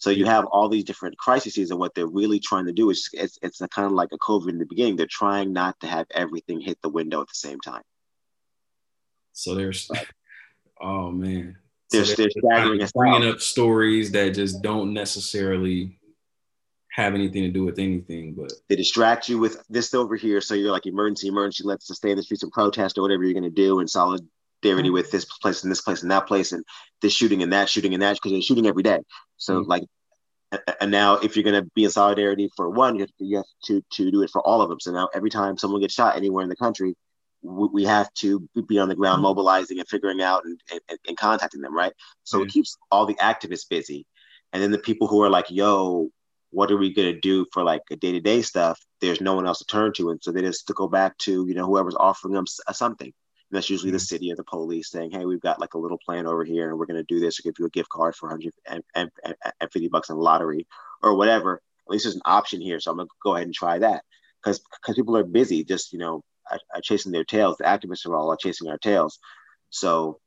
So 0.00 0.10
you 0.10 0.26
have 0.26 0.44
all 0.46 0.68
these 0.68 0.84
different 0.84 1.18
crises, 1.18 1.72
and 1.72 1.80
what 1.80 1.92
they're 1.92 2.06
really 2.06 2.38
trying 2.38 2.66
to 2.66 2.72
do 2.72 2.88
is 2.90 3.10
it's 3.12 3.36
it's 3.42 3.60
a 3.60 3.66
kind 3.66 3.86
of 3.86 3.92
like 3.92 4.10
a 4.12 4.18
COVID 4.18 4.48
in 4.48 4.58
the 4.58 4.64
beginning. 4.64 4.94
They're 4.94 5.08
trying 5.10 5.52
not 5.52 5.78
to 5.80 5.88
have 5.88 6.06
everything 6.12 6.60
hit 6.60 6.78
the 6.82 6.88
window 6.88 7.20
at 7.20 7.26
the 7.26 7.34
same 7.34 7.58
time. 7.58 7.82
So 9.32 9.56
there's, 9.56 9.90
oh 10.80 11.10
man, 11.10 11.56
They're- 11.90 12.04
so 12.04 12.14
they're 12.14 12.26
just 12.26 12.38
staggering 12.38 12.78
kinda 12.78 12.92
bringing 12.94 13.28
up 13.28 13.40
stories 13.40 14.12
that 14.12 14.34
just 14.34 14.62
don't 14.62 14.92
necessarily 14.92 15.98
have 16.98 17.14
anything 17.14 17.44
to 17.44 17.50
do 17.50 17.64
with 17.64 17.78
anything, 17.78 18.34
but 18.34 18.52
they 18.68 18.74
distract 18.74 19.28
you 19.28 19.38
with 19.38 19.62
this 19.68 19.94
over 19.94 20.16
here. 20.16 20.40
So 20.40 20.54
you're 20.54 20.72
like 20.72 20.86
emergency, 20.86 21.28
emergency, 21.28 21.62
let's 21.64 21.94
stay 21.94 22.10
in 22.10 22.16
the 22.16 22.24
streets 22.24 22.42
and 22.42 22.50
protest 22.50 22.98
or 22.98 23.02
whatever 23.02 23.22
you're 23.22 23.38
going 23.38 23.44
to 23.44 23.50
do 23.50 23.78
in 23.78 23.86
solidarity 23.86 24.28
mm-hmm. 24.64 24.92
with 24.92 25.12
this 25.12 25.24
place 25.24 25.62
and 25.62 25.70
this 25.70 25.80
place 25.80 26.02
and 26.02 26.10
that 26.10 26.26
place 26.26 26.50
and 26.50 26.64
this 27.00 27.12
shooting 27.12 27.42
and 27.42 27.52
that 27.52 27.68
shooting 27.68 27.94
and 27.94 28.02
that 28.02 28.14
because 28.14 28.32
they're 28.32 28.42
shooting 28.42 28.66
every 28.66 28.82
day. 28.82 28.98
So 29.36 29.60
mm-hmm. 29.60 29.70
like, 29.70 29.84
and 30.80 30.90
now 30.90 31.18
if 31.18 31.36
you're 31.36 31.44
going 31.44 31.62
to 31.62 31.70
be 31.76 31.84
in 31.84 31.90
solidarity 31.90 32.50
for 32.56 32.68
one, 32.68 32.96
you 32.96 33.02
have, 33.02 33.10
you 33.18 33.36
have 33.36 33.46
to 33.66 33.80
to 33.92 34.10
do 34.10 34.22
it 34.22 34.30
for 34.30 34.44
all 34.44 34.60
of 34.60 34.68
them. 34.68 34.80
So 34.80 34.90
now 34.90 35.08
every 35.14 35.30
time 35.30 35.56
someone 35.56 35.80
gets 35.80 35.94
shot 35.94 36.16
anywhere 36.16 36.42
in 36.42 36.48
the 36.48 36.56
country, 36.56 36.96
we, 37.42 37.68
we 37.72 37.84
have 37.84 38.12
to 38.14 38.48
be 38.66 38.78
on 38.78 38.88
the 38.88 38.94
ground 38.94 39.16
mm-hmm. 39.16 39.24
mobilizing 39.24 39.78
and 39.78 39.88
figuring 39.88 40.22
out 40.22 40.44
and, 40.44 40.60
and, 40.70 40.98
and 41.06 41.16
contacting 41.16 41.60
them, 41.60 41.74
right? 41.74 41.92
So 42.24 42.38
it 42.38 42.42
mm-hmm. 42.42 42.50
keeps 42.50 42.76
all 42.90 43.06
the 43.06 43.14
activists 43.14 43.68
busy. 43.68 44.06
And 44.52 44.62
then 44.62 44.70
the 44.70 44.78
people 44.78 45.06
who 45.06 45.22
are 45.22 45.30
like, 45.30 45.50
yo, 45.50 46.10
what 46.50 46.70
are 46.70 46.76
we 46.76 46.94
going 46.94 47.12
to 47.12 47.20
do 47.20 47.46
for 47.52 47.62
like 47.62 47.82
a 47.90 47.96
day-to-day 47.96 48.42
stuff? 48.42 48.80
There's 49.00 49.20
no 49.20 49.34
one 49.34 49.46
else 49.46 49.58
to 49.58 49.66
turn 49.66 49.92
to. 49.94 50.10
And 50.10 50.22
so 50.22 50.32
they 50.32 50.40
just 50.40 50.66
to 50.68 50.72
go 50.72 50.88
back 50.88 51.16
to 51.18 51.46
you 51.46 51.54
know 51.54 51.66
whoever's 51.66 51.96
offering 51.96 52.34
them 52.34 52.46
uh, 52.66 52.72
something. 52.72 53.06
And 53.06 53.56
that's 53.56 53.70
usually 53.70 53.90
the 53.90 53.98
mm-hmm. 53.98 54.02
city 54.02 54.32
or 54.32 54.36
the 54.36 54.44
police 54.44 54.90
saying 54.90 55.10
hey 55.10 55.24
we've 55.24 55.40
got 55.40 55.60
like 55.60 55.74
a 55.74 55.78
little 55.78 55.98
plan 55.98 56.26
over 56.26 56.44
here 56.44 56.70
and 56.70 56.78
we're 56.78 56.86
going 56.86 57.04
to 57.04 57.14
do 57.14 57.20
this 57.20 57.38
or 57.38 57.42
give 57.42 57.54
you 57.58 57.66
a 57.66 57.70
gift 57.70 57.88
card 57.90 58.14
for 58.14 58.28
150 58.28 59.88
bucks 59.88 60.08
in 60.08 60.16
the 60.16 60.22
lottery 60.22 60.66
or 61.02 61.14
whatever. 61.14 61.60
At 61.86 61.92
least 61.92 62.04
there's 62.04 62.16
an 62.16 62.22
option 62.24 62.60
here 62.60 62.80
so 62.80 62.90
i'm 62.90 62.98
going 62.98 63.08
to 63.08 63.14
go 63.22 63.34
ahead 63.34 63.46
and 63.46 63.54
try 63.54 63.78
that. 63.78 64.04
Because 64.42 64.60
because 64.80 64.96
people 64.96 65.16
are 65.16 65.24
busy 65.24 65.64
just 65.64 65.92
you 65.92 65.98
know 65.98 66.22
uh, 66.50 66.58
uh, 66.74 66.80
chasing 66.82 67.12
their 67.12 67.24
tails 67.24 67.56
the 67.56 67.64
activists 67.64 68.06
are 68.06 68.16
all 68.16 68.34
chasing 68.36 68.68
our 68.68 68.78
tails. 68.78 69.18
So 69.70 70.20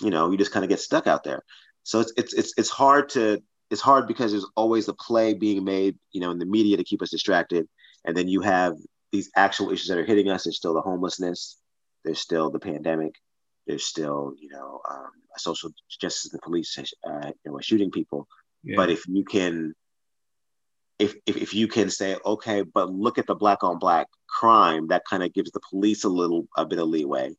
you 0.00 0.10
know 0.10 0.30
you 0.30 0.38
just 0.38 0.52
kind 0.52 0.64
of 0.64 0.70
get 0.70 0.80
stuck 0.80 1.06
out 1.06 1.24
there. 1.24 1.42
So 1.82 2.00
it's 2.00 2.12
it's 2.16 2.34
it's, 2.34 2.54
it's 2.56 2.70
hard 2.70 3.10
to 3.10 3.42
it's 3.70 3.80
hard 3.80 4.06
because 4.06 4.30
there's 4.30 4.46
always 4.56 4.88
a 4.88 4.94
play 4.94 5.34
being 5.34 5.64
made 5.64 5.96
you 6.12 6.20
know 6.20 6.30
in 6.30 6.38
the 6.38 6.46
media 6.46 6.76
to 6.76 6.84
keep 6.84 7.02
us 7.02 7.10
distracted. 7.10 7.66
And 8.04 8.16
then 8.16 8.28
you 8.28 8.40
have 8.40 8.74
these 9.12 9.30
actual 9.36 9.70
issues 9.70 9.88
that 9.88 9.98
are 9.98 10.04
hitting 10.04 10.30
us. 10.30 10.44
There's 10.44 10.56
still 10.56 10.74
the 10.74 10.80
homelessness. 10.80 11.58
There's 12.04 12.20
still 12.20 12.50
the 12.50 12.60
pandemic. 12.60 13.14
There's 13.66 13.84
still 13.84 14.34
you 14.38 14.48
know 14.48 14.80
um, 14.88 15.10
social 15.38 15.70
justice 16.00 16.32
and 16.32 16.42
police 16.42 16.78
uh, 16.78 17.30
you 17.44 17.52
know 17.52 17.58
shooting 17.60 17.90
people. 17.90 18.28
Yeah. 18.62 18.76
but 18.76 18.90
if 18.90 19.06
you 19.06 19.24
can 19.24 19.74
if, 20.98 21.14
if 21.26 21.36
if 21.36 21.54
you 21.54 21.68
can 21.68 21.90
say 21.90 22.16
okay 22.24 22.62
but 22.62 22.90
look 22.90 23.18
at 23.18 23.26
the 23.26 23.34
black 23.34 23.62
on 23.62 23.78
black 23.78 24.06
crime 24.28 24.86
that 24.88 25.02
kind 25.08 25.22
of 25.22 25.32
gives 25.32 25.50
the 25.50 25.60
police 25.70 26.04
a 26.04 26.08
little 26.08 26.46
a 26.56 26.64
bit 26.64 26.78
of 26.78 26.88
leeway 26.88 27.34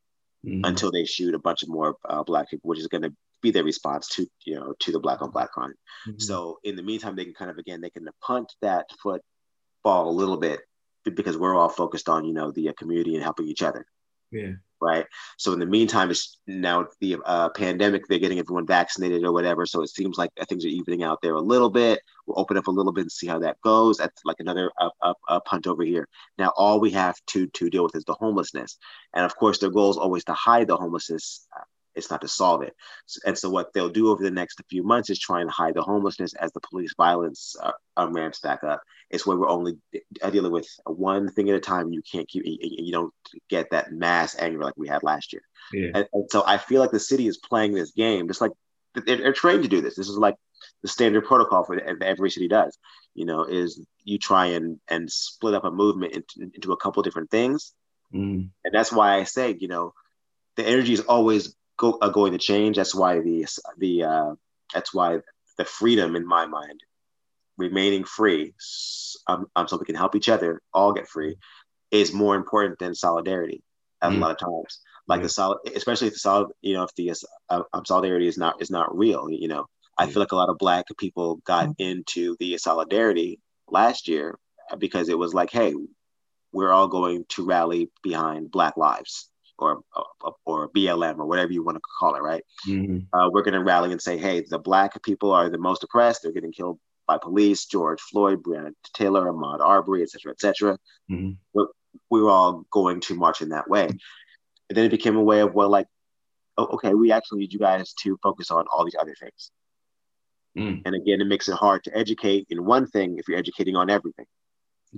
Mhm. 0.45 0.67
until 0.67 0.91
they 0.91 1.03
shoot 1.03 1.33
a 1.33 1.39
bunch 1.39 1.63
of 1.63 1.69
more 1.69 1.97
uh, 2.07 2.23
black 2.23 2.47
people, 2.49 2.67
which 2.69 2.79
is 2.79 2.87
going 2.87 3.01
to 3.01 3.13
be 3.41 3.49
their 3.51 3.63
response 3.63 4.07
to 4.09 4.27
you 4.45 4.55
know 4.55 4.73
to 4.79 4.91
the 4.91 4.99
black 4.99 5.21
on 5.23 5.31
black 5.31 5.51
crime. 5.51 5.73
Mhm. 6.07 6.21
So 6.21 6.59
in 6.63 6.75
the 6.75 6.83
meantime, 6.83 7.15
they 7.15 7.25
can 7.25 7.33
kind 7.33 7.49
of 7.51 7.57
again 7.57 7.81
they 7.81 7.89
can 7.89 8.07
punt 8.21 8.53
that 8.61 8.85
football 9.01 10.09
a 10.09 10.11
little 10.11 10.37
bit 10.37 10.59
because 11.03 11.37
we're 11.37 11.55
all 11.55 11.69
focused 11.69 12.07
on 12.07 12.23
you 12.23 12.33
know 12.33 12.51
the 12.51 12.69
uh, 12.69 12.73
community 12.73 13.15
and 13.15 13.23
helping 13.23 13.47
each 13.47 13.63
other, 13.63 13.85
yeah. 14.31 14.53
Right? 14.81 15.05
So 15.37 15.53
in 15.53 15.59
the 15.59 15.65
meantime, 15.65 16.11
it's 16.11 16.37
now 16.47 16.87
the 16.99 17.17
uh, 17.25 17.49
pandemic. 17.49 18.07
They're 18.07 18.19
getting 18.19 18.39
everyone 18.39 18.65
vaccinated 18.65 19.23
or 19.23 19.31
whatever. 19.31 19.65
So 19.65 19.81
it 19.81 19.89
seems 19.89 20.17
like 20.17 20.31
things 20.47 20.65
are 20.65 20.69
evening 20.69 21.03
out 21.03 21.21
there 21.21 21.33
a 21.33 21.41
little 21.41 21.69
bit. 21.69 22.01
We'll 22.25 22.39
open 22.39 22.57
up 22.57 22.67
a 22.67 22.71
little 22.71 22.91
bit 22.91 23.01
and 23.01 23.11
see 23.11 23.27
how 23.27 23.39
that 23.39 23.59
goes. 23.61 23.97
That's 23.97 24.21
like 24.25 24.37
another 24.39 24.71
uh, 24.79 24.89
uh, 25.01 25.13
uh, 25.29 25.39
punt 25.41 25.67
over 25.67 25.83
here. 25.83 26.07
Now 26.37 26.51
all 26.55 26.79
we 26.79 26.91
have 26.91 27.15
to 27.27 27.47
to 27.47 27.69
deal 27.69 27.83
with 27.83 27.95
is 27.95 28.05
the 28.05 28.13
homelessness, 28.13 28.77
and 29.13 29.25
of 29.25 29.35
course 29.35 29.59
their 29.59 29.71
goal 29.71 29.91
is 29.91 29.97
always 29.97 30.23
to 30.25 30.33
hide 30.33 30.67
the 30.67 30.77
homelessness. 30.77 31.47
It's 31.97 32.11
not 32.11 32.21
to 32.21 32.27
solve 32.27 32.61
it. 32.61 32.73
And 33.25 33.37
so 33.37 33.49
what 33.49 33.73
they'll 33.73 33.89
do 33.89 34.09
over 34.09 34.23
the 34.23 34.31
next 34.31 34.61
few 34.69 34.83
months 34.83 35.09
is 35.09 35.19
try 35.19 35.41
and 35.41 35.49
hide 35.49 35.75
the 35.75 35.81
homelessness 35.81 36.33
as 36.35 36.51
the 36.53 36.61
police 36.61 36.93
violence 36.95 37.55
uh, 37.61 37.71
um, 37.95 38.13
ramps 38.13 38.39
back 38.39 38.63
up. 38.63 38.81
It's 39.09 39.25
where 39.25 39.37
we're 39.37 39.49
only 39.49 39.77
uh, 40.21 40.29
dealing 40.29 40.51
with 40.51 40.67
one 40.85 41.31
thing 41.31 41.49
at 41.49 41.55
a 41.55 41.59
time. 41.59 41.91
You 41.91 42.01
can't 42.09 42.27
keep, 42.27 42.45
you, 42.45 42.57
you 42.61 42.91
don't 42.91 43.13
get 43.49 43.71
that 43.71 43.91
mass 43.91 44.35
anger 44.37 44.59
like 44.59 44.77
we 44.77 44.87
had 44.87 45.03
last 45.03 45.33
year. 45.33 45.41
Yeah. 45.73 45.91
And, 45.95 46.07
and 46.13 46.25
so 46.29 46.43
I 46.45 46.57
feel 46.57 46.81
like 46.81 46.91
the 46.91 46.99
city 46.99 47.27
is 47.27 47.37
playing 47.37 47.73
this 47.73 47.91
game, 47.91 48.29
It's 48.29 48.41
like 48.41 48.51
they're, 48.93 49.17
they're 49.17 49.33
trained 49.33 49.63
to 49.63 49.69
do 49.69 49.81
this. 49.81 49.95
This 49.95 50.09
is 50.09 50.17
like 50.17 50.35
the 50.81 50.87
standard 50.87 51.25
protocol 51.25 51.63
for 51.63 51.79
every 51.79 52.31
city 52.31 52.47
does. 52.47 52.77
You 53.13 53.25
know, 53.25 53.43
is 53.43 53.83
you 54.03 54.19
try 54.19 54.47
and 54.47 54.79
and 54.87 55.11
split 55.11 55.55
up 55.55 55.65
a 55.65 55.71
movement 55.71 56.13
into, 56.13 56.51
into 56.53 56.71
a 56.71 56.77
couple 56.77 57.01
different 57.03 57.31
things, 57.31 57.73
Mhm. 58.13 58.49
and 58.63 58.73
that's 58.73 58.91
why 58.91 59.15
I 59.15 59.23
say, 59.23 59.55
you 59.59 59.67
know, 59.67 59.93
the 60.55 60.65
energy 60.65 60.93
is 60.93 61.01
always 61.01 61.55
go, 61.77 61.97
uh, 62.01 62.09
going 62.09 62.33
to 62.33 62.37
change. 62.37 62.77
That's 62.77 62.95
why 62.95 63.19
the 63.21 63.47
the 63.77 64.03
uh, 64.03 64.35
that's 64.73 64.93
why 64.93 65.19
the 65.57 65.65
freedom 65.65 66.15
in 66.15 66.25
my 66.25 66.45
mind, 66.45 66.81
remaining 67.57 68.03
free, 68.03 68.53
um, 69.27 69.47
um, 69.55 69.67
so 69.67 69.77
we 69.77 69.85
can 69.85 69.95
help 69.95 70.15
each 70.15 70.29
other 70.29 70.61
all 70.73 70.93
get 70.93 71.07
free, 71.07 71.37
is 71.91 72.13
more 72.13 72.35
important 72.35 72.79
than 72.79 72.93
solidarity. 72.95 73.63
At 74.01 74.11
Mm. 74.11 74.17
a 74.17 74.19
lot 74.19 74.31
of 74.31 74.37
times, 74.37 74.79
like 75.07 75.21
the 75.23 75.29
solid, 75.29 75.59
especially 75.75 76.07
if 76.07 76.13
the 76.13 76.19
solid, 76.19 76.49
you 76.61 76.75
know, 76.75 76.83
if 76.83 76.93
the 76.95 77.13
uh, 77.49 77.63
um, 77.73 77.85
solidarity 77.85 78.27
is 78.27 78.37
not 78.37 78.61
is 78.61 78.69
not 78.69 78.95
real, 78.95 79.29
you 79.29 79.47
know, 79.47 79.65
I 79.97 80.05
feel 80.05 80.19
like 80.19 80.33
a 80.33 80.35
lot 80.35 80.49
of 80.49 80.57
black 80.59 80.85
people 80.99 81.37
got 81.45 81.69
into 81.79 82.35
the 82.39 82.57
solidarity 82.59 83.39
last 83.69 84.07
year 84.07 84.37
because 84.77 85.09
it 85.09 85.17
was 85.17 85.33
like, 85.33 85.49
hey, 85.49 85.73
we're 86.51 86.71
all 86.71 86.87
going 86.87 87.25
to 87.29 87.45
rally 87.45 87.89
behind 88.03 88.51
Black 88.51 88.77
Lives 88.77 89.29
or 89.59 89.81
or, 90.21 90.35
or 90.45 90.69
BLM 90.69 91.19
or 91.19 91.25
whatever 91.25 91.51
you 91.51 91.63
want 91.63 91.77
to 91.77 91.81
call 91.99 92.15
it, 92.15 92.21
right? 92.21 92.43
Mhm. 92.67 93.07
Uh, 93.13 93.29
we're 93.31 93.43
going 93.43 93.53
to 93.53 93.63
rally 93.63 93.91
and 93.91 94.01
say, 94.01 94.17
hey, 94.17 94.45
the 94.47 94.59
black 94.59 95.01
people 95.03 95.31
are 95.31 95.49
the 95.49 95.57
most 95.57 95.83
oppressed. 95.83 96.23
They're 96.23 96.31
getting 96.31 96.51
killed 96.51 96.79
by 97.07 97.17
police. 97.17 97.65
George 97.65 98.01
Floyd, 98.01 98.43
Breonna 98.43 98.73
Taylor, 98.93 99.31
Ahmaud 99.31 99.59
Arbery, 99.59 100.01
et 100.01 100.09
cetera, 100.09 100.31
et 100.31 100.41
cetera. 100.41 100.77
Mhm. 101.09 101.37
We're, 101.53 101.67
we 102.09 102.21
were 102.21 102.29
all 102.29 102.65
going 102.71 102.99
to 103.01 103.15
march 103.15 103.41
in 103.41 103.49
that 103.49 103.69
way. 103.69 103.85
And 103.87 104.77
then 104.77 104.85
it 104.85 104.91
became 104.91 105.15
a 105.15 105.23
way 105.23 105.39
of, 105.39 105.53
well, 105.53 105.69
like, 105.69 105.87
oh, 106.57 106.67
okay, 106.75 106.93
we 106.93 107.11
actually 107.11 107.39
need 107.39 107.53
you 107.53 107.59
guys 107.59 107.93
to 108.03 108.17
focus 108.21 108.51
on 108.51 108.65
all 108.71 108.85
these 108.85 108.97
other 108.99 109.15
things. 109.19 109.51
Mm. 110.57 110.81
And 110.85 110.95
again, 110.95 111.21
it 111.21 111.27
makes 111.27 111.47
it 111.47 111.55
hard 111.55 111.83
to 111.85 111.97
educate 111.97 112.47
in 112.49 112.65
one 112.65 112.87
thing 112.87 113.17
if 113.17 113.27
you're 113.27 113.37
educating 113.37 113.75
on 113.75 113.89
everything. 113.89 114.25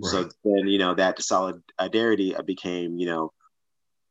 So 0.03 0.29
then, 0.45 0.67
you 0.67 0.77
know, 0.77 0.93
that 0.93 1.21
solidarity 1.21 2.35
uh, 2.35 2.43
became, 2.43 2.97
you 2.99 3.07
know, 3.07 3.33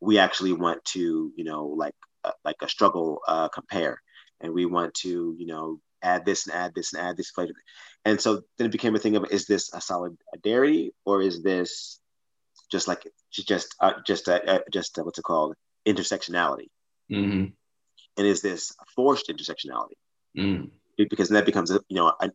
we 0.01 0.19
actually 0.19 0.53
want 0.53 0.85
to, 0.87 1.33
you 1.35 1.45
know, 1.45 1.67
like 1.67 1.95
uh, 2.25 2.33
like 2.45 2.57
a 2.63 2.69
struggle 2.69 3.21
uh, 3.27 3.49
compare, 3.49 4.01
and 4.41 4.53
we 4.53 4.67
want 4.67 4.95
to, 4.95 5.35
you 5.39 5.47
know, 5.47 5.81
add 6.03 6.25
this 6.25 6.47
and 6.47 6.55
add 6.55 6.75
this 6.75 6.93
and 6.93 7.03
add 7.03 7.17
this 7.17 7.31
flavor. 7.31 7.53
And 8.05 8.21
so 8.21 8.43
then 8.57 8.67
it 8.67 8.73
became 8.73 8.95
a 8.95 8.99
thing 8.99 9.17
of 9.17 9.27
is 9.31 9.47
this 9.47 9.73
a 9.73 9.81
solidarity 9.81 10.93
or 11.05 11.23
is 11.23 11.43
this 11.43 12.01
just 12.71 12.89
like 12.89 13.07
just 13.31 13.75
uh, 13.81 13.95
just 14.07 14.29
uh, 14.29 14.61
just 14.73 14.99
uh, 14.99 15.03
what's 15.03 15.19
it 15.19 15.23
called 15.23 15.55
intersectionality, 15.87 16.69
mm-hmm. 17.11 17.47
and 18.17 18.27
is 18.27 18.43
this 18.43 18.73
forced 18.95 19.29
intersectionality? 19.29 19.97
Mm. 20.37 20.71
Because 20.97 21.29
then 21.29 21.37
that 21.37 21.47
becomes 21.47 21.71
a, 21.71 21.81
you 21.89 21.97
know 21.97 22.13
a, 22.21 22.31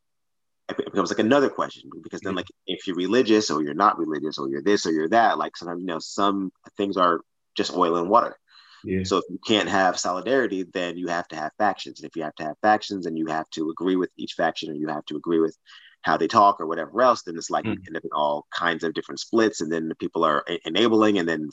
it 0.70 0.78
becomes 0.86 1.12
like 1.12 1.20
another 1.20 1.50
question 1.50 1.90
because 2.02 2.22
then 2.22 2.36
like 2.36 2.48
if 2.66 2.88
you're 2.88 2.96
religious 2.96 3.52
or 3.52 3.62
you're 3.62 3.74
not 3.74 3.98
religious 4.00 4.38
or 4.38 4.50
you're 4.50 4.62
this 4.62 4.86
or 4.86 4.92
you're 4.92 5.10
that 5.10 5.38
like 5.38 5.58
sometimes 5.58 5.82
you 5.82 5.88
know 5.88 6.00
some 6.00 6.52
things 6.78 6.96
are 6.96 7.20
just 7.56 7.74
oil 7.76 7.98
and 7.98 8.10
water 8.10 8.38
yeah. 8.86 9.04
so 9.04 9.18
if 9.18 9.24
you 9.30 9.40
can't 9.46 9.70
have 9.70 9.98
solidarity 10.00 10.64
then 10.74 10.98
you 10.98 11.08
have 11.08 11.28
to 11.28 11.36
have 11.36 11.52
factions 11.58 12.00
and 12.00 12.10
if 12.10 12.16
you 12.16 12.24
have 12.24 12.36
to 12.36 12.44
have 12.44 12.56
factions 12.62 13.06
and 13.06 13.18
you 13.18 13.28
have 13.28 13.50
to 13.52 13.70
agree 13.70 13.96
with 13.96 14.10
each 14.18 14.34
faction 14.34 14.70
or 14.72 14.74
you 14.74 14.88
have 14.88 15.06
to 15.06 15.16
agree 15.16 15.40
with 15.40 15.58
how 16.02 16.18
they 16.18 16.28
talk 16.28 16.60
or 16.60 16.68
whatever 16.68 17.02
else 17.02 17.22
then 17.24 17.36
it's 17.38 17.50
like 17.50 17.66
Mm. 17.66 17.74
you 17.76 17.82
end 17.88 17.98
up 17.98 18.04
in 18.04 18.10
all 18.14 18.46
kinds 18.54 18.84
of 18.84 18.94
different 18.94 19.20
splits 19.20 19.62
and 19.62 19.72
then 19.72 19.88
the 19.88 19.96
people 19.96 20.24
are 20.26 20.44
e- 20.50 20.60
enabling 20.66 21.18
and 21.20 21.28
then 21.28 21.50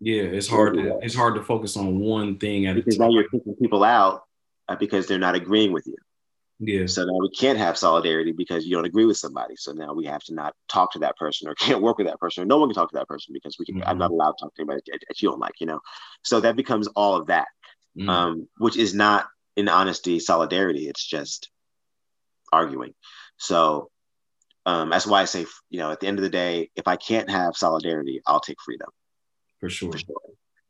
Yeah, 0.00 0.22
it's 0.22 0.48
hard 0.48 0.74
to 0.74 0.98
it's 1.02 1.14
hard 1.14 1.34
to 1.34 1.42
focus 1.42 1.76
on 1.76 1.98
one 1.98 2.38
thing 2.38 2.64
at 2.66 2.72
a 2.72 2.80
because 2.80 2.96
time. 2.96 3.08
now 3.08 3.12
you're 3.12 3.28
kicking 3.28 3.54
people 3.60 3.84
out 3.84 4.22
uh, 4.68 4.76
because 4.76 5.06
they're 5.06 5.18
not 5.18 5.34
agreeing 5.34 5.72
with 5.72 5.86
you 5.86 5.96
Yeah. 6.62 6.86
So 6.86 7.04
now 7.04 7.18
we 7.18 7.30
can't 7.30 7.58
have 7.58 7.78
solidarity 7.78 8.32
because 8.32 8.66
you 8.66 8.76
don't 8.76 8.84
agree 8.84 9.06
with 9.06 9.16
somebody. 9.16 9.56
So 9.56 9.72
now 9.72 9.94
we 9.94 10.04
have 10.04 10.22
to 10.24 10.34
not 10.34 10.54
talk 10.68 10.92
to 10.92 10.98
that 11.00 11.16
person 11.16 11.48
or 11.48 11.54
can't 11.56 11.80
work 11.80 11.96
with 11.96 12.06
that 12.06 12.20
person 12.20 12.42
or 12.42 12.46
no 12.46 12.58
one 12.58 12.68
can 12.68 12.74
talk 12.74 12.90
to 12.90 12.98
that 12.98 13.08
person 13.08 13.32
because 13.32 13.56
we 13.58 13.64
can, 13.64 13.82
I'm 13.82 13.96
not 13.98 14.10
allowed 14.10 14.32
to 14.32 14.44
talk 14.44 14.54
to 14.54 14.62
anybody 14.62 14.82
that, 14.86 15.22
you 15.22 15.30
don't 15.30 15.40
like, 15.40 15.54
you 15.58 15.66
know? 15.66 15.80
So 16.22 16.40
that 16.40 16.56
becomes 16.56 16.86
all 16.88 17.16
of 17.16 17.26
that, 17.28 17.48
Mm. 17.98 18.08
um, 18.08 18.48
which 18.58 18.76
is 18.76 18.94
not 18.94 19.26
in 19.56 19.68
honesty, 19.68 20.20
solidarity. 20.20 20.88
It's 20.88 21.04
just 21.04 21.50
arguing. 22.52 22.94
So 23.36 23.90
um, 24.64 24.90
that's 24.90 25.08
why 25.08 25.22
I 25.22 25.24
say, 25.24 25.44
you 25.70 25.80
know, 25.80 25.90
at 25.90 25.98
the 25.98 26.06
end 26.06 26.18
of 26.18 26.22
the 26.22 26.30
day, 26.30 26.70
if 26.76 26.86
I 26.86 26.94
can't 26.94 27.28
have 27.28 27.56
solidarity, 27.56 28.20
I'll 28.26 28.38
take 28.40 28.60
freedom. 28.64 28.88
For 29.90 29.98
sure. 29.98 30.16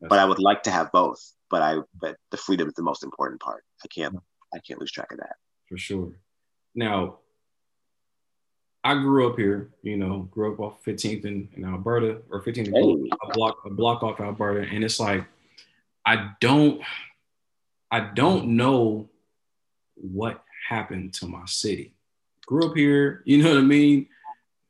But 0.00 0.18
I 0.18 0.24
would 0.24 0.38
like 0.38 0.62
to 0.62 0.70
have 0.70 0.90
both. 0.92 1.20
But 1.50 1.60
I, 1.62 1.78
but 2.00 2.16
the 2.30 2.38
freedom 2.38 2.68
is 2.68 2.74
the 2.74 2.82
most 2.82 3.04
important 3.04 3.42
part. 3.42 3.64
I 3.84 3.88
can't, 3.88 4.16
I 4.54 4.60
can't 4.60 4.80
lose 4.80 4.92
track 4.92 5.12
of 5.12 5.18
that. 5.18 5.36
For 5.70 5.78
sure. 5.78 6.12
Now, 6.74 7.18
I 8.82 8.94
grew 8.94 9.30
up 9.30 9.38
here, 9.38 9.70
you 9.82 9.96
know, 9.96 10.28
grew 10.30 10.52
up 10.52 10.60
off 10.60 10.84
15th 10.84 11.24
in, 11.24 11.48
in 11.54 11.64
Alberta 11.64 12.18
or 12.30 12.42
15th 12.42 12.74
Hey. 12.74 13.10
a 13.22 13.32
block 13.32 13.58
a 13.64 13.70
block 13.70 14.02
off 14.02 14.20
Alberta, 14.20 14.68
and 14.68 14.82
it's 14.82 14.98
like 14.98 15.24
I 16.04 16.32
don't 16.40 16.82
I 17.90 18.00
don't 18.00 18.56
know 18.56 19.08
what 19.94 20.42
happened 20.68 21.14
to 21.14 21.26
my 21.26 21.44
city. 21.46 21.94
Grew 22.46 22.70
up 22.70 22.76
here, 22.76 23.22
you 23.26 23.42
know 23.42 23.50
what 23.50 23.58
I 23.58 23.62
mean? 23.62 24.08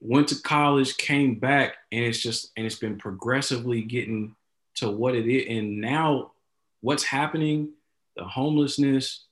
Went 0.01 0.29
to 0.29 0.43
college, 0.43 0.97
came 0.97 1.37
back, 1.37 1.75
and 1.93 2.05
it's 2.05 2.21
just 2.21 2.51
and 2.57 2.67
it's 2.67 2.75
been 2.75 2.99
progressively 2.99 3.83
getting 3.83 4.35
to 4.77 4.91
what 4.91 5.15
it 5.15 5.27
is. 5.29 5.47
And 5.49 5.81
now 5.81 6.33
what's 6.81 7.05
happening, 7.05 7.71
the 8.17 8.25
homelessness, 8.25 9.27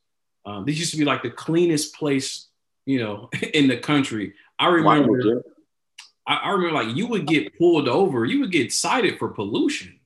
um, 0.45 0.64
this 0.64 0.78
used 0.78 0.93
to 0.93 0.97
be 0.97 1.05
like 1.05 1.22
the 1.22 1.30
cleanest 1.30 1.95
place, 1.95 2.49
you 2.86 2.99
know, 3.01 3.30
in 3.55 3.68
the 3.68 3.76
country. 3.76 4.34
I 4.59 4.68
remember. 4.68 5.43
I, 6.26 6.34
I 6.36 6.51
remember 6.51 6.74
like 6.74 6.97
you 6.97 7.07
would 7.07 7.26
get 7.26 7.57
pulled 7.59 7.89
over, 7.89 8.24
you 8.24 8.41
would 8.41 8.53
get 8.53 8.72
cited 8.72 9.18
for 9.18 9.28
pollution. 9.28 9.99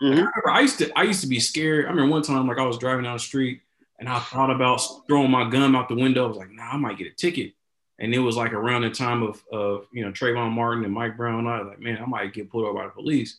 Like, 0.00 0.12
I 0.12 0.16
remember 0.16 0.50
I 0.50 0.60
used 0.60 0.78
to, 0.78 0.98
I 0.98 1.02
used 1.02 1.20
to 1.22 1.26
be 1.26 1.40
scared. 1.40 1.86
I 1.86 1.90
remember 1.90 2.12
one 2.12 2.22
time, 2.22 2.46
like 2.46 2.58
I 2.58 2.66
was 2.66 2.78
driving 2.78 3.04
down 3.04 3.14
the 3.14 3.20
street 3.20 3.62
and 3.98 4.08
I 4.08 4.18
thought 4.18 4.50
about 4.50 4.80
throwing 5.06 5.30
my 5.30 5.48
gun 5.48 5.74
out 5.74 5.88
the 5.88 5.94
window. 5.94 6.24
I 6.24 6.28
was 6.28 6.36
like, 6.36 6.50
nah, 6.50 6.72
I 6.72 6.76
might 6.76 6.98
get 6.98 7.06
a 7.06 7.14
ticket. 7.14 7.52
And 7.98 8.12
it 8.12 8.18
was 8.18 8.36
like 8.36 8.52
around 8.52 8.82
the 8.82 8.90
time 8.90 9.22
of, 9.22 9.42
of 9.52 9.86
you 9.92 10.04
know, 10.04 10.10
Trayvon 10.10 10.52
Martin 10.52 10.84
and 10.84 10.92
Mike 10.92 11.16
Brown. 11.16 11.46
I 11.46 11.60
was 11.60 11.68
like, 11.68 11.80
man, 11.80 12.02
I 12.02 12.06
might 12.06 12.32
get 12.32 12.50
pulled 12.50 12.64
over 12.64 12.78
by 12.78 12.86
the 12.86 12.90
police. 12.90 13.38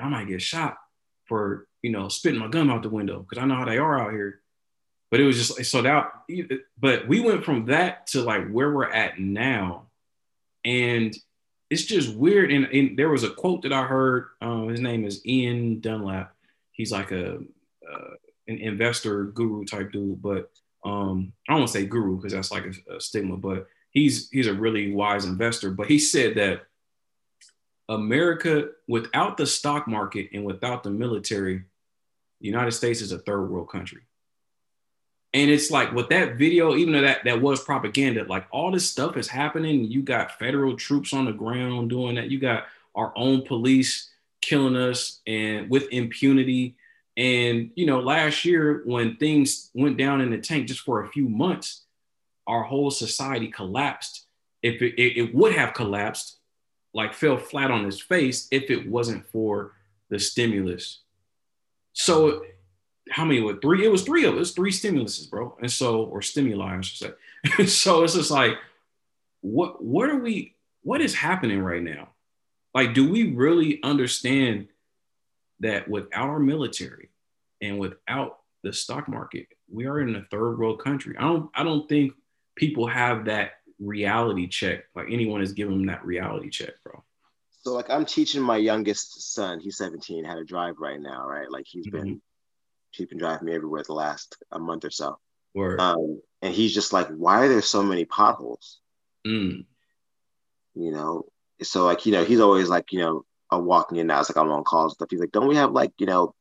I 0.00 0.08
might 0.08 0.28
get 0.28 0.40
shot 0.40 0.76
for, 1.24 1.66
you 1.82 1.90
know, 1.90 2.08
spitting 2.08 2.38
my 2.38 2.48
gun 2.48 2.70
out 2.70 2.82
the 2.82 2.88
window 2.88 3.20
because 3.20 3.42
I 3.42 3.46
know 3.46 3.56
how 3.56 3.64
they 3.64 3.78
are 3.78 4.00
out 4.00 4.12
here. 4.12 4.40
But 5.10 5.20
it 5.20 5.24
was 5.24 5.36
just 5.36 5.70
so 5.70 5.82
that, 5.82 6.12
but 6.78 7.06
we 7.06 7.20
went 7.20 7.44
from 7.44 7.66
that 7.66 8.08
to 8.08 8.22
like 8.22 8.48
where 8.48 8.72
we're 8.72 8.90
at 8.90 9.20
now. 9.20 9.86
And 10.64 11.16
it's 11.70 11.84
just 11.84 12.14
weird. 12.14 12.50
And, 12.50 12.66
and 12.66 12.98
there 12.98 13.08
was 13.08 13.22
a 13.22 13.30
quote 13.30 13.62
that 13.62 13.72
I 13.72 13.84
heard. 13.84 14.28
Um, 14.40 14.68
his 14.68 14.80
name 14.80 15.04
is 15.04 15.24
Ian 15.24 15.80
Dunlap. 15.80 16.34
He's 16.72 16.92
like 16.92 17.12
a 17.12 17.36
uh, 17.36 18.10
an 18.48 18.58
investor 18.58 19.24
guru 19.24 19.64
type 19.64 19.92
dude, 19.92 20.20
but 20.20 20.50
um, 20.84 21.32
I 21.48 21.52
don't 21.52 21.60
want 21.60 21.72
to 21.72 21.78
say 21.78 21.86
guru 21.86 22.16
because 22.16 22.32
that's 22.32 22.50
like 22.50 22.64
a, 22.66 22.96
a 22.96 23.00
stigma. 23.00 23.36
But 23.36 23.68
he's 23.90 24.28
he's 24.30 24.46
a 24.46 24.54
really 24.54 24.92
wise 24.92 25.24
investor. 25.24 25.70
But 25.70 25.86
he 25.86 25.98
said 25.98 26.34
that 26.36 26.66
America, 27.88 28.70
without 28.88 29.36
the 29.36 29.46
stock 29.46 29.86
market 29.86 30.30
and 30.32 30.44
without 30.44 30.82
the 30.82 30.90
military, 30.90 31.64
the 32.40 32.46
United 32.46 32.72
States 32.72 33.00
is 33.00 33.12
a 33.12 33.18
third 33.18 33.46
world 33.46 33.68
country. 33.68 34.02
And 35.36 35.50
it's 35.50 35.70
like 35.70 35.92
with 35.92 36.08
that 36.08 36.36
video, 36.36 36.76
even 36.76 36.94
though 36.94 37.02
that, 37.02 37.22
that 37.24 37.42
was 37.42 37.62
propaganda, 37.62 38.24
like 38.24 38.46
all 38.50 38.70
this 38.70 38.88
stuff 38.88 39.18
is 39.18 39.28
happening. 39.28 39.84
You 39.84 40.00
got 40.00 40.38
federal 40.38 40.76
troops 40.76 41.12
on 41.12 41.26
the 41.26 41.32
ground 41.32 41.90
doing 41.90 42.14
that. 42.14 42.30
You 42.30 42.40
got 42.40 42.64
our 42.94 43.12
own 43.16 43.42
police 43.42 44.08
killing 44.40 44.76
us 44.76 45.20
and 45.26 45.68
with 45.68 45.92
impunity. 45.92 46.76
And 47.18 47.70
you 47.74 47.84
know, 47.84 48.00
last 48.00 48.46
year 48.46 48.80
when 48.86 49.16
things 49.16 49.70
went 49.74 49.98
down 49.98 50.22
in 50.22 50.30
the 50.30 50.38
tank 50.38 50.68
just 50.68 50.80
for 50.80 51.04
a 51.04 51.08
few 51.10 51.28
months, 51.28 51.82
our 52.46 52.62
whole 52.62 52.90
society 52.90 53.48
collapsed. 53.48 54.24
If 54.62 54.80
it, 54.80 54.98
it, 54.98 55.34
would 55.34 55.52
have 55.52 55.74
collapsed, 55.74 56.38
like 56.94 57.12
fell 57.12 57.36
flat 57.36 57.70
on 57.70 57.84
its 57.84 58.00
face 58.00 58.48
if 58.50 58.70
it 58.70 58.88
wasn't 58.88 59.26
for 59.26 59.72
the 60.08 60.18
stimulus. 60.18 61.00
So 61.92 62.42
how 63.10 63.24
many 63.24 63.40
were 63.40 63.56
three? 63.56 63.84
It 63.84 63.90
was 63.90 64.02
three 64.02 64.24
of 64.24 64.36
us, 64.36 64.52
three 64.52 64.72
stimuluses, 64.72 65.30
bro. 65.30 65.56
And 65.60 65.70
so, 65.70 66.04
or 66.04 66.22
stimuli, 66.22 66.76
I 66.76 66.80
should 66.80 67.14
say. 67.46 67.66
so 67.66 68.02
it's 68.02 68.14
just 68.14 68.30
like, 68.30 68.54
what 69.40 69.82
what 69.82 70.10
are 70.10 70.18
we, 70.18 70.56
what 70.82 71.00
is 71.00 71.14
happening 71.14 71.60
right 71.60 71.82
now? 71.82 72.08
Like, 72.74 72.94
do 72.94 73.08
we 73.08 73.32
really 73.32 73.80
understand 73.82 74.68
that 75.60 75.88
without 75.88 76.28
our 76.28 76.38
military 76.38 77.10
and 77.60 77.78
without 77.78 78.40
the 78.62 78.72
stock 78.72 79.08
market, 79.08 79.46
we 79.70 79.86
are 79.86 80.00
in 80.00 80.16
a 80.16 80.26
third 80.30 80.58
world 80.58 80.82
country? 80.82 81.16
I 81.18 81.22
don't 81.22 81.50
I 81.54 81.62
don't 81.62 81.88
think 81.88 82.12
people 82.56 82.86
have 82.86 83.26
that 83.26 83.52
reality 83.78 84.48
check. 84.48 84.84
Like 84.94 85.06
anyone 85.10 85.42
is 85.42 85.52
giving 85.52 85.78
them 85.78 85.86
that 85.86 86.04
reality 86.04 86.50
check, 86.50 86.74
bro. 86.84 87.02
So 87.62 87.72
like 87.72 87.90
I'm 87.90 88.04
teaching 88.04 88.42
my 88.42 88.56
youngest 88.56 89.34
son, 89.34 89.60
he's 89.60 89.76
17, 89.76 90.24
how 90.24 90.34
to 90.34 90.44
drive 90.44 90.76
right 90.78 91.00
now, 91.00 91.26
right? 91.26 91.50
Like 91.50 91.66
he's 91.66 91.86
mm-hmm. 91.86 91.96
been 91.96 92.22
been 93.04 93.18
driving 93.18 93.46
me 93.46 93.54
everywhere 93.54 93.82
the 93.82 93.92
last 93.92 94.36
a 94.50 94.58
month 94.58 94.84
or 94.84 94.90
so. 94.90 95.18
Um, 95.78 96.20
and 96.42 96.54
he's 96.54 96.74
just 96.74 96.92
like, 96.92 97.08
why 97.08 97.44
are 97.44 97.48
there 97.48 97.62
so 97.62 97.82
many 97.82 98.04
potholes? 98.04 98.80
Mm. 99.26 99.64
You 100.74 100.90
know, 100.90 101.24
so 101.62 101.84
like 101.84 102.06
you 102.06 102.12
know, 102.12 102.24
he's 102.24 102.40
always 102.40 102.68
like, 102.68 102.92
you 102.92 102.98
know, 102.98 103.24
I'm 103.50 103.64
walking 103.64 103.98
in 103.98 104.06
now, 104.06 104.20
it's 104.20 104.30
like 104.30 104.36
I'm 104.36 104.50
on 104.50 104.64
calls 104.64 104.92
and 104.92 104.96
stuff. 104.96 105.08
He's 105.10 105.20
like, 105.20 105.32
don't 105.32 105.48
we 105.48 105.56
have 105.56 105.72
like 105.72 105.92
you 105.98 106.06
know, 106.06 106.34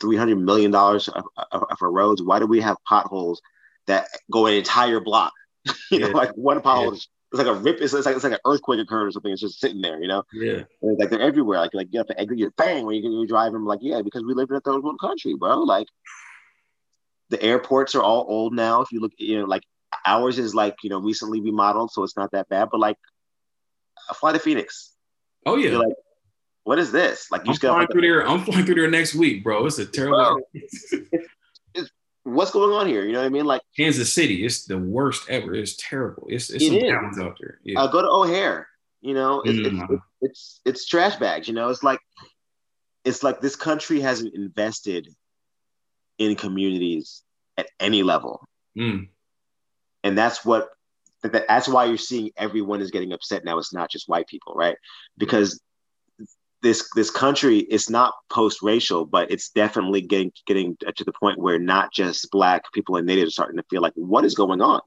three 0.00 0.16
hundred 0.16 0.38
million 0.38 0.70
dollars 0.70 1.08
of, 1.08 1.24
of, 1.52 1.64
of 1.70 1.78
our 1.80 1.90
roads? 1.90 2.22
Why 2.22 2.38
do 2.38 2.46
we 2.46 2.60
have 2.60 2.76
potholes 2.86 3.40
that 3.86 4.08
go 4.30 4.46
an 4.46 4.54
entire 4.54 5.00
block? 5.00 5.32
you 5.90 6.00
know, 6.00 6.08
like 6.08 6.32
one 6.32 6.60
pothole 6.60 6.94
is 6.94 7.08
it's 7.32 7.38
like 7.38 7.46
a 7.46 7.54
rip. 7.54 7.80
It's, 7.80 7.94
it's 7.94 8.06
like 8.06 8.16
it's 8.16 8.24
like 8.24 8.32
an 8.32 8.40
earthquake 8.44 8.80
occurred 8.80 9.06
or 9.06 9.10
something. 9.12 9.30
It's 9.30 9.40
just 9.40 9.60
sitting 9.60 9.80
there, 9.80 10.00
you 10.00 10.08
know. 10.08 10.24
Yeah. 10.32 10.64
And 10.82 10.92
it's 10.92 11.00
like 11.00 11.10
they're 11.10 11.20
everywhere. 11.20 11.58
Like 11.58 11.74
like 11.74 11.88
you 11.92 11.98
have 11.98 12.08
to 12.08 12.20
exit 12.20 12.38
your 12.38 12.50
bang 12.52 12.84
when 12.84 12.96
you 12.96 13.10
you're 13.10 13.26
driving. 13.26 13.64
Like 13.64 13.78
yeah, 13.82 14.02
because 14.02 14.24
we 14.24 14.34
live 14.34 14.50
in 14.50 14.56
a 14.56 14.60
third 14.60 14.82
world 14.82 14.98
country, 15.00 15.34
bro. 15.34 15.60
Like 15.60 15.86
the 17.28 17.40
airports 17.40 17.94
are 17.94 18.02
all 18.02 18.26
old 18.28 18.52
now. 18.52 18.80
If 18.80 18.90
you 18.90 19.00
look, 19.00 19.12
you 19.16 19.38
know, 19.38 19.44
like 19.44 19.62
ours 20.04 20.38
is 20.40 20.54
like 20.56 20.76
you 20.82 20.90
know 20.90 20.98
recently 20.98 21.40
remodeled, 21.40 21.92
so 21.92 22.02
it's 22.02 22.16
not 22.16 22.32
that 22.32 22.48
bad. 22.48 22.68
But 22.72 22.80
like, 22.80 22.96
I 24.10 24.14
fly 24.14 24.32
to 24.32 24.40
Phoenix. 24.40 24.92
Oh 25.46 25.56
yeah. 25.56 25.70
You're 25.70 25.86
like, 25.86 25.96
what 26.64 26.80
is 26.80 26.90
this? 26.90 27.30
Like 27.30 27.46
you 27.46 27.52
I'm 27.52 27.58
flying 27.58 27.78
like, 27.78 27.92
through 27.92 28.02
there. 28.02 28.26
I'm 28.26 28.42
flying 28.44 28.66
through 28.66 28.74
there 28.74 28.90
next 28.90 29.14
week, 29.14 29.44
bro. 29.44 29.66
It's 29.66 29.78
a 29.78 29.86
terrible. 29.86 30.40
What's 32.24 32.50
going 32.50 32.72
on 32.72 32.86
here? 32.86 33.04
You 33.04 33.12
know 33.12 33.20
what 33.20 33.26
I 33.26 33.30
mean? 33.30 33.44
Like 33.44 33.62
Kansas 33.76 34.12
City, 34.12 34.44
it's 34.44 34.64
the 34.66 34.78
worst 34.78 35.28
ever. 35.28 35.54
It's 35.54 35.76
terrible. 35.76 36.26
It's 36.28 36.50
it's 36.50 36.64
It 36.64 36.68
some 36.68 37.10
is. 37.12 37.18
out 37.18 37.36
there. 37.40 37.58
Yeah. 37.64 37.80
uh, 37.80 37.86
go 37.86 38.02
to 38.02 38.08
O'Hare. 38.08 38.68
You 39.00 39.14
know, 39.14 39.40
it's, 39.42 39.58
Mm. 39.58 39.88
it's, 39.90 40.02
it's 40.20 40.60
it's 40.66 40.86
trash 40.86 41.16
bags. 41.16 41.48
You 41.48 41.54
know, 41.54 41.70
it's 41.70 41.82
like 41.82 42.00
it's 43.04 43.22
like 43.22 43.40
this 43.40 43.56
country 43.56 44.00
hasn't 44.00 44.34
invested 44.34 45.08
in 46.18 46.36
communities 46.36 47.22
at 47.56 47.66
any 47.80 48.02
level, 48.02 48.46
Mm. 48.76 49.08
and 50.04 50.18
that's 50.18 50.44
what 50.44 50.68
that, 51.22 51.32
that- 51.32 51.48
that's 51.48 51.66
why 51.68 51.86
you're 51.86 51.96
seeing 51.96 52.30
everyone 52.36 52.82
is 52.82 52.90
getting 52.90 53.12
upset 53.14 53.42
now. 53.44 53.56
It's 53.58 53.72
not 53.72 53.90
just 53.90 54.08
white 54.08 54.26
people, 54.26 54.52
right? 54.54 54.76
Because 55.16 55.60
this 56.62 56.88
this 56.94 57.10
country 57.10 57.58
is 57.58 57.88
not 57.88 58.14
post-racial, 58.30 59.06
but 59.06 59.30
it's 59.30 59.50
definitely 59.50 60.02
getting 60.02 60.32
getting 60.46 60.76
to 60.76 61.04
the 61.04 61.12
point 61.12 61.38
where 61.38 61.58
not 61.58 61.92
just 61.92 62.30
black 62.30 62.70
people 62.72 62.96
and 62.96 63.06
natives 63.06 63.28
are 63.28 63.32
starting 63.32 63.56
to 63.56 63.64
feel 63.70 63.82
like, 63.82 63.94
what 63.94 64.24
is 64.24 64.34
going 64.34 64.60
on? 64.60 64.80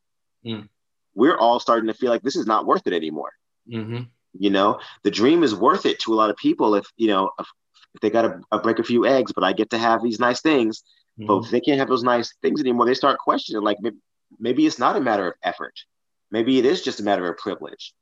Mm. 0.46 0.70
We're 1.16 1.38
all 1.38 1.60
starting 1.60 1.88
to 1.88 1.94
feel 1.94 2.10
like 2.10 2.22
this 2.22 2.36
is 2.36 2.46
not 2.46 2.66
worth 2.66 2.86
it 2.86 2.94
anymore. 2.94 3.32
Mm-hmm. 3.70 4.04
You 4.38 4.50
know, 4.50 4.80
the 5.04 5.12
dream 5.12 5.44
is 5.44 5.56
worth 5.56 5.86
it 5.86 6.00
to 6.00 6.14
a 6.14 6.16
lot 6.16 6.30
of 6.30 6.38
people 6.38 6.76
if 6.76 6.86
you 6.96 7.08
know 7.08 7.32
if, 7.40 7.48
if 7.96 8.02
they 8.02 8.10
got 8.10 8.24
to 8.24 8.60
break 8.60 8.80
a 8.80 8.84
few 8.84 9.06
eggs, 9.06 9.32
but 9.34 9.44
I 9.44 9.54
get 9.54 9.70
to 9.72 9.78
have 9.78 10.04
these 10.04 10.20
nice 10.20 10.42
things. 10.42 10.84
Mm-hmm. 11.20 11.28
But 11.28 11.46
if 11.46 11.52
they 11.52 11.62
can't 11.62 11.80
have 11.80 11.90
those 11.90 12.04
nice 12.04 12.34
things 12.42 12.60
anymore, 12.60 12.86
they 12.86 12.96
start 12.96 13.20
questioning 13.20 13.64
like 13.64 13.78
maybe, 13.82 13.98
maybe 14.40 14.66
it's 14.66 14.80
not 14.80 14.96
a 14.96 15.02
matter 15.02 15.28
of 15.28 15.34
effort. 15.44 15.74
Maybe 16.32 16.58
it 16.58 16.66
is 16.66 16.82
just 16.82 17.00
a 17.00 17.04
matter 17.04 17.30
of 17.30 17.38
privilege. 17.38 17.94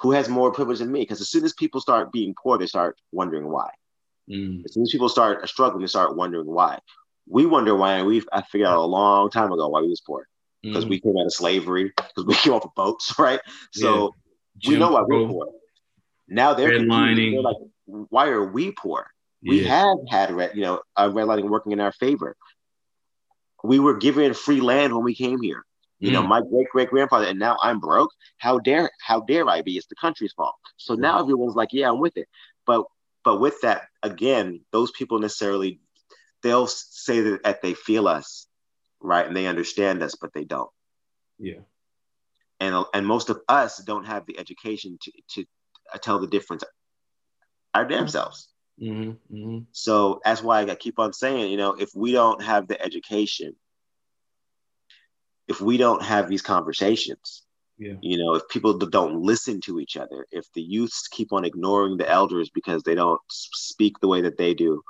Who 0.00 0.12
has 0.12 0.28
more 0.28 0.52
privilege 0.52 0.78
than 0.78 0.92
me? 0.92 1.00
Because 1.00 1.20
as 1.20 1.30
soon 1.30 1.44
as 1.44 1.52
people 1.52 1.80
start 1.80 2.12
being 2.12 2.34
poor, 2.40 2.56
they 2.58 2.66
start 2.66 2.96
wondering 3.12 3.50
why. 3.50 3.70
Mm. 4.30 4.64
As 4.64 4.74
soon 4.74 4.82
as 4.84 4.92
people 4.92 5.08
start 5.08 5.46
struggling, 5.48 5.80
they 5.82 5.88
start 5.88 6.16
wondering 6.16 6.46
why. 6.46 6.78
We 7.28 7.46
wonder 7.46 7.74
why, 7.74 7.94
and 7.94 8.06
we've—I 8.06 8.42
figured 8.42 8.68
out 8.68 8.78
a 8.78 8.86
long 8.86 9.28
time 9.30 9.52
ago 9.52 9.68
why 9.68 9.80
we 9.80 9.88
was 9.88 10.00
poor 10.00 10.26
because 10.62 10.84
Mm. 10.84 10.90
we 10.90 11.00
came 11.00 11.16
out 11.16 11.26
of 11.26 11.32
slavery, 11.32 11.92
because 11.96 12.24
we 12.26 12.34
came 12.42 12.52
off 12.52 12.64
of 12.64 12.74
boats, 12.74 13.14
right? 13.18 13.40
So 13.72 14.14
we 14.66 14.70
Jim 14.70 14.80
know 14.80 14.92
why 14.92 15.02
we're 15.06 15.28
poor. 15.28 15.48
Now 16.28 16.54
they're. 16.54 16.70
Redlining. 16.80 17.32
They're 17.32 17.42
like, 17.42 17.56
why 17.86 18.28
are 18.28 18.44
we 18.44 18.72
poor? 18.72 19.08
We 19.42 19.62
Yeah. 19.62 19.68
have 19.68 19.98
had 20.10 20.30
red, 20.32 20.56
you 20.56 20.62
know, 20.62 20.80
uh, 20.96 21.08
redlining 21.08 21.48
working 21.48 21.72
in 21.72 21.80
our 21.80 21.92
favor. 21.92 22.36
We 23.64 23.78
were 23.78 23.96
given 23.96 24.34
free 24.34 24.60
land 24.60 24.94
when 24.94 25.04
we 25.04 25.14
came 25.14 25.40
here. 25.40 25.64
You 26.00 26.12
know, 26.12 26.22
Mm. 26.22 26.28
my 26.28 26.40
great 26.40 26.68
great 26.70 26.90
grandfather, 26.90 27.26
and 27.26 27.38
now 27.38 27.56
I'm 27.60 27.80
broke. 27.80 28.12
How 28.38 28.58
dare 28.58 28.90
how 29.00 29.20
dare 29.20 29.48
I 29.48 29.62
be? 29.62 29.76
It's 29.76 29.86
the 29.88 29.96
country's 29.96 30.32
fault. 30.32 30.54
So 30.76 30.94
now 30.94 31.18
everyone's 31.20 31.56
like, 31.56 31.70
yeah, 31.72 31.88
I'm 31.88 31.98
with 31.98 32.16
it. 32.16 32.28
But 32.66 32.84
but 33.24 33.40
with 33.40 33.60
that, 33.62 33.88
again, 34.02 34.60
those 34.70 34.90
people 34.92 35.18
necessarily 35.18 35.80
they'll 36.42 36.68
say 36.68 37.20
that, 37.20 37.62
they 37.62 37.74
feel 37.74 38.06
us, 38.06 38.46
right, 39.00 39.26
and 39.26 39.36
they 39.36 39.46
understand 39.46 40.02
us, 40.02 40.14
but 40.14 40.32
they 40.32 40.44
don't. 40.44 40.70
Yeah. 41.38 41.60
And 42.60 42.84
and 42.94 43.06
most 43.06 43.28
of 43.28 43.40
us 43.48 43.78
don't 43.78 44.06
have 44.06 44.24
the 44.26 44.38
education 44.38 44.98
to 45.02 45.12
to 45.34 45.44
uh, 45.92 45.98
tell 45.98 46.20
the 46.20 46.28
difference 46.28 46.62
our 47.74 47.84
damn 47.84 48.08
selves. 48.08 48.48
Mm-hmm. 48.80 49.36
Mm-hmm. 49.36 49.58
So 49.72 50.20
that's 50.24 50.42
why 50.42 50.62
I 50.62 50.74
keep 50.76 50.98
on 51.00 51.12
saying, 51.12 51.50
you 51.50 51.56
know, 51.56 51.72
if 51.72 51.90
we 51.94 52.12
don't 52.12 52.42
have 52.42 52.68
the 52.68 52.80
education, 52.80 53.56
if 55.48 55.60
we 55.60 55.76
don't 55.76 56.02
have 56.02 56.28
these 56.28 56.42
conversations, 56.42 57.42
Yeah. 57.78 57.94
you 58.02 58.18
know, 58.18 58.34
if 58.34 58.42
people 58.48 58.72
don't 58.76 59.22
listen 59.22 59.60
to 59.62 59.80
each 59.80 59.96
other, 59.96 60.26
if 60.30 60.46
the 60.54 60.62
youths 60.62 61.08
keep 61.08 61.32
on 61.32 61.44
ignoring 61.44 61.96
the 61.96 62.08
elders 62.08 62.50
because 62.50 62.82
they 62.82 62.94
don't 62.94 63.20
speak 63.30 63.98
the 64.00 64.08
way 64.08 64.20
that 64.22 64.36
they 64.36 64.54
do, 64.54 64.82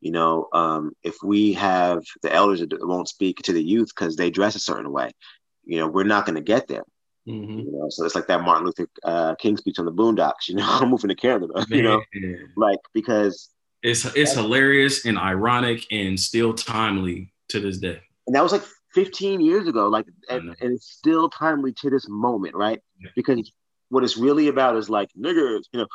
you 0.00 0.12
know, 0.12 0.48
um, 0.52 0.92
if 1.02 1.16
we 1.22 1.52
have 1.54 2.02
the 2.22 2.32
elders 2.32 2.60
that 2.60 2.86
won't 2.86 3.08
speak 3.08 3.38
to 3.42 3.52
the 3.52 3.62
youth 3.62 3.88
because 3.94 4.14
they 4.16 4.30
dress 4.30 4.54
a 4.54 4.60
certain 4.60 4.92
way, 4.92 5.10
you 5.64 5.78
know, 5.78 5.88
we're 5.88 6.04
not 6.04 6.24
going 6.24 6.36
to 6.36 6.40
get 6.54 6.68
there. 6.68 6.84
Mm-hmm. 7.28 7.58
You 7.58 7.72
know, 7.72 7.86
so 7.90 8.04
it's 8.06 8.14
like 8.14 8.28
that 8.28 8.40
Martin 8.42 8.64
Luther 8.66 8.88
uh, 9.04 9.34
King 9.34 9.56
speech 9.58 9.78
on 9.78 9.84
the 9.84 9.92
Boondocks. 9.92 10.48
You 10.48 10.54
know, 10.54 10.66
I'm 10.80 10.88
moving 10.90 11.08
to 11.08 11.14
Canada. 11.16 11.66
You 11.68 11.82
know, 11.82 12.00
like 12.56 12.78
because 12.94 13.50
It's 13.82 14.04
it's 14.16 14.32
hilarious 14.32 15.04
and 15.04 15.18
ironic 15.18 15.84
and 15.90 16.18
still 16.18 16.54
timely 16.54 17.32
to 17.50 17.60
this 17.60 17.78
day. 17.78 18.00
and 18.26 18.34
that 18.34 18.42
was 18.42 18.52
like 18.52 18.62
15 19.04 19.40
years 19.40 19.68
ago 19.68 19.88
like 19.88 20.06
and, 20.28 20.56
and 20.60 20.72
it's 20.74 20.90
still 20.90 21.28
timely 21.28 21.72
to 21.72 21.90
this 21.90 22.06
moment 22.08 22.54
right? 22.56 22.80
Because 23.14 23.50
what 23.90 24.02
it's 24.04 24.16
really 24.16 24.48
about 24.48 24.76
is 24.76 24.90
like 24.90 25.08
niggers 25.18 25.62
you 25.72 25.80
know 25.80 25.86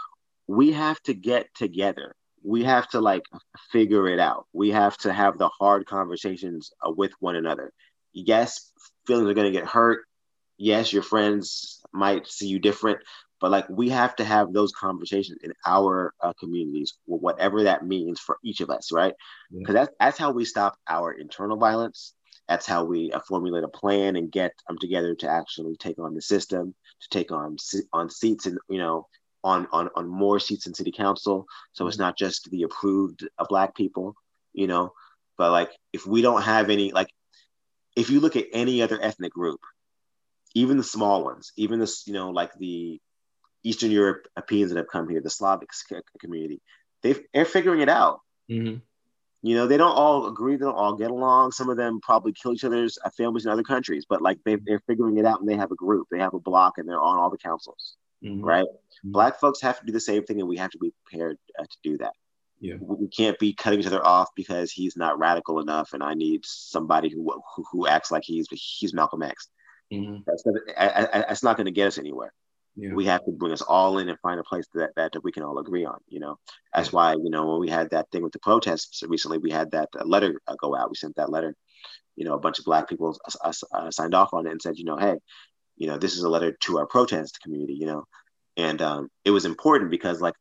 we 0.47 0.71
have 0.71 1.01
to 1.03 1.13
get 1.13 1.47
together. 1.55 2.15
We 2.43 2.63
have 2.63 2.87
to 2.89 2.99
like 3.01 3.23
figure 3.71 4.07
it 4.07 4.19
out. 4.19 4.47
We 4.53 4.71
have 4.71 4.97
to 4.99 5.13
have 5.13 5.37
the 5.37 5.49
hard 5.49 5.85
conversations 5.85 6.71
uh, 6.85 6.91
with 6.91 7.11
one 7.19 7.35
another. 7.35 7.71
Yes 8.13 8.71
feelings 9.05 9.29
are 9.29 9.33
going 9.33 9.51
to 9.51 9.59
get 9.59 9.67
hurt. 9.67 10.01
Yes 10.57 10.93
your 10.93 11.03
friends 11.03 11.81
might 11.93 12.27
see 12.27 12.47
you 12.47 12.59
different 12.59 12.99
but 13.41 13.51
like 13.51 13.67
we 13.69 13.89
have 13.89 14.15
to 14.15 14.23
have 14.23 14.53
those 14.53 14.71
conversations 14.71 15.37
in 15.43 15.51
our 15.65 16.13
uh, 16.21 16.31
communities 16.39 16.93
whatever 17.05 17.63
that 17.63 17.85
means 17.85 18.19
for 18.19 18.37
each 18.43 18.61
of 18.61 18.69
us 18.69 18.91
right? 18.93 19.13
Because 19.51 19.75
that's, 19.75 19.91
that's 19.99 20.17
how 20.17 20.31
we 20.31 20.45
stop 20.45 20.77
our 20.87 21.11
internal 21.11 21.57
violence 21.57 22.13
that's 22.47 22.65
how 22.65 22.83
we 22.83 23.11
uh, 23.11 23.19
formulate 23.27 23.63
a 23.63 23.69
plan 23.69 24.15
and 24.15 24.31
get 24.31 24.53
them 24.67 24.77
together 24.77 25.15
to 25.15 25.29
actually 25.29 25.75
take 25.77 25.99
on 25.99 26.13
the 26.13 26.21
system 26.21 26.73
to 27.01 27.09
take 27.09 27.31
on 27.31 27.57
on 27.91 28.09
seats 28.09 28.45
and 28.45 28.57
you 28.69 28.77
know 28.77 29.07
on 29.43 29.67
on 29.71 29.89
on 29.95 30.07
more 30.07 30.39
seats 30.39 30.67
in 30.67 30.73
city 30.73 30.91
council. 30.91 31.45
So 31.73 31.87
it's 31.87 31.97
not 31.97 32.17
just 32.17 32.49
the 32.49 32.63
approved 32.63 33.27
uh, 33.37 33.45
black 33.47 33.75
people 33.75 34.15
you 34.53 34.67
know 34.67 34.93
but 35.37 35.51
like 35.51 35.71
if 35.91 36.05
we 36.05 36.21
don't 36.21 36.43
have 36.43 36.69
any 36.69 36.91
like 36.91 37.09
if 37.95 38.09
you 38.09 38.19
look 38.19 38.35
at 38.35 38.45
any 38.53 38.81
other 38.81 38.99
ethnic 39.01 39.33
group 39.33 39.59
even 40.53 40.77
the 40.77 40.83
small 40.83 41.23
ones 41.23 41.51
even 41.57 41.79
this 41.79 42.03
you 42.05 42.13
know 42.13 42.29
like 42.29 42.53
the 42.59 42.99
eastern 43.63 43.89
europeans 43.89 44.69
that 44.69 44.77
have 44.77 44.87
come 44.87 45.09
here 45.09 45.21
the 45.21 45.29
slavic 45.29 45.69
community 46.19 46.61
they've, 47.03 47.21
they're 47.33 47.45
figuring 47.45 47.81
it 47.81 47.89
out. 47.89 48.21
Mm-hmm. 48.49 48.77
You 49.43 49.55
know, 49.55 49.67
they 49.67 49.77
don't 49.77 49.91
all 49.91 50.27
agree, 50.27 50.55
they 50.55 50.63
don't 50.63 50.73
all 50.73 50.95
get 50.95 51.11
along. 51.11 51.51
Some 51.51 51.69
of 51.69 51.75
them 51.77 51.99
probably 52.01 52.31
kill 52.31 52.53
each 52.53 52.63
other's 52.63 52.97
families 53.17 53.45
in 53.45 53.51
other 53.51 53.61
countries, 53.61 54.05
but 54.07 54.21
like 54.21 54.39
they, 54.45 54.55
they're 54.55 54.81
figuring 54.87 55.17
it 55.17 55.25
out 55.25 55.41
and 55.41 55.49
they 55.49 55.57
have 55.57 55.71
a 55.71 55.75
group, 55.75 56.07
they 56.09 56.19
have 56.19 56.33
a 56.33 56.39
block, 56.39 56.77
and 56.77 56.87
they're 56.87 57.01
on 57.01 57.17
all 57.19 57.29
the 57.29 57.37
councils, 57.37 57.97
Mhm. 58.23 58.41
right? 58.41 58.65
Black 59.03 59.39
folks 59.41 59.61
have 59.61 59.79
to 59.79 59.85
do 59.85 59.91
the 59.91 59.99
same 59.99 60.23
thing, 60.23 60.39
and 60.39 60.47
we 60.47 60.57
have 60.57 60.71
to 60.71 60.77
be 60.79 60.93
prepared 61.05 61.37
uh, 61.59 61.63
to 61.63 61.77
do 61.83 61.97
that. 61.97 62.13
Yeah. 62.61 62.75
We 62.79 62.95
we 62.95 63.07
can't 63.09 63.37
be 63.37 63.53
cutting 63.53 63.81
each 63.81 63.85
other 63.85 64.05
off 64.05 64.29
because 64.33 64.71
he's 64.71 64.95
not 64.95 65.19
radical 65.19 65.59
enough, 65.59 65.91
and 65.91 66.01
I 66.01 66.13
need 66.13 66.45
somebody 66.45 67.09
who 67.09 67.29
who, 67.55 67.65
who 67.69 67.87
acts 67.87 68.09
like 68.09 68.23
he's 68.23 68.47
he's 68.49 68.93
Malcolm 68.93 69.21
X. 69.23 69.49
Mm-hmm. 69.91 70.21
That's 70.25 70.45
not, 70.45 70.55
I, 70.77 70.87
I, 70.87 71.19
that's 71.27 71.43
not 71.43 71.57
going 71.57 71.65
to 71.65 71.71
get 71.71 71.87
us 71.87 71.97
anywhere. 71.97 72.33
Yeah. 72.75 72.93
We 72.93 73.05
have 73.05 73.23
to 73.25 73.31
bring 73.31 73.51
us 73.51 73.61
all 73.61 73.99
in 73.99 74.09
and 74.09 74.19
find 74.19 74.39
a 74.39 74.43
place 74.43 74.65
that, 74.73 74.91
that 74.95 75.23
we 75.23 75.31
can 75.31 75.43
all 75.43 75.59
agree 75.59 75.85
on. 75.85 75.99
You 76.09 76.19
know, 76.19 76.39
that's 76.73 76.91
why 76.91 77.13
you 77.13 77.29
know 77.29 77.45
when 77.45 77.59
we 77.59 77.69
had 77.69 77.91
that 77.91 78.09
thing 78.11 78.23
with 78.23 78.33
the 78.33 78.39
protests 78.39 79.03
recently, 79.07 79.37
we 79.37 79.51
had 79.51 79.71
that 79.71 79.89
letter 80.07 80.41
uh, 80.47 80.55
go 80.55 80.75
out. 80.75 80.89
We 80.89 80.95
sent 80.95 81.15
that 81.17 81.31
letter. 81.31 81.55
You 82.15 82.25
know, 82.25 82.33
a 82.33 82.39
bunch 82.39 82.59
of 82.59 82.65
black 82.65 82.89
people 82.89 83.17
uh, 83.43 83.91
signed 83.91 84.15
off 84.15 84.33
on 84.33 84.47
it 84.47 84.51
and 84.51 84.61
said, 84.61 84.77
you 84.77 84.85
know, 84.85 84.97
hey, 84.97 85.15
you 85.77 85.87
know, 85.87 85.97
this 85.97 86.15
is 86.15 86.23
a 86.23 86.29
letter 86.29 86.51
to 86.61 86.79
our 86.79 86.87
protest 86.87 87.39
community. 87.41 87.73
You 87.73 87.85
know, 87.85 88.05
and 88.57 88.81
um, 88.81 89.09
it 89.23 89.31
was 89.31 89.45
important 89.45 89.91
because 89.91 90.19
like 90.19 90.35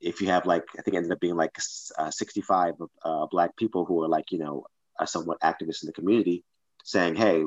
if 0.00 0.22
you 0.22 0.28
have 0.28 0.46
like 0.46 0.64
I 0.78 0.82
think 0.82 0.94
it 0.94 0.98
ended 0.98 1.12
up 1.12 1.20
being 1.20 1.36
like 1.36 1.56
uh, 1.98 2.10
65 2.10 2.74
uh, 3.04 3.26
black 3.30 3.56
people 3.56 3.84
who 3.84 4.02
are 4.02 4.08
like 4.08 4.32
you 4.32 4.38
know 4.38 4.64
are 4.98 5.06
somewhat 5.06 5.40
activists 5.40 5.82
in 5.82 5.86
the 5.86 5.92
community 5.92 6.44
saying, 6.84 7.16
hey, 7.16 7.42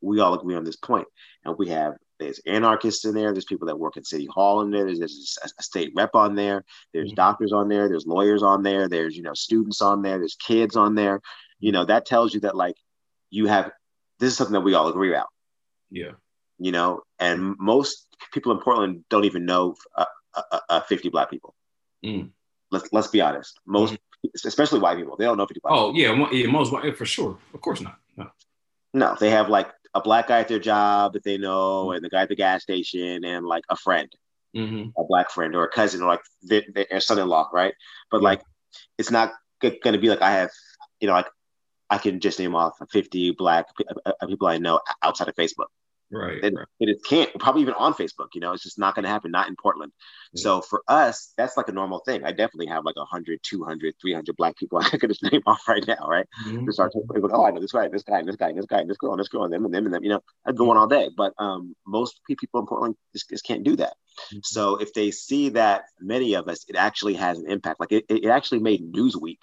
we 0.00 0.20
all 0.20 0.34
agree 0.34 0.54
on 0.54 0.64
this 0.64 0.76
point, 0.76 1.06
and 1.44 1.56
we 1.58 1.70
have 1.70 1.94
there's 2.24 2.40
anarchists 2.46 3.04
in 3.04 3.14
there. 3.14 3.32
There's 3.32 3.44
people 3.44 3.66
that 3.68 3.78
work 3.78 3.96
at 3.96 4.06
City 4.06 4.26
Hall 4.26 4.62
in 4.62 4.70
there. 4.70 4.84
There's, 4.86 4.98
there's 4.98 5.38
a, 5.58 5.62
state 5.62 5.92
rep 5.94 6.14
on 6.14 6.34
there. 6.34 6.64
There's 6.92 7.12
doctors 7.12 7.52
on 7.52 7.68
there. 7.68 7.88
There's 7.88 8.06
lawyers 8.06 8.42
on 8.42 8.62
there. 8.62 8.88
There's 8.88 9.16
you 9.16 9.22
know 9.22 9.34
students 9.34 9.82
on 9.82 10.02
there. 10.02 10.18
There's 10.18 10.36
kids 10.36 10.76
on 10.76 10.94
there. 10.94 11.20
You 11.60 11.72
know 11.72 11.84
that 11.84 12.06
tells 12.06 12.34
you 12.34 12.40
that 12.40 12.56
like 12.56 12.76
you 13.30 13.46
have 13.46 13.70
this 14.18 14.32
is 14.32 14.36
something 14.36 14.54
that 14.54 14.60
we 14.60 14.74
all 14.74 14.88
agree 14.88 15.10
about. 15.10 15.28
Yeah. 15.90 16.12
You 16.58 16.72
know, 16.72 17.02
and 17.18 17.56
most 17.58 18.06
people 18.32 18.52
in 18.52 18.58
Portland 18.58 19.04
don't 19.10 19.24
even 19.24 19.44
know 19.44 19.74
uh, 19.96 20.04
uh, 20.34 20.60
uh, 20.68 20.80
50 20.80 21.08
black 21.10 21.30
people. 21.30 21.54
Mm. 22.04 22.30
Let's 22.70 22.88
let's 22.92 23.08
be 23.08 23.20
honest. 23.20 23.58
Most, 23.66 23.96
especially 24.44 24.80
white 24.80 24.96
people, 24.96 25.16
they 25.16 25.24
don't 25.24 25.36
know 25.36 25.46
50 25.46 25.60
black. 25.62 25.74
Oh 25.74 25.92
yeah, 25.94 26.14
mo- 26.14 26.30
yeah, 26.30 26.46
most 26.46 26.72
yeah, 26.72 26.92
for 26.92 27.06
sure. 27.06 27.38
Of 27.52 27.60
course 27.60 27.80
not. 27.80 27.96
No. 28.16 28.30
No, 28.92 29.16
they 29.18 29.30
have 29.30 29.48
like 29.48 29.68
a 29.94 30.00
black 30.00 30.28
guy 30.28 30.40
at 30.40 30.48
their 30.48 30.58
job 30.58 31.12
that 31.14 31.24
they 31.24 31.38
know, 31.38 31.92
and 31.92 32.04
the 32.04 32.08
guy 32.10 32.22
at 32.22 32.28
the 32.28 32.36
gas 32.36 32.62
station, 32.62 33.24
and 33.24 33.46
like 33.46 33.64
a 33.70 33.76
friend, 33.76 34.08
Mm-hmm. 34.56 34.90
a 34.98 35.04
black 35.06 35.30
friend 35.30 35.54
or 35.54 35.64
a 35.64 35.68
cousin, 35.68 36.02
or 36.02 36.06
like 36.08 36.20
their, 36.42 36.62
their 36.74 37.00
son-in-law, 37.00 37.50
right? 37.52 37.74
But 38.10 38.22
like, 38.22 38.42
it's 38.98 39.10
not 39.10 39.32
g- 39.62 39.78
going 39.82 39.94
to 39.94 40.00
be 40.00 40.08
like 40.08 40.22
I 40.22 40.30
have, 40.32 40.50
you 41.00 41.08
know, 41.08 41.14
like 41.14 41.28
I 41.90 41.98
can 41.98 42.20
just 42.20 42.38
name 42.38 42.54
off 42.54 42.74
50 42.90 43.32
black 43.32 43.66
p- 43.76 43.84
uh, 44.06 44.12
uh, 44.20 44.26
people 44.26 44.46
I 44.48 44.58
know 44.58 44.80
outside 45.02 45.28
of 45.28 45.34
Facebook. 45.34 45.66
Right. 46.14 46.42
It, 46.42 46.54
it 46.80 46.98
can't, 47.08 47.32
probably 47.38 47.62
even 47.62 47.74
on 47.74 47.94
Facebook, 47.94 48.28
you 48.34 48.40
know, 48.40 48.52
it's 48.52 48.62
just 48.62 48.78
not 48.78 48.94
going 48.94 49.02
to 49.04 49.08
happen, 49.08 49.30
not 49.30 49.48
in 49.48 49.56
Portland. 49.56 49.92
So 50.36 50.60
for 50.60 50.82
us, 50.88 51.32
that's 51.36 51.56
like 51.56 51.68
a 51.68 51.72
normal 51.72 52.00
thing. 52.00 52.24
I 52.24 52.30
definitely 52.30 52.66
have 52.66 52.84
like 52.84 52.96
100, 52.96 53.40
200, 53.42 53.94
300 54.00 54.36
black 54.36 54.56
people 54.56 54.78
I 54.82 54.96
could 54.96 55.10
just 55.10 55.22
name 55.22 55.42
off 55.46 55.66
right 55.68 55.86
now, 55.86 56.06
right? 56.08 56.26
Mhm. 56.46 56.66
To 56.66 56.72
start 56.72 56.92
like, 57.08 57.22
oh, 57.32 57.44
I 57.44 57.50
know 57.50 57.60
this 57.60 57.72
guy, 57.72 57.88
this 57.88 58.02
guy, 58.02 58.22
this 58.22 58.36
guy, 58.36 58.52
this 58.52 58.66
guy, 58.66 58.84
this 58.84 58.96
girl, 58.96 59.12
and 59.12 59.20
this 59.20 59.28
girl, 59.28 59.44
and 59.44 59.52
them, 59.52 59.64
and 59.64 59.74
them, 59.74 59.84
and 59.86 59.94
them, 59.94 60.02
you 60.02 60.10
know, 60.10 60.20
I'd 60.44 60.56
go 60.56 60.70
on 60.70 60.76
all 60.76 60.86
day. 60.86 61.10
But 61.16 61.34
um, 61.38 61.74
most 61.86 62.20
people 62.26 62.60
in 62.60 62.66
Portland 62.66 62.96
just, 63.12 63.30
just 63.30 63.44
can't 63.44 63.64
do 63.64 63.76
that. 63.76 63.94
So 64.42 64.76
if 64.76 64.92
they 64.92 65.10
see 65.10 65.50
that 65.50 65.84
many 66.00 66.34
of 66.34 66.48
us, 66.48 66.64
it 66.68 66.76
actually 66.76 67.14
has 67.14 67.38
an 67.38 67.50
impact. 67.50 67.80
Like 67.80 67.92
it, 67.92 68.04
it 68.08 68.26
actually 68.26 68.60
made 68.60 68.92
Newsweek. 68.92 69.38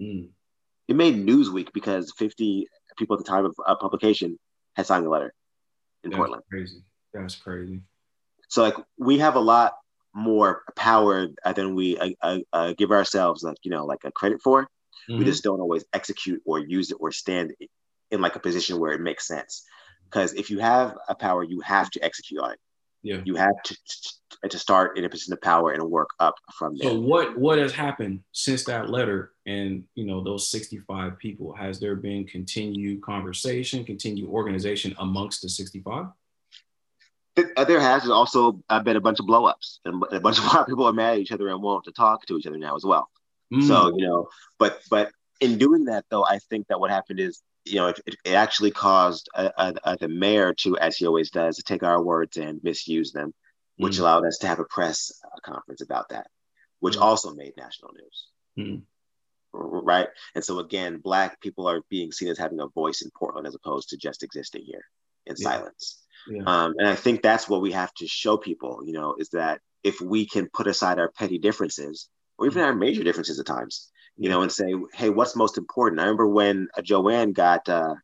Mm. 0.00 0.30
It 0.88 0.96
made 0.96 1.16
Newsweek 1.16 1.72
because 1.72 2.12
50 2.16 2.68
people 2.96 3.16
at 3.16 3.24
the 3.24 3.30
time 3.30 3.44
of 3.44 3.54
uh, 3.66 3.76
publication 3.76 4.38
had 4.76 4.86
signed 4.86 5.04
the 5.04 5.10
letter 5.10 5.32
in 6.04 6.10
That's 6.10 6.18
Portland. 6.18 6.42
crazy. 6.50 6.82
That's 7.12 7.34
crazy. 7.34 7.80
So 8.48 8.62
like 8.62 8.76
we 8.98 9.18
have 9.18 9.34
a 9.34 9.40
lot 9.40 9.74
more 10.14 10.62
power 10.76 11.28
than 11.54 11.74
we 11.74 11.98
uh, 11.98 12.10
uh, 12.22 12.38
uh, 12.52 12.72
give 12.76 12.90
ourselves 12.92 13.42
like 13.42 13.58
you 13.62 13.70
know 13.70 13.84
like 13.84 14.04
a 14.04 14.12
credit 14.12 14.40
for. 14.42 14.68
We 15.08 15.24
Mhm. 15.24 15.26
just 15.26 15.42
don't 15.44 15.60
always 15.60 15.84
execute 15.92 16.42
or 16.44 16.58
use 16.58 16.90
it 16.90 16.98
or 17.00 17.12
stand 17.12 17.54
in 18.10 18.20
like 18.20 18.36
a 18.36 18.40
position 18.40 18.78
where 18.78 18.92
it 18.92 19.00
makes 19.00 19.26
sense. 19.26 19.64
Because 20.04 20.34
if 20.34 20.50
you 20.50 20.58
have 20.60 20.96
a 21.08 21.14
power, 21.14 21.42
you 21.42 21.60
have 21.60 21.90
to 21.90 22.04
execute 22.04 22.40
on 22.42 22.52
it. 22.52 22.58
Yeah. 23.06 23.20
You 23.24 23.36
have 23.36 23.62
to 23.64 23.76
to 24.48 24.58
start 24.58 24.98
in 24.98 25.04
a 25.04 25.08
position 25.08 25.32
of 25.32 25.40
power 25.40 25.72
and 25.72 25.82
work 25.84 26.10
up 26.18 26.34
from 26.58 26.76
there. 26.76 26.90
So 26.90 26.98
what 26.98 27.38
what 27.38 27.58
has 27.58 27.72
happened 27.72 28.20
since 28.32 28.64
that 28.64 28.90
letter 28.90 29.32
and 29.46 29.84
you 29.94 30.06
know 30.06 30.24
those 30.24 30.50
65 30.50 31.16
people? 31.18 31.54
Has 31.54 31.78
there 31.78 31.94
been 31.94 32.26
continued 32.26 33.02
conversation, 33.02 33.84
continued 33.84 34.28
organization 34.28 34.92
amongst 34.98 35.42
the 35.42 35.48
65? 35.48 36.06
Uh, 37.56 37.64
there 37.64 37.80
has 37.80 38.10
also 38.10 38.60
uh, 38.70 38.80
been 38.80 38.96
a 38.96 39.00
bunch 39.00 39.20
of 39.20 39.26
blowups, 39.26 39.78
and 39.84 40.02
a 40.10 40.18
bunch 40.18 40.38
of 40.38 40.66
people 40.66 40.86
are 40.86 40.92
mad 40.92 41.14
at 41.14 41.20
each 41.20 41.32
other 41.32 41.48
and 41.48 41.62
want 41.62 41.84
to 41.84 41.92
talk 41.92 42.26
to 42.26 42.36
each 42.36 42.46
other 42.46 42.58
now 42.58 42.74
as 42.74 42.84
well. 42.84 43.08
Mm. 43.54 43.68
So 43.68 43.96
you 43.96 44.04
know, 44.04 44.26
but 44.58 44.80
but 44.90 45.12
in 45.40 45.58
doing 45.58 45.84
that 45.84 46.06
though, 46.10 46.24
I 46.24 46.40
think 46.50 46.66
that 46.68 46.80
what 46.80 46.90
happened 46.90 47.20
is 47.20 47.40
you 47.66 47.76
know 47.76 47.88
it, 47.88 48.00
it 48.24 48.32
actually 48.32 48.70
caused 48.70 49.28
uh, 49.34 49.50
uh, 49.56 49.96
the 50.00 50.08
mayor 50.08 50.54
to, 50.54 50.78
as 50.78 50.96
he 50.96 51.06
always 51.06 51.30
does, 51.30 51.56
to 51.56 51.62
take 51.62 51.82
our 51.82 52.02
words 52.02 52.36
and 52.36 52.60
misuse 52.62 53.12
them, 53.12 53.34
which 53.76 53.96
mm. 53.96 54.00
allowed 54.00 54.26
us 54.26 54.38
to 54.38 54.46
have 54.46 54.60
a 54.60 54.64
press 54.64 55.12
uh, 55.24 55.40
conference 55.42 55.82
about 55.82 56.08
that, 56.10 56.28
which 56.80 56.96
mm. 56.96 57.02
also 57.02 57.34
made 57.34 57.52
national 57.56 57.92
news. 57.94 58.26
Mm. 58.58 58.82
Right, 59.52 60.08
and 60.34 60.44
so 60.44 60.58
again, 60.58 60.98
black 60.98 61.40
people 61.40 61.66
are 61.66 61.80
being 61.88 62.12
seen 62.12 62.28
as 62.28 62.38
having 62.38 62.60
a 62.60 62.68
voice 62.68 63.02
in 63.02 63.10
Portland 63.16 63.46
as 63.46 63.54
opposed 63.54 63.88
to 63.90 63.96
just 63.96 64.22
existing 64.22 64.64
here 64.66 64.84
in 65.24 65.34
yeah. 65.38 65.50
silence. 65.50 66.02
Yeah. 66.28 66.42
Um, 66.46 66.74
and 66.78 66.88
I 66.88 66.94
think 66.94 67.22
that's 67.22 67.48
what 67.48 67.62
we 67.62 67.72
have 67.72 67.92
to 67.94 68.06
show 68.06 68.36
people, 68.36 68.82
you 68.84 68.92
know, 68.92 69.14
is 69.18 69.30
that 69.30 69.60
if 69.82 70.00
we 70.00 70.26
can 70.26 70.48
put 70.52 70.66
aside 70.66 70.98
our 70.98 71.10
petty 71.10 71.38
differences 71.38 72.08
or 72.38 72.46
even 72.46 72.62
our 72.62 72.74
major 72.74 73.04
differences 73.04 73.38
at 73.38 73.46
times, 73.46 73.90
you 74.16 74.28
know, 74.28 74.42
and 74.42 74.50
say, 74.50 74.74
hey, 74.94 75.10
what's 75.10 75.36
most 75.36 75.58
important? 75.58 76.00
I 76.00 76.04
remember 76.04 76.26
when 76.26 76.68
uh, 76.76 76.82
Jo 76.82 77.08
Ann 77.08 77.32
got 77.32 77.68
uh, 77.68 77.94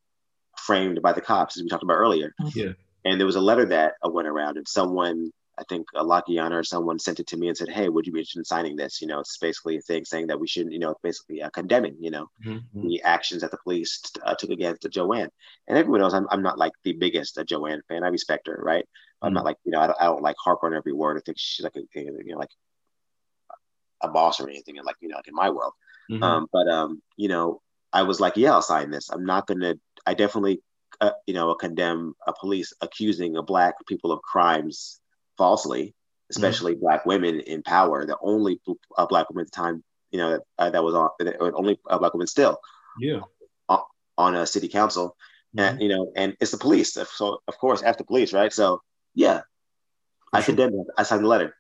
framed 0.58 1.00
by 1.02 1.12
the 1.12 1.20
cops, 1.20 1.56
as 1.56 1.62
we 1.62 1.68
talked 1.68 1.82
about 1.82 1.94
earlier. 1.94 2.34
Yeah. 2.54 2.72
And 3.04 3.18
there 3.18 3.26
was 3.26 3.36
a 3.36 3.40
letter 3.40 3.66
that 3.66 3.94
uh, 4.04 4.10
went 4.10 4.28
around, 4.28 4.56
and 4.56 4.68
someone 4.68 5.32
I 5.58 5.64
think 5.68 5.86
a 5.94 6.04
Lakiana 6.04 6.52
or 6.52 6.64
someone 6.64 6.98
sent 6.98 7.20
it 7.20 7.26
to 7.28 7.36
me 7.36 7.48
and 7.48 7.56
said, 7.56 7.68
"Hey, 7.68 7.88
would 7.88 8.06
you 8.06 8.12
be 8.12 8.20
interested 8.20 8.40
in 8.40 8.44
signing 8.44 8.76
this?" 8.76 9.00
You 9.02 9.06
know, 9.06 9.20
it's 9.20 9.36
basically 9.36 9.76
a 9.76 9.80
thing 9.80 10.04
saying 10.04 10.28
that 10.28 10.40
we 10.40 10.48
shouldn't, 10.48 10.72
you 10.72 10.78
know, 10.78 10.94
basically 11.02 11.42
uh, 11.42 11.50
condemning, 11.50 11.96
you 12.00 12.10
know, 12.10 12.30
mm-hmm. 12.44 12.88
the 12.88 13.02
actions 13.02 13.42
that 13.42 13.50
the 13.50 13.58
police 13.58 14.00
uh, 14.24 14.34
took 14.34 14.50
against 14.50 14.86
Jo 14.90 15.12
Ann. 15.12 15.28
And 15.68 15.76
everyone 15.76 16.00
knows 16.00 16.14
I'm, 16.14 16.26
I'm 16.30 16.42
not 16.42 16.58
like 16.58 16.72
the 16.84 16.94
biggest 16.94 17.36
uh, 17.38 17.44
Jo 17.44 17.66
Ann 17.66 17.82
fan. 17.88 18.02
I 18.02 18.08
respect 18.08 18.46
her, 18.46 18.58
right? 18.62 18.84
Mm-hmm. 18.84 19.26
I'm 19.26 19.34
not 19.34 19.44
like 19.44 19.58
you 19.64 19.72
know 19.72 19.80
I 19.80 19.86
don't, 19.88 20.00
I 20.00 20.04
don't 20.04 20.22
like 20.22 20.36
harp 20.42 20.60
on 20.62 20.74
every 20.74 20.92
word. 20.92 21.18
I 21.18 21.20
think 21.24 21.38
she's 21.38 21.64
like 21.64 21.76
a 21.76 21.82
you 21.94 22.24
know 22.24 22.38
like 22.38 22.50
a 24.00 24.08
boss 24.08 24.40
or 24.40 24.48
anything, 24.48 24.78
and 24.78 24.86
like 24.86 24.96
you 25.00 25.08
know 25.08 25.16
like 25.16 25.28
in 25.28 25.34
my 25.34 25.50
world. 25.50 25.74
Mm-hmm. 26.12 26.22
Um, 26.22 26.46
but 26.52 26.68
um, 26.68 27.02
you 27.16 27.28
know, 27.28 27.60
I 27.92 28.02
was 28.02 28.20
like, 28.20 28.36
yeah, 28.36 28.52
I'll 28.52 28.62
sign 28.62 28.90
this. 28.90 29.10
I'm 29.10 29.24
not 29.24 29.46
gonna. 29.46 29.76
I 30.06 30.14
definitely, 30.14 30.62
uh, 31.00 31.12
you 31.26 31.34
know, 31.34 31.54
condemn 31.54 32.14
a 32.26 32.32
police 32.32 32.72
accusing 32.80 33.36
a 33.36 33.42
black 33.42 33.74
people 33.86 34.12
of 34.12 34.20
crimes 34.20 35.00
falsely, 35.38 35.94
especially 36.30 36.72
mm-hmm. 36.72 36.82
black 36.82 37.06
women 37.06 37.40
in 37.40 37.62
power. 37.62 38.04
The 38.04 38.18
only 38.20 38.60
uh, 38.98 39.06
black 39.06 39.30
woman 39.30 39.42
at 39.42 39.52
the 39.52 39.56
time, 39.56 39.82
you 40.10 40.18
know, 40.18 40.40
uh, 40.58 40.70
that 40.70 40.84
was 40.84 40.94
on, 40.94 41.10
only 41.54 41.80
a 41.88 41.98
black 41.98 42.12
woman 42.12 42.26
still, 42.26 42.58
yeah, 43.00 43.20
on, 43.68 43.80
on 44.18 44.34
a 44.34 44.46
city 44.46 44.68
council, 44.68 45.16
mm-hmm. 45.56 45.60
and 45.60 45.82
you 45.82 45.88
know, 45.88 46.12
and 46.14 46.36
it's 46.40 46.50
the 46.50 46.58
police. 46.58 46.92
So 46.92 47.38
of 47.48 47.58
course, 47.58 47.82
after 47.82 48.04
police, 48.04 48.34
right? 48.34 48.52
So 48.52 48.82
yeah, 49.14 49.40
For 50.30 50.36
I 50.36 50.40
sure. 50.40 50.54
condemn 50.54 50.74
it. 50.74 50.86
I 50.98 51.04
signed 51.04 51.24
the 51.24 51.28
letter. 51.28 51.56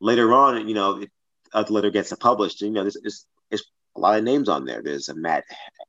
Later 0.00 0.32
on, 0.32 0.68
you 0.68 0.74
know, 0.74 1.02
it, 1.02 1.10
a 1.52 1.62
letter 1.62 1.90
gets 1.90 2.12
published. 2.16 2.60
You 2.60 2.70
know, 2.70 2.84
this 2.84 2.96
is 2.96 3.26
it's 3.50 3.64
a 3.96 4.00
lot 4.00 4.18
of 4.18 4.24
names 4.24 4.48
on 4.48 4.64
there. 4.64 4.82
There's 4.82 5.08
a 5.08 5.14
Matt 5.14 5.44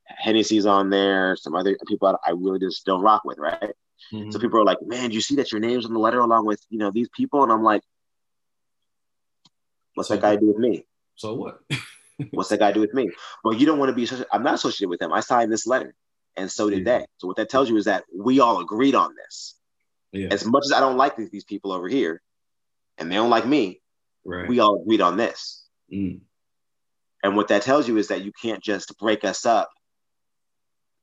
Hennessy's 0.06 0.66
on 0.66 0.90
there, 0.90 1.36
some 1.36 1.54
other 1.54 1.76
people 1.86 2.18
I 2.24 2.30
really 2.30 2.58
just 2.58 2.84
don't 2.84 3.02
rock 3.02 3.24
with, 3.24 3.38
right? 3.38 3.74
Mm-hmm. 4.12 4.30
So 4.30 4.38
people 4.38 4.60
are 4.60 4.64
like, 4.64 4.78
"Man, 4.82 5.10
do 5.10 5.14
you 5.14 5.20
see 5.20 5.36
that 5.36 5.52
your 5.52 5.60
name's 5.60 5.86
on 5.86 5.92
the 5.92 5.98
letter 5.98 6.20
along 6.20 6.46
with 6.46 6.64
you 6.68 6.78
know 6.78 6.90
these 6.90 7.08
people?" 7.14 7.42
And 7.42 7.52
I'm 7.52 7.62
like, 7.62 7.82
"What's 9.94 10.08
so, 10.08 10.14
that 10.14 10.22
guy 10.22 10.36
do 10.36 10.46
with 10.46 10.58
me?" 10.58 10.86
So 11.16 11.34
what? 11.34 11.60
What's 12.32 12.50
that 12.50 12.58
guy 12.58 12.72
do 12.72 12.80
with 12.80 12.92
me? 12.92 13.10
Well, 13.44 13.54
you 13.54 13.66
don't 13.66 13.78
want 13.78 13.90
to 13.90 13.94
be. 13.94 14.08
I'm 14.32 14.42
not 14.42 14.54
associated 14.54 14.88
with 14.88 15.00
them. 15.00 15.12
I 15.12 15.20
signed 15.20 15.52
this 15.52 15.66
letter, 15.66 15.94
and 16.36 16.50
so 16.50 16.68
did 16.68 16.84
they. 16.84 17.06
So 17.18 17.26
what 17.26 17.36
that 17.36 17.48
tells 17.48 17.68
you 17.70 17.76
is 17.76 17.86
that 17.86 18.04
we 18.14 18.40
all 18.40 18.60
agreed 18.60 18.94
on 18.94 19.14
this. 19.14 19.54
Yeah. 20.12 20.28
As 20.30 20.44
much 20.44 20.64
as 20.64 20.72
I 20.72 20.80
don't 20.80 20.96
like 20.96 21.16
these, 21.16 21.30
these 21.30 21.44
people 21.44 21.72
over 21.72 21.88
here, 21.88 22.20
and 22.98 23.10
they 23.10 23.14
don't 23.14 23.30
like 23.30 23.46
me, 23.46 23.80
right. 24.24 24.48
we 24.48 24.60
all 24.60 24.82
agreed 24.82 25.00
on 25.00 25.16
this. 25.16 25.64
Mm. 25.92 26.20
And 27.22 27.36
what 27.36 27.48
that 27.48 27.62
tells 27.62 27.86
you 27.88 27.96
is 27.96 28.08
that 28.08 28.24
you 28.24 28.32
can't 28.40 28.62
just 28.62 28.96
break 28.98 29.24
us 29.24 29.44
up 29.44 29.70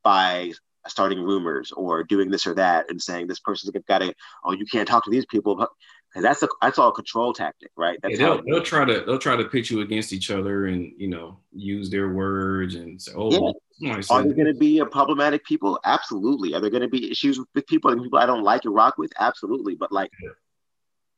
by 0.03 0.51
starting 0.87 1.21
rumors 1.21 1.71
or 1.73 2.03
doing 2.03 2.31
this 2.31 2.47
or 2.47 2.53
that 2.55 2.89
and 2.89 3.01
saying 3.01 3.27
this 3.27 3.39
person's 3.39 3.75
got 3.87 3.99
to 3.99 4.13
oh 4.45 4.53
you 4.53 4.65
can't 4.65 4.87
talk 4.87 5.03
to 5.03 5.11
these 5.11 5.25
people 5.25 5.55
because 5.55 6.23
that's 6.23 6.41
a 6.43 6.47
that's 6.61 6.79
all 6.79 6.89
a 6.89 6.93
control 6.93 7.33
tactic 7.33 7.69
right? 7.75 7.99
That's 8.01 8.17
yeah, 8.17 8.27
they'll, 8.27 8.41
they'll 8.43 8.63
try 8.63 8.85
to 8.85 9.03
they'll 9.05 9.19
try 9.19 9.35
to 9.35 9.43
pitch 9.45 9.69
you 9.69 9.81
against 9.81 10.13
each 10.13 10.31
other 10.31 10.67
and 10.67 10.93
you 10.97 11.09
know 11.09 11.39
use 11.51 11.89
their 11.89 12.13
words 12.13 12.75
and 12.75 13.01
say 13.01 13.11
oh 13.15 13.53
yeah. 13.79 14.01
are 14.09 14.23
there 14.23 14.33
going 14.33 14.47
to 14.47 14.53
be 14.53 14.79
a 14.79 14.85
problematic 14.85 15.45
people? 15.45 15.79
Absolutely. 15.83 16.53
Are 16.53 16.61
there 16.61 16.69
going 16.69 16.81
to 16.81 16.87
be 16.87 17.11
issues 17.11 17.39
with 17.53 17.67
people 17.67 17.91
and 17.91 18.01
people 18.01 18.17
i 18.17 18.25
don't 18.25 18.43
like 18.43 18.63
and 18.63 18.73
rock 18.73 18.97
with? 18.97 19.11
Absolutely. 19.19 19.75
But 19.75 19.91
like 19.91 20.09
yeah 20.23 20.29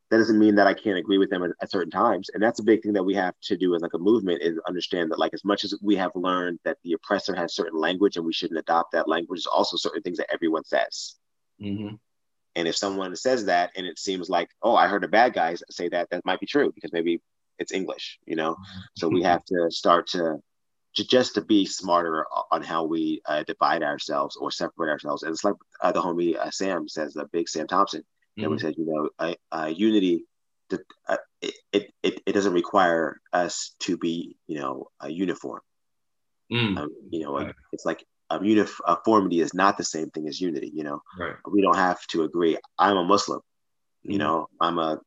that 0.09 0.17
doesn't 0.17 0.39
mean 0.39 0.55
that 0.55 0.67
I 0.67 0.73
can't 0.73 0.97
agree 0.97 1.19
with 1.19 1.29
them 1.29 1.43
at, 1.43 1.51
at, 1.61 1.69
certain 1.69 1.91
times. 1.91 2.29
And 2.33 2.41
that's 2.41 2.59
a 2.59 2.63
big 2.63 2.81
thing 2.81 2.93
that 2.93 3.03
we 3.03 3.13
have 3.13 3.35
to 3.43 3.55
do 3.55 3.75
as 3.75 3.81
like 3.81 3.93
a 3.93 3.99
movement 3.99 4.41
is 4.41 4.59
understand 4.67 5.11
that 5.11 5.19
like 5.19 5.33
as 5.33 5.45
much 5.45 5.63
as 5.63 5.75
we 5.81 5.95
have 5.97 6.11
learned 6.15 6.59
that 6.65 6.77
the 6.83 6.93
oppressor 6.93 7.35
has 7.35 7.53
certain 7.53 7.79
language 7.79 8.17
and 8.17 8.25
we 8.25 8.33
shouldn't 8.33 8.59
adopt 8.59 8.93
that 8.93 9.07
language, 9.07 9.37
there's 9.37 9.45
also 9.45 9.77
certain 9.77 10.01
things 10.01 10.17
that 10.17 10.31
everyone 10.33 10.63
says. 10.63 11.15
Mm-hmm. 11.61 11.95
And 12.55 12.67
if 12.67 12.75
someone 12.75 13.15
says 13.15 13.45
that 13.45 13.71
and 13.75 13.85
it 13.85 13.99
seems 13.99 14.29
like, 14.29 14.49
oh, 14.63 14.75
I 14.75 14.87
heard 14.87 15.03
a 15.03 15.07
bad 15.09 15.33
guy 15.33 15.55
say 15.69 15.89
that, 15.89 16.09
that 16.09 16.25
might 16.25 16.39
be 16.39 16.47
true 16.47 16.71
because 16.73 16.91
maybe 16.91 17.21
it's 17.59 17.71
English, 17.71 18.17
you 18.25 18.35
know? 18.35 18.57
So 18.97 19.07
we 19.07 19.21
have 19.23 19.45
to 19.45 19.69
start 19.69 20.07
to, 20.07 20.37
to 20.95 21.07
just 21.07 21.35
to 21.35 21.41
be 21.41 21.67
smarter 21.67 22.25
on 22.51 22.63
how 22.63 22.83
we 22.85 23.21
uh, 23.25 23.43
divide 23.43 23.83
ourselves 23.83 24.35
or 24.35 24.49
separate 24.49 24.89
ourselves. 24.89 25.21
And 25.21 25.31
it's 25.31 25.43
like 25.43 25.53
uh, 25.81 25.91
the 25.91 26.01
homie 26.01 26.35
uh, 26.35 26.49
Sam 26.49 26.87
says, 26.87 27.13
the 27.13 27.25
big 27.31 27.47
Sam 27.47 27.67
Thompson, 27.67 28.03
mm-hmm. 28.45 28.51
we 28.51 28.59
said, 28.59 28.75
you 28.77 28.85
know, 28.85 29.35
uh, 29.51 29.71
unity, 29.75 30.25
the, 30.69 30.79
uh, 31.07 31.17
it, 31.41 31.91
it, 32.03 32.21
it 32.25 32.33
doesn't 32.33 32.53
require 32.53 33.19
us 33.33 33.75
to 33.81 33.97
be, 33.97 34.35
you 34.47 34.59
know, 34.59 34.87
a 35.01 35.09
uniform. 35.09 35.61
Mm. 36.51 36.77
Um, 36.77 36.89
you 37.11 37.21
know, 37.23 37.35
right. 37.37 37.53
it's 37.71 37.85
like 37.85 38.05
um, 38.29 38.43
uniformity 38.43 39.39
is 39.41 39.53
not 39.53 39.77
the 39.77 39.83
same 39.83 40.09
thing 40.09 40.27
as 40.27 40.39
unity. 40.41 40.71
You 40.73 40.83
know, 40.83 41.01
right. 41.19 41.35
we 41.51 41.61
don't 41.61 41.75
have 41.77 42.05
to 42.07 42.23
agree. 42.23 42.57
I'm 42.77 42.97
a 42.97 43.03
Muslim. 43.03 43.41
You 44.03 44.17
Mm-hmm. 44.17 44.19
know, 44.19 44.47
I'm 44.61 44.77
a 44.79 44.99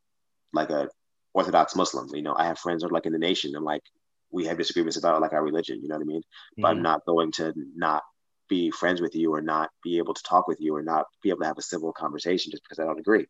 like 0.53 0.71
a 0.71 0.89
Orthodox 1.35 1.75
Muslim. 1.77 2.09
You 2.15 2.23
know, 2.23 2.35
I 2.37 2.47
have 2.47 2.59
friends 2.59 2.83
who 2.83 2.89
are 2.89 2.93
like 2.93 3.07
in 3.07 3.13
the 3.13 3.19
nation, 3.19 3.55
and 3.57 3.65
like 3.65 3.83
we 4.31 4.47
have 4.47 4.59
disagreements 4.59 4.97
about 4.99 5.21
like 5.21 5.33
our 5.33 5.43
religion. 5.45 5.81
You 5.83 5.89
know 5.89 5.97
what 5.97 6.03
I 6.03 6.07
mean? 6.07 6.23
But 6.61 6.69
I'm 6.69 6.79
Mhm. 6.79 6.83
not 6.83 7.05
going 7.07 7.33
to 7.33 7.53
not 7.77 8.03
be 8.49 8.71
friends 8.71 9.01
with 9.01 9.15
you 9.15 9.33
or 9.33 9.41
not 9.41 9.71
be 9.83 9.99
able 9.99 10.15
to 10.15 10.23
talk 10.23 10.47
with 10.49 10.61
you 10.61 10.75
or 10.75 10.83
not 10.83 11.07
be 11.23 11.31
able 11.31 11.41
to 11.41 11.47
have 11.47 11.59
a 11.59 11.63
civil 11.63 11.93
conversation 11.93 12.51
just 12.51 12.63
because 12.65 12.79
I 12.79 12.85
don't 12.85 12.99
agree. 12.99 13.27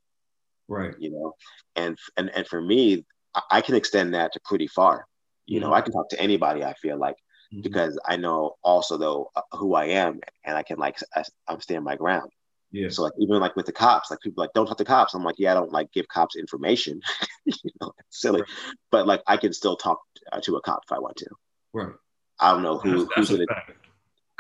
Right. 0.69 0.95
You 0.99 1.11
know, 1.11 1.35
and 1.77 1.99
and 2.17 2.31
and 2.31 2.47
for 2.47 2.61
me, 2.61 3.05
I, 3.51 3.61
can 3.63 3.75
extend 3.75 4.15
that 4.15 4.33
to 4.35 4.41
pretty 4.45 4.67
far. 4.67 5.07
You 5.47 5.61
know, 5.61 5.71
Mhm. 5.71 5.75
I 5.77 5.81
can 5.81 5.93
talk 5.93 6.09
to 6.11 6.21
anybody. 6.21 6.65
I 6.65 6.75
feel 6.75 6.99
like 6.99 7.17
Mhm. 7.53 7.63
because 7.63 7.99
I 8.07 8.17
know 8.17 8.57
also 8.63 8.97
though 8.97 9.31
uh, 9.37 9.43
who 9.53 9.75
I 9.75 9.87
am, 9.87 10.21
and 10.45 10.57
I 10.57 10.63
can 10.63 10.79
like 10.79 10.99
I, 11.15 11.25
I'm 11.49 11.61
stand 11.61 11.85
my 11.85 11.97
ground. 11.97 12.31
Yeah. 12.71 12.89
So 12.89 13.03
like 13.03 13.13
even 13.19 13.39
like 13.39 13.55
with 13.55 13.67
the 13.67 13.73
cops, 13.73 14.11
like 14.11 14.21
people 14.21 14.43
like 14.43 14.53
don't 14.55 14.67
talk 14.67 14.79
to 14.79 14.85
cops. 14.85 15.13
I'm 15.15 15.25
like, 15.25 15.39
yeah, 15.39 15.51
I 15.53 15.55
don't 15.55 15.73
like 15.73 15.93
give 15.93 16.09
cops 16.09 16.37
information. 16.37 17.01
you 17.45 17.71
know, 17.81 17.93
silly, 18.09 18.43
but 18.91 19.07
like 19.07 19.23
I 19.27 19.37
can 19.37 19.53
still 19.53 19.77
talk 19.77 20.01
uh, 20.33 20.41
to 20.41 20.57
a 20.57 20.63
cop 20.63 20.81
if 20.87 20.93
I 20.93 20.99
want 20.99 21.17
to. 21.19 21.27
Right. 21.75 21.93
I 22.41 22.53
don't 22.53 22.63
know 22.63 22.79
who 22.79 22.91
That's- 22.91 23.09
that's 23.17 23.29
who's 23.29 23.31
a 23.31 23.47
gonna 23.47 23.47
fact. 23.55 23.82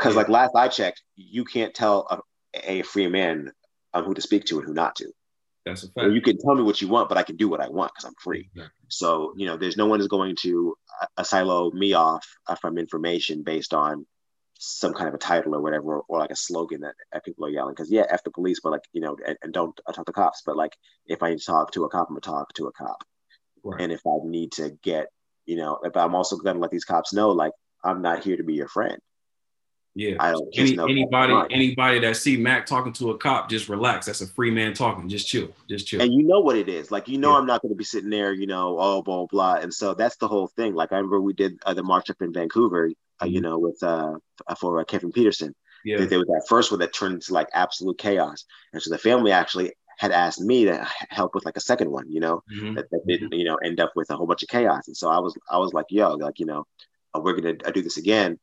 Because 0.03 0.17
like 0.17 0.29
last 0.29 0.53
I 0.57 0.69
checked, 0.69 1.03
you 1.17 1.45
can't 1.45 1.75
tell 1.75 2.07
a, 2.11 2.19
a 2.65 2.83
free 2.83 3.07
man 3.09 3.53
um, 3.95 4.05
who 4.05 4.15
to 4.15 4.21
speak 4.21 4.45
to 4.47 4.59
and 4.59 4.67
who 4.67 4.75
not 4.75 4.97
to. 4.97 5.13
That's 5.65 5.85
a 5.85 5.89
fact. 5.93 6.11
you 6.11 6.21
can 6.21 6.39
tell 6.39 6.57
me 6.57 6.63
what 6.63 6.83
you 6.83 6.89
want, 6.89 7.09
but 7.09 7.19
I 7.19 7.23
can 7.23 7.37
do 7.37 7.49
what 7.49 7.61
I 7.61 7.69
want 7.69 7.93
because 7.95 8.05
I'm 8.05 8.17
free. 8.21 8.51
So 8.89 9.33
you 9.37 9.47
know, 9.47 9.57
there's 9.57 9.77
no 9.77 9.87
one 9.87 10.01
is 10.01 10.09
going 10.09 10.37
to 10.43 10.75
uh, 11.17 11.23
silo 11.23 11.71
me 11.71 11.93
off 11.93 12.27
uh, 12.49 12.57
from 12.57 12.79
information 12.79 13.43
based 13.45 13.73
on 13.73 14.05
some 14.59 14.93
kind 14.93 15.09
of 15.09 15.15
a 15.15 15.19
title 15.19 15.55
or 15.55 15.61
whatever, 15.61 15.97
or, 15.97 16.05
or 16.09 16.19
like 16.19 16.31
a 16.31 16.37
slogan 16.37 16.81
that, 16.81 16.95
that 17.13 17.25
people 17.25 17.47
are 17.47 17.51
yelling. 17.51 17.75
Because 17.75 17.93
yeah, 17.93 18.05
f 18.11 18.25
the 18.25 18.33
police, 18.33 18.59
but 18.61 18.73
like 18.73 18.83
you 18.93 19.01
know, 19.01 19.17
and, 19.25 19.39
and 19.43 19.53
don't 19.53 19.79
uh, 19.87 19.93
talk 19.93 20.07
to 20.07 20.13
cops. 20.13 20.43
But 20.45 20.57
like 20.57 20.77
if 21.07 21.23
I 21.23 21.31
need 21.31 21.39
to 21.39 21.45
talk 21.45 21.71
to 21.73 21.85
a 21.85 21.89
cop, 21.89 22.09
I'm 22.09 22.15
gonna 22.15 22.21
talk 22.23 22.53
to 22.55 22.67
a 22.67 22.73
cop. 22.73 23.05
Right. 23.63 23.81
And 23.81 23.93
if 23.93 24.01
I 24.05 24.19
need 24.25 24.51
to 24.53 24.71
get, 24.83 25.07
you 25.47 25.57
know, 25.57 25.79
if 25.85 25.97
I'm 25.97 26.17
also 26.17 26.37
gonna 26.37 26.59
let 26.59 26.73
these 26.73 26.85
cops 26.85 27.13
know, 27.13 27.31
like 27.31 27.53
I'm 27.85 28.03
not 28.03 28.25
here 28.25 28.37
to 28.37 28.45
be 28.45 28.55
your 28.55 28.69
friend. 28.69 28.99
Yeah. 29.95 30.17
I 30.21 30.33
don't 30.33 30.49
Any, 30.57 30.79
anybody 30.79 31.35
anybody 31.55 31.99
that 32.01 32.17
see 32.17 32.37
Mac 32.39 32.65
talking 32.65 32.93
to 32.95 33.11
a 33.11 33.19
cop, 33.19 33.51
just 33.51 33.69
relax. 33.69 34.07
That's 34.07 34.23
a 34.23 34.27
free 34.27 34.51
man 34.51 34.73
talking. 34.73 35.09
Just 35.09 35.29
chill. 35.29 35.49
Just 35.69 35.87
chill. 35.87 36.01
and 36.01 36.13
you 36.13 36.23
know 36.23 36.41
what 36.41 36.57
it 36.57 36.69
is 36.69 36.91
like 36.91 37.09
you 37.09 37.19
know 37.19 37.35
i'm 37.35 37.47
not 37.47 37.61
going 37.63 37.73
to 37.73 37.77
be 37.77 37.85
sitting 37.85 38.11
there 38.11 38.33
you 38.33 38.47
know 38.47 38.77
oh 38.81 39.03
blah 39.03 39.27
blah 39.27 39.55
and 39.55 39.73
so 39.73 39.95
that's 39.95 40.17
the 40.17 40.29
whole 40.29 40.47
thing 40.49 40.75
like 40.75 40.93
i 40.93 40.97
remember 40.97 41.21
we 41.21 41.33
did 41.35 41.59
uh, 41.67 41.75
the 41.75 41.83
march 41.83 42.09
up 42.11 42.17
in 42.23 42.33
vancouver 42.33 42.91
uh, 43.23 43.27
you 43.27 43.41
know 43.41 43.59
with 43.59 43.79
uh 43.83 44.13
for 44.59 44.81
uh, 44.81 44.85
kevin 44.85 45.13
peterson 45.13 45.55
Yeah. 45.85 45.99
there, 45.99 46.07
there 46.07 46.19
was 46.19 46.29
that 46.29 46.47
first 46.49 46.71
one 46.71 46.81
that 46.81 46.93
turned 46.95 47.15
into 47.15 47.33
like 47.35 47.49
absolute 47.55 47.99
chaos 47.99 48.45
and 48.73 48.81
so 48.83 48.91
the 48.91 48.99
family 48.99 49.31
actually 49.33 49.73
had 49.99 50.11
asked 50.13 50.41
me 50.41 50.65
to 50.65 50.87
help 51.11 51.35
with 51.35 51.45
like 51.45 51.57
a 51.57 51.61
second 51.61 51.91
one, 51.91 52.11
you 52.11 52.19
know, 52.19 52.43
Mhm. 52.53 52.75
that, 52.77 52.91
that 52.91 53.03
didn't, 53.07 53.33
you 53.35 53.45
know, 53.45 53.57
end 53.57 53.79
up 53.79 53.93
with 53.95 54.11
a 54.11 54.17
whole 54.17 54.27
bunch 54.27 54.43
of 54.43 54.49
chaos. 54.49 54.89
And 54.89 54.97
so 54.97 55.09
I 55.09 55.19
was, 55.21 55.37
I 55.49 55.59
was 55.59 55.73
like, 55.75 55.85
yo, 55.91 56.15
like, 56.15 56.41
you 56.41 56.47
know, 56.47 56.67
uh, 57.15 57.21
we're 57.23 57.39
going 57.39 57.59
to 57.59 57.71
do 57.73 57.83
this 57.83 57.99
again, 57.99 58.41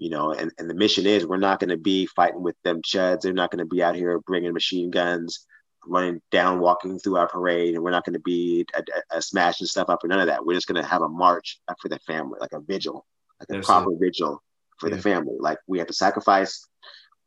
you 0.00 0.08
know, 0.08 0.32
and, 0.32 0.50
and 0.56 0.68
the 0.68 0.74
mission 0.74 1.04
is 1.04 1.26
we're 1.26 1.36
not 1.36 1.60
going 1.60 1.68
to 1.68 1.76
be 1.76 2.06
fighting 2.06 2.42
with 2.42 2.56
them 2.64 2.80
chuds. 2.80 3.20
They're 3.20 3.34
not 3.34 3.50
going 3.50 3.58
to 3.58 3.66
be 3.66 3.82
out 3.82 3.94
here 3.94 4.18
bringing 4.20 4.54
machine 4.54 4.90
guns, 4.90 5.46
running 5.86 6.22
down, 6.30 6.58
walking 6.58 6.98
through 6.98 7.16
our 7.16 7.28
parade. 7.28 7.74
And 7.74 7.84
we're 7.84 7.90
not 7.90 8.06
going 8.06 8.14
to 8.14 8.20
be 8.20 8.64
uh, 8.74 8.80
uh, 9.14 9.20
smashing 9.20 9.66
stuff 9.66 9.90
up 9.90 10.02
or 10.02 10.08
none 10.08 10.20
of 10.20 10.26
that. 10.28 10.44
We're 10.46 10.54
just 10.54 10.66
going 10.66 10.82
to 10.82 10.88
have 10.88 11.02
a 11.02 11.08
march 11.08 11.60
for 11.82 11.90
the 11.90 11.98
family, 12.06 12.38
like 12.40 12.54
a 12.54 12.60
vigil, 12.60 13.04
like 13.38 13.50
a 13.50 13.56
That's 13.56 13.66
proper 13.66 13.90
vigil 14.00 14.42
for 14.78 14.88
the 14.88 14.96
family. 14.96 15.36
Like 15.38 15.58
we 15.66 15.78
have 15.78 15.88
to 15.88 15.92
sacrifice 15.92 16.66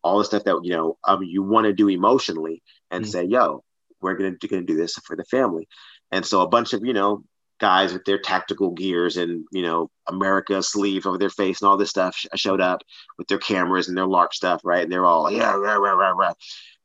all 0.01 0.17
the 0.17 0.25
stuff 0.25 0.43
that, 0.45 0.59
you 0.63 0.75
know, 0.75 0.97
um, 1.03 1.21
you 1.21 1.43
want 1.43 1.65
to 1.65 1.73
do 1.73 1.89
emotionally 1.89 2.63
and 2.89 3.05
Mhm. 3.05 3.07
say, 3.07 3.23
yo, 3.23 3.63
we're 4.01 4.15
going 4.15 4.35
to, 4.35 4.47
going 4.47 4.65
to 4.65 4.73
do 4.73 4.77
this 4.79 4.95
for 5.05 5.15
the 5.15 5.25
family. 5.25 5.67
And 6.11 6.25
so 6.25 6.41
a 6.41 6.47
bunch 6.47 6.73
of, 6.73 6.83
you 6.83 6.93
know, 6.93 7.23
guys 7.59 7.93
with 7.93 8.03
their 8.05 8.17
tactical 8.17 8.71
gears 8.71 9.17
and, 9.17 9.45
you 9.51 9.61
know, 9.61 9.89
America 10.07 10.61
sleeve 10.61 11.05
over 11.05 11.17
their 11.17 11.29
face 11.29 11.61
and 11.61 11.69
all 11.69 11.77
this 11.77 11.89
stuff 11.89 12.15
sh- 12.15 12.27
showed 12.35 12.61
up 12.61 12.81
with 13.17 13.27
their 13.27 13.37
cameras 13.37 13.87
and 13.87 13.97
their 13.97 14.05
LARP 14.05 14.33
stuff, 14.33 14.61
right? 14.63 14.83
And 14.83 14.91
they're 14.91 15.05
all, 15.05 15.31
yeah, 15.31 15.53
rah, 15.53 15.75
rah, 15.75 15.91
rah, 15.93 16.09
rah. 16.11 16.33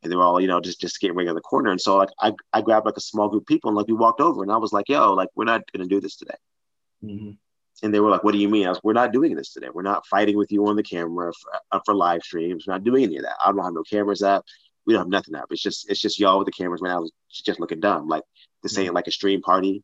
And 0.02 0.12
they're 0.12 0.22
all, 0.22 0.40
you 0.40 0.46
know, 0.46 0.60
just 0.60 0.80
just 0.80 1.00
getting 1.00 1.16
ready 1.16 1.28
on 1.28 1.34
the 1.34 1.40
corner. 1.40 1.70
And 1.70 1.80
so 1.80 1.96
like 1.96 2.10
I, 2.20 2.32
I 2.52 2.60
grabbed 2.62 2.86
like 2.86 2.96
a 2.96 3.00
small 3.00 3.28
group 3.28 3.42
of 3.42 3.46
people 3.46 3.68
and 3.68 3.76
like 3.76 3.88
we 3.88 3.94
walked 3.94 4.20
over 4.20 4.42
and 4.42 4.52
I 4.52 4.56
was 4.56 4.72
like, 4.72 4.88
yo, 4.88 5.14
like 5.14 5.30
we're 5.34 5.44
not 5.44 5.62
gonna 5.72 5.88
do 5.88 6.00
this 6.00 6.16
today. 6.16 6.36
Mhm. 7.04 7.36
And 7.82 7.94
they 7.94 8.00
were 8.00 8.10
like, 8.10 8.24
what 8.24 8.32
do 8.32 8.38
you 8.38 8.48
mean? 8.48 8.66
I 8.66 8.70
was, 8.70 8.80
we're 8.82 8.92
not 8.92 9.12
doing 9.12 9.34
this 9.34 9.52
today. 9.52 9.68
We're 9.72 9.82
not 9.82 10.06
fighting 10.06 10.36
with 10.36 10.50
you 10.50 10.66
on 10.66 10.76
the 10.76 10.82
camera 10.82 11.32
for, 11.32 11.50
uh, 11.72 11.80
for 11.84 11.94
live 11.94 12.22
streams. 12.22 12.66
We're 12.66 12.74
not 12.74 12.84
doing 12.84 13.04
any 13.04 13.16
of 13.18 13.22
that. 13.22 13.36
I 13.44 13.50
don't 13.50 13.64
have 13.64 13.72
no 13.72 13.82
cameras 13.84 14.22
up. 14.22 14.44
We 14.86 14.94
don't 14.94 15.02
have 15.02 15.08
nothing 15.08 15.34
up. 15.34 15.46
It's 15.50 15.62
just 15.62 15.90
it's 15.90 16.00
just 16.00 16.18
y'all 16.18 16.38
with 16.38 16.46
the 16.46 16.52
cameras 16.52 16.80
right 16.80 16.90
now. 16.90 17.06
Just 17.30 17.60
looking 17.60 17.80
dumb. 17.80 18.08
Like 18.08 18.22
this 18.62 18.78
ain't 18.78 18.94
like 18.94 19.06
a 19.06 19.12
stream 19.12 19.42
party. 19.42 19.82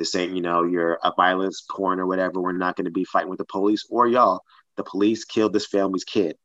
This 0.00 0.14
ain't, 0.14 0.34
you 0.34 0.40
know, 0.40 0.64
you're 0.64 0.98
a 1.04 1.12
violence 1.14 1.62
porn 1.70 2.00
or 2.00 2.06
whatever. 2.06 2.40
We're 2.40 2.52
not 2.52 2.74
going 2.74 2.86
to 2.86 2.90
be 2.90 3.04
fighting 3.04 3.28
with 3.28 3.36
the 3.36 3.44
police 3.44 3.84
or 3.90 4.08
y'all. 4.08 4.40
The 4.78 4.82
police 4.82 5.26
killed 5.26 5.52
this 5.52 5.66
family's 5.66 6.04
kid 6.04 6.36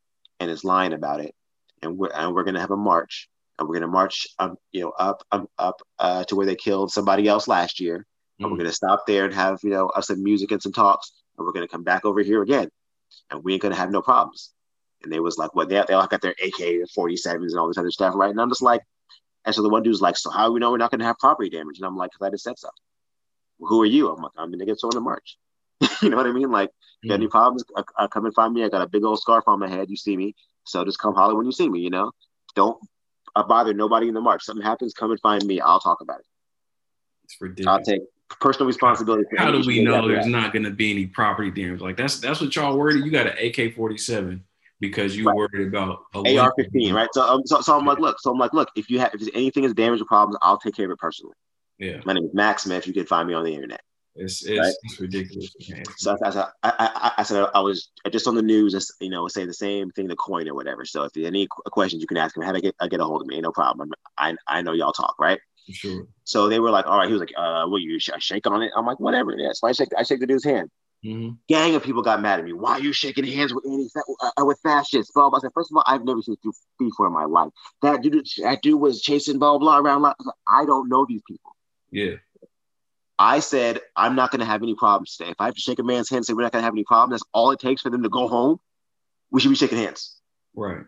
and 0.41 0.51
is 0.51 0.65
lying 0.65 0.91
about 0.91 1.21
it. 1.21 1.33
And 1.81 1.97
we're 1.97 2.11
and 2.13 2.35
we're 2.35 2.43
going 2.43 2.55
to 2.55 2.59
have 2.59 2.71
a 2.71 2.75
march. 2.75 3.29
And 3.57 3.65
we're 3.65 3.75
going 3.75 3.83
to 3.83 3.87
march, 3.87 4.27
um, 4.39 4.57
you 4.73 4.81
know, 4.81 4.89
up 4.89 5.23
um, 5.31 5.47
up 5.57 5.81
uh, 5.99 6.25
to 6.25 6.35
where 6.35 6.45
they 6.45 6.57
killed 6.57 6.91
somebody 6.91 7.29
else 7.29 7.47
last 7.47 7.79
year. 7.79 8.05
And 8.39 8.51
we're 8.51 8.57
going 8.57 8.69
to 8.69 8.75
stop 8.75 9.07
there 9.07 9.23
and 9.23 9.33
have, 9.33 9.59
you 9.63 9.69
know, 9.69 9.87
us 9.87 10.07
some 10.07 10.21
music 10.21 10.51
and 10.51 10.61
some 10.61 10.73
talks. 10.73 11.13
And 11.37 11.47
we're 11.47 11.53
going 11.53 11.65
to 11.65 11.71
come 11.71 11.83
back 11.83 12.03
over 12.03 12.19
here 12.19 12.41
again. 12.41 12.67
And 13.31 13.41
we 13.41 13.53
ain't 13.53 13.61
going 13.61 13.73
to 13.73 13.79
have 13.79 13.89
no 13.89 14.01
problems. 14.01 14.51
And 15.01 15.13
they 15.13 15.21
was 15.21 15.37
like, 15.37 15.55
what? 15.55 15.69
They, 15.69 15.81
they 15.87 15.93
all 15.93 16.07
got 16.07 16.19
their 16.21 16.35
AK 16.43 16.89
47s 16.93 17.51
and 17.51 17.57
all 17.57 17.69
this 17.69 17.77
other 17.77 17.89
stuff, 17.89 18.15
right? 18.17 18.31
And 18.31 18.41
I'm 18.41 18.49
just 18.49 18.61
like, 18.61 18.81
and 19.45 19.55
so 19.55 19.61
the 19.61 19.69
one 19.69 19.83
dude's 19.83 20.01
like, 20.01 20.17
so 20.17 20.29
how 20.29 20.47
do 20.47 20.51
we 20.51 20.59
know 20.59 20.71
we're 20.71 20.77
not 20.77 20.91
going 20.91 20.99
to 20.99 21.05
have 21.05 21.19
property 21.19 21.49
damage? 21.49 21.77
And 21.77 21.85
I'm 21.85 21.95
like, 21.95 22.11
because 22.11 22.27
I 22.27 22.31
just 22.31 22.43
said 22.43 22.59
so. 22.59 22.67
Who 23.59 23.81
are 23.81 23.85
you? 23.85 24.09
I'm 24.09 24.21
like, 24.21 24.31
I'm 24.37 24.49
going 24.49 24.59
to 24.59 24.65
get 24.65 24.79
someone 24.79 24.95
the 24.95 25.01
march. 25.01 25.37
you 26.01 26.09
know 26.09 26.17
what 26.17 26.27
I 26.27 26.31
mean? 26.31 26.51
Like, 26.51 26.71
you 27.01 27.09
got 27.09 27.15
any 27.15 27.27
problems? 27.27 27.63
Uh, 27.75 27.83
uh, 27.97 28.07
come 28.07 28.25
and 28.25 28.33
find 28.33 28.53
me. 28.53 28.63
I 28.63 28.69
got 28.69 28.81
a 28.81 28.87
big 28.87 29.03
old 29.03 29.19
scarf 29.19 29.43
on 29.47 29.59
my 29.59 29.67
head. 29.67 29.89
You 29.89 29.97
see 29.97 30.17
me. 30.17 30.35
So 30.65 30.83
just 30.83 30.99
come 30.99 31.13
holler 31.13 31.35
when 31.35 31.45
you 31.45 31.51
see 31.51 31.69
me, 31.69 31.79
you 31.79 31.89
know? 31.89 32.11
Don't 32.55 32.77
uh, 33.35 33.43
bother 33.43 33.73
nobody 33.73 34.07
in 34.07 34.13
the 34.13 34.21
march. 34.21 34.43
Something 34.43 34.65
happens, 34.65 34.93
come 34.93 35.11
and 35.11 35.19
find 35.19 35.45
me. 35.45 35.59
I'll 35.59 35.79
talk 35.79 36.01
about 36.01 36.19
it. 36.19 36.25
It's 37.25 37.37
ridiculous. 37.39 37.67
I'll 37.67 37.83
take 37.83 38.01
personal 38.39 38.67
responsibility. 38.67 39.23
for 39.29 39.37
How 39.37 39.51
do 39.51 39.61
we 39.65 39.83
know 39.83 40.07
there's 40.07 40.25
have. 40.25 40.31
not 40.31 40.53
going 40.53 40.63
to 40.63 40.71
be 40.71 40.91
any 40.91 41.05
property 41.05 41.51
damage? 41.51 41.81
Like 41.81 41.97
that's 41.97 42.19
that's 42.19 42.41
what 42.41 42.55
y'all 42.55 42.77
worried. 42.77 43.03
You 43.03 43.11
got 43.11 43.27
an 43.27 43.33
AK-47 43.33 44.41
because 44.79 45.15
you 45.15 45.25
worried 45.25 45.67
about 45.67 45.99
a 46.13 46.37
AR-15, 46.37 46.93
right? 46.93 47.09
So, 47.13 47.21
um, 47.21 47.41
so, 47.45 47.61
so 47.61 47.77
I'm 47.77 47.85
like, 47.85 47.99
look, 47.99 48.19
so 48.19 48.31
I'm 48.31 48.37
like, 48.37 48.53
look, 48.53 48.69
if 48.75 48.89
you 48.89 48.99
have, 48.99 49.11
if 49.13 49.27
anything 49.33 49.63
is 49.63 49.73
damaged 49.73 50.01
or 50.01 50.05
problems, 50.05 50.37
I'll 50.41 50.57
take 50.57 50.75
care 50.75 50.85
of 50.85 50.91
it 50.91 50.97
personally. 50.97 51.33
Yeah, 51.79 52.01
My 52.05 52.13
name 52.13 52.25
is 52.25 52.33
Mac 52.33 52.59
Smith. 52.59 52.87
You 52.87 52.93
can 52.93 53.05
find 53.05 53.27
me 53.27 53.33
on 53.33 53.43
the 53.43 53.53
internet. 53.53 53.81
it's 54.15 54.45
it's, 54.45 54.59
Right. 54.59 54.73
it's 54.83 54.99
ridiculous. 54.99 55.53
Man. 55.69 55.83
So 55.97 56.17
I, 56.23 56.29
I, 56.63 56.73
I, 56.79 57.11
I, 57.17 57.23
said 57.23 57.47
I 57.53 57.59
was 57.59 57.89
just 58.11 58.27
on 58.27 58.35
the 58.35 58.41
news, 58.41 58.91
you 59.01 59.09
know, 59.09 59.27
saying 59.27 59.47
the 59.47 59.53
same 59.53 59.91
thing 59.91 60.07
to 60.07 60.15
KOIN 60.15 60.47
or 60.47 60.53
whatever. 60.55 60.85
So 60.85 61.03
if 61.03 61.11
there's 61.13 61.27
any 61.27 61.47
questions, 61.71 62.01
you 62.01 62.07
can 62.07 62.17
ask 62.17 62.37
me. 62.37 62.45
How 62.45 62.53
to 62.53 62.61
get 62.61 62.75
uh, 62.79 62.87
get 62.87 63.01
a 63.01 63.05
hold 63.05 63.21
of 63.21 63.27
me? 63.27 63.35
Ain't 63.35 63.43
no 63.43 63.51
problem. 63.51 63.91
I 64.17 64.35
I 64.47 64.61
know 64.61 64.71
y'all 64.71 64.93
talk, 64.93 65.15
right? 65.19 65.39
For 65.67 65.73
sure. 65.73 66.07
So 66.23 66.47
they 66.47 66.59
were 66.59 66.69
like, 66.69 66.85
all 66.87 66.97
right. 66.97 67.07
He 67.07 67.13
was 67.13 67.19
like, 67.19 67.33
uh, 67.37 67.65
will 67.67 67.79
you 67.79 67.99
sh- 67.99 68.09
shake 68.19 68.47
on 68.47 68.61
it? 68.61 68.71
I'm 68.77 68.85
like, 68.85 68.99
whatever. 68.99 69.31
it 69.33 69.41
is. 69.41 69.59
So 69.59 69.67
I 69.67 69.73
shake 69.73 69.89
I 69.97 70.03
shake 70.03 70.21
the 70.21 70.27
dude's 70.27 70.45
hand. 70.45 70.69
Mm-hmm. 71.03 71.31
Gang 71.49 71.75
of 71.75 71.83
people 71.83 72.01
got 72.01 72.21
mad 72.21 72.39
at 72.39 72.45
me. 72.45 72.53
Why 72.53 72.73
are 72.73 72.79
you 72.79 72.93
shaking 72.93 73.25
hands 73.25 73.53
with 73.53 73.65
any 73.67 73.89
uh, 74.23 74.45
with 74.45 74.59
fascists? 74.63 75.11
Blah 75.13 75.29
blah. 75.29 75.39
I 75.39 75.41
said, 75.41 75.51
first 75.53 75.71
of 75.71 75.77
all, 75.77 75.83
I've 75.85 76.05
never 76.05 76.21
seen 76.21 76.37
this 76.43 76.61
before 76.79 77.07
in 77.07 77.13
my 77.13 77.25
life. 77.25 77.49
That 77.81 78.01
dude, 78.01 78.25
that 78.41 78.61
dude 78.61 78.79
was 78.79 79.01
chasing 79.01 79.39
blah 79.39 79.57
blah 79.57 79.77
around. 79.77 80.05
I 80.47 80.65
don't 80.65 80.87
know 80.87 81.05
these 81.07 81.21
people. 81.27 81.54
Yeah. 81.95 82.15
I 83.17 83.39
said 83.39 83.79
I'm 83.95 84.15
not 84.15 84.31
going 84.31 84.41
to 84.41 84.45
have 84.45 84.61
any 84.61 84.75
problems 84.75 85.15
today. 85.15 85.31
If 85.31 85.37
I 85.39 85.45
have 85.45 85.55
to 85.55 85.61
shake 85.61 85.79
a 85.79 85.83
man's 85.83 86.09
hand 86.09 86.17
and 86.17 86.25
say 86.25 86.33
we're 86.33 86.43
not 86.43 86.51
going 86.51 86.61
to 86.61 86.65
have 86.65 86.73
any 86.73 86.83
problems, 86.83 87.21
that's 87.21 87.29
all 87.33 87.51
it 87.51 87.59
takes 87.59 87.81
for 87.81 87.89
them 87.89 88.03
to 88.03 88.09
go 88.09 88.27
home. 88.27 88.59
We 89.31 89.39
should 89.39 89.49
be 89.49 89.55
shaking 89.55 89.77
hands. 89.77 90.19
Right. 90.53 90.83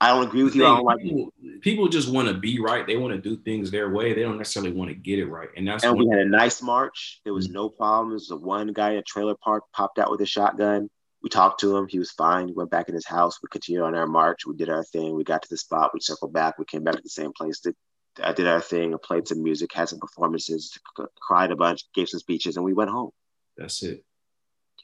I 0.00 0.08
don't 0.08 0.26
agree 0.26 0.42
with 0.42 0.54
you. 0.54 0.64
I 0.64 0.68
don't 0.68 0.84
like 0.84 1.00
people, 1.00 1.32
people 1.60 1.88
just 1.88 2.10
want 2.10 2.28
to 2.28 2.34
be 2.34 2.58
right. 2.60 2.86
They 2.86 2.96
want 2.96 3.14
to 3.14 3.20
do 3.20 3.40
things 3.42 3.70
their 3.70 3.90
way. 3.90 4.12
They 4.12 4.22
don't 4.22 4.38
necessarily 4.38 4.72
want 4.72 4.90
to 4.90 4.94
get 4.94 5.18
it 5.18 5.26
right. 5.26 5.48
And 5.56 5.68
that's 5.68 5.84
and 5.84 5.98
we 5.98 6.08
had 6.08 6.18
a 6.18 6.28
nice 6.28 6.60
march. 6.62 7.20
There 7.24 7.32
was 7.32 7.46
mm-hmm. 7.46 7.54
no 7.54 7.68
problems. 7.68 8.28
The 8.28 8.36
one 8.36 8.72
guy 8.72 8.92
in 8.92 8.96
a 8.96 9.02
trailer 9.02 9.34
park 9.34 9.64
popped 9.72 9.98
out 9.98 10.10
with 10.10 10.20
a 10.20 10.26
shotgun. 10.26 10.90
We 11.22 11.30
talked 11.30 11.60
to 11.60 11.76
him. 11.76 11.86
He 11.88 11.98
was 11.98 12.10
fine. 12.10 12.46
We 12.46 12.52
went 12.52 12.70
back 12.70 12.88
in 12.88 12.94
his 12.94 13.06
house. 13.06 13.38
We 13.42 13.48
continued 13.50 13.82
on 13.82 13.94
our 13.94 14.06
march. 14.06 14.44
We 14.46 14.56
did 14.56 14.68
our 14.68 14.84
thing. 14.84 15.14
We 15.14 15.24
got 15.24 15.42
to 15.42 15.48
the 15.48 15.56
spot. 15.56 15.92
We 15.94 16.00
circled 16.00 16.34
back. 16.34 16.58
We 16.58 16.66
came 16.66 16.84
back 16.84 16.96
to 16.96 17.02
the 17.02 17.08
same 17.08 17.32
place. 17.32 17.60
Did, 17.60 17.74
I 18.22 18.32
did 18.32 18.46
our 18.46 18.60
thing. 18.60 18.96
Played 19.02 19.28
some 19.28 19.42
music, 19.42 19.72
had 19.72 19.88
some 19.88 19.98
performances, 19.98 20.78
c- 20.96 21.04
cried 21.20 21.50
a 21.50 21.56
bunch, 21.56 21.84
gave 21.94 22.08
some 22.08 22.20
speeches, 22.20 22.56
and 22.56 22.64
we 22.64 22.72
went 22.72 22.90
home. 22.90 23.10
that's 23.56 23.82
it. 23.82 24.04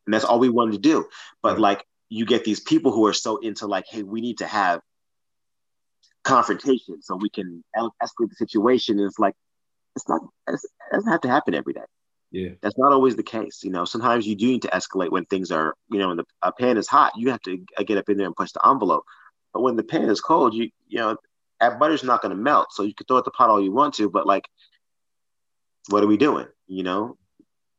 And 0.07 0.15
that's 0.15 0.24
all 0.24 0.39
we 0.39 0.48
wanted 0.48 0.73
to 0.73 0.78
do. 0.78 1.07
But 1.43 1.61
like, 1.61 1.85
you 2.09 2.24
get 2.24 2.44
these 2.44 2.61
people 2.61 2.90
who 2.90 3.07
are 3.07 3.12
so 3.12 3.36
into 3.36 3.66
like, 3.66 3.85
hey, 3.89 4.02
we 4.02 4.20
need 4.20 4.39
to 4.39 4.47
have 4.47 4.81
confrontation 6.24 7.01
so 7.02 7.16
we 7.16 7.31
can 7.31 7.62
escalate 7.77 8.28
the 8.31 8.35
situation. 8.36 8.98
And 8.98 9.07
it's 9.07 9.19
like, 9.19 9.35
it's 9.97 10.09
not, 10.09 10.20
it's, 10.48 10.65
it 10.65 10.94
doesn't 10.94 11.11
have 11.11 11.20
to 11.23 11.28
happen 11.28 11.55
every 11.55 11.73
day. 11.73 11.85
Yeah. 12.32 12.51
That's 12.62 12.78
not 12.78 12.93
always 12.93 13.16
the 13.16 13.23
case. 13.23 13.61
You 13.62 13.70
know, 13.70 13.85
sometimes 13.85 14.27
you 14.27 14.36
do 14.36 14.47
need 14.47 14.62
to 14.62 14.69
escalate 14.69 15.11
when 15.11 15.24
things 15.27 15.51
are, 15.51 15.74
you 15.90 15.98
know, 15.98 16.09
when 16.09 16.16
the 16.16 16.24
a 16.43 16.52
pan 16.52 16.77
is 16.77 16.89
hot, 16.89 17.12
you 17.16 17.31
have 17.31 17.43
to 17.43 17.65
uh, 17.77 17.82
get 17.82 17.98
up 17.98 18.09
in 18.09 18.16
there 18.16 18.27
and 18.27 18.36
push 18.36 18.52
the 18.52 18.66
envelope. 18.66 19.05
But 19.52 19.62
when 19.62 19.77
the 19.77 19.82
pan 19.82 20.09
is 20.09 20.20
cold, 20.20 20.55
you, 20.55 20.70
you 20.86 20.98
know, 20.98 21.16
butter's 21.61 22.03
not 22.05 22.23
going 22.23 22.35
to 22.35 22.43
melt. 22.43 22.73
So 22.73 22.82
you 22.82 22.95
can 22.95 23.07
throw 23.07 23.19
at 23.19 23.24
the 23.24 23.31
pot 23.31 23.51
all 23.51 23.62
you 23.62 23.73
want 23.73 23.95
to, 23.95 24.09
but 24.09 24.27
like, 24.27 24.49
what 25.89 26.03
are 26.03 26.07
we 26.07 26.16
doing? 26.16 26.47
You 26.66 26.82
know, 26.82 27.16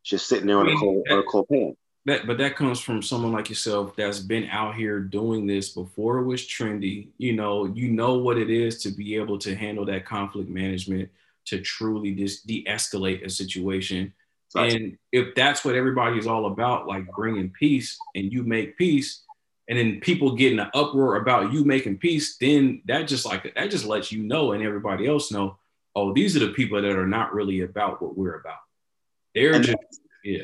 just 0.04 0.28
sitting 0.28 0.48
there 0.48 0.60
on 0.60 0.70
a 0.70 0.76
cold, 0.76 1.06
on 1.10 1.20
a 1.20 1.24
cold 1.24 1.48
pan. 1.50 1.76
That, 2.06 2.26
but 2.26 2.40
that 2.40 2.56
comes 2.56 2.80
from 2.80 3.04
someone 3.04 3.32
like 3.32 3.50
yourself 3.50 3.96
that's 3.96 4.20
been 4.20 4.50
out 4.50 4.76
here 4.76 5.00
doing 5.00 5.46
this 5.46 5.70
before 5.70 6.18
it 6.18 6.26
was 6.26 6.42
trendy. 6.42 7.10
You 7.18 7.34
know, 7.34 7.66
you 7.66 7.90
know 7.92 8.18
what 8.18 8.38
it 8.40 8.50
is 8.50 8.82
to 8.84 8.90
be 8.90 9.16
able 9.16 9.38
to 9.40 9.56
handle 9.56 9.86
that 9.86 10.06
conflict 10.06 10.50
management, 10.50 11.10
to 11.46 11.62
truly 11.62 12.14
just 12.16 12.48
de-escalate 12.48 13.24
a 13.24 13.30
situation. 13.30 14.14
And 14.56 14.98
if 15.12 15.34
that's 15.36 15.64
what 15.64 15.76
everybody 15.76 16.18
is 16.18 16.28
all 16.28 16.48
about, 16.48 16.88
like 16.88 17.06
bringing 17.16 17.52
peace, 17.52 17.98
and 18.16 18.34
you 18.34 18.44
make 18.44 18.78
peace, 18.78 19.24
and 19.72 19.80
then 19.80 20.02
people 20.02 20.36
get 20.36 20.52
in 20.52 20.60
an 20.60 20.70
uproar 20.74 21.16
about 21.16 21.54
you 21.54 21.64
making 21.64 21.98
peace, 21.98 22.36
then 22.36 22.82
that 22.88 23.08
just 23.08 23.26
like 23.26 23.56
that 23.56 23.72
just 23.72 23.86
lets 23.86 24.12
you 24.12 24.22
know 24.22 24.52
and 24.52 24.62
everybody 24.62 25.08
else 25.08 25.32
know, 25.32 25.60
oh, 25.96 26.12
these 26.14 26.36
are 26.36 26.40
the 26.40 26.52
people 26.52 26.82
that 26.82 26.92
are 26.92 27.08
not 27.08 27.34
really 27.34 27.62
about 27.62 28.02
what 28.02 28.18
we're 28.18 28.36
about. 28.36 28.60
They're 29.34 29.54
And 29.54 29.64
just 29.64 29.78
yeah. 30.26 30.44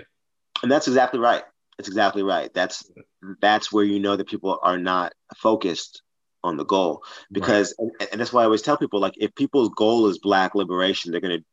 And 0.63 0.71
that's 0.71 0.87
exactly 0.87 1.19
right. 1.19 1.43
That's 1.77 1.89
exactly 1.89 2.23
right. 2.23 2.53
That's 2.53 2.89
that's 3.41 3.69
where 3.69 3.83
you 3.83 3.99
know 3.99 4.15
that 4.15 4.29
people 4.29 4.59
are 4.63 4.77
not 4.77 5.11
focused 5.35 6.03
on 6.41 6.55
the 6.55 6.63
goal 6.63 7.03
because 7.29 7.75
and, 7.77 7.91
and 8.13 8.21
that's 8.21 8.31
why 8.31 8.43
I 8.43 8.45
always 8.45 8.61
tell 8.61 8.77
people 8.77 9.01
like 9.01 9.15
if 9.17 9.35
people's 9.35 9.71
goal 9.75 10.07
is 10.07 10.19
black 10.19 10.55
liberation, 10.55 11.11
they're 11.11 11.19
going 11.19 11.39
to 11.39 11.45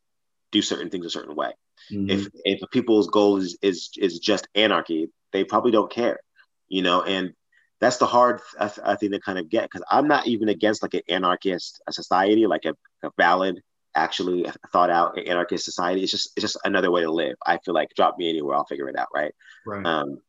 do 0.53 0.61
certain 0.61 0.89
things 0.89 1.05
a 1.05 1.09
certain 1.09 1.35
way. 1.35 1.51
Mm-hmm. 1.91 2.09
If 2.09 2.27
if 2.45 2.71
people's 2.71 3.09
goal 3.09 3.35
is 3.35 3.57
is 3.61 3.89
is 3.97 4.19
just 4.19 4.47
anarchy, 4.55 5.09
they 5.33 5.43
probably 5.43 5.71
don't 5.71 5.91
care, 5.91 6.21
you 6.69 6.81
know. 6.81 7.01
And 7.03 7.33
that's 7.81 7.97
the 7.97 8.05
hard 8.05 8.41
I, 8.59 8.71
I 8.83 8.95
think 8.95 9.13
to 9.13 9.19
kind 9.19 9.37
of 9.37 9.49
get 9.49 9.63
because 9.63 9.85
I'm 9.91 10.07
not 10.07 10.27
even 10.27 10.49
against 10.49 10.81
like 10.81 10.93
an 10.93 11.01
anarchist 11.09 11.81
society, 11.89 12.47
like 12.47 12.65
a, 12.65 12.73
a 13.05 13.11
valid, 13.17 13.61
actually 13.95 14.45
thought 14.71 14.89
out 14.89 15.17
anarchist 15.17 15.65
society. 15.65 16.03
It's 16.03 16.11
just 16.11 16.31
it's 16.35 16.41
just 16.41 16.57
another 16.65 16.91
way 16.91 17.01
to 17.01 17.11
live. 17.11 17.35
I 17.45 17.57
feel 17.59 17.73
like 17.73 17.89
drop 17.95 18.17
me 18.17 18.29
anywhere, 18.29 18.55
I'll 18.55 18.65
figure 18.65 18.89
it 18.89 18.97
out, 18.97 19.07
right? 19.13 19.33
Right. 19.65 19.85
Um, 19.85 20.19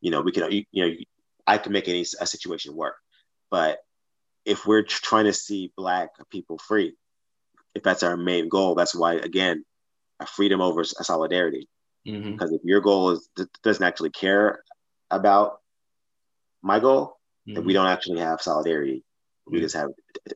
you 0.00 0.10
know, 0.10 0.22
we 0.22 0.32
can 0.32 0.50
you, 0.50 0.64
you 0.72 0.86
know 0.86 0.94
I 1.46 1.58
can 1.58 1.72
make 1.72 1.88
any 1.88 2.04
a 2.20 2.26
situation 2.26 2.74
work, 2.74 2.96
but 3.50 3.78
if 4.44 4.66
we're 4.66 4.82
tr- 4.82 5.02
trying 5.02 5.24
to 5.24 5.32
see 5.32 5.72
black 5.76 6.10
people 6.30 6.58
free, 6.58 6.94
if 7.74 7.82
that's 7.82 8.02
our 8.02 8.16
main 8.16 8.48
goal, 8.48 8.74
that's 8.74 8.94
why 8.94 9.14
again, 9.14 9.64
a 10.20 10.26
freedom 10.26 10.60
over 10.60 10.80
a 10.82 10.84
solidarity. 10.84 11.68
Because 12.32 12.52
if 12.52 12.60
your 12.64 12.80
goal 12.80 13.10
is 13.10 13.28
doesn't 13.62 13.84
actually 13.84 14.10
care 14.10 14.62
about 15.10 15.61
my 16.62 16.78
goal, 16.78 17.18
Mm-hmm. 17.48 17.66
we 17.66 17.72
don't 17.72 17.88
actually 17.88 18.20
have 18.20 18.40
solidarity. 18.40 19.02
We 19.48 19.60
just 19.60 19.74
have, 19.74 19.90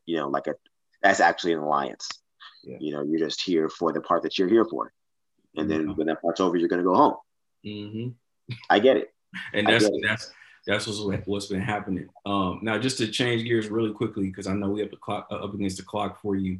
you 0.06 0.16
know, 0.16 0.28
like 0.28 0.48
a 0.48 0.54
that's 1.02 1.20
actually 1.20 1.52
an 1.52 1.60
alliance. 1.60 2.08
Yeah. 2.64 2.78
You 2.80 2.92
know, 2.92 3.02
you're 3.04 3.20
just 3.20 3.42
here 3.42 3.68
for 3.68 3.92
the 3.92 4.00
part 4.00 4.24
that 4.24 4.36
you're 4.36 4.48
here 4.48 4.64
for, 4.64 4.92
and 5.54 5.70
then 5.70 5.94
when 5.94 6.08
that 6.08 6.20
part's 6.20 6.40
over, 6.40 6.56
you're 6.56 6.68
gonna 6.68 6.82
go 6.82 6.96
home. 6.96 7.14
Mm-hmm. 7.64 8.54
I 8.68 8.78
get 8.80 8.96
it. 8.96 9.14
and 9.54 9.68
that's 9.68 9.88
that's 10.02 10.32
that's 10.66 10.86
what's 10.88 11.26
what's 11.26 11.46
been 11.46 11.60
happening. 11.60 12.08
Um, 12.24 12.58
now, 12.60 12.76
just 12.76 12.98
to 12.98 13.06
change 13.06 13.44
gears 13.44 13.68
really 13.68 13.92
quickly, 13.92 14.26
because 14.26 14.48
I 14.48 14.54
know 14.54 14.70
we 14.70 14.80
have 14.80 14.90
the 14.90 14.96
clock 14.96 15.28
uh, 15.30 15.36
up 15.36 15.54
against 15.54 15.76
the 15.76 15.84
clock 15.84 16.20
for 16.20 16.34
you. 16.34 16.58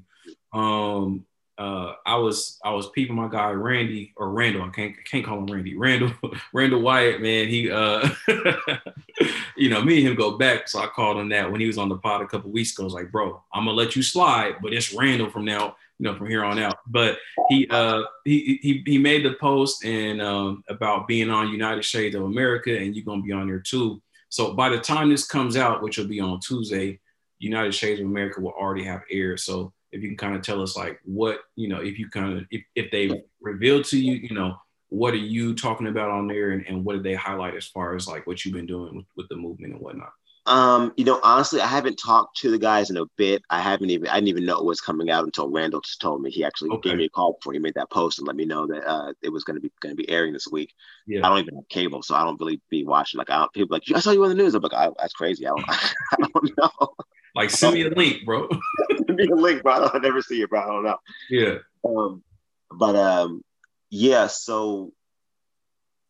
Um, 0.53 1.27
uh, 1.59 1.95
I 2.05 2.17
was 2.17 2.59
I 2.63 2.71
was 2.73 2.91
peeping 2.91 3.17
my 3.17 3.29
guy 3.29 3.51
Randy 3.51 4.13
or 4.17 4.31
Randall. 4.31 4.63
I 4.63 4.69
can't 4.69 4.95
can't 5.05 5.25
call 5.25 5.39
him 5.39 5.47
Randy. 5.47 5.75
Randall 5.79 6.13
Randall 6.53 6.83
Wyatt, 6.83 7.23
man. 7.23 7.49
He 7.49 7.71
uh, 7.71 8.09
you 9.57 9.71
know, 9.71 9.83
me 9.83 9.99
and 9.99 10.09
him 10.09 10.15
go 10.17 10.37
back, 10.37 10.69
so 10.69 10.81
I 10.81 10.87
called 10.87 11.17
him 11.17 11.31
that 11.31 11.51
when 11.51 11.61
he 11.61 11.67
was 11.67 11.79
on 11.79 11.89
the 11.89 11.97
pod 11.97 12.21
a 12.21 12.27
couple 12.27 12.51
weeks 12.51 12.73
ago. 12.73 12.83
I 12.83 12.85
was 12.85 12.95
like, 12.95 13.11
bro, 13.11 13.43
I'm 13.55 13.65
gonna 13.65 13.77
let 13.77 13.97
you 13.97 14.03
slide, 14.03 14.57
but 14.63 14.75
it's 14.75 14.93
Randall 14.93 15.31
from 15.31 15.47
now, 15.47 15.77
you 15.99 16.05
know, 16.05 16.15
from 16.15 16.29
here 16.29 16.45
on 16.45 16.59
out. 16.59 16.79
But 16.87 17.19
he 17.49 17.67
uh 17.71 18.03
he 18.25 18.59
he, 18.63 18.83
he 18.85 18.99
made 18.99 19.25
the 19.25 19.35
post 19.35 19.85
and 19.85 20.21
um 20.21 20.63
about 20.69 21.09
being 21.09 21.31
on 21.31 21.49
United 21.49 21.85
Shades 21.85 22.15
of 22.15 22.23
America, 22.23 22.77
and 22.77 22.95
you're 22.95 23.05
gonna 23.05 23.23
be 23.23 23.33
on 23.33 23.47
there 23.47 23.61
too. 23.61 24.03
So 24.29 24.53
by 24.53 24.69
the 24.69 24.79
time 24.79 25.09
this 25.09 25.27
comes 25.27 25.57
out, 25.57 25.83
which 25.83 25.97
will 25.97 26.09
be 26.09 26.21
on 26.21 26.41
Tuesday, 26.41 27.01
United 27.39 27.75
Shades 27.75 28.01
of 28.01 28.07
America 28.07 28.43
will 28.43 28.53
already 28.53 28.85
have 28.85 29.03
aired. 29.11 29.41
So 29.41 29.73
if 29.93 30.03
you 30.03 30.09
can 30.09 30.17
kind 30.17 30.37
of 30.37 30.43
tell 30.43 30.63
us 30.63 30.77
like 30.77 31.01
what 31.05 31.41
you 31.55 31.69
know, 31.69 31.81
if 31.81 31.99
you 31.99 32.09
kind 32.09 32.37
of 32.37 32.45
if, 32.51 32.63
if 32.75 32.91
they 32.91 33.23
revealed 33.41 33.85
to 33.87 33.99
you, 33.99 34.15
you 34.15 34.35
know, 34.35 34.57
what 34.89 35.15
are 35.15 35.19
you 35.19 35.55
talking 35.55 35.87
about 35.89 36.11
on 36.11 36.27
there, 36.27 36.51
and, 36.51 36.65
and 36.67 36.85
what 36.85 36.95
did 36.95 37.03
they 37.03 37.15
highlight 37.15 37.55
as 37.55 37.67
far 37.67 37.95
as 37.97 38.07
like 38.07 38.27
what 38.27 38.45
you've 38.45 38.55
been 38.55 38.67
doing 38.67 38.97
with, 38.97 39.07
with 39.17 39.29
the 39.29 39.37
movement 39.37 39.73
and 39.73 39.83
whatnot? 39.83 40.13
Um, 40.47 40.93
you 40.97 41.05
know, 41.05 41.19
honestly, 41.25 41.61
I 41.61 41.67
haven't 41.67 41.97
talked 41.97 42.37
to 42.39 42.53
the 42.53 42.59
guys 42.59 42.89
in 42.89 42.97
a 42.97 43.05
bit. 43.17 43.43
I 43.51 43.61
haven't 43.61 43.91
even 43.91 44.09
I 44.09 44.15
didn't 44.15 44.29
even 44.29 44.47
know 44.47 44.59
it 44.59 44.65
was 44.65 44.81
coming 44.81 45.11
out 45.11 45.25
until 45.25 45.51
Randall 45.51 45.81
just 45.81 46.01
told 46.01 46.23
me. 46.23 46.31
He 46.31 46.45
actually 46.45 46.71
Okay. 46.71 46.91
gave 46.91 46.99
me 46.99 47.07
a 47.07 47.09
call 47.09 47.33
before 47.33 47.53
he 47.53 47.59
made 47.59 47.75
that 47.75 47.91
post 47.91 48.19
and 48.21 48.29
let 48.29 48.37
me 48.37 48.45
know 48.45 48.65
that 48.69 48.89
uh, 48.89 49.13
it 49.23 49.31
was 49.31 49.43
going 49.43 49.57
to 49.57 49.61
be 49.61 49.73
going 49.81 49.97
to 49.97 50.01
be 50.01 50.09
airing 50.09 50.33
this 50.33 50.47
week. 50.47 50.73
Yeah. 51.09 51.27
I 51.27 51.31
don't 51.31 51.41
even 51.41 51.57
have 51.57 51.69
cable, 51.69 52.01
so 52.03 52.15
I 52.15 52.23
don't 52.23 52.39
really 52.39 52.61
be 52.71 52.85
watching. 52.85 53.19
Like, 53.19 53.29
I 53.31 53.39
don't, 53.39 53.53
people 53.55 53.75
like 53.75 53.83
I 53.93 53.99
saw 53.99 54.13
you 54.13 54.23
on 54.23 54.29
the 54.29 54.37
news. 54.37 54.55
I'm 54.55 54.63
like, 54.63 54.73
I, 54.73 54.89
that's 55.01 55.15
crazy. 55.15 55.47
I 55.47 55.51
don't, 55.51 55.65
I 55.69 55.89
don't 56.33 56.57
know. 56.59 56.95
Like 57.35 57.51
send 57.51 57.75
me 57.75 57.83
a 57.83 57.91
link, 57.91 58.25
bro. 58.25 58.49
Send 59.17 59.31
me 59.31 59.33
a 59.33 59.35
link, 59.37 59.63
bro. 59.63 59.73
I 59.73 59.79
don't 59.89 60.03
never 60.03 60.23
see 60.23 60.43
it, 60.43 60.51
bro. 60.51 60.61
I 60.61 60.67
don't 60.67 60.85
know. 60.85 60.99
yeah. 61.31 61.59
Um, 61.85 62.23
but 62.71 62.97
um, 62.97 63.43
yeah. 63.91 64.27
So 64.27 64.93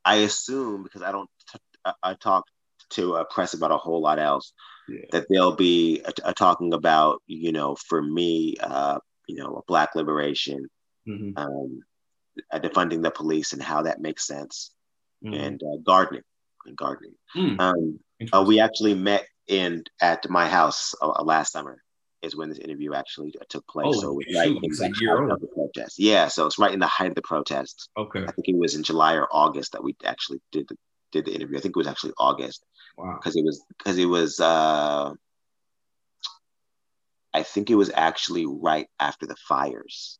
I 0.04 0.16
assume 0.16 0.82
because 0.82 1.02
I 1.02 1.12
don't, 1.12 1.28
t- 1.52 1.58
I, 1.84 1.92
I 2.02 2.14
talk 2.14 2.44
to 2.90 3.16
uh, 3.16 3.24
press 3.24 3.54
about 3.54 3.72
a 3.72 3.76
whole 3.76 4.00
lot 4.00 4.18
else 4.18 4.52
that 5.10 5.26
they'll 5.28 5.56
be 5.56 6.02
uh, 6.24 6.32
talking 6.32 6.72
about, 6.72 7.20
you 7.26 7.50
know, 7.52 7.74
for 7.88 8.00
me, 8.00 8.56
uh, 8.60 8.98
you 9.28 9.36
know, 9.36 9.64
black 9.66 9.94
liberation, 9.96 10.68
Mhm. 11.08 11.32
um, 11.36 11.80
uh, 12.52 12.58
defunding 12.60 13.02
the 13.02 13.10
police 13.10 13.52
and 13.52 13.62
how 13.62 13.82
that 13.82 14.00
makes 14.00 14.26
sense, 14.26 14.72
Mhm. 15.24 15.34
and 15.34 15.62
uh, 15.62 15.76
gardening, 15.84 16.22
and 16.66 16.76
gardening. 16.76 17.14
Mm. 17.34 17.58
Um, 17.60 17.98
uh, 18.32 18.44
we 18.46 18.60
actually 18.60 18.94
met 18.94 19.26
in 19.48 19.82
at 20.00 20.28
my 20.30 20.48
house 20.48 20.94
uh, 21.02 21.22
last 21.22 21.52
summer. 21.52 21.82
Is 22.22 22.34
when 22.34 22.48
this 22.48 22.58
interview 22.58 22.94
actually 22.94 23.34
took 23.48 23.66
place. 23.68 23.86
Oh, 23.88 24.00
so 24.00 24.10
it 24.12 24.14
was 24.16 24.24
shoot, 24.28 24.38
right 24.38 24.48
in 24.48 24.58
it's 24.62 24.78
the 24.78 24.94
year 25.00 25.22
height 25.22 25.30
of 25.32 25.40
the 25.40 25.46
protest. 25.48 25.98
Yeah, 25.98 26.28
so 26.28 26.46
it's 26.46 26.58
right 26.58 26.72
in 26.72 26.80
the 26.80 26.86
height 26.86 27.10
of 27.10 27.14
the 27.14 27.22
protests. 27.22 27.88
Okay. 27.96 28.24
I 28.26 28.32
think 28.32 28.48
it 28.48 28.56
was 28.56 28.74
in 28.74 28.82
July 28.82 29.14
or 29.14 29.28
August 29.30 29.72
that 29.72 29.84
we 29.84 29.94
actually 30.04 30.40
did 30.50 30.66
the, 30.68 30.76
did 31.12 31.26
the 31.26 31.34
interview. 31.34 31.58
I 31.58 31.60
think 31.60 31.76
it 31.76 31.78
was 31.78 31.86
actually 31.86 32.14
August. 32.18 32.64
Wow. 32.96 33.18
Because 33.20 33.36
it 33.36 33.44
was 33.44 33.62
because 33.68 33.98
it 33.98 34.06
was 34.06 34.40
uh 34.40 35.12
I 37.34 37.42
think 37.42 37.68
it 37.70 37.74
was 37.74 37.90
actually 37.94 38.46
right 38.46 38.88
after 38.98 39.26
the 39.26 39.36
fires 39.36 40.18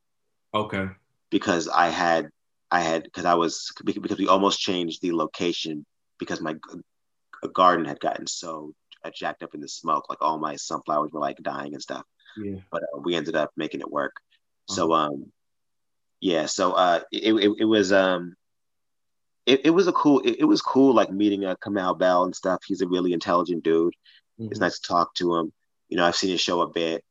Okay. 0.54 0.88
because 1.30 1.66
I 1.66 1.88
had 1.88 2.28
I 2.70 2.80
had 2.80 3.04
because 3.04 3.24
I 3.24 3.34
was 3.34 3.72
because 3.84 4.18
we 4.18 4.28
almost 4.28 4.60
changed 4.60 5.00
the 5.00 5.12
location 5.12 5.86
because 6.18 6.42
my 6.42 6.56
garden 7.54 7.86
had 7.86 8.00
gotten 8.00 8.26
so 8.26 8.74
jacked 9.14 9.42
up 9.42 9.54
in 9.54 9.60
the 9.60 9.68
smoke 9.68 10.08
like 10.08 10.20
all 10.20 10.38
my 10.38 10.56
sunflowers 10.56 11.10
were 11.12 11.20
like 11.20 11.38
dying 11.42 11.72
and 11.74 11.82
stuff. 11.82 12.04
Yeah. 12.36 12.56
but 12.70 12.82
uh, 12.82 13.00
we 13.02 13.14
ended 13.14 13.36
up 13.36 13.50
making 13.56 13.80
it 13.80 13.90
work. 13.90 14.14
So 14.68 14.92
um 14.92 15.32
yeah 16.20 16.46
so 16.46 16.72
uh 16.72 17.00
it, 17.12 17.34
it, 17.34 17.52
it 17.60 17.64
was 17.64 17.92
um 17.92 18.34
it, 19.46 19.60
it 19.64 19.70
was 19.70 19.86
a 19.86 19.92
cool 19.92 20.20
it, 20.20 20.36
it 20.40 20.44
was 20.44 20.60
cool 20.62 20.94
like 20.94 21.10
meeting 21.10 21.44
uh, 21.44 21.54
Kamau 21.56 21.96
Bell 21.98 22.24
and 22.24 22.34
stuff. 22.34 22.62
He's 22.66 22.80
a 22.82 22.88
really 22.88 23.12
intelligent 23.12 23.62
dude. 23.64 23.94
It's 24.38 24.58
Mhm. 24.58 24.62
nice 24.62 24.78
to 24.80 24.88
talk 24.88 25.14
to 25.14 25.34
him. 25.36 25.52
You 25.88 25.96
know 25.96 26.04
I've 26.04 26.16
seen 26.16 26.30
his 26.30 26.40
show 26.40 26.60
a 26.62 26.68
bit. 26.68 27.04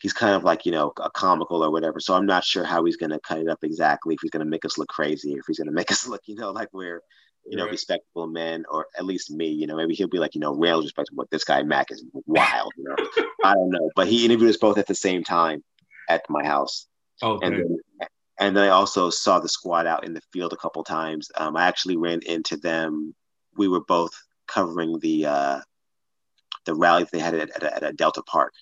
He's 0.00 0.12
kind 0.12 0.34
of 0.34 0.42
like 0.42 0.64
you 0.66 0.72
know 0.72 0.92
a 1.00 1.10
comical 1.10 1.62
or 1.62 1.70
whatever 1.70 2.00
so 2.00 2.14
I'm 2.14 2.26
not 2.26 2.44
sure 2.44 2.64
how 2.64 2.84
he's 2.84 2.96
gonna 2.96 3.20
cut 3.20 3.38
it 3.38 3.48
up 3.48 3.58
exactly 3.62 4.14
if 4.14 4.20
he's 4.22 4.30
gonna 4.32 4.44
make 4.46 4.64
us 4.64 4.76
look 4.78 4.88
crazy 4.88 5.34
if 5.34 5.44
he's 5.46 5.58
gonna 5.58 5.70
make 5.70 5.92
us 5.92 6.06
look 6.08 6.22
you 6.26 6.34
know 6.34 6.50
like 6.50 6.68
we're 6.72 7.02
you 7.46 7.56
know 7.56 7.64
Right. 7.64 7.72
respectable 7.72 8.26
men 8.26 8.64
or 8.70 8.86
at 8.96 9.04
least 9.04 9.30
me 9.30 9.48
you 9.48 9.66
know 9.66 9.76
maybe 9.76 9.94
he'll 9.94 10.08
be 10.08 10.18
like 10.18 10.34
you 10.34 10.40
know 10.40 10.54
real 10.54 10.82
respectable 10.82 11.26
this 11.30 11.44
guy 11.44 11.62
Mac 11.62 11.90
is 11.90 12.04
wild 12.26 12.72
you 12.76 12.84
know 12.84 12.96
I 13.44 13.54
don't 13.54 13.70
know 13.70 13.90
but 13.96 14.06
he 14.06 14.24
interviewed 14.24 14.50
us 14.50 14.56
both 14.56 14.78
at 14.78 14.86
the 14.86 14.94
same 14.94 15.24
time 15.24 15.62
at 16.08 16.22
my 16.28 16.44
house 16.44 16.86
Okay. 17.22 17.46
and 17.46 17.54
then 17.56 17.78
and 18.40 18.56
then 18.56 18.64
I 18.64 18.68
also 18.70 19.10
saw 19.10 19.38
the 19.38 19.48
squad 19.48 19.86
out 19.86 20.04
in 20.04 20.14
the 20.14 20.22
field 20.32 20.52
a 20.52 20.56
couple 20.56 20.82
times. 20.82 21.30
Um, 21.36 21.56
I 21.56 21.66
actually 21.68 21.96
ran 21.96 22.20
into 22.26 22.56
them. 22.56 23.14
We 23.56 23.68
were 23.68 23.84
both 23.84 24.12
covering 24.48 24.98
the 24.98 25.26
uh, 25.26 25.60
the 26.64 26.74
rally 26.74 27.06
they 27.12 27.20
had 27.20 27.34
at, 27.34 27.50
at, 27.50 27.62
at 27.62 27.82
a 27.84 27.92
Delta 27.92 28.22
Park, 28.22 28.52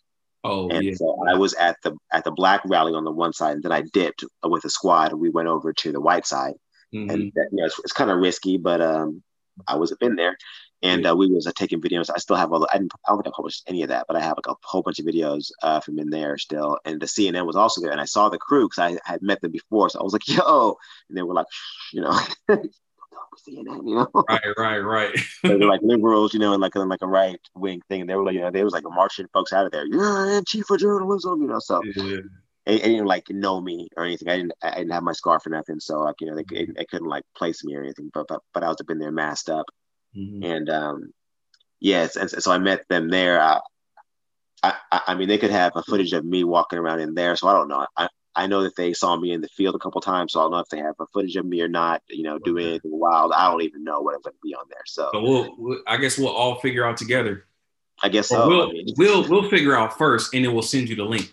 oh 0.44 0.68
and 0.68 0.84
yeah. 0.84 0.94
so 0.94 1.24
I 1.26 1.34
was 1.34 1.54
at 1.54 1.76
the 1.82 1.96
at 2.12 2.24
the 2.24 2.30
black 2.30 2.60
rally 2.66 2.92
on 2.92 3.04
the 3.04 3.10
one 3.12 3.32
side, 3.32 3.54
and 3.54 3.62
then 3.62 3.72
I 3.72 3.82
dipped 3.92 4.24
with 4.42 4.62
the 4.62 4.70
squad. 4.70 5.14
We 5.14 5.30
went 5.30 5.48
over 5.48 5.72
to 5.72 5.92
the 5.92 6.00
white 6.00 6.26
side, 6.26 6.54
Mhm. 6.94 7.12
and 7.12 7.32
that, 7.34 7.48
you 7.52 7.58
know 7.58 7.66
it's, 7.66 7.78
it's 7.80 7.92
kind 7.92 8.10
of 8.10 8.18
risky, 8.18 8.56
but 8.58 8.80
um, 8.80 9.22
I 9.66 9.76
was 9.76 9.94
in 10.00 10.16
there, 10.16 10.36
and 10.82 11.06
uh, 11.06 11.14
we 11.14 11.28
was 11.28 11.46
uh, 11.46 11.52
taking 11.54 11.80
videos. 11.80 12.10
I 12.14 12.18
still 12.18 12.36
have 12.36 12.52
all. 12.52 12.60
The, 12.60 12.68
I, 12.72 12.78
didn't, 12.78 12.92
I 13.06 13.12
don't 13.12 13.22
think 13.22 13.32
I 13.34 13.36
published 13.36 13.64
any 13.66 13.82
of 13.82 13.88
that, 13.90 14.06
but 14.08 14.16
I 14.16 14.20
have 14.20 14.36
like 14.36 14.46
a 14.48 14.56
whole 14.62 14.82
bunch 14.82 14.98
of 14.98 15.06
videos 15.06 15.50
uh, 15.62 15.80
from 15.80 15.98
in 15.98 16.10
there 16.10 16.38
still. 16.38 16.78
And 16.84 17.00
the 17.00 17.06
CNN 17.06 17.46
was 17.46 17.56
also 17.56 17.80
there, 17.80 17.92
and 17.92 18.00
I 18.00 18.06
saw 18.06 18.28
the 18.28 18.38
crew 18.38 18.68
because 18.68 18.78
I 18.78 18.98
had 19.10 19.22
met 19.22 19.40
them 19.40 19.52
before, 19.52 19.90
so 19.90 20.00
I 20.00 20.02
was 20.02 20.12
like, 20.12 20.26
"Yo," 20.28 20.76
and 21.08 21.16
they 21.16 21.22
were 21.22 21.34
like, 21.34 21.46
you 21.92 22.00
know. 22.00 22.18
CNN, 23.48 23.86
you 23.86 23.94
know, 23.94 24.10
Right. 24.28 24.40
Right. 24.58 24.78
Right. 24.78 25.16
they 25.42 25.56
were 25.56 25.66
like 25.66 25.80
liberals, 25.82 26.34
you 26.34 26.40
know, 26.40 26.52
and 26.52 26.60
like 26.60 26.74
a, 26.74 26.80
like 26.80 27.02
a 27.02 27.06
right 27.06 27.40
wing 27.54 27.80
thing. 27.88 28.02
And 28.02 28.10
they 28.10 28.14
were 28.14 28.24
like, 28.24 28.34
you 28.34 28.40
know, 28.40 28.50
they 28.50 28.64
was 28.64 28.72
like 28.72 28.84
marching 28.84 29.26
folks 29.32 29.52
out 29.52 29.66
of 29.66 29.72
there. 29.72 29.86
Yeah, 29.86 30.40
Chief 30.46 30.68
of 30.70 30.78
journalism, 30.78 31.40
you 31.40 31.48
know. 31.48 31.58
So 31.58 31.82
Yeah. 31.96 32.18
They, 32.78 32.88
didn't 32.88 33.06
like 33.06 33.28
know 33.30 33.60
me 33.60 33.88
or 33.96 34.04
anything. 34.04 34.28
I 34.28 34.36
didn't 34.36 34.52
I 34.62 34.70
didn't 34.76 34.92
have 34.92 35.02
my 35.02 35.12
scarf 35.12 35.46
or 35.46 35.50
nothing, 35.50 35.80
so 35.80 36.00
like 36.00 36.16
you 36.20 36.26
know 36.28 36.36
they, 36.36 36.44
they, 36.50 36.66
they 36.66 36.84
couldn't 36.84 37.08
like 37.08 37.24
place 37.36 37.64
me 37.64 37.74
or 37.74 37.82
anything. 37.82 38.10
But 38.12 38.26
but 38.28 38.40
but 38.54 38.62
I 38.62 38.68
was 38.68 38.80
up 38.80 38.90
in 38.90 38.98
there 38.98 39.12
masked 39.12 39.50
up, 39.50 39.66
Mhm. 40.16 40.44
and 40.44 40.70
um 40.70 41.12
yes, 41.80 42.16
and 42.16 42.30
so 42.30 42.50
I 42.52 42.58
met 42.58 42.88
them 42.88 43.08
there. 43.08 43.40
I, 43.40 43.60
I 44.62 44.74
I 44.92 45.14
mean 45.14 45.28
they 45.28 45.38
could 45.38 45.50
have 45.50 45.72
a 45.76 45.82
footage 45.82 46.12
of 46.12 46.24
me 46.24 46.44
walking 46.44 46.78
around 46.78 47.00
in 47.00 47.14
there, 47.14 47.36
so 47.36 47.48
I 47.48 47.54
don't 47.54 47.68
know. 47.68 47.86
I 47.96 48.08
I 48.36 48.46
know 48.46 48.62
that 48.62 48.76
they 48.76 48.92
saw 48.92 49.16
me 49.16 49.32
in 49.32 49.40
the 49.40 49.48
field 49.48 49.74
a 49.74 49.78
couple 49.78 50.00
times, 50.00 50.32
so 50.32 50.40
I 50.40 50.42
don't 50.44 50.52
know 50.52 50.58
if 50.58 50.68
they 50.68 50.78
have 50.78 50.94
a 51.00 51.06
footage 51.12 51.36
of 51.36 51.44
me 51.44 51.60
or 51.62 51.68
not. 51.68 52.02
You 52.08 52.22
know, 52.22 52.38
doing 52.38 52.66
anything 52.66 52.98
wild. 52.98 53.32
I 53.32 53.50
don't 53.50 53.62
even 53.62 53.82
know 53.82 54.00
what 54.00 54.14
I'm 54.14 54.22
going 54.22 54.34
to 54.34 54.38
be 54.42 54.54
on 54.54 54.64
there. 54.70 54.82
So 54.86 55.10
But 55.12 55.22
we'll, 55.22 55.54
we'll. 55.58 55.80
I 55.86 55.96
guess 55.96 56.16
we'll 56.16 56.28
all 56.28 56.56
figure 56.60 56.84
out 56.84 56.96
together. 56.96 57.46
I 58.02 58.08
guess 58.08 58.28
so. 58.28 58.46
we'll, 58.48 58.68
I 58.68 58.72
mean, 58.72 58.94
we'll 58.96 59.28
we'll 59.28 59.50
figure 59.50 59.76
out 59.76 59.98
first, 59.98 60.32
and 60.32 60.44
then 60.44 60.52
we'll 60.52 60.62
send 60.62 60.88
you 60.88 60.96
the 60.96 61.04
link. 61.04 61.32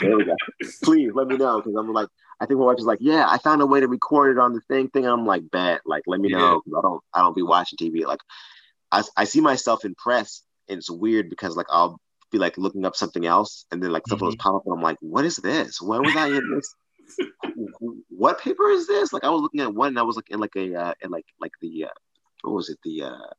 There 0.00 0.16
we 0.16 0.24
go. 0.24 0.36
Please 0.82 1.10
let 1.14 1.28
me 1.28 1.36
know 1.36 1.60
because 1.60 1.74
I'm 1.76 1.92
like, 1.92 2.08
I 2.40 2.46
think 2.46 2.60
my 2.60 2.66
wife 2.66 2.78
is 2.78 2.84
like, 2.84 2.98
yeah, 3.00 3.26
I 3.28 3.38
found 3.38 3.62
a 3.62 3.66
way 3.66 3.80
to 3.80 3.88
record 3.88 4.36
it 4.36 4.40
on 4.40 4.52
the 4.52 4.60
thing 4.62 4.88
thing. 4.88 5.06
I'm 5.06 5.24
like, 5.24 5.50
bet, 5.50 5.80
like, 5.86 6.02
let 6.06 6.20
me 6.20 6.28
Yeah. 6.28 6.38
know 6.38 6.62
I 6.76 6.80
don't, 6.82 7.02
I 7.14 7.20
don't 7.20 7.36
be 7.36 7.42
watching 7.42 7.78
TV. 7.78 8.04
Like, 8.04 8.20
I, 8.92 9.02
I 9.16 9.24
see 9.24 9.40
myself 9.40 9.84
in 9.84 9.94
press, 9.94 10.42
and 10.68 10.78
it's 10.78 10.90
weird 10.90 11.30
because 11.30 11.56
like 11.56 11.66
I'll 11.70 12.00
be 12.30 12.38
like 12.38 12.58
looking 12.58 12.84
up 12.84 12.96
something 12.96 13.26
else, 13.26 13.64
and 13.70 13.82
then 13.82 13.90
like 13.90 14.06
something 14.06 14.26
will 14.26 14.36
pop 14.36 14.56
up, 14.56 14.62
and 14.66 14.74
I'm 14.74 14.82
like, 14.82 14.98
what 15.00 15.24
is 15.24 15.36
this? 15.36 15.80
When 15.80 16.02
was 16.02 16.16
I 16.16 16.28
in 16.28 16.54
this? 16.54 16.74
what 18.08 18.40
paper 18.40 18.68
is 18.70 18.86
this? 18.86 19.12
Like 19.12 19.24
I 19.24 19.30
was 19.30 19.42
looking 19.42 19.60
at 19.60 19.74
one, 19.74 19.88
and 19.88 19.98
I 19.98 20.02
was 20.02 20.16
like 20.16 20.30
in 20.30 20.38
like 20.38 20.56
a, 20.56 20.74
uh, 20.74 20.94
in 21.02 21.10
like 21.10 21.26
like 21.40 21.52
the, 21.60 21.84
uh, 21.84 21.94
what 22.42 22.54
was 22.54 22.68
it? 22.68 22.78
The, 22.84 23.02
uh, 23.02 23.32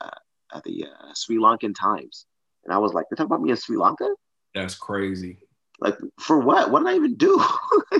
uh, 0.00 0.10
uh, 0.52 0.60
the 0.64 0.86
uh, 0.86 1.12
Sri 1.14 1.36
Lankan 1.36 1.74
Times, 1.74 2.26
and 2.64 2.72
I 2.72 2.78
was 2.78 2.92
like, 2.92 3.06
they 3.10 3.16
talk 3.16 3.26
about 3.26 3.42
me 3.42 3.50
in 3.50 3.56
Sri 3.56 3.76
Lanka. 3.76 4.08
That's 4.54 4.74
crazy. 4.74 5.38
Like 5.80 5.96
for 6.20 6.38
what? 6.38 6.70
What 6.70 6.80
did 6.80 6.88
I 6.88 6.96
even 6.96 7.14
do? 7.16 7.42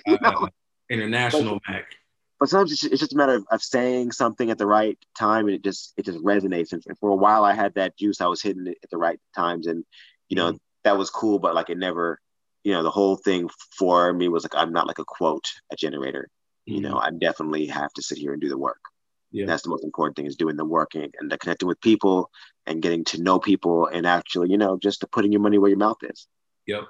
Uh, 0.06 0.46
international 0.90 1.58
Mac. 1.68 1.86
but 2.38 2.48
sometimes 2.48 2.70
it's 2.72 2.80
just, 2.82 2.92
it's 2.92 3.00
just 3.00 3.14
a 3.14 3.16
matter 3.16 3.34
of, 3.34 3.46
of 3.50 3.62
saying 3.62 4.12
something 4.12 4.50
at 4.50 4.58
the 4.58 4.66
right 4.66 4.98
time 5.18 5.46
and 5.46 5.54
it 5.54 5.62
just 5.64 5.94
it 5.96 6.04
just 6.04 6.18
resonates 6.18 6.72
and, 6.72 6.82
for 7.00 7.08
a 7.10 7.16
while 7.16 7.42
i 7.44 7.54
had 7.54 7.72
that 7.74 7.96
juice 7.96 8.20
i 8.20 8.26
was 8.26 8.42
hitting 8.42 8.66
it 8.66 8.76
at 8.82 8.90
the 8.90 8.98
right 8.98 9.18
times 9.34 9.66
and 9.66 9.82
you 10.28 10.36
know 10.36 10.56
that 10.84 10.98
was 10.98 11.08
cool 11.08 11.38
but 11.38 11.54
like 11.54 11.70
it 11.70 11.78
never 11.78 12.20
you 12.64 12.72
know 12.72 12.82
the 12.82 12.90
whole 12.90 13.16
thing 13.16 13.48
for 13.78 14.12
me 14.12 14.28
was 14.28 14.44
like 14.44 14.54
i'm 14.54 14.72
not 14.72 14.86
like 14.86 14.98
a 14.98 15.04
quote 15.06 15.46
a 15.72 15.76
generator 15.76 16.28
you 16.66 16.80
know 16.80 16.98
i 16.98 17.10
definitely 17.10 17.66
have 17.66 17.92
to 17.94 18.02
sit 18.02 18.18
here 18.18 18.32
and 18.34 18.42
do 18.42 18.48
the 18.50 18.58
work 18.58 18.80
Yeah. 19.30 19.46
that's 19.46 19.62
the 19.62 19.70
most 19.70 19.84
important 19.84 20.16
thing 20.16 20.26
is 20.26 20.36
doing 20.36 20.56
the 20.56 20.66
work 20.66 20.94
and, 20.94 21.14
and 21.18 21.40
connecting 21.40 21.68
with 21.68 21.80
people 21.80 22.30
and 22.66 22.82
getting 22.82 23.04
to 23.04 23.22
know 23.22 23.38
people 23.38 23.86
and 23.86 24.06
actually 24.06 24.50
you 24.50 24.58
know 24.58 24.76
just 24.78 25.02
putting 25.12 25.32
your 25.32 25.40
money 25.40 25.56
where 25.56 25.70
your 25.70 25.78
mouth 25.78 25.98
is 26.02 26.26
Yep. 26.66 26.84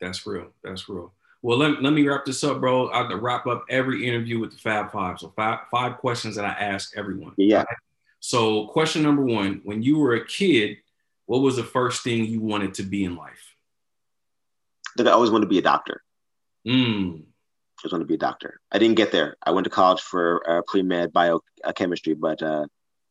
That's 0.00 0.26
real. 0.26 0.48
That's 0.62 0.88
real. 0.88 1.12
Well, 1.42 1.58
let, 1.58 1.82
let 1.82 1.92
me 1.92 2.06
wrap 2.06 2.24
this 2.24 2.42
up, 2.44 2.60
bro. 2.60 2.88
I 2.88 3.12
wrap 3.12 3.46
up 3.46 3.64
every 3.70 4.06
interview 4.06 4.38
with 4.40 4.52
the 4.52 4.58
Fab 4.58 4.90
Five. 4.90 5.20
So 5.20 5.32
five 5.36 5.60
five 5.70 5.98
questions 5.98 6.36
that 6.36 6.44
I 6.44 6.50
ask 6.50 6.96
everyone. 6.96 7.34
Yeah. 7.36 7.58
Right? 7.58 7.66
So 8.20 8.66
question 8.68 9.02
number 9.02 9.22
one: 9.22 9.60
When 9.64 9.82
you 9.82 9.98
were 9.98 10.14
a 10.14 10.26
kid, 10.26 10.78
what 11.26 11.42
was 11.42 11.56
the 11.56 11.64
first 11.64 12.02
thing 12.02 12.24
you 12.24 12.40
wanted 12.40 12.74
to 12.74 12.82
be 12.82 13.04
in 13.04 13.16
life? 13.16 13.54
I 14.98 15.10
always 15.10 15.30
wanted 15.30 15.44
to 15.44 15.50
be 15.50 15.58
a 15.58 15.62
doctor. 15.62 16.02
Mm. 16.66 17.20
I 17.20 17.80
was 17.82 17.92
going 17.92 18.00
to 18.00 18.06
be 18.06 18.14
a 18.14 18.18
doctor. 18.18 18.60
I 18.72 18.78
didn't 18.78 18.96
get 18.96 19.12
there. 19.12 19.36
I 19.42 19.50
went 19.50 19.64
to 19.64 19.70
college 19.70 20.00
for 20.00 20.42
uh, 20.48 20.62
pre 20.66 20.82
med 20.82 21.12
biochemistry, 21.12 22.14
but 22.14 22.42
uh, 22.42 22.66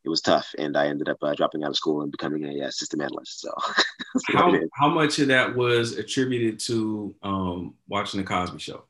it 0.06 0.10
was 0.10 0.22
tough, 0.22 0.53
and 0.57 0.77
I 0.77 0.88
ended 0.88 1.10
up 1.10 1.18
uh, 1.23 1.34
dropping 1.34 1.64
out 1.64 1.72
of 1.72 1.76
school 1.76 2.02
and 2.03 2.11
becoming 2.11 2.45
a 2.45 2.68
uh, 2.68 2.72
system 2.72 3.02
analyst. 3.02 3.41
So, 3.41 3.52
how, 4.27 4.53
how 4.73 4.90
much 4.90 5.18
of 5.19 5.30
that 5.30 5.56
was 5.56 5.94
attributed 5.98 6.60
to 6.61 7.15
um, 7.23 7.73
watching 7.88 8.19
the 8.19 8.26
Cosby 8.26 8.60
Show? 8.60 8.86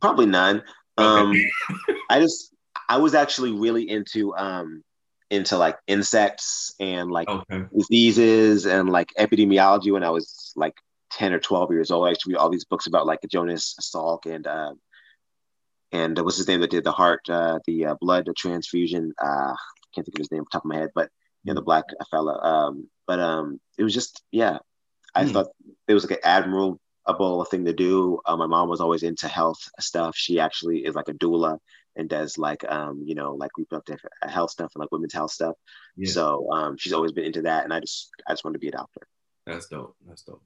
Probably 0.00 0.26
none. 0.26 0.62
Um, 0.96 1.34
I 2.10 2.20
just 2.20 2.54
I 2.88 2.96
was 2.96 3.14
actually 3.14 3.52
really 3.52 3.88
into 3.88 4.34
um, 4.36 4.82
into 5.30 5.58
like 5.58 5.76
insects 5.86 6.74
and 6.80 7.10
like 7.10 7.28
okay. 7.28 7.64
diseases 7.76 8.64
and 8.64 8.88
like 8.88 9.12
epidemiology 9.18 9.92
when 9.92 10.04
I 10.04 10.10
was 10.10 10.52
like 10.56 10.74
10 11.12 11.34
or 11.34 11.40
12 11.40 11.72
years 11.72 11.90
old. 11.90 12.06
I 12.06 12.10
used 12.10 12.22
to 12.22 12.30
read 12.30 12.38
all 12.38 12.50
these 12.50 12.64
books 12.64 12.86
about 12.86 13.06
like 13.06 13.20
Jonas 13.28 13.76
Salk 13.80 14.24
and 14.24 14.46
uh, 14.46 14.72
and 15.92 16.18
uh, 16.18 16.24
what's 16.24 16.36
his 16.36 16.48
name 16.48 16.60
that 16.60 16.70
did 16.70 16.84
the 16.84 16.92
heart, 16.92 17.28
uh, 17.28 17.58
the 17.66 17.86
uh, 17.86 17.94
blood 18.00 18.28
transfusion. 18.36 19.12
Uh, 19.96 20.04
can't 20.04 20.06
think 20.06 20.16
of 20.16 20.20
his 20.20 20.32
name 20.32 20.42
off 20.42 20.48
the 20.50 20.58
top 20.58 20.64
of 20.64 20.68
my 20.68 20.76
head, 20.76 20.90
but 20.94 21.10
you 21.44 21.50
know 21.52 21.54
the 21.54 21.64
black 21.64 21.84
fella. 22.10 22.38
Um, 22.42 22.88
but 23.06 23.20
um, 23.20 23.60
it 23.78 23.84
was 23.84 23.94
just 23.94 24.22
yeah, 24.32 24.58
I 25.14 25.24
Hmm. 25.24 25.32
thought 25.32 25.46
it 25.88 25.94
was 25.94 26.04
like 26.04 26.18
an 26.18 26.24
admirable 26.24 27.44
thing 27.44 27.64
to 27.64 27.72
do. 27.72 28.20
Uh, 28.26 28.36
my 28.36 28.46
mom 28.46 28.68
was 28.68 28.80
always 28.80 29.02
into 29.02 29.28
health 29.28 29.58
stuff. 29.80 30.16
She 30.16 30.40
actually 30.40 30.84
is 30.84 30.94
like 30.94 31.08
a 31.08 31.14
doula 31.14 31.58
and 31.96 32.08
does 32.08 32.36
like 32.38 32.64
um, 32.70 33.02
you 33.06 33.14
know 33.14 33.34
like 33.34 33.50
reproductive 33.56 34.00
health 34.22 34.50
stuff 34.50 34.72
and 34.74 34.80
like 34.80 34.92
women's 34.92 35.14
health 35.14 35.32
stuff. 35.32 35.56
Yeah. 35.96 36.10
So 36.10 36.50
um, 36.52 36.76
she's 36.78 36.92
always 36.92 37.12
been 37.12 37.24
into 37.24 37.42
that, 37.42 37.64
and 37.64 37.72
I 37.72 37.80
just 37.80 38.10
I 38.28 38.32
just 38.32 38.44
wanted 38.44 38.54
to 38.54 38.60
be 38.60 38.68
a 38.68 38.72
doctor. 38.72 39.06
That's 39.46 39.66
dope. 39.68 39.96
That's 40.06 40.22
dope. 40.22 40.42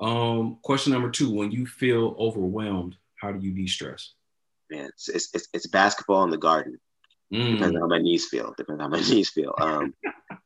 Um, 0.00 0.58
question 0.62 0.92
number 0.92 1.10
two: 1.10 1.30
When 1.34 1.50
you 1.50 1.66
feel 1.66 2.14
overwhelmed, 2.18 2.96
how 3.16 3.32
do 3.32 3.38
you 3.46 3.52
de-stress? 3.54 4.14
man, 4.70 4.86
it's 4.86 5.08
it's, 5.08 5.34
it's, 5.34 5.48
it's 5.52 5.66
basketball 5.66 6.24
in 6.24 6.30
the 6.30 6.38
garden. 6.38 6.78
Mm. 7.32 7.52
Depends 7.52 7.76
on 7.76 7.82
how 7.82 7.88
my 7.88 7.98
knees 7.98 8.28
feel. 8.28 8.52
Depends 8.56 8.80
on 8.80 8.90
how 8.90 8.96
my 8.96 9.02
knees 9.08 9.30
feel. 9.30 9.54
Um, 9.58 9.94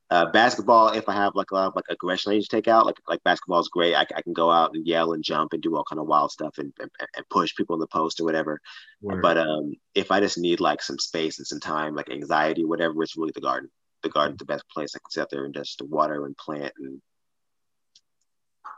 uh, 0.09 0.27
basketball, 0.31 0.91
if 0.91 1.09
I 1.09 1.15
have 1.15 1.35
like 1.35 1.51
a 1.51 1.55
lot 1.55 1.67
of 1.67 1.75
like 1.75 1.87
aggression 1.91 2.31
I 2.31 2.37
need 2.37 2.43
to 2.43 2.49
take 2.49 2.69
out, 2.69 2.87
like 2.87 2.97
like 3.09 3.23
basketball 3.25 3.59
is 3.59 3.69
great. 3.69 3.95
I, 3.95 4.03
I 4.03 4.23
can 4.23 4.33
go 4.33 4.51
out 4.51 4.75
and 4.75 4.87
yell 4.87 5.13
and 5.13 5.23
jump 5.23 5.53
and 5.53 5.61
do 5.61 5.75
all 5.77 5.85
kind 5.85 5.99
of 5.99 6.07
wild 6.07 6.31
stuff 6.31 6.59
and, 6.59 6.73
and, 6.79 6.91
and 7.17 7.29
push 7.29 7.55
people 7.57 7.75
in 7.75 7.81
the 7.81 7.89
post 7.89 8.21
or 8.21 8.25
whatever. 8.25 8.61
Word. 9.03 9.21
But 9.21 9.37
um, 9.37 9.75
if 9.97 10.13
I 10.13 10.21
just 10.21 10.39
need 10.39 10.61
like 10.61 10.81
some 10.81 10.99
space 10.99 11.39
and 11.39 11.47
some 11.47 11.59
time, 11.59 11.97
like 11.97 12.09
anxiety, 12.09 12.65
whatever, 12.65 13.03
it's 13.03 13.17
really 13.17 13.33
the 13.35 13.41
garden. 13.41 13.69
The 14.05 14.09
garden's 14.09 14.39
the 14.39 14.45
best 14.45 14.65
place. 14.69 14.95
I 14.95 15.01
can 15.01 15.11
sit 15.11 15.23
out 15.23 15.31
there 15.31 15.45
and 15.45 15.55
just 15.55 15.83
water 15.83 16.25
and 16.25 16.37
plant 16.37 16.73
and 16.79 17.03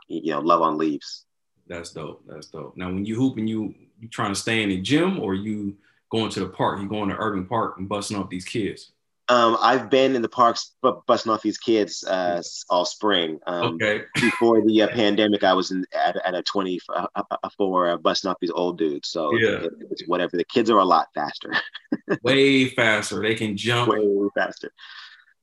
you 0.07 0.31
know 0.31 0.39
love 0.39 0.63
on 0.63 0.79
leaves. 0.79 1.25
That's 1.67 1.91
dope. 1.91 2.23
That's 2.27 2.47
dope. 2.47 2.75
Now, 2.75 2.87
when 2.87 3.05
you 3.05 3.15
hooping, 3.15 3.45
you 3.45 3.75
you 3.99 4.07
trying 4.07 4.33
to 4.33 4.39
stay 4.39 4.63
in 4.63 4.69
the 4.69 4.81
gym 4.81 5.19
or 5.19 5.35
you 5.35 5.77
going 6.11 6.29
to 6.31 6.39
the 6.41 6.49
park? 6.49 6.79
You 6.81 6.87
going 6.89 7.09
to 7.09 7.15
Irving 7.15 7.45
Park 7.45 7.75
and 7.77 7.87
busting 7.89 8.17
up 8.17 8.29
these 8.29 8.45
kids? 8.45 8.91
Um, 9.27 9.57
I've 9.61 9.91
been 9.91 10.15
in 10.15 10.23
the 10.23 10.29
parks 10.29 10.71
bu- 10.81 11.01
busting 11.05 11.31
off 11.31 11.43
these 11.43 11.59
kids 11.59 12.03
uh, 12.03 12.41
all 12.71 12.83
spring. 12.83 13.39
Um, 13.45 13.75
Okay. 13.75 14.01
Before 14.15 14.59
the 14.65 14.81
uh, 14.81 14.87
pandemic, 14.87 15.43
I 15.43 15.53
was 15.53 15.69
in, 15.69 15.85
at, 15.95 16.15
at 16.25 16.33
a 16.33 16.41
20 16.41 16.79
uh, 16.95 17.05
uh, 17.15 17.49
for 17.55 17.89
uh, 17.89 17.97
busting 17.97 18.31
off 18.31 18.37
these 18.41 18.49
old 18.49 18.79
dudes. 18.79 19.09
So 19.09 19.35
Yeah. 19.37 19.65
it- 19.65 19.73
it's 19.91 20.07
whatever. 20.07 20.35
The 20.35 20.45
kids 20.45 20.71
are 20.71 20.79
a 20.79 20.85
lot 20.85 21.09
faster. 21.13 21.53
Way 22.23 22.69
faster. 22.69 23.21
They 23.21 23.35
can 23.35 23.55
jump. 23.55 23.89
Way 23.91 24.03
faster. 24.35 24.71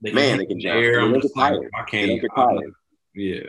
They 0.02 0.10
Man, 0.12 0.38
they 0.38 0.46
can 0.46 0.58
jump. 0.60 0.74
air. 0.82 1.00
I'm 1.00 1.20
just 1.20 1.36
like. 1.36 1.54
I 1.78 1.82
can't. 1.84 2.20
tired. 2.34 2.72
yeah. 3.14 3.40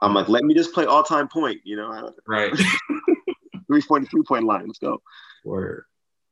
I'm 0.00 0.12
like, 0.12 0.28
let 0.28 0.42
me 0.44 0.54
just 0.54 0.74
play 0.74 0.84
all 0.86 1.02
time 1.04 1.28
point. 1.28 1.60
You 1.64 1.76
know, 1.76 2.12
Right. 2.26 2.52
three 3.68 3.80
point 3.82 4.10
three 4.10 4.22
point 4.22 4.44
line. 4.44 4.66
Let's 4.66 4.78
go. 4.80 5.00
Word. 5.44 5.84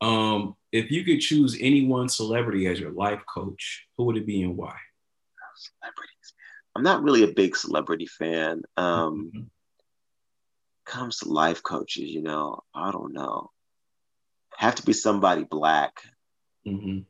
Um, 0.03 0.57
if 0.73 0.91
you 0.91 1.05
could 1.05 1.21
choose 1.21 1.57
any 1.61 1.87
one 1.87 2.09
celebrity 2.09 2.67
as 2.67 2.81
your 2.81 2.91
life 2.93 3.23
coach, 3.33 3.87
who 3.97 4.05
would 4.05 4.17
it 4.17 4.27
be 4.27 4.43
and 4.43 4.57
why? 4.57 4.75
Celebrities. 5.55 6.35
I'm 6.75 6.83
not 6.83 7.03
really 7.03 7.23
a 7.23 7.29
big 7.33 7.57
celebrity 7.57 8.07
fan. 8.07 8.63
Um, 8.77 9.31
Mm-hmm. 9.35 9.43
comes 10.85 11.19
to 11.19 11.29
life 11.29 11.63
coaches, 11.63 12.11
you 12.11 12.23
know, 12.23 12.63
I 12.75 12.91
don't 12.91 13.13
know. 13.13 13.51
Have 14.57 14.75
to 14.77 14.83
be 14.83 14.93
somebody 14.93 15.45
black. 15.45 16.03
Mm-hmm. 16.67 17.01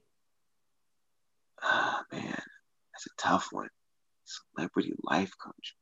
Ah, 1.62 2.02
man, 2.12 2.42
that's 2.92 3.06
a 3.06 3.16
tough 3.18 3.48
one. 3.52 3.68
Celebrity 4.24 4.92
life 5.02 5.32
coach. 5.42 5.76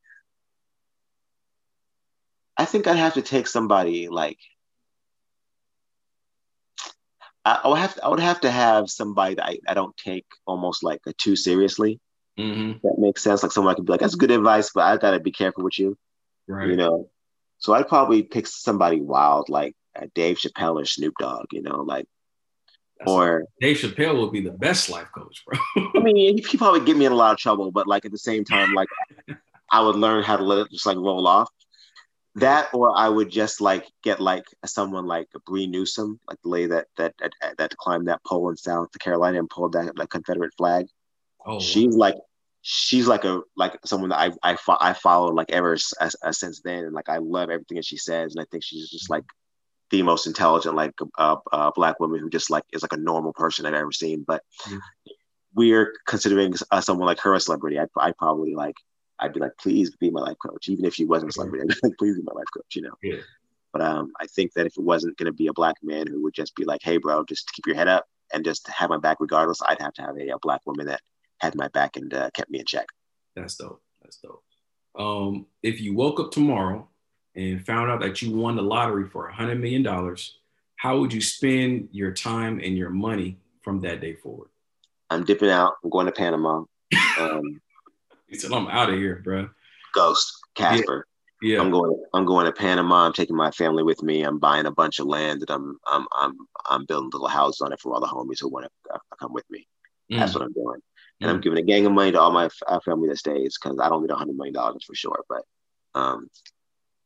I 2.57 2.66
think 2.66 2.87
I'd 2.87 2.97
have 2.97 3.15
to 3.15 3.23
take 3.23 3.47
somebody 3.47 4.09
like 4.09 4.39
I, 7.45 7.61
I 7.65 7.69
would 7.69 7.79
have 7.79 7.95
to, 7.95 8.05
I 8.05 8.09
would 8.09 8.21
have 8.21 8.41
to 8.41 8.51
have 8.51 8.91
somebody 8.91 9.35
that 9.35 9.47
I, 9.47 9.59
I 9.69 9.75
don't 9.75 9.97
take 9.97 10.27
almost 10.47 10.83
like 10.83 11.01
too 11.19 11.37
seriously. 11.37 12.01
Mm-hmm. 12.39 12.79
That 12.83 12.99
makes 12.99 13.23
sense. 13.23 13.43
Like 13.43 13.53
someone 13.53 13.73
I 13.73 13.77
could 13.77 13.87
be 13.87 13.93
like, 13.93 14.01
that's 14.01 14.15
good 14.15 14.31
advice, 14.31 14.71
but 14.75 14.85
I 14.85 14.97
gotta 14.97 15.21
be 15.21 15.33
careful 15.33 15.65
with 15.65 15.79
you. 15.79 15.97
Right. 16.49 16.69
You 16.69 16.77
know. 16.77 17.11
So 17.59 17.75
I'd 17.75 17.89
probably 17.89 18.23
pick 18.23 18.47
somebody 18.47 19.01
wild 19.01 19.49
like 19.49 19.75
Dave 20.15 20.39
Chappelle 20.39 20.81
or 20.81 20.85
Snoop 20.85 21.15
Dogg. 21.19 21.47
You 21.53 21.62
know, 21.62 21.81
like 21.83 22.07
or 23.07 23.45
Dave 23.61 23.79
Chappelle 23.79 24.21
would 24.21 24.33
be 24.33 24.41
the 24.41 24.51
best 24.51 24.91
life 24.91 25.09
coach, 25.15 25.43
bro. 25.47 25.59
I 25.95 26.01
mean, 26.01 26.39
he 26.47 26.59
probably 26.59 26.81
get 26.81 26.97
me 26.97 27.07
in 27.07 27.12
a 27.12 27.17
lot 27.17 27.33
of 27.33 27.39
trouble, 27.39 27.71
but 27.71 27.87
like 27.87 28.05
at 28.05 28.12
the 28.12 28.19
same 28.19 28.45
time, 28.45 28.75
like 28.75 28.89
I 29.71 29.83
would 29.83 29.97
learn 29.97 30.23
how 30.23 30.37
to 30.37 30.43
let 30.43 30.59
it 30.59 30.71
just 30.71 30.87
like 30.87 30.97
roll 30.97 31.27
off. 31.27 31.51
That, 32.36 32.69
or 32.73 32.97
I 32.97 33.09
would 33.09 33.28
just 33.31 33.61
like 33.61 33.86
get 34.02 34.20
like 34.20 34.44
someone 34.65 35.07
like 35.07 35.27
Bree 35.47 35.66
Newsom, 35.66 36.20
like 36.28 36.39
the 36.43 36.48
lady 36.48 36.66
that 36.69 36.86
that 36.97 37.15
that, 37.59 37.77
climbed 37.77 38.09
that 38.09 38.23
pole 38.24 38.51
in 38.51 38.57
South 38.57 38.89
Carolina 39.01 39.39
and 39.39 39.51
pulled 39.51 39.73
that 39.73 39.98
like 39.98 40.11
Confederate 40.11 40.55
flag. 40.57 40.86
Oh, 41.44 41.59
she's 41.59 41.97
like 41.97 42.15
she's 42.62 43.09
like 43.09 43.24
a 43.24 43.40
like 43.57 43.78
someone 43.85 44.11
that 44.11 44.20
I 44.20 44.52
I, 44.52 44.57
fo- 44.57 44.77
I 44.81 44.93
followed 44.93 45.35
like 45.35 45.51
ever 45.51 45.74
s- 45.74 45.93
s- 46.01 46.16
uh, 46.23 46.32
since 46.32 46.61
then, 46.61 46.85
and 46.85 46.93
like 46.94 47.09
I 47.09 47.19
love 47.19 47.51
everything 47.51 47.77
that 47.77 47.85
she 47.85 47.97
says, 47.97 48.35
and 48.35 48.43
I 48.43 48.47
think 48.51 48.62
she's 48.62 48.89
just 48.90 49.11
like 49.11 49.24
the 49.90 50.02
most 50.02 50.27
intelligent 50.27 50.77
like 50.77 50.94
uh, 51.19 51.36
uh, 51.52 51.73
black 51.74 51.98
woman 51.98 52.20
who 52.20 52.31
just 52.31 52.51
like 52.51 52.65
is 52.73 52.82
like 52.82 52.93
a 52.93 52.97
normal 52.97 53.32
person 53.32 53.66
I've 53.66 53.74
ever 53.74 53.93
seen. 53.93 54.24
But 54.27 54.43
we're 55.55 55.93
considering 56.07 56.55
uh, 56.70 56.81
someone 56.81 57.07
like 57.07 57.20
her 57.20 57.35
a 57.35 57.40
celebrity. 57.40 57.78
I'd, 57.78 57.89
I'd 57.97 58.16
probably 58.16 58.55
like 58.55 58.77
I'd 59.21 59.33
be 59.33 59.41
like, 59.41 59.57
please 59.59 59.95
be 59.97 60.11
my 60.11 60.21
life 60.21 60.37
coach, 60.45 60.69
even 60.69 60.85
if 60.85 60.95
she 60.95 61.05
wasn't 61.05 61.31
a 61.31 61.33
celebrity. 61.33 61.63
I'd 61.63 61.69
be 61.69 61.89
like, 61.89 61.99
please 61.99 62.17
be 62.17 62.23
my 62.23 62.33
life 62.33 62.47
coach, 62.55 62.75
you 62.75 62.83
know. 62.83 62.95
Yeah. 63.03 63.21
But 63.73 63.83
um, 63.83 64.13
I 64.21 64.27
think 64.27 64.53
that 64.55 64.67
if 64.67 64.77
it 64.77 64.83
wasn't 64.83 65.17
going 65.17 65.27
to 65.27 65.33
be 65.33 65.47
a 65.47 65.53
black 65.53 65.77
man 65.83 66.07
who 66.07 66.23
would 66.23 66.35
just 66.35 66.57
be 66.57 66.65
like, 66.65 66.81
hey, 66.83 66.97
bro, 66.97 67.25
just 67.25 67.53
keep 67.53 67.67
your 67.67 67.77
head 67.77 67.89
up 67.89 68.07
and 68.33 68.45
just 68.45 68.69
have 68.69 68.91
my 68.91 68.99
back 68.99 69.19
regardless, 69.21 69.63
I'd 69.63 69.81
have 69.81 69.95
to 69.95 70.03
have 70.03 70.17
a, 70.17 70.31
a 70.31 70.39
black 70.41 70.63
woman 70.67 70.87
that 70.87 71.01
had 71.39 71.55
my 71.55 71.69
back 71.69 71.97
and 71.97 72.13
uh, 72.13 72.31
kept 72.35 72.51
me 72.51 72.59
in 72.59 72.67
check. 72.67 72.87
That's 73.37 73.55
dope. 73.57 73.83
That's 74.03 74.17
dope. 74.17 74.43
Um, 74.99 75.47
if 75.63 75.81
you 75.81 75.95
woke 75.95 76.19
up 76.19 76.33
tomorrow 76.33 76.89
and 77.37 77.65
found 77.65 77.91
out 77.91 78.01
that 78.01 78.23
you 78.23 78.37
won 78.37 78.57
the 78.57 78.63
lottery 78.63 79.09
for 79.09 79.29
a 79.29 79.33
hundred 79.33 79.61
million 79.61 79.83
dollars, 79.83 80.39
how 80.77 80.99
would 80.99 81.13
you 81.13 81.21
spend 81.21 81.89
your 81.93 82.11
time 82.13 82.61
and 82.63 82.77
your 82.77 82.91
money 82.91 83.39
from 83.63 83.81
that 83.83 84.01
day 84.01 84.15
forward? 84.15 84.49
I'm 85.11 85.25
dipping 85.25 85.51
out. 85.51 85.75
I'm 85.85 85.91
going 85.91 86.07
to 86.07 86.13
Panama. 86.13 86.65
Um, 87.19 87.61
He 88.31 88.39
said, 88.39 88.52
"I'm 88.52 88.69
out 88.69 88.90
of 88.90 88.97
here, 88.97 89.20
bro." 89.24 89.48
Ghost 89.93 90.39
Casper. 90.55 91.07
Yeah. 91.43 91.61
I'm 91.61 91.70
going. 91.70 92.01
I'm 92.15 92.24
going 92.24 92.47
to 92.47 92.52
Panama. 92.52 93.07
I'm 93.07 93.12
taking 93.12 93.36
my 93.36 93.51
family 93.51 93.82
with 93.82 94.02
me. 94.02 94.23
I'm 94.23 94.39
buying 94.39 94.66
a 94.66 94.70
bunch 94.70 94.98
of 94.98 95.07
land 95.07 95.40
and 95.40 95.51
I'm 95.51 95.78
I'm 95.86 96.07
I'm 96.16 96.36
I'm 96.70 96.86
building 96.86 97.11
little 97.12 97.28
houses 97.28 97.61
on 97.61 97.73
it 97.73 97.81
for 97.81 97.93
all 97.94 98.01
the 98.01 98.07
homies 98.07 98.40
who 98.40 98.48
want 98.48 98.66
to 98.66 98.94
uh, 98.94 98.98
come 99.19 99.32
with 99.32 99.44
me. 99.51 99.66
That's 100.11 100.32
Mm. 100.32 100.35
what 100.35 100.44
I'm 100.44 100.52
doing. 100.52 100.81
And 101.23 101.31
I'm 101.31 101.40
giving 101.40 101.59
a 101.59 101.62
gang 101.62 101.85
of 101.85 101.93
money 101.93 102.12
to 102.12 102.20
all 102.20 102.31
my 102.31 102.48
uh, 102.66 102.81
family 102.81 103.09
that 103.09 103.19
stays 103.19 103.59
because 103.61 103.78
I 103.78 103.89
don't 103.90 104.01
need 104.02 104.11
a 104.11 104.16
hundred 104.16 104.36
million 104.36 104.55
dollars 104.55 104.85
for 104.86 104.94
sure. 104.94 105.23
But 105.28 105.43
um, 105.94 106.28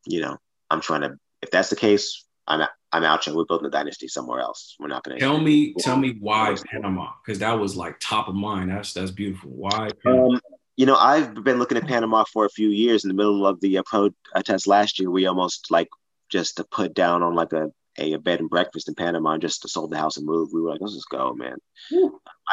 you 0.07 0.21
know, 0.21 0.37
I'm 0.71 0.81
trying 0.81 1.03
to. 1.03 1.17
If 1.43 1.51
that's 1.51 1.71
the 1.71 1.77
case, 1.77 2.25
I'm 2.47 2.61
out, 2.61 2.71
I'm 2.93 3.05
out. 3.05 3.27
We're 3.27 3.45
building 3.45 3.67
a 3.67 3.71
dynasty 3.71 4.09
somewhere 4.09 4.41
else. 4.41 4.77
We're 4.79 4.89
not 4.89 5.03
going 5.05 5.19
to 5.19 5.21
Tell 5.21 5.39
me, 5.41 5.75
tell 5.79 5.97
me 5.97 6.17
why 6.21 6.57
Panama? 6.71 7.11
Because 7.25 7.39
that 7.41 7.53
was 7.59 7.77
like 7.77 7.99
top 8.01 8.29
of 8.29 8.35
mind. 8.35 8.71
That's 8.71 8.93
that's 8.93 9.11
beautiful. 9.11 9.51
Why? 9.51 9.91
Panama? 10.05 10.35
Um, 10.35 10.41
you 10.77 10.87
know, 10.87 10.97
I've 10.97 11.35
been 11.45 11.59
looking 11.59 11.79
at 11.79 11.87
Panama 11.87 12.25
for 12.33 12.45
a 12.45 12.51
few 12.51 12.69
years. 12.69 13.05
In 13.05 13.09
the 13.09 13.15
middle 13.15 13.47
of 13.47 13.61
the 13.61 13.79
uh, 13.79 13.83
protest 13.85 14.67
last 14.67 14.99
year, 14.99 15.11
we 15.11 15.27
almost 15.27 15.71
like 15.71 15.89
just 16.31 16.57
to 16.57 16.65
put 16.65 16.95
down 16.95 17.23
on 17.23 17.35
like 17.35 17.53
a, 17.53 17.71
a 17.99 18.17
bed 18.17 18.41
and 18.41 18.51
breakfast 18.51 18.89
in 18.89 18.95
Panama 18.95 19.33
and 19.33 19.43
just 19.43 19.63
to 19.63 19.69
sold 19.69 19.91
the 19.91 19.99
house 19.99 20.17
and 20.17 20.27
move. 20.27 20.51
We 20.53 20.61
were 20.61 20.71
like, 20.71 20.81
let's 20.81 20.95
just 20.95 21.09
go, 21.09 21.33
man. 21.35 21.57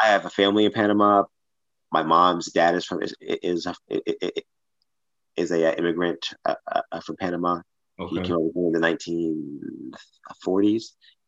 I 0.02 0.08
have 0.08 0.24
a 0.24 0.30
family 0.30 0.64
in 0.64 0.72
Panama. 0.72 1.24
My 1.90 2.02
mom's 2.02 2.50
dad 2.52 2.74
is 2.74 2.84
from 2.84 3.02
is 3.02 3.14
is 3.20 3.66
is, 3.88 4.30
is 5.36 5.50
a 5.50 5.70
uh, 5.70 5.74
immigrant 5.74 6.28
uh, 6.44 6.54
uh, 6.92 7.00
from 7.00 7.16
Panama. 7.16 7.60
He 8.08 8.16
Okay. 8.16 8.22
came 8.22 8.36
over 8.36 8.50
here 8.54 8.66
in 8.66 8.72
the 8.72 8.80
1940s. 10.46 10.84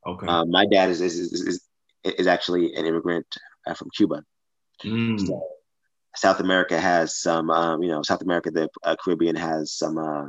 Okay. 0.07 0.27
Um, 0.27 0.51
my 0.51 0.65
dad 0.67 0.91
is 0.91 1.01
is, 1.01 1.19
is 1.19 1.33
is 1.43 1.69
is 2.05 2.27
actually 2.27 2.75
an 2.75 2.87
immigrant 2.87 3.27
uh, 3.67 3.75
from 3.75 3.89
Cuba. 3.97 4.23
Mm. 4.85 5.27
So 5.27 5.43
South 6.17 6.41
America 6.41 6.79
has 6.81 7.17
some, 7.17 7.51
um, 7.51 7.83
you 7.83 7.89
know, 7.89 8.03
South 8.03 8.23
America, 8.23 8.51
the 8.51 8.69
uh, 8.83 8.97
Caribbean 9.03 9.37
has 9.37 9.73
some, 9.73 9.99
uh, 9.99 10.27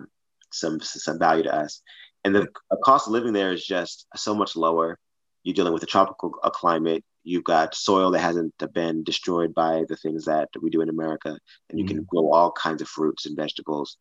some, 0.51 0.79
some 0.81 1.19
value 1.19 1.43
to 1.43 1.55
us, 1.55 1.81
and 2.23 2.35
the 2.35 2.47
cost 2.83 3.07
of 3.07 3.13
living 3.13 3.33
there 3.33 3.51
is 3.51 3.65
just 3.65 4.07
so 4.15 4.33
much 4.33 4.55
lower. 4.55 4.97
You're 5.43 5.53
dealing 5.53 5.73
with 5.73 5.83
a 5.83 5.87
tropical 5.87 6.33
uh, 6.41 6.49
climate. 6.49 7.03
You've 7.23 7.43
got 7.43 7.75
soil 7.75 8.11
that 8.11 8.19
hasn't 8.19 8.53
been 8.73 9.03
destroyed 9.03 9.53
by 9.53 9.83
the 9.87 9.95
things 9.95 10.25
that 10.25 10.49
we 10.59 10.71
do 10.71 10.81
in 10.81 10.89
America, 10.89 11.37
and 11.69 11.79
you 11.79 11.85
can 11.85 12.03
grow 12.03 12.31
all 12.31 12.51
kinds 12.51 12.81
of 12.81 12.87
fruits 12.87 13.27
and 13.27 13.35
vegetables. 13.35 13.97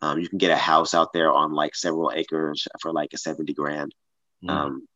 Um, 0.00 0.18
you 0.18 0.28
can 0.28 0.38
get 0.38 0.50
a 0.50 0.56
house 0.56 0.94
out 0.94 1.12
there 1.12 1.32
on 1.32 1.52
like 1.52 1.74
several 1.74 2.12
acres 2.14 2.66
for 2.80 2.92
like 2.92 3.12
a 3.14 3.18
70 3.18 3.52
grand. 3.54 3.94
Mm. 4.44 4.50
Um, 4.50 4.88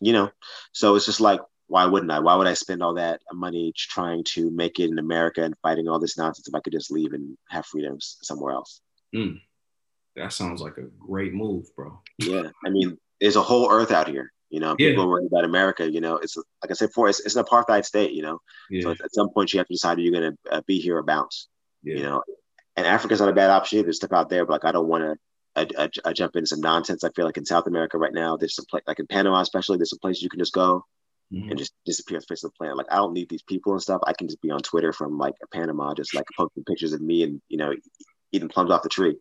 you 0.00 0.12
know, 0.12 0.30
so 0.72 0.96
it's 0.96 1.06
just 1.06 1.20
like, 1.20 1.40
why 1.66 1.86
wouldn't 1.86 2.12
I? 2.12 2.20
Why 2.20 2.34
would 2.36 2.46
I 2.46 2.54
spend 2.54 2.82
all 2.82 2.94
that 2.94 3.20
money 3.32 3.72
trying 3.74 4.24
to 4.24 4.50
make 4.50 4.78
it 4.78 4.90
in 4.90 4.98
America 4.98 5.42
and 5.42 5.54
fighting 5.62 5.88
all 5.88 5.98
this 5.98 6.18
nonsense 6.18 6.46
if 6.48 6.54
I 6.54 6.60
could 6.60 6.72
just 6.72 6.90
leave 6.90 7.12
and 7.12 7.36
have 7.48 7.66
freedoms 7.66 8.18
somewhere 8.22 8.52
else? 8.52 8.80
Mm. 9.14 9.40
That 10.16 10.32
sounds 10.32 10.60
like 10.60 10.76
a 10.76 10.82
great 10.98 11.32
move, 11.32 11.74
bro. 11.74 12.00
Yeah, 12.18 12.50
I 12.64 12.70
mean, 12.70 12.98
there's 13.20 13.36
a 13.36 13.42
whole 13.42 13.70
earth 13.70 13.90
out 13.90 14.08
here. 14.08 14.32
You 14.50 14.60
know, 14.60 14.76
Yeah. 14.78 14.90
people 14.90 15.08
worry 15.08 15.26
about 15.26 15.44
America. 15.44 15.90
You 15.90 16.00
know, 16.00 16.16
it's 16.18 16.36
like 16.36 16.70
I 16.70 16.74
said 16.74 16.88
before, 16.90 17.08
it's, 17.08 17.20
it's 17.20 17.34
an 17.34 17.44
apartheid 17.44 17.84
state. 17.84 18.12
You 18.12 18.22
know, 18.22 18.34
so 18.34 18.40
Yeah. 18.70 18.90
at, 18.90 19.00
at 19.00 19.14
some 19.14 19.30
point 19.30 19.52
you 19.52 19.58
have 19.58 19.66
to 19.66 19.74
decide 19.74 19.98
if 19.98 20.04
you're 20.04 20.12
going 20.20 20.36
to 20.44 20.52
uh, 20.52 20.60
be 20.66 20.78
here 20.78 20.98
or 20.98 21.02
bounce. 21.02 21.48
Yeah. 21.82 21.96
You 21.96 22.02
know, 22.04 22.22
and 22.76 22.86
Africa's 22.86 23.20
not 23.20 23.28
a 23.28 23.32
bad 23.32 23.50
option 23.50 23.78
either. 23.80 23.92
Step 23.92 24.12
out 24.12 24.28
there, 24.28 24.44
but 24.44 24.52
like 24.52 24.64
I 24.64 24.72
don't 24.72 24.88
want 24.88 25.02
to. 25.04 25.16
I, 25.56 25.84
I, 25.84 25.88
I 26.04 26.12
jump 26.12 26.34
into 26.36 26.48
some 26.48 26.60
nonsense. 26.60 27.04
I 27.04 27.10
feel 27.10 27.24
like 27.24 27.36
in 27.36 27.44
South 27.44 27.66
America 27.68 27.96
right 27.96 28.12
now, 28.12 28.36
there's 28.36 28.56
some 28.56 28.64
place 28.68 28.82
like 28.86 28.98
in 28.98 29.06
Panama, 29.06 29.40
especially. 29.40 29.78
There's 29.78 29.90
some 29.90 30.00
places 30.00 30.22
you 30.22 30.28
can 30.28 30.40
just 30.40 30.52
go 30.52 30.84
Mm-hmm. 31.34 31.50
and 31.50 31.58
just 31.58 31.72
disappear 31.84 32.18
off 32.18 32.22
the 32.22 32.34
face 32.34 32.44
of 32.44 32.52
the 32.52 32.56
planet. 32.56 32.76
Like 32.76 32.86
I 32.90 32.96
don't 32.96 33.12
need 33.12 33.28
these 33.28 33.42
people 33.42 33.72
and 33.72 33.82
stuff. 33.82 34.00
I 34.06 34.12
can 34.12 34.28
just 34.28 34.40
be 34.40 34.50
on 34.50 34.60
Twitter 34.60 34.92
from 34.92 35.18
like 35.18 35.34
Panama, 35.52 35.94
just 35.94 36.14
like 36.14 36.26
posting 36.36 36.64
pictures 36.64 36.92
of 36.92 37.00
me 37.00 37.24
and 37.24 37.40
you 37.48 37.56
know 37.56 37.74
eating 38.32 38.48
plums 38.48 38.70
off 38.70 38.82
the 38.82 38.88
tree. 38.88 39.16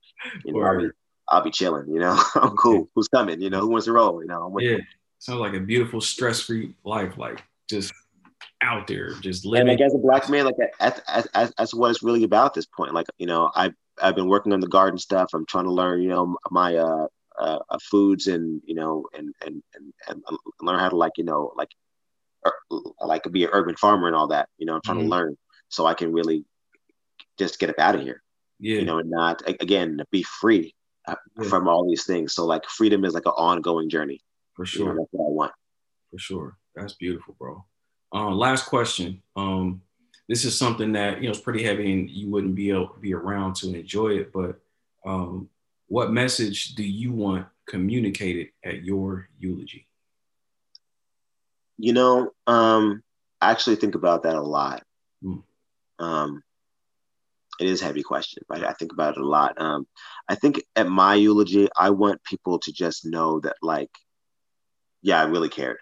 You 0.46 0.54
know, 0.54 0.62
I'll 0.62 0.80
be, 0.80 0.90
I'll 1.30 1.44
be 1.44 1.52
chilling. 1.52 1.90
You 1.90 2.00
know, 2.00 2.22
I'm 2.36 2.56
cool. 2.56 2.90
Who's 2.96 3.08
coming? 3.08 3.42
You 3.42 3.50
know, 3.50 3.62
who 3.62 3.70
wants 3.70 3.86
to 3.86 3.94
roll? 3.94 4.22
You 4.22 4.28
know, 4.28 4.46
I'm 4.46 4.52
with 4.52 4.64
Yeah. 4.64 4.78
Sounds 5.20 5.40
like 5.40 5.54
a 5.54 5.60
beautiful, 5.60 6.02
stress-free 6.02 6.76
life, 6.84 7.18
like 7.18 7.42
just 7.70 7.94
out 8.62 8.88
there, 8.88 9.14
just 9.22 9.46
living. 9.46 9.70
And 9.70 9.80
like 9.80 9.86
as 9.86 9.96
a 9.96 9.98
black 9.98 10.30
man, 10.30 10.46
like 10.46 10.56
that's, 10.80 11.02
that's, 11.34 11.54
that's 11.58 11.74
what 11.74 11.92
it's 11.92 12.04
really 12.04 12.24
about 12.24 12.48
at 12.48 12.54
this 12.56 12.66
point. 12.66 12.94
Like 12.94 13.08
you 13.18 13.26
know, 13.26 13.50
I've 13.56 13.74
I've 14.02 14.16
been 14.16 14.28
working 14.28 14.52
on 14.52 14.60
the 14.60 14.68
garden 14.68 14.98
stuff. 14.98 15.30
I'm 15.34 15.46
trying 15.46 15.64
to 15.64 15.72
learn, 15.72 16.02
you 16.02 16.10
know, 16.10 16.36
my 16.52 16.76
uh, 16.76 17.08
uh, 17.40 17.60
uh 17.70 17.78
foods 17.90 18.28
and 18.28 18.62
you 18.66 18.76
know 18.76 19.06
and 19.18 19.34
and 19.46 19.64
and 19.76 19.94
and 20.10 20.38
learn 20.62 20.80
how 20.80 20.90
to 20.90 20.96
like 20.96 21.14
you 21.18 21.24
know 21.24 21.54
like 21.56 21.70
like 23.02 23.24
be 23.32 23.44
an 23.46 23.50
urban 23.54 23.76
farmer 23.76 24.08
and 24.08 24.16
all 24.16 24.28
that. 24.28 24.50
You 24.58 24.66
know, 24.66 24.76
I'm 24.76 24.82
trying 24.82 25.00
Mhm. 25.00 25.04
to 25.04 25.10
learn 25.10 25.38
so 25.70 25.86
I 25.86 25.94
can 25.94 26.12
really 26.14 26.46
just 27.38 27.60
get 27.60 27.70
up 27.70 27.80
out 27.80 27.96
of 27.96 28.02
here. 28.02 28.22
Yeah. 28.60 28.80
You 28.80 28.86
know, 28.86 29.00
and 29.00 29.10
not 29.10 29.42
again 29.48 30.02
be 30.12 30.24
free 30.24 30.76
uh, 31.08 31.16
Yeah. 31.38 31.50
from 31.50 31.68
all 31.68 31.88
these 31.88 32.06
things. 32.06 32.34
So 32.34 32.46
like 32.46 32.66
freedom 32.66 33.04
is 33.06 33.14
like 33.14 33.26
an 33.26 33.34
ongoing 33.34 33.90
journey. 33.90 34.22
For 34.56 34.66
You 34.66 34.86
know, 34.86 34.92
sure. 34.92 34.96
that's 34.96 35.10
what 35.12 35.28
I 35.28 35.32
want. 35.32 35.52
For 36.12 36.18
sure. 36.20 36.58
That's 36.76 36.94
beautiful, 36.94 37.36
bro. 37.38 37.66
Um, 38.12 38.34
last 38.36 38.68
question. 38.68 39.22
Um, 39.36 39.82
this 40.30 40.46
is 40.46 40.58
something 40.58 40.94
that 40.94 41.18
you 41.22 41.26
know 41.28 41.32
is 41.32 41.40
pretty 41.42 41.64
heavy 41.64 41.92
and 41.92 42.10
you 42.10 42.30
wouldn't 42.30 42.56
be 42.56 42.70
able 42.70 42.96
be 43.02 43.14
around 43.14 43.56
to 43.58 43.74
enjoy 43.76 44.18
it, 44.20 44.32
but 44.32 44.62
um, 45.06 45.50
what 45.88 46.12
message 46.14 46.76
do 46.76 46.84
you 46.84 47.12
want 47.12 47.48
communicated 47.68 48.50
at 48.64 48.84
your 48.84 49.28
eulogy? 49.40 49.88
You 51.78 51.94
know, 51.94 52.32
um, 52.48 53.02
I 53.42 53.52
actually 53.52 53.76
think 53.78 53.96
about 53.96 54.24
that 54.24 54.36
a 54.36 54.42
lot. 54.42 54.84
Mm. 55.24 55.44
Um, 56.00 56.44
it 57.60 57.68
is 57.68 57.82
a 57.82 57.86
heavy 57.86 58.04
question, 58.04 58.44
right? 58.50 58.64
I 58.64 58.74
think 58.74 58.94
about 58.94 59.18
it 59.18 59.22
a 59.22 59.28
lot. 59.28 59.60
Um, 59.60 59.86
I 60.28 60.36
think 60.36 60.64
at 60.76 60.88
my 60.88 61.16
eulogy, 61.16 61.68
I 61.78 61.92
want 61.92 62.24
people 62.24 62.60
to 62.60 62.72
just 62.72 63.06
know 63.06 63.40
that, 63.42 63.56
like, 63.62 63.92
yeah, 65.02 65.22
I 65.22 65.26
really 65.26 65.50
cared. 65.50 65.78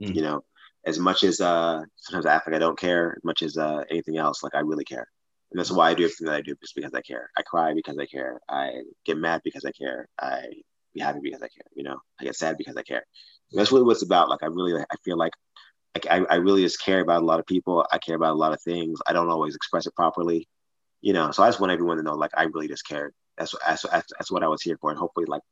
Mm. 0.00 0.14
You 0.14 0.22
know, 0.22 0.44
as 0.84 0.98
much 0.98 1.24
as 1.24 1.40
uh, 1.40 1.82
sometimes 1.96 2.26
I 2.26 2.34
act 2.34 2.46
like 2.46 2.56
I 2.56 2.60
don't 2.60 2.78
care, 2.78 3.14
as 3.16 3.24
much 3.24 3.42
as 3.42 3.56
uh, 3.56 3.84
anything 3.90 4.16
else, 4.16 4.42
like 4.42 4.54
I 4.54 4.60
really 4.60 4.84
care. 4.84 5.06
And 5.50 5.58
that's 5.58 5.70
why 5.70 5.90
I 5.90 5.94
do 5.94 6.04
everything 6.04 6.26
that 6.26 6.36
I 6.36 6.40
do, 6.42 6.54
just 6.60 6.76
because 6.76 6.94
I 6.94 7.00
care. 7.00 7.28
I 7.36 7.42
cry 7.42 7.74
because 7.74 7.98
I 7.98 8.06
care. 8.06 8.40
I 8.48 8.82
get 9.04 9.18
mad 9.18 9.40
because 9.44 9.64
I 9.64 9.72
care. 9.72 10.06
I 10.20 10.44
be 10.94 11.00
happy 11.00 11.20
because 11.22 11.42
I 11.42 11.48
care. 11.48 11.64
You 11.74 11.84
know, 11.84 11.98
I 12.20 12.24
get 12.24 12.36
sad 12.36 12.56
because 12.58 12.76
I 12.76 12.82
care. 12.82 13.04
And 13.52 13.60
that's 13.60 13.72
really 13.72 13.84
what 13.84 13.92
it's 13.92 14.02
about. 14.02 14.28
Like 14.28 14.42
I 14.42 14.46
really, 14.46 14.74
I 14.80 14.96
feel 15.04 15.16
like 15.16 15.32
like 15.94 16.06
I, 16.08 16.24
I 16.30 16.36
really 16.36 16.62
just 16.62 16.80
care 16.80 17.00
about 17.00 17.22
a 17.22 17.24
lot 17.24 17.40
of 17.40 17.46
people. 17.46 17.84
I 17.90 17.98
care 17.98 18.16
about 18.16 18.34
a 18.34 18.38
lot 18.38 18.52
of 18.52 18.62
things. 18.62 19.00
I 19.06 19.12
don't 19.12 19.30
always 19.30 19.56
express 19.56 19.86
it 19.86 19.94
properly, 19.94 20.48
you 21.00 21.12
know. 21.12 21.30
So 21.32 21.42
I 21.42 21.48
just 21.48 21.60
want 21.60 21.72
everyone 21.72 21.96
to 21.96 22.02
know, 22.02 22.14
like, 22.14 22.30
I 22.36 22.44
really 22.44 22.68
just 22.68 22.86
cared. 22.86 23.12
That's 23.36 23.52
what 23.52 23.62
that's, 23.66 23.82
that's, 23.82 24.12
that's 24.16 24.30
what 24.30 24.44
I 24.44 24.48
was 24.48 24.62
here 24.62 24.78
for, 24.80 24.90
and 24.90 24.98
hopefully, 24.98 25.26
like, 25.26 25.42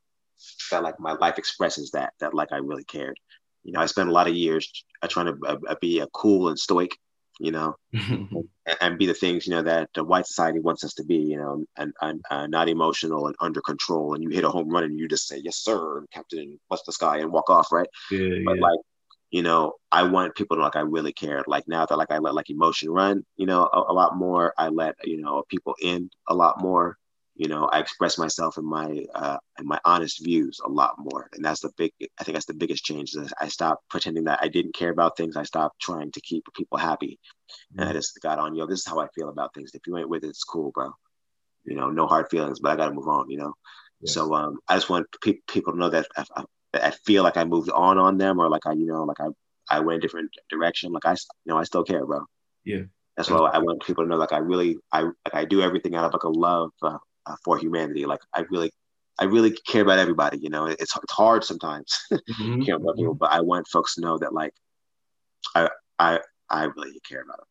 that 0.70 0.82
like 0.82 1.00
my 1.00 1.12
life 1.12 1.38
expresses 1.38 1.90
that 1.92 2.12
that 2.20 2.34
like 2.34 2.52
I 2.52 2.58
really 2.58 2.84
cared. 2.84 3.18
You 3.64 3.72
know, 3.72 3.80
I 3.80 3.86
spent 3.86 4.08
a 4.08 4.12
lot 4.12 4.28
of 4.28 4.34
years 4.34 4.70
trying 5.08 5.26
to 5.26 5.58
uh, 5.68 5.74
be 5.80 5.98
a 6.00 6.06
cool 6.08 6.48
and 6.48 6.58
stoic, 6.58 6.92
you 7.38 7.52
know, 7.52 7.76
and, 7.92 8.48
and 8.80 8.98
be 8.98 9.06
the 9.06 9.14
things 9.14 9.46
you 9.46 9.54
know 9.54 9.62
that 9.62 9.90
the 9.94 10.04
white 10.04 10.26
society 10.26 10.60
wants 10.60 10.84
us 10.84 10.94
to 10.94 11.04
be, 11.04 11.16
you 11.16 11.38
know, 11.38 11.64
and, 11.76 11.92
and 12.00 12.20
uh, 12.30 12.46
not 12.46 12.68
emotional 12.68 13.26
and 13.26 13.36
under 13.40 13.60
control. 13.60 14.14
And 14.14 14.22
you 14.22 14.30
hit 14.30 14.44
a 14.44 14.50
home 14.50 14.68
run 14.68 14.84
and 14.84 14.98
you 14.98 15.08
just 15.08 15.28
say 15.28 15.40
yes 15.42 15.56
sir, 15.56 15.98
and 15.98 16.10
captain, 16.10 16.40
and 16.40 16.60
bust 16.68 16.84
the 16.86 16.92
sky 16.92 17.18
and 17.18 17.32
walk 17.32 17.50
off, 17.50 17.72
right? 17.72 17.88
Yeah, 18.10 18.38
but 18.44 18.56
yeah. 18.56 18.62
like 18.62 18.80
you 19.30 19.42
know 19.42 19.74
i 19.92 20.02
want 20.02 20.34
people 20.34 20.56
to 20.56 20.62
like 20.62 20.76
i 20.76 20.80
really 20.80 21.12
cared 21.12 21.44
like 21.46 21.64
now 21.68 21.84
that 21.84 21.98
like 21.98 22.10
i 22.10 22.18
let 22.18 22.34
like 22.34 22.48
emotion 22.48 22.90
run 22.90 23.22
you 23.36 23.44
know 23.44 23.68
a, 23.72 23.92
a 23.92 23.92
lot 23.92 24.16
more 24.16 24.54
i 24.56 24.68
let 24.68 24.94
you 25.04 25.20
know 25.20 25.42
people 25.50 25.74
in 25.82 26.08
a 26.28 26.34
lot 26.34 26.60
more 26.62 26.96
you 27.38 27.48
know 27.48 27.64
i 27.66 27.78
express 27.78 28.18
myself 28.18 28.58
in 28.58 28.64
my 28.64 29.04
uh 29.14 29.38
in 29.58 29.66
my 29.66 29.80
honest 29.84 30.22
views 30.22 30.60
a 30.64 30.68
lot 30.68 30.94
more. 30.98 31.28
And 31.32 31.44
that's 31.44 31.60
the 31.60 31.70
big 31.76 31.92
i 32.18 32.24
think 32.24 32.34
that's 32.34 32.46
the 32.46 32.54
biggest 32.54 32.84
change 32.84 33.14
is 33.14 33.32
i 33.40 33.48
stopped 33.48 33.88
pretending 33.88 34.24
that 34.24 34.40
i 34.42 34.48
didn't 34.48 34.74
care 34.74 34.90
about 34.90 35.16
things. 35.16 35.36
I 35.36 35.44
stopped 35.44 35.80
trying 35.80 36.12
to 36.12 36.20
keep 36.20 36.44
people 36.54 36.78
happy. 36.78 37.18
And 37.76 37.88
i 37.88 37.92
just 37.92 38.18
got 38.20 38.38
on 38.38 38.54
yo 38.54 38.66
this 38.66 38.80
is 38.80 38.86
how 38.86 38.98
i 39.00 39.08
feel 39.14 39.30
about 39.30 39.54
things. 39.54 39.70
If 39.74 39.86
you 39.86 39.96
ain't 39.96 40.10
with 40.10 40.24
it 40.24 40.28
it's 40.28 40.44
cool 40.44 40.72
bro. 40.72 40.90
You 41.64 41.76
know 41.76 41.90
no 41.90 42.06
hard 42.06 42.28
feelings 42.30 42.60
but 42.60 42.72
i 42.72 42.76
gotta 42.76 42.94
move 42.94 43.08
on 43.08 43.30
you 43.30 43.38
know? 43.38 43.54
So 44.04 44.34
um 44.34 44.58
i 44.68 44.76
just 44.76 44.90
want 44.90 45.06
pe- 45.22 45.40
people 45.48 45.72
to 45.72 45.78
know 45.78 45.90
that 45.90 46.06
I, 46.16 46.24
I, 46.36 46.44
I 46.74 46.90
feel 46.90 47.22
like 47.22 47.36
I 47.36 47.44
moved 47.44 47.70
on 47.70 47.98
on 47.98 48.18
them 48.18 48.38
or 48.38 48.48
like 48.48 48.66
I, 48.66 48.72
you 48.72 48.86
know, 48.86 49.04
like 49.04 49.20
I, 49.20 49.28
I 49.70 49.80
went 49.80 49.98
a 49.98 50.00
different 50.00 50.30
direction. 50.50 50.92
Like 50.92 51.06
I, 51.06 51.12
you 51.12 51.52
know, 51.52 51.58
I 51.58 51.64
still 51.64 51.84
care, 51.84 52.04
bro. 52.04 52.24
Yeah. 52.64 52.82
That's 53.16 53.30
why 53.30 53.38
I 53.38 53.58
want 53.58 53.84
people 53.84 54.04
to 54.04 54.08
know, 54.08 54.16
like 54.16 54.32
I 54.32 54.38
really, 54.38 54.76
I, 54.92 55.02
like 55.02 55.34
I 55.34 55.44
do 55.44 55.60
everything 55.60 55.96
out 55.96 56.04
of 56.04 56.12
like 56.12 56.22
a 56.22 56.28
love 56.28 56.70
uh, 56.82 56.98
uh, 57.28 57.36
for 57.44 57.58
humanity. 57.58 58.06
Like 58.06 58.20
I 58.34 58.44
really, 58.50 58.70
I 59.18 59.24
really 59.24 59.50
care 59.50 59.82
about 59.82 59.98
everybody. 59.98 60.38
You 60.38 60.50
know, 60.50 60.66
it's 60.66 60.96
it's 60.96 61.12
hard 61.12 61.44
sometimes 61.44 61.94
Mhm. 62.12 62.64
care 62.64 62.76
about 62.76 62.96
people, 62.96 63.14
but 63.14 63.32
I 63.32 63.40
want 63.40 63.68
folks 63.68 63.94
to 63.96 64.00
know 64.00 64.18
that 64.18 64.32
like, 64.32 64.54
I, 65.54 65.68
I, 65.98 66.20
I 66.48 66.64
really 66.64 67.00
care 67.08 67.22
about 67.22 67.38
them. 67.38 67.46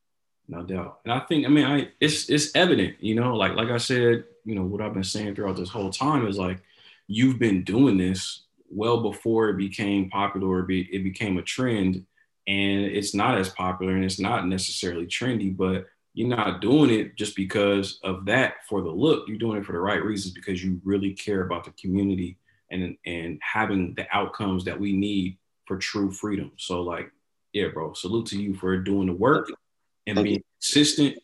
No 0.50 0.64
doubt. 0.64 1.00
And 1.04 1.14
I 1.14 1.20
think, 1.20 1.46
I 1.46 1.50
mean, 1.50 1.66
I 1.66 1.90
it's 2.00 2.30
it's 2.30 2.56
evident, 2.56 2.96
you 3.02 3.16
know, 3.16 3.36
like 3.36 3.56
like 3.56 3.70
I 3.70 3.78
said, 3.78 4.24
you 4.46 4.56
know, 4.56 4.64
what 4.64 4.82
I've 4.82 4.94
been 4.94 5.04
saying 5.04 5.36
throughout 5.36 5.58
this 5.58 5.70
whole 5.70 5.90
time 5.90 6.26
is 6.26 6.38
like 6.38 6.62
you've 7.08 7.38
been 7.38 7.64
doing 7.64 7.98
this 7.98 8.46
well 8.70 9.02
before 9.02 9.50
it 9.50 9.58
became 9.58 10.10
popular, 10.10 10.62
be, 10.64 10.82
it 10.94 11.04
became 11.04 11.38
a 11.38 11.42
trend, 11.42 12.06
and 12.48 12.86
it's 12.86 13.14
not 13.14 13.38
as 13.38 13.50
popular 13.50 13.94
and 13.94 14.06
it's 14.06 14.20
not 14.20 14.48
necessarily 14.48 15.06
trendy, 15.06 15.56
but 15.56 15.86
you're 16.18 16.28
not 16.28 16.62
doing 16.62 16.90
it 16.90 17.16
just 17.16 17.36
because 17.36 18.00
of 18.04 18.26
that 18.26 18.56
for 18.68 18.82
the 18.82 18.90
look. 18.90 19.28
You're 19.28 19.38
doing 19.38 19.60
it 19.60 19.66
for 19.66 19.74
the 19.74 19.80
right 19.80 20.04
reasons 20.04 20.34
because 20.34 20.64
you 20.64 20.82
really 20.84 21.14
care 21.14 21.44
about 21.44 21.64
the 21.64 21.70
community 21.80 22.40
and 22.72 22.98
and 23.06 23.40
having 23.44 23.94
the 23.94 24.08
outcomes 24.12 24.66
that 24.66 24.80
we 24.80 24.94
need 24.94 25.38
for 25.68 25.78
true 25.78 26.10
freedom. 26.10 26.52
So 26.58 26.82
like, 26.82 27.12
yeah, 27.54 27.68
bro, 27.68 27.94
salute 27.94 28.26
to 28.28 28.42
you 28.42 28.56
for 28.56 28.76
doing 28.78 29.06
the 29.06 29.14
work 29.14 29.52
and 30.08 30.16
Thank 30.16 30.26
being 30.26 30.44
consistent 30.60 31.20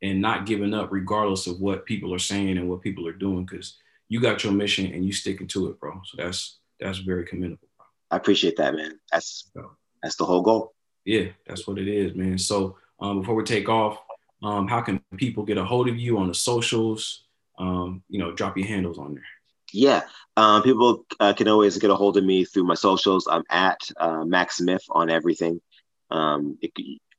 and 0.00 0.20
not 0.20 0.46
giving 0.46 0.74
up 0.74 0.92
regardless 0.92 1.48
of 1.48 1.58
what 1.58 1.84
people 1.84 2.14
are 2.14 2.20
saying 2.20 2.56
and 2.56 2.70
what 2.70 2.82
people 2.82 3.08
are 3.08 3.12
doing 3.12 3.46
because 3.46 3.76
you 4.08 4.20
got 4.20 4.44
your 4.44 4.52
mission 4.52 4.86
and 4.86 5.04
you 5.04 5.12
sticking 5.12 5.48
to 5.48 5.70
it, 5.70 5.80
bro. 5.80 6.00
So 6.04 6.22
that's 6.22 6.60
that's 6.78 6.98
very 6.98 7.24
commendable. 7.24 7.66
I 8.12 8.16
appreciate 8.16 8.58
that, 8.58 8.76
man. 8.76 9.00
That's 9.10 9.50
that's 10.04 10.14
the 10.14 10.24
whole 10.24 10.42
goal. 10.42 10.72
Yeah, 11.04 11.30
that's 11.48 11.66
what 11.66 11.78
it 11.78 11.88
is, 11.88 12.14
man. 12.14 12.38
So 12.38 12.76
um, 13.00 13.20
before 13.20 13.34
we 13.34 13.42
take 13.42 13.68
off, 13.68 13.98
um, 14.42 14.68
how 14.68 14.80
can 14.80 15.00
people 15.16 15.44
get 15.44 15.58
a 15.58 15.64
hold 15.64 15.88
of 15.88 15.98
you 15.98 16.18
on 16.18 16.28
the 16.28 16.34
socials? 16.34 17.24
Um, 17.58 18.02
you 18.08 18.18
know, 18.18 18.32
drop 18.32 18.56
your 18.56 18.66
handles 18.66 18.98
on 18.98 19.14
there. 19.14 19.24
Yeah, 19.72 20.02
um, 20.36 20.62
people 20.62 21.06
uh, 21.18 21.32
can 21.32 21.48
always 21.48 21.78
get 21.78 21.90
a 21.90 21.96
hold 21.96 22.16
of 22.16 22.24
me 22.24 22.44
through 22.44 22.64
my 22.64 22.74
socials. 22.74 23.26
I'm 23.30 23.44
at 23.50 23.80
uh, 23.96 24.24
Mac 24.24 24.52
Smith 24.52 24.84
on 24.90 25.10
everything. 25.10 25.60
Um, 26.10 26.58
it, 26.60 26.72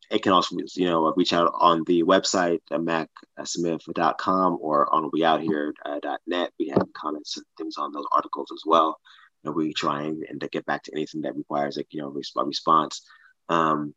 it 0.09 0.23
can 0.23 0.31
also, 0.31 0.55
you 0.75 0.85
know, 0.85 1.13
reach 1.17 1.33
out 1.33 1.51
on 1.53 1.83
the 1.85 2.03
website, 2.03 2.61
uh, 2.71 2.77
macsmith.com 2.77 4.57
or 4.61 4.93
on 4.93 5.11
weouthere.net. 5.11 6.51
We 6.59 6.69
have 6.69 6.93
comments 6.93 7.37
and 7.37 7.45
things 7.57 7.77
on 7.77 7.91
those 7.91 8.05
articles 8.13 8.49
as 8.53 8.63
well. 8.65 8.99
And 9.43 9.53
we 9.53 9.73
try 9.73 10.03
and, 10.03 10.23
and 10.23 10.39
to 10.41 10.47
get 10.47 10.65
back 10.65 10.83
to 10.83 10.93
anything 10.93 11.21
that 11.21 11.35
requires, 11.35 11.77
like, 11.77 11.87
you 11.91 12.01
know, 12.01 12.09
response. 12.09 13.01
Um, 13.49 13.93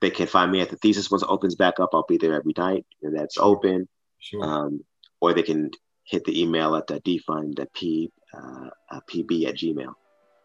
they 0.00 0.10
can 0.10 0.26
find 0.26 0.50
me 0.50 0.60
at 0.60 0.70
the 0.70 0.76
thesis 0.76 1.10
once 1.10 1.22
it 1.22 1.28
opens 1.28 1.54
back 1.54 1.80
up. 1.80 1.90
I'll 1.92 2.04
be 2.08 2.18
there 2.18 2.34
every 2.34 2.54
night, 2.56 2.84
and 3.02 3.16
that's 3.16 3.38
open. 3.38 3.88
Sure. 4.18 4.44
Um, 4.44 4.84
or 5.20 5.32
they 5.32 5.42
can 5.42 5.70
hit 6.04 6.24
the 6.24 6.40
email 6.40 6.76
at 6.76 6.86
the 6.86 7.00
defund 7.00 7.60
at 7.60 7.72
p 7.72 8.10
uh, 8.34 8.68
uh, 8.90 9.00
pb 9.08 9.46
at 9.46 9.56
gmail. 9.56 9.94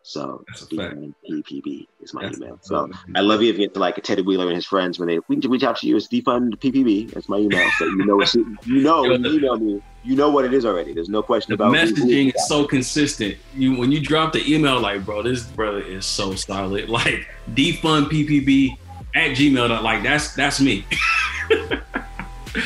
So 0.04 0.44
PPB 0.58 1.88
is 2.02 2.14
my 2.14 2.24
That's 2.24 2.38
email. 2.38 2.58
So 2.62 2.90
I 3.16 3.22
love 3.22 3.42
you 3.42 3.50
if 3.50 3.60
you 3.60 3.66
get 3.66 3.76
to 3.76 3.80
like 3.80 4.02
Teddy 4.02 4.24
Wheeler 4.24 4.48
and 4.48 4.56
his 4.56 4.66
friends 4.66 4.98
when 4.98 5.08
they 5.08 5.20
we 5.28 5.40
can 5.40 5.52
reach 5.52 5.64
out 5.64 5.78
to 5.78 5.88
you 5.88 5.96
as 5.96 6.08
defund 6.08 6.56
PPB. 6.58 7.12
That's 7.12 7.30
my 7.30 7.38
email. 7.38 7.70
So 7.78 7.86
you 7.86 8.06
know 8.06 8.16
what 8.16 8.34
you, 8.34 8.58
you 8.66 8.82
know 8.82 9.04
when 9.04 9.24
you 9.24 9.34
email 9.34 9.58
me, 9.58 9.82
you 10.04 10.16
know 10.16 10.32
what 10.32 10.46
it 10.46 10.54
is 10.54 10.66
already. 10.66 10.94
There's 10.94 11.10
no 11.10 11.22
question 11.22 11.56
The 11.56 11.64
about 11.64 11.76
messaging 11.76 12.34
is 12.36 12.48
so 12.48 12.66
consistent. 12.66 13.38
You 13.56 13.78
when 13.78 13.92
you 13.92 14.00
drop 14.00 14.34
the 14.34 14.52
email, 14.52 14.80
like, 14.80 15.06
bro, 15.06 15.22
this 15.22 15.44
brother 15.44 15.82
is 15.82 16.06
so 16.06 16.36
solid. 16.36 16.90
Like 17.02 17.28
defund 17.54 18.12
PPB 18.12 18.78
at 19.16 19.32
Gmail. 19.32 19.82
Like 19.82 20.04
that's 20.04 20.34
that's 20.36 20.60
me. 20.60 20.86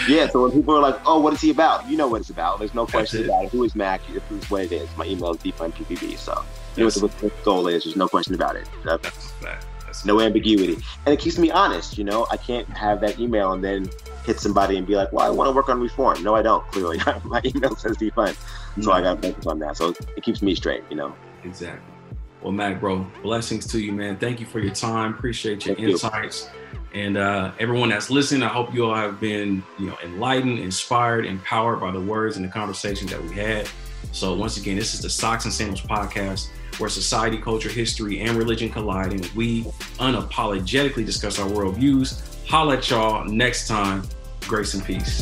Yeah, 0.07 0.27
so 0.29 0.43
when 0.43 0.51
people 0.51 0.75
are 0.75 0.81
like, 0.81 0.99
"Oh, 1.05 1.19
what 1.19 1.33
is 1.33 1.41
he 1.41 1.51
about?" 1.51 1.87
You 1.87 1.97
know 1.97 2.07
what 2.07 2.21
it's 2.21 2.29
about. 2.29 2.59
There's 2.59 2.73
no 2.73 2.87
question 2.87 3.21
it. 3.21 3.25
about 3.25 3.45
it. 3.45 3.51
Who 3.51 3.63
is 3.63 3.75
Mac? 3.75 4.01
This 4.07 4.23
is 4.31 4.49
what 4.49 4.63
it 4.63 4.71
is. 4.71 4.89
My 4.97 5.05
email 5.05 5.31
is 5.31 5.37
defund 5.37 5.73
PPB. 5.73 6.17
So 6.17 6.43
you 6.75 6.81
know 6.81 6.85
what 6.85 6.93
the, 6.95 6.99
what 7.01 7.19
the 7.19 7.31
goal 7.43 7.67
is. 7.67 7.83
There's 7.83 7.95
no 7.95 8.07
question 8.07 8.33
about 8.33 8.55
it. 8.55 8.67
That's 8.83 10.05
no 10.05 10.19
ambiguity, 10.19 10.77
and 11.05 11.13
it 11.13 11.19
keeps 11.19 11.37
me 11.37 11.51
honest. 11.51 11.97
You 11.97 12.03
know, 12.03 12.25
I 12.31 12.37
can't 12.37 12.67
have 12.69 12.99
that 13.01 13.19
email 13.19 13.53
and 13.53 13.63
then 13.63 13.89
hit 14.25 14.39
somebody 14.39 14.77
and 14.77 14.87
be 14.87 14.95
like, 14.95 15.13
"Well, 15.13 15.25
I 15.25 15.29
want 15.29 15.49
to 15.49 15.55
work 15.55 15.69
on 15.69 15.79
reform." 15.79 16.23
No, 16.23 16.35
I 16.35 16.41
don't. 16.41 16.65
Clearly, 16.71 16.99
my 17.23 17.41
email 17.45 17.75
says 17.75 17.97
defund, 17.97 18.35
so 18.35 18.81
mm-hmm. 18.81 18.89
I 18.89 19.01
got 19.01 19.21
to 19.21 19.29
focus 19.29 19.45
on 19.45 19.59
that. 19.59 19.77
So 19.77 19.93
it 20.17 20.23
keeps 20.23 20.41
me 20.41 20.55
straight. 20.55 20.83
You 20.89 20.95
know. 20.95 21.15
Exactly. 21.43 21.94
Well, 22.41 22.51
Mac, 22.51 22.79
bro, 22.79 23.05
blessings 23.23 23.65
to 23.67 23.79
you, 23.79 23.91
man. 23.91 24.17
Thank 24.17 24.39
you 24.39 24.45
for 24.45 24.59
your 24.59 24.73
time. 24.73 25.13
Appreciate 25.13 25.65
your 25.65 25.75
Thank 25.75 25.87
you. 25.87 25.93
insights. 25.93 26.49
And 26.93 27.17
uh, 27.17 27.51
everyone 27.59 27.89
that's 27.89 28.09
listening, 28.09 28.43
I 28.43 28.47
hope 28.47 28.73
you 28.73 28.85
all 28.85 28.95
have 28.95 29.19
been, 29.19 29.63
you 29.77 29.87
know, 29.87 29.97
enlightened, 30.03 30.59
inspired, 30.59 31.25
empowered 31.25 31.81
by 31.81 31.91
the 31.91 31.99
words 31.99 32.37
and 32.37 32.45
the 32.45 32.49
conversations 32.49 33.11
that 33.11 33.21
we 33.21 33.33
had. 33.33 33.67
So 34.11 34.33
once 34.35 34.57
again, 34.57 34.77
this 34.77 34.93
is 34.93 35.01
the 35.01 35.09
Socks 35.09 35.45
and 35.45 35.53
Sandals 35.53 35.81
podcast, 35.81 36.47
where 36.77 36.89
society, 36.89 37.37
culture, 37.37 37.69
history, 37.69 38.21
and 38.21 38.37
religion 38.37 38.69
collide, 38.69 39.11
and 39.11 39.25
we 39.35 39.63
unapologetically 39.99 41.05
discuss 41.05 41.39
our 41.39 41.49
worldviews. 41.49 42.21
Holla 42.47 42.77
at 42.77 42.89
y'all 42.89 43.25
next 43.25 43.67
time. 43.67 44.03
Grace 44.41 44.73
and 44.73 44.85
peace. 44.85 45.21